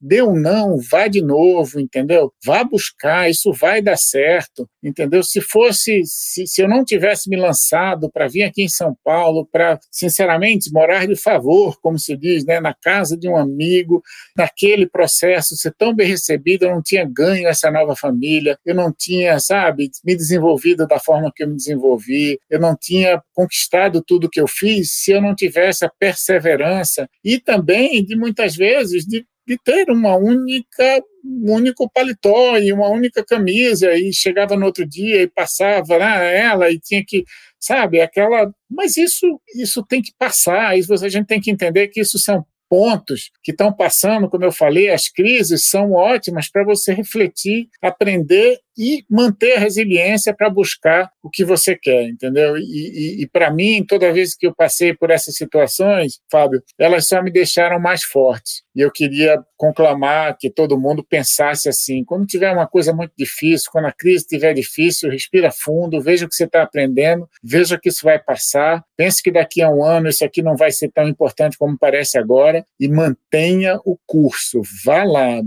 deu 0.00 0.32
não, 0.32 0.76
vá 0.78 1.08
de 1.08 1.20
novo, 1.20 1.80
entendeu? 1.80 2.32
Vá 2.46 2.62
buscar, 2.62 3.28
isso 3.28 3.52
vai 3.52 3.82
dar 3.82 3.96
certo, 3.96 4.70
entendeu? 4.80 5.24
Se 5.24 5.40
fosse, 5.40 6.02
se, 6.04 6.46
se 6.46 6.62
eu 6.62 6.68
não 6.68 6.84
tivesse 6.84 7.28
me 7.28 7.34
lançado 7.34 8.08
para 8.08 8.28
vir 8.28 8.44
aqui 8.44 8.62
em 8.62 8.68
São 8.68 8.96
Paulo, 9.02 9.44
para, 9.50 9.76
sinceramente, 9.90 10.72
morar 10.72 11.04
de 11.04 11.16
favor, 11.16 11.80
como 11.80 11.98
se 11.98 12.16
diz, 12.16 12.44
né, 12.44 12.60
na 12.60 12.72
casa 12.72 13.16
de 13.16 13.28
um 13.28 13.36
amigo, 13.36 14.00
naquele 14.36 14.86
processo, 14.86 15.56
ser 15.56 15.74
tão 15.76 15.92
bem 15.92 16.06
recebido, 16.06 16.64
eu 16.64 16.70
não 16.70 16.80
tinha 16.80 17.04
ganho 17.04 17.48
essa 17.48 17.72
nova 17.72 17.96
família, 17.96 18.56
eu 18.64 18.74
não 18.76 18.94
tinha, 18.96 19.40
sabe, 19.40 19.90
me 20.04 20.14
desenvolvido 20.14 20.86
da 20.86 21.00
forma 21.00 21.32
que 21.34 21.42
eu 21.42 21.48
me 21.48 21.56
desenvolvi, 21.56 22.38
eu 22.48 22.60
não 22.60 22.76
tinha 22.80 23.20
conquistado 23.34 24.00
tudo 24.00 24.30
que 24.30 24.40
eu 24.40 24.46
fiz 24.46 24.92
se 24.92 25.10
eu 25.10 25.20
não 25.20 25.34
tivesse 25.34 25.84
a 25.84 25.90
perseverança 25.98 27.08
e 27.24 27.40
também 27.40 28.11
de 28.12 28.18
muitas 28.18 28.54
vezes 28.54 29.04
de, 29.06 29.24
de 29.46 29.58
ter 29.64 29.90
uma 29.90 30.16
única 30.16 31.02
um 31.24 31.52
único 31.52 31.88
paletó 31.88 32.58
e 32.58 32.72
uma 32.72 32.88
única 32.88 33.24
camisa 33.24 33.94
e 33.94 34.12
chegava 34.12 34.56
no 34.56 34.66
outro 34.66 34.86
dia 34.86 35.22
e 35.22 35.28
passava 35.28 35.98
né, 35.98 36.36
ela 36.36 36.70
e 36.70 36.78
tinha 36.78 37.02
que 37.06 37.24
sabe 37.58 38.00
aquela 38.00 38.52
mas 38.70 38.96
isso 38.96 39.40
isso 39.56 39.82
tem 39.88 40.02
que 40.02 40.12
passar 40.18 40.76
isso 40.78 40.92
a 40.92 41.08
gente 41.08 41.26
tem 41.26 41.40
que 41.40 41.50
entender 41.50 41.88
que 41.88 42.00
isso 42.00 42.18
são 42.18 42.44
pontos 42.72 43.30
que 43.42 43.50
estão 43.50 43.70
passando, 43.70 44.30
como 44.30 44.46
eu 44.46 44.50
falei, 44.50 44.88
as 44.88 45.06
crises 45.06 45.68
são 45.68 45.92
ótimas 45.92 46.50
para 46.50 46.64
você 46.64 46.94
refletir, 46.94 47.68
aprender 47.82 48.58
e 48.76 49.04
manter 49.08 49.56
a 49.56 49.60
resiliência 49.60 50.34
para 50.34 50.50
buscar 50.50 51.10
o 51.22 51.30
que 51.30 51.44
você 51.44 51.76
quer, 51.76 52.08
entendeu? 52.08 52.56
E, 52.56 52.60
e, 52.60 53.22
e 53.22 53.26
para 53.28 53.50
mim, 53.50 53.84
toda 53.86 54.12
vez 54.12 54.34
que 54.34 54.46
eu 54.46 54.54
passei 54.54 54.94
por 54.94 55.10
essas 55.10 55.36
situações, 55.36 56.20
Fábio, 56.30 56.62
elas 56.78 57.06
só 57.06 57.22
me 57.22 57.30
deixaram 57.30 57.78
mais 57.78 58.02
forte. 58.02 58.62
E 58.74 58.80
eu 58.80 58.90
queria 58.90 59.38
conclamar 59.56 60.36
que 60.38 60.50
todo 60.50 60.78
mundo 60.78 61.04
pensasse 61.04 61.68
assim: 61.68 62.04
quando 62.04 62.26
tiver 62.26 62.50
uma 62.50 62.66
coisa 62.66 62.92
muito 62.92 63.12
difícil, 63.16 63.70
quando 63.70 63.86
a 63.86 63.92
crise 63.92 64.24
estiver 64.24 64.54
difícil, 64.54 65.10
respira 65.10 65.50
fundo, 65.52 66.00
veja 66.00 66.24
o 66.24 66.28
que 66.28 66.34
você 66.34 66.44
está 66.44 66.62
aprendendo, 66.62 67.28
veja 67.42 67.78
que 67.78 67.88
isso 67.88 68.04
vai 68.04 68.18
passar, 68.18 68.82
pense 68.96 69.22
que 69.22 69.30
daqui 69.30 69.62
a 69.62 69.70
um 69.70 69.84
ano 69.84 70.08
isso 70.08 70.24
aqui 70.24 70.42
não 70.42 70.56
vai 70.56 70.72
ser 70.72 70.90
tão 70.90 71.06
importante 71.06 71.58
como 71.58 71.78
parece 71.78 72.18
agora 72.18 72.64
e 72.80 72.88
mantenha 72.88 73.78
o 73.84 73.98
curso. 74.06 74.62
Vá 74.84 75.04
lá, 75.04 75.42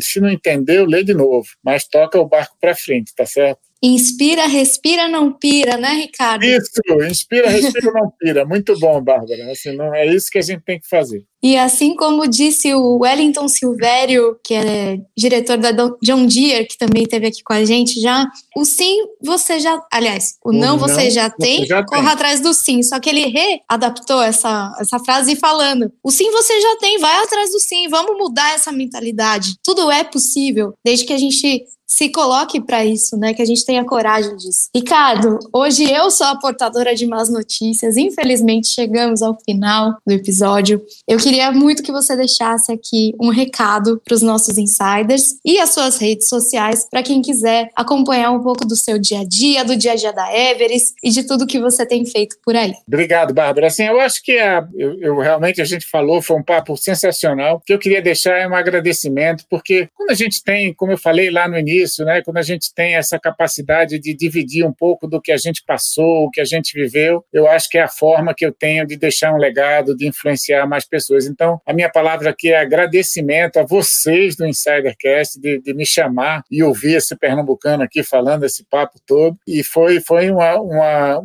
se 0.00 0.20
não 0.20 0.30
entendeu, 0.30 0.84
lê 0.84 1.02
de 1.04 1.14
novo, 1.14 1.48
mas 1.62 1.86
toca 1.86 2.18
o 2.18 2.28
barco 2.28 2.56
para 2.60 2.74
frente, 2.74 3.14
tá 3.14 3.26
certo? 3.26 3.67
Inspira, 3.82 4.46
respira, 4.46 5.06
não 5.06 5.32
pira, 5.32 5.76
né, 5.76 5.90
Ricardo? 5.90 6.44
Isso, 6.44 6.80
inspira, 7.08 7.48
respira, 7.48 7.92
não 7.92 8.10
pira. 8.18 8.44
Muito 8.44 8.76
bom, 8.78 9.00
Bárbara. 9.00 9.52
Assim, 9.52 9.72
não, 9.76 9.94
é 9.94 10.04
isso 10.06 10.28
que 10.30 10.38
a 10.38 10.42
gente 10.42 10.62
tem 10.62 10.80
que 10.80 10.88
fazer. 10.88 11.24
E 11.40 11.56
assim 11.56 11.94
como 11.94 12.26
disse 12.26 12.74
o 12.74 12.98
Wellington 12.98 13.46
Silvério, 13.46 14.36
que 14.42 14.54
é 14.54 14.98
diretor 15.16 15.56
da 15.56 15.70
John 16.02 16.26
Deere, 16.26 16.66
que 16.66 16.76
também 16.76 17.04
esteve 17.04 17.28
aqui 17.28 17.44
com 17.44 17.52
a 17.52 17.64
gente 17.64 18.00
já, 18.00 18.26
o 18.56 18.64
sim 18.64 19.04
você 19.22 19.60
já, 19.60 19.80
aliás, 19.92 20.36
o, 20.44 20.50
o 20.50 20.52
não, 20.52 20.76
não, 20.76 20.78
você 20.78 21.08
já 21.10 21.30
tem, 21.30 21.64
já 21.64 21.84
corra 21.84 22.02
tem. 22.02 22.10
atrás 22.10 22.40
do 22.40 22.52
sim. 22.52 22.82
Só 22.82 22.98
que 22.98 23.08
ele 23.08 23.26
readaptou 23.26 24.20
essa, 24.20 24.74
essa 24.80 24.98
frase 24.98 25.36
falando: 25.36 25.92
o 26.02 26.10
sim 26.10 26.28
você 26.32 26.60
já 26.60 26.76
tem, 26.78 26.98
vai 26.98 27.22
atrás 27.22 27.52
do 27.52 27.60
sim, 27.60 27.86
vamos 27.88 28.18
mudar 28.18 28.54
essa 28.54 28.72
mentalidade. 28.72 29.54
Tudo 29.62 29.88
é 29.92 30.02
possível, 30.02 30.74
desde 30.84 31.04
que 31.04 31.12
a 31.12 31.18
gente 31.18 31.62
se 31.88 32.10
coloque 32.10 32.60
para 32.60 32.84
isso, 32.84 33.16
né? 33.16 33.32
Que 33.32 33.40
a 33.40 33.46
gente 33.46 33.64
tenha 33.64 33.82
coragem 33.82 34.36
disso. 34.36 34.68
Ricardo, 34.74 35.38
hoje 35.50 35.90
eu 35.90 36.10
sou 36.10 36.26
a 36.26 36.36
portadora 36.36 36.94
de 36.94 37.06
más 37.06 37.30
notícias. 37.30 37.96
Infelizmente 37.96 38.68
chegamos 38.68 39.22
ao 39.22 39.38
final 39.40 39.96
do 40.06 40.12
episódio. 40.12 40.82
Eu 41.08 41.18
queria 41.18 41.50
muito 41.50 41.82
que 41.82 41.90
você 41.90 42.14
deixasse 42.14 42.70
aqui 42.70 43.14
um 43.18 43.30
recado 43.30 44.00
para 44.04 44.14
os 44.14 44.20
nossos 44.20 44.58
insiders 44.58 45.38
e 45.42 45.58
as 45.58 45.70
suas 45.70 45.96
redes 45.96 46.28
sociais 46.28 46.86
para 46.90 47.02
quem 47.02 47.22
quiser 47.22 47.70
acompanhar 47.74 48.32
um 48.32 48.42
pouco 48.42 48.66
do 48.66 48.76
seu 48.76 48.98
dia 48.98 49.20
a 49.20 49.24
dia, 49.24 49.64
do 49.64 49.74
dia 49.74 49.92
a 49.92 49.96
dia 49.96 50.12
da 50.12 50.30
Everest 50.30 50.92
e 51.02 51.10
de 51.10 51.26
tudo 51.26 51.46
que 51.46 51.58
você 51.58 51.86
tem 51.86 52.04
feito 52.04 52.36
por 52.44 52.54
aí. 52.54 52.74
Obrigado, 52.86 53.32
Bárbara. 53.32 53.68
Assim, 53.68 53.84
eu 53.84 53.98
acho 53.98 54.22
que 54.22 54.38
a, 54.38 54.68
eu, 54.76 55.00
eu 55.00 55.18
realmente 55.18 55.62
a 55.62 55.64
gente 55.64 55.86
falou 55.86 56.20
foi 56.20 56.36
um 56.36 56.42
papo 56.42 56.76
sensacional. 56.76 57.56
O 57.56 57.60
que 57.60 57.72
eu 57.72 57.78
queria 57.78 58.02
deixar 58.02 58.36
é 58.36 58.46
um 58.46 58.54
agradecimento 58.54 59.44
porque 59.48 59.88
quando 59.94 60.10
a 60.10 60.14
gente 60.14 60.44
tem, 60.44 60.74
como 60.74 60.92
eu 60.92 60.98
falei 60.98 61.30
lá 61.30 61.48
no 61.48 61.58
início 61.58 61.77
isso, 61.82 62.04
né? 62.04 62.22
Quando 62.22 62.38
a 62.38 62.42
gente 62.42 62.72
tem 62.74 62.96
essa 62.96 63.18
capacidade 63.18 63.98
de 63.98 64.14
dividir 64.14 64.64
um 64.64 64.72
pouco 64.72 65.06
do 65.06 65.20
que 65.20 65.32
a 65.32 65.36
gente 65.36 65.62
passou, 65.66 66.24
o 66.24 66.30
que 66.30 66.40
a 66.40 66.44
gente 66.44 66.72
viveu, 66.72 67.24
eu 67.32 67.48
acho 67.48 67.68
que 67.68 67.78
é 67.78 67.82
a 67.82 67.88
forma 67.88 68.34
que 68.34 68.44
eu 68.44 68.52
tenho 68.52 68.86
de 68.86 68.96
deixar 68.96 69.32
um 69.32 69.38
legado, 69.38 69.96
de 69.96 70.06
influenciar 70.06 70.66
mais 70.66 70.84
pessoas. 70.86 71.26
Então, 71.26 71.60
a 71.66 71.72
minha 71.72 71.90
palavra 71.90 72.30
aqui 72.30 72.52
é 72.52 72.60
agradecimento 72.60 73.58
a 73.58 73.64
vocês 73.64 74.36
do 74.36 74.46
Insidercast 74.46 75.40
de, 75.40 75.60
de 75.60 75.74
me 75.74 75.86
chamar 75.86 76.42
e 76.50 76.62
ouvir 76.62 76.94
esse 76.96 77.16
pernambucano 77.16 77.82
aqui 77.82 78.02
falando 78.02 78.44
esse 78.44 78.64
papo 78.70 78.98
todo. 79.06 79.36
E 79.46 79.62
foi, 79.62 80.00
foi 80.00 80.30
uma, 80.30 80.56
uma, 80.60 81.18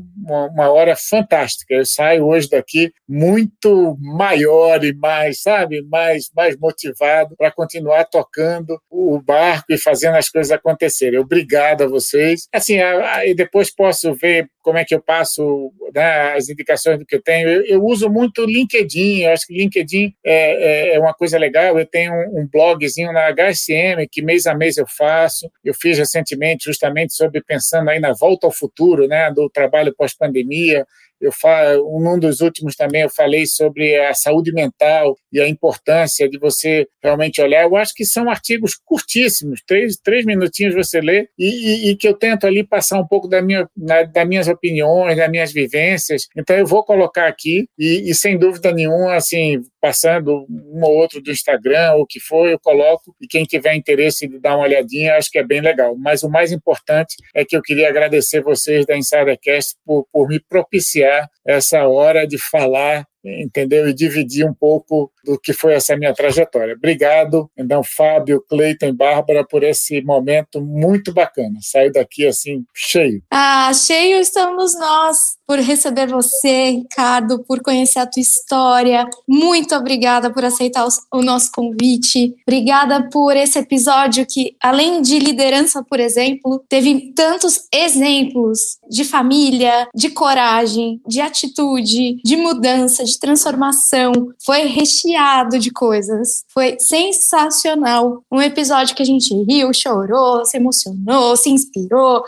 uma 0.47 0.71
hora 0.71 0.95
fantástica. 0.95 1.73
Eu 1.73 1.85
saio 1.85 2.25
hoje 2.25 2.49
daqui 2.49 2.91
muito 3.07 3.97
maior 3.99 4.83
e 4.83 4.93
mais, 4.93 5.41
sabe, 5.41 5.81
mais, 5.83 6.29
mais 6.35 6.57
motivado 6.57 7.35
para 7.37 7.51
continuar 7.51 8.05
tocando 8.05 8.79
o 8.89 9.21
barco 9.21 9.65
e 9.69 9.77
fazendo 9.77 10.15
as 10.15 10.29
coisas 10.29 10.42
coisas 10.43 10.51
acontecerem. 10.51 11.19
Obrigado 11.19 11.83
a 11.83 11.87
vocês. 11.87 12.47
Assim, 12.53 12.77
e 13.25 13.33
depois 13.33 13.73
posso 13.73 14.13
ver 14.13 14.49
como 14.61 14.77
é 14.77 14.85
que 14.85 14.93
eu 14.93 15.01
passo 15.01 15.71
né, 15.93 16.33
as 16.33 16.49
indicações 16.49 16.99
do 16.99 17.05
que 17.05 17.15
eu 17.15 17.21
tenho. 17.21 17.47
Eu, 17.47 17.65
eu 17.65 17.83
uso 17.83 18.09
muito 18.09 18.45
LinkedIn, 18.45 19.21
eu 19.21 19.31
acho 19.31 19.47
que 19.47 19.53
LinkedIn 19.53 20.13
é, 20.25 20.91
é, 20.91 20.95
é 20.95 20.99
uma 20.99 21.13
coisa 21.13 21.37
legal. 21.37 21.77
Eu 21.77 21.85
tenho 21.85 22.13
um, 22.13 22.41
um, 22.41 22.47
blogzinho 22.51 23.11
na 23.11 23.29
HSM 23.31 24.07
que 24.11 24.21
mês 24.21 24.45
a 24.45 24.55
mês 24.55 24.77
eu 24.77 24.85
faço. 24.87 25.49
Eu 25.63 25.73
fiz 25.73 25.97
recentemente 25.97 26.65
justamente 26.65 27.13
sobre 27.13 27.41
pensando 27.41 27.89
aí 27.89 27.99
na 27.99 28.13
volta 28.13 28.47
ao 28.47 28.51
futuro, 28.51 29.07
né, 29.07 29.31
do 29.31 29.49
trabalho 29.49 29.93
pós-pandemia. 29.95 30.85
Eu 31.21 31.31
falo, 31.31 31.87
um 31.97 32.19
dos 32.19 32.41
últimos 32.41 32.75
também 32.75 33.03
eu 33.03 33.09
falei 33.09 33.45
sobre 33.45 33.95
a 33.99 34.13
saúde 34.13 34.51
mental 34.51 35.15
e 35.31 35.39
a 35.39 35.47
importância 35.47 36.29
de 36.29 36.37
você 36.37 36.85
realmente 37.01 37.41
olhar. 37.41 37.63
Eu 37.63 37.75
acho 37.75 37.93
que 37.93 38.05
são 38.05 38.29
artigos 38.29 38.75
curtíssimos, 38.83 39.61
três, 39.65 39.97
três 39.97 40.25
minutinhos 40.25 40.75
você 40.75 40.99
lê, 40.99 41.27
e, 41.37 41.47
e, 41.47 41.91
e 41.91 41.95
que 41.95 42.07
eu 42.07 42.13
tento 42.13 42.45
ali 42.45 42.63
passar 42.65 42.99
um 42.99 43.07
pouco 43.07 43.27
da 43.27 43.41
minha, 43.41 43.67
na, 43.75 44.03
das 44.03 44.27
minhas 44.27 44.47
opiniões, 44.47 45.17
das 45.17 45.29
minhas 45.29 45.51
vivências. 45.51 46.27
Então 46.37 46.55
eu 46.57 46.65
vou 46.65 46.83
colocar 46.83 47.27
aqui, 47.27 47.65
e, 47.77 48.09
e 48.09 48.15
sem 48.15 48.37
dúvida 48.37 48.71
nenhuma, 48.71 49.15
assim, 49.15 49.61
passando 49.81 50.45
um 50.49 50.81
ou 50.83 50.95
outro 50.95 51.21
do 51.21 51.31
Instagram, 51.31 51.93
ou 51.93 52.01
o 52.01 52.05
que 52.07 52.19
for, 52.19 52.47
eu 52.47 52.59
coloco, 52.59 53.15
e 53.21 53.27
quem 53.27 53.43
tiver 53.43 53.75
interesse 53.75 54.27
de 54.27 54.39
dar 54.39 54.55
uma 54.55 54.65
olhadinha, 54.65 55.15
acho 55.15 55.29
que 55.31 55.39
é 55.39 55.43
bem 55.43 55.61
legal. 55.61 55.95
Mas 55.97 56.23
o 56.23 56.29
mais 56.29 56.51
importante 56.51 57.15
é 57.35 57.45
que 57.45 57.55
eu 57.55 57.61
queria 57.61 57.89
agradecer 57.89 58.41
vocês 58.41 58.85
da 58.85 58.97
Insidercast 58.97 59.75
por, 59.85 60.07
por 60.11 60.27
me 60.27 60.39
propiciar 60.39 61.12
essa 61.45 61.87
hora 61.87 62.27
de 62.27 62.37
falar 62.37 63.05
entendeu? 63.23 63.87
E 63.87 63.93
dividir 63.93 64.45
um 64.45 64.53
pouco 64.53 65.11
do 65.23 65.39
que 65.39 65.53
foi 65.53 65.73
essa 65.73 65.95
minha 65.95 66.13
trajetória. 66.13 66.75
Obrigado, 66.75 67.49
então, 67.57 67.81
Fábio, 67.83 68.43
Cleiton 68.47 68.87
e 68.87 68.93
Bárbara, 68.93 69.45
por 69.45 69.63
esse 69.63 70.01
momento 70.01 70.61
muito 70.61 71.13
bacana. 71.13 71.59
Saio 71.61 71.91
daqui 71.91 72.27
assim, 72.27 72.63
cheio. 72.73 73.21
Ah, 73.31 73.71
cheio 73.73 74.17
estamos 74.17 74.77
nós 74.77 75.37
por 75.47 75.59
receber 75.59 76.07
você, 76.07 76.71
Ricardo, 76.71 77.43
por 77.43 77.61
conhecer 77.61 77.99
a 77.99 78.07
tua 78.07 78.21
história. 78.21 79.07
Muito 79.27 79.75
obrigada 79.75 80.31
por 80.31 80.43
aceitar 80.43 80.87
o 81.11 81.21
nosso 81.21 81.51
convite. 81.51 82.33
Obrigada 82.47 83.09
por 83.09 83.35
esse 83.35 83.59
episódio 83.59 84.25
que, 84.25 84.55
além 84.61 85.01
de 85.01 85.19
liderança, 85.19 85.83
por 85.83 85.99
exemplo, 85.99 86.63
teve 86.67 87.13
tantos 87.13 87.67
exemplos 87.73 88.77
de 88.89 89.03
família, 89.03 89.87
de 89.93 90.09
coragem, 90.09 91.01
de 91.07 91.21
atitude, 91.21 92.17
de 92.23 92.35
mudança, 92.35 93.03
de 93.03 93.12
de 93.13 93.19
transformação, 93.19 94.11
foi 94.45 94.65
recheado 94.65 95.57
de 95.57 95.71
coisas. 95.71 96.43
Foi 96.53 96.77
sensacional. 96.79 98.23
Um 98.31 98.41
episódio 98.41 98.95
que 98.95 99.03
a 99.03 99.05
gente 99.05 99.33
riu, 99.43 99.73
chorou, 99.73 100.45
se 100.45 100.57
emocionou, 100.57 101.35
se 101.35 101.49
inspirou. 101.49 102.23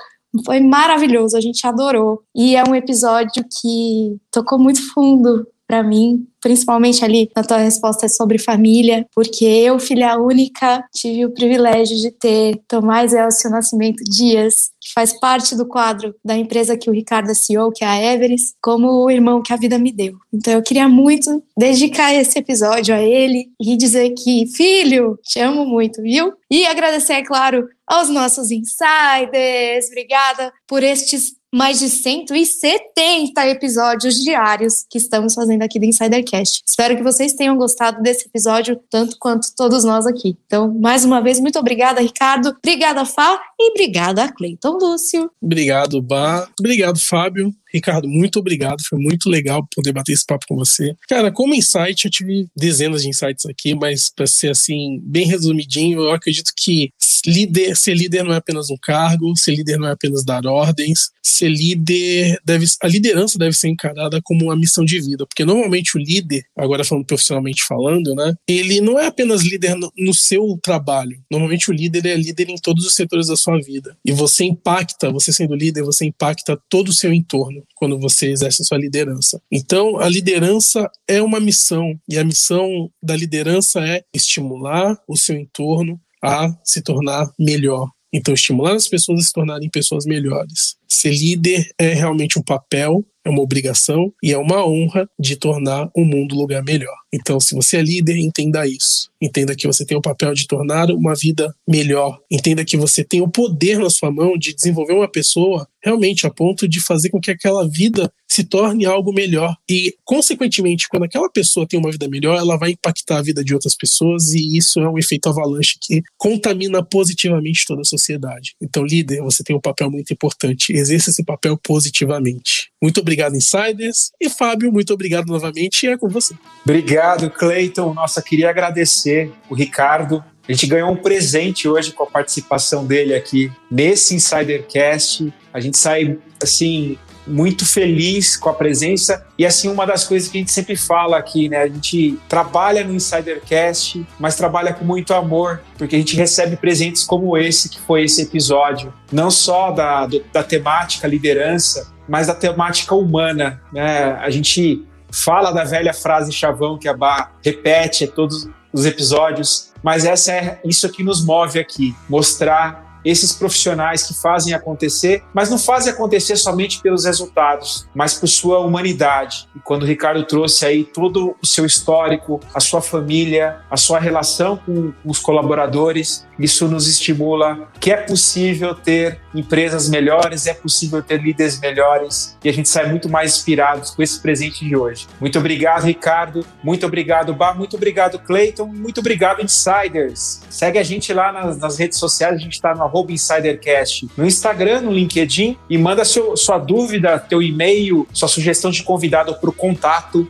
Foi 0.46 0.60
maravilhoso, 0.60 1.38
a 1.38 1.42
gente 1.42 1.66
adorou. 1.66 2.22
E 2.36 2.56
é 2.56 2.64
um 2.68 2.76
episódio 2.76 3.44
que 3.62 4.18
tocou 4.32 4.60
muito 4.60 4.82
fundo 4.94 5.48
para 5.68 5.82
mim, 5.82 6.28
principalmente 6.42 7.04
ali 7.04 7.30
na 7.36 7.44
tua 7.44 7.58
resposta 7.58 8.08
sobre 8.08 8.38
família, 8.38 9.06
porque 9.16 9.46
eu, 9.46 9.80
filha 9.80 10.18
única, 10.20 10.84
tive 10.94 11.26
o 11.26 11.34
privilégio 11.34 11.98
de 11.98 12.12
ter 12.12 12.62
Tomás 12.68 13.14
Elcio 13.14 13.50
Nascimento 13.50 14.04
Dias, 14.04 14.70
faz 14.96 15.12
parte 15.20 15.56
do 15.56 15.68
quadro 15.68 16.16
da 16.24 16.38
empresa 16.38 16.78
que 16.78 16.89
o 16.89 16.93
Ricardo 16.93 17.30
é 17.30 17.34
CEO, 17.34 17.72
que 17.74 17.84
é 17.84 17.88
a 17.88 18.14
Everest, 18.14 18.54
como 18.62 18.88
o 18.88 19.12
irmão 19.12 19.43
que 19.43 19.52
a 19.52 19.58
vida 19.58 19.78
me 19.78 19.91
deu. 19.91 20.16
Então 20.34 20.54
eu 20.54 20.64
queria 20.64 20.88
muito 20.88 21.43
dedicar 21.58 22.14
esse 22.14 22.39
episódio 22.39 22.96
a 22.96 23.02
ele 23.02 23.50
e 23.60 23.76
dizer 23.76 24.12
que, 24.12 24.48
filho, 24.48 25.20
te 25.22 25.39
amo 25.41 25.66
muito, 25.66 26.02
viu? 26.02 26.34
E 26.50 26.66
agradecer, 26.66 27.14
é 27.14 27.24
claro, 27.24 27.68
aos 27.86 28.08
nossos 28.10 28.50
insiders. 28.52 29.88
Obrigada 29.88 30.54
por 30.66 30.82
estes 30.82 31.36
mais 31.56 31.80
de 31.80 31.89
170 31.89 33.48
episódios 33.48 34.16
diários 34.16 34.86
que 34.89 34.98
estamos 34.98 35.34
fazendo 35.34 35.62
aqui 35.62 35.80
do 35.80 35.86
Insidercast. 35.86 36.62
Espero 36.68 36.98
que 36.98 37.04
vocês 37.04 37.34
tenham 37.34 37.56
gostado 37.56 38.02
desse 38.02 38.28
episódio 38.28 38.78
tanto 38.89 39.16
quanto 39.18 39.56
todos 39.56 39.86
nós 39.86 40.06
aqui. 40.06 40.38
Então, 40.46 40.74
mais 40.74 41.06
uma 41.06 41.22
vez, 41.22 41.39
muito 41.39 41.58
obrigada, 41.58 42.02
Ricardo. 42.02 42.50
Obrigada, 42.50 43.06
Fá. 43.06 43.41
E 43.60 43.72
obrigada, 43.72 44.32
Cleiton 44.32 44.78
Lúcio. 44.78 45.32
Obrigado, 45.41 46.01
Bá. 46.01 46.47
Obrigado, 46.60 46.99
Fábio. 46.99 47.53
Ricardo, 47.74 48.08
muito 48.08 48.39
obrigado. 48.39 48.82
Foi 48.88 48.97
muito 48.97 49.30
legal 49.30 49.68
poder 49.76 49.91
bater 49.91 50.14
esse 50.14 50.26
papo 50.26 50.45
com 50.47 50.56
você. 50.56 50.95
Cara, 51.08 51.32
como 51.32 51.53
insight, 51.53 52.06
eu 52.06 52.12
tive 52.12 52.47
dezenas 52.56 53.01
de 53.01 53.10
insights 53.10 53.45
aqui, 53.45 53.76
mas 53.76 54.10
para 54.10 54.26
ser 54.28 54.51
assim, 54.51 54.99
bem 55.03 55.28
resumidinho, 55.28 56.01
eu 56.01 56.12
acredito 56.12 56.51
que 56.56 56.89
líder, 57.26 57.76
ser 57.76 57.95
líder 57.95 58.24
não 58.24 58.34
é 58.34 58.38
apenas 58.38 58.70
um 58.70 58.78
cargo, 58.82 59.36
ser 59.38 59.56
líder 59.56 59.78
não 59.78 59.88
é 59.88 59.91
apenas 59.91 60.24
dar 60.24 60.45
ordens, 60.45 61.10
ser 61.24 61.49
líder 61.49 62.39
deve, 62.45 62.66
a 62.82 62.88
liderança 62.88 63.38
deve 63.38 63.53
ser 63.53 63.68
encarada 63.68 64.22
como 64.24 64.45
uma 64.45 64.56
missão 64.56 64.86
de 64.86 64.99
vida, 65.01 65.26
porque 65.26 65.43
normalmente 65.43 65.97
o 65.97 65.99
líder, 65.99 66.43
agora 66.56 66.84
falando 66.84 67.06
profissionalmente 67.06 67.64
falando, 67.64 68.14
né, 68.16 68.34
ele 68.47 68.80
não 68.80 68.99
é 68.99 69.08
apenas 69.08 69.41
líder 69.41 69.76
no, 69.76 69.91
no 69.97 70.14
seu 70.14 70.58
trabalho. 70.62 71.20
Normalmente 71.32 71.70
o 71.70 71.74
líder 71.74 72.06
é 72.06 72.16
líder 72.16 72.49
em 72.49 72.58
todos 72.58 72.86
os 72.86 72.93
setores 72.93 73.28
da 73.28 73.36
sua 73.36 73.45
vida. 73.62 73.98
E 74.04 74.12
você 74.12 74.46
impacta, 74.46 75.12
você 75.12 75.32
sendo 75.32 75.56
líder, 75.56 75.84
você 75.84 76.06
impacta 76.06 76.60
todo 76.70 76.89
o 76.89 76.93
seu 76.93 77.14
entorno. 77.14 77.64
quando 77.76 78.00
você 78.00 78.32
exerce 78.32 78.62
a 78.62 78.66
sua 78.66 78.78
liderança. 78.78 79.41
Então, 79.52 79.98
a 80.00 80.08
liderança 80.08 80.89
é 81.08 81.22
uma 81.22 81.39
missão, 81.39 82.00
e 82.10 82.18
a 82.18 82.24
missão 82.24 82.89
da 83.04 83.16
liderança 83.16 83.80
é 83.86 84.04
estimular 84.14 84.98
o 85.08 85.18
seu 85.18 85.36
entorno 85.36 86.00
a 86.24 86.56
se 86.64 86.82
tornar 86.82 87.32
melhor. 87.39 87.89
Então, 88.14 88.34
estimular 88.34 88.76
as 88.76 88.88
pessoas 88.88 89.20
a 89.20 89.24
se 89.24 89.34
tornarem 89.34 89.70
pessoas 89.70 90.06
melhores. 90.06 90.78
Ser 90.88 91.12
líder 91.12 91.70
é 91.78 91.93
realmente 91.93 92.39
um 92.39 92.41
papel, 92.41 93.06
é 93.26 93.30
uma 93.30 93.41
obrigação 93.41 94.14
e 94.24 94.32
é 94.32 94.38
uma 94.38 94.66
honra 94.66 95.10
de 95.20 95.36
tornar 95.36 95.89
o 95.93 96.06
mundo 96.06 96.36
um 96.36 96.39
lugar 96.39 96.64
melhor. 96.64 96.96
Então, 97.16 97.39
se 97.39 97.55
você 97.55 97.78
é 97.78 97.82
líder, 97.82 98.18
entenda 98.18 98.68
isso. 98.68 99.09
Entenda 99.22 99.55
que 99.55 99.66
você 99.66 99.86
tem 99.86 99.97
o 99.97 100.01
papel 100.01 100.34
de 100.34 100.46
tornar 100.46 100.92
uma 100.92 101.16
vida 101.16 101.55
melhor. 101.67 102.20
Entenda 102.29 102.66
que 102.66 102.75
você 102.75 103.04
tem 103.04 103.21
o 103.21 103.29
poder 103.29 103.79
na 103.79 103.89
sua 103.89 104.12
mão 104.12 104.37
de 104.37 104.54
desenvolver 104.54 104.93
uma 104.93 105.09
pessoa 105.09 105.66
realmente 105.82 106.25
a 106.25 106.32
ponto 106.32 106.67
de 106.67 106.82
fazer 106.82 107.09
com 107.09 107.21
que 107.21 107.32
aquela 107.32 107.67
vida 107.67 108.12
se 108.28 108.43
torne 108.43 108.86
algo 108.86 109.13
melhor. 109.13 109.55
E, 109.70 109.96
consequentemente, 110.04 110.89
quando 110.89 111.04
aquela 111.04 111.29
pessoa 111.29 111.67
tem 111.67 111.79
uma 111.79 111.92
vida 111.92 112.08
melhor, 112.09 112.37
ela 112.37 112.58
vai 112.58 112.71
impactar 112.71 113.20
a 113.20 113.21
vida 113.21 113.43
de 113.43 113.54
outras 113.54 113.75
pessoas 113.75 114.33
e 114.33 114.58
isso 114.58 114.79
é 114.79 114.89
um 114.89 114.97
efeito 114.97 115.29
avalanche 115.29 115.78
que 115.79 116.01
contamina 116.17 116.83
positivamente 116.83 117.66
toda 117.67 117.82
a 117.82 117.86
sociedade. 117.86 118.55
Então, 118.62 118.83
líder, 118.83 119.21
você 119.21 119.43
tem 119.43 119.55
um 119.55 119.62
papel 119.62 119.89
muito 119.92 120.12
importante. 120.12 120.74
Exerça 120.74 121.12
esse 121.12 121.24
papel 121.24 121.58
positivamente. 121.63 122.71
Muito 122.82 123.00
obrigado, 123.00 123.36
Insiders. 123.36 124.12
E, 124.20 124.28
Fábio, 124.29 124.71
muito 124.71 124.92
obrigado 124.92 125.28
novamente. 125.28 125.86
E 125.86 125.89
é 125.89 125.97
com 125.97 126.09
você. 126.09 126.33
Obrigado, 126.63 127.05
Cleiton. 127.30 127.94
Nossa, 127.94 128.22
queria 128.22 128.50
agradecer 128.50 129.32
o 129.50 129.56
Ricardo 129.56 130.24
a 130.48 130.52
gente 130.52 130.68
ganhou 130.68 130.92
um 130.92 130.96
presente 130.96 131.68
hoje 131.68 131.92
com 131.92 132.04
a 132.04 132.08
participação 132.08 132.86
dele 132.86 133.16
aqui 133.16 133.52
nesse 133.70 134.14
Insidercast. 134.14 135.34
A 135.52 135.60
gente 135.60 135.76
sai, 135.76 136.20
assim, 136.42 137.00
muito 137.26 137.66
feliz 137.66 138.38
com 138.38 138.50
a 138.50 138.54
presença. 138.54 139.26
E 139.40 139.46
assim, 139.46 139.68
uma 139.68 139.88
das 139.88 140.04
coisas 140.04 140.30
que 140.30 140.38
a 140.38 140.42
gente 140.42 140.52
sempre 140.52 140.76
fala 140.76 141.18
aqui, 141.18 141.50
né? 141.50 141.64
A 141.64 141.68
gente 141.68 142.20
trabalha 142.30 142.84
no 142.84 142.94
Insidercast, 142.94 144.06
mas 144.20 144.36
trabalha 144.36 144.72
com 144.72 144.86
muito 144.86 145.16
amor, 145.16 145.62
porque 145.80 145.96
a 145.96 146.00
gente 146.00 146.16
recebe 146.16 146.56
presentes 146.56 147.04
como 147.04 147.36
esse, 147.36 147.68
que 147.68 147.80
foi 147.82 148.04
esse 148.04 148.22
episódio. 148.22 148.94
Não 149.12 149.32
só 149.32 149.72
da, 149.72 150.06
do, 150.06 150.24
da 150.32 150.44
temática 150.44 151.08
liderança, 151.08 151.92
mas 152.08 152.28
da 152.28 152.36
temática 152.36 152.94
humana, 152.94 153.60
né? 153.74 154.14
A 154.22 154.30
gente 154.30 154.86
fala 155.16 155.51
da 155.51 155.63
velha 155.63 155.93
frase 155.93 156.32
chavão 156.32 156.78
que 156.78 156.87
a 156.87 156.93
Bar 156.93 157.32
repete 157.43 158.08
todos 158.08 158.47
os 158.74 158.86
episódios, 158.86 159.71
mas 159.82 160.04
essa 160.04 160.33
é 160.33 160.59
isso 160.66 160.89
que 160.89 161.04
nos 161.04 161.24
move 161.24 161.59
aqui, 161.59 161.96
mostrar 162.09 162.86
esses 163.05 163.32
profissionais 163.32 164.04
que 164.04 164.20
fazem 164.20 164.54
acontecer, 164.54 165.24
mas 165.32 165.50
não 165.50 165.59
fazem 165.59 165.93
acontecer 165.93 166.36
somente 166.36 166.82
pelos 166.82 167.05
resultados, 167.05 167.87
mas 167.93 168.16
por 168.16 168.28
sua 168.28 168.59
humanidade. 168.59 169.47
E 169.55 169.59
quando 169.59 169.83
o 169.83 169.86
Ricardo 169.86 170.24
trouxe 170.24 170.66
aí 170.66 170.83
todo 170.83 171.36
o 171.42 171.46
seu 171.46 171.66
histórico, 171.66 172.39
a 172.54 172.59
sua 172.59 172.82
família, 172.82 173.59
a 173.70 173.78
sua 173.78 174.00
relação 174.00 174.58
com 174.58 174.92
os 175.05 175.20
colaboradores, 175.20 176.25
isso 176.39 176.67
nos 176.67 176.87
estimula 176.87 177.70
que 177.79 177.92
é 177.92 177.97
possível 177.97 178.74
ter 178.74 179.21
empresas 179.36 179.89
melhores, 179.89 180.47
é 180.47 180.53
possível 180.53 181.01
ter 181.01 181.21
líderes 181.21 181.59
melhores 181.59 182.37
e 182.43 182.49
a 182.49 182.53
gente 182.53 182.70
sai 182.70 182.89
muito 182.89 183.09
mais 183.09 183.36
inspirados 183.36 183.91
com 183.91 184.01
esse 184.01 184.20
presente 184.20 184.66
de 184.66 184.75
hoje. 184.75 185.07
Muito 185.20 185.37
obrigado, 185.37 185.83
Ricardo. 185.83 186.45
Muito 186.63 186.86
obrigado, 186.86 187.33
Bar. 187.33 187.57
Muito 187.57 187.75
obrigado, 187.75 188.20
Clayton. 188.20 188.67
Muito 188.67 188.99
obrigado, 188.99 189.41
Insiders. 189.41 190.41
Segue 190.49 190.79
a 190.79 190.83
gente 190.83 191.13
lá 191.13 191.32
nas, 191.32 191.57
nas 191.57 191.78
redes 191.78 191.97
sociais. 191.97 192.36
A 192.36 192.39
gente 192.39 192.53
está 192.53 192.74
no 192.74 192.86
InsiderCast 193.09 194.07
no 194.16 194.25
Instagram, 194.25 194.82
no 194.82 194.91
LinkedIn 194.91 195.57
e 195.70 195.78
manda 195.78 196.05
seu, 196.05 196.36
sua 196.37 196.57
dúvida, 196.57 197.20
teu 197.20 197.41
e-mail, 197.41 198.07
sua 198.13 198.28
sugestão 198.28 198.71
de 198.71 198.83
convidado 198.83 199.36
para 199.36 199.49
o 199.49 199.53
contato 199.53 200.28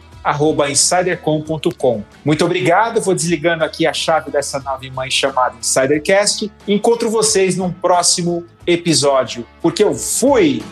insidercom.com. 0.69 2.03
Muito 2.23 2.45
obrigado, 2.45 3.01
vou 3.01 3.13
desligando 3.13 3.63
aqui 3.63 3.85
a 3.85 3.93
chave 3.93 4.31
dessa 4.31 4.59
nave 4.59 4.89
mãe 4.89 5.09
chamada 5.09 5.55
Insidercast. 5.59 6.51
Encontro 6.67 7.09
vocês 7.09 7.55
num 7.55 7.71
próximo 7.71 8.45
episódio, 8.65 9.45
porque 9.61 9.83
eu 9.83 9.93
fui! 9.93 10.63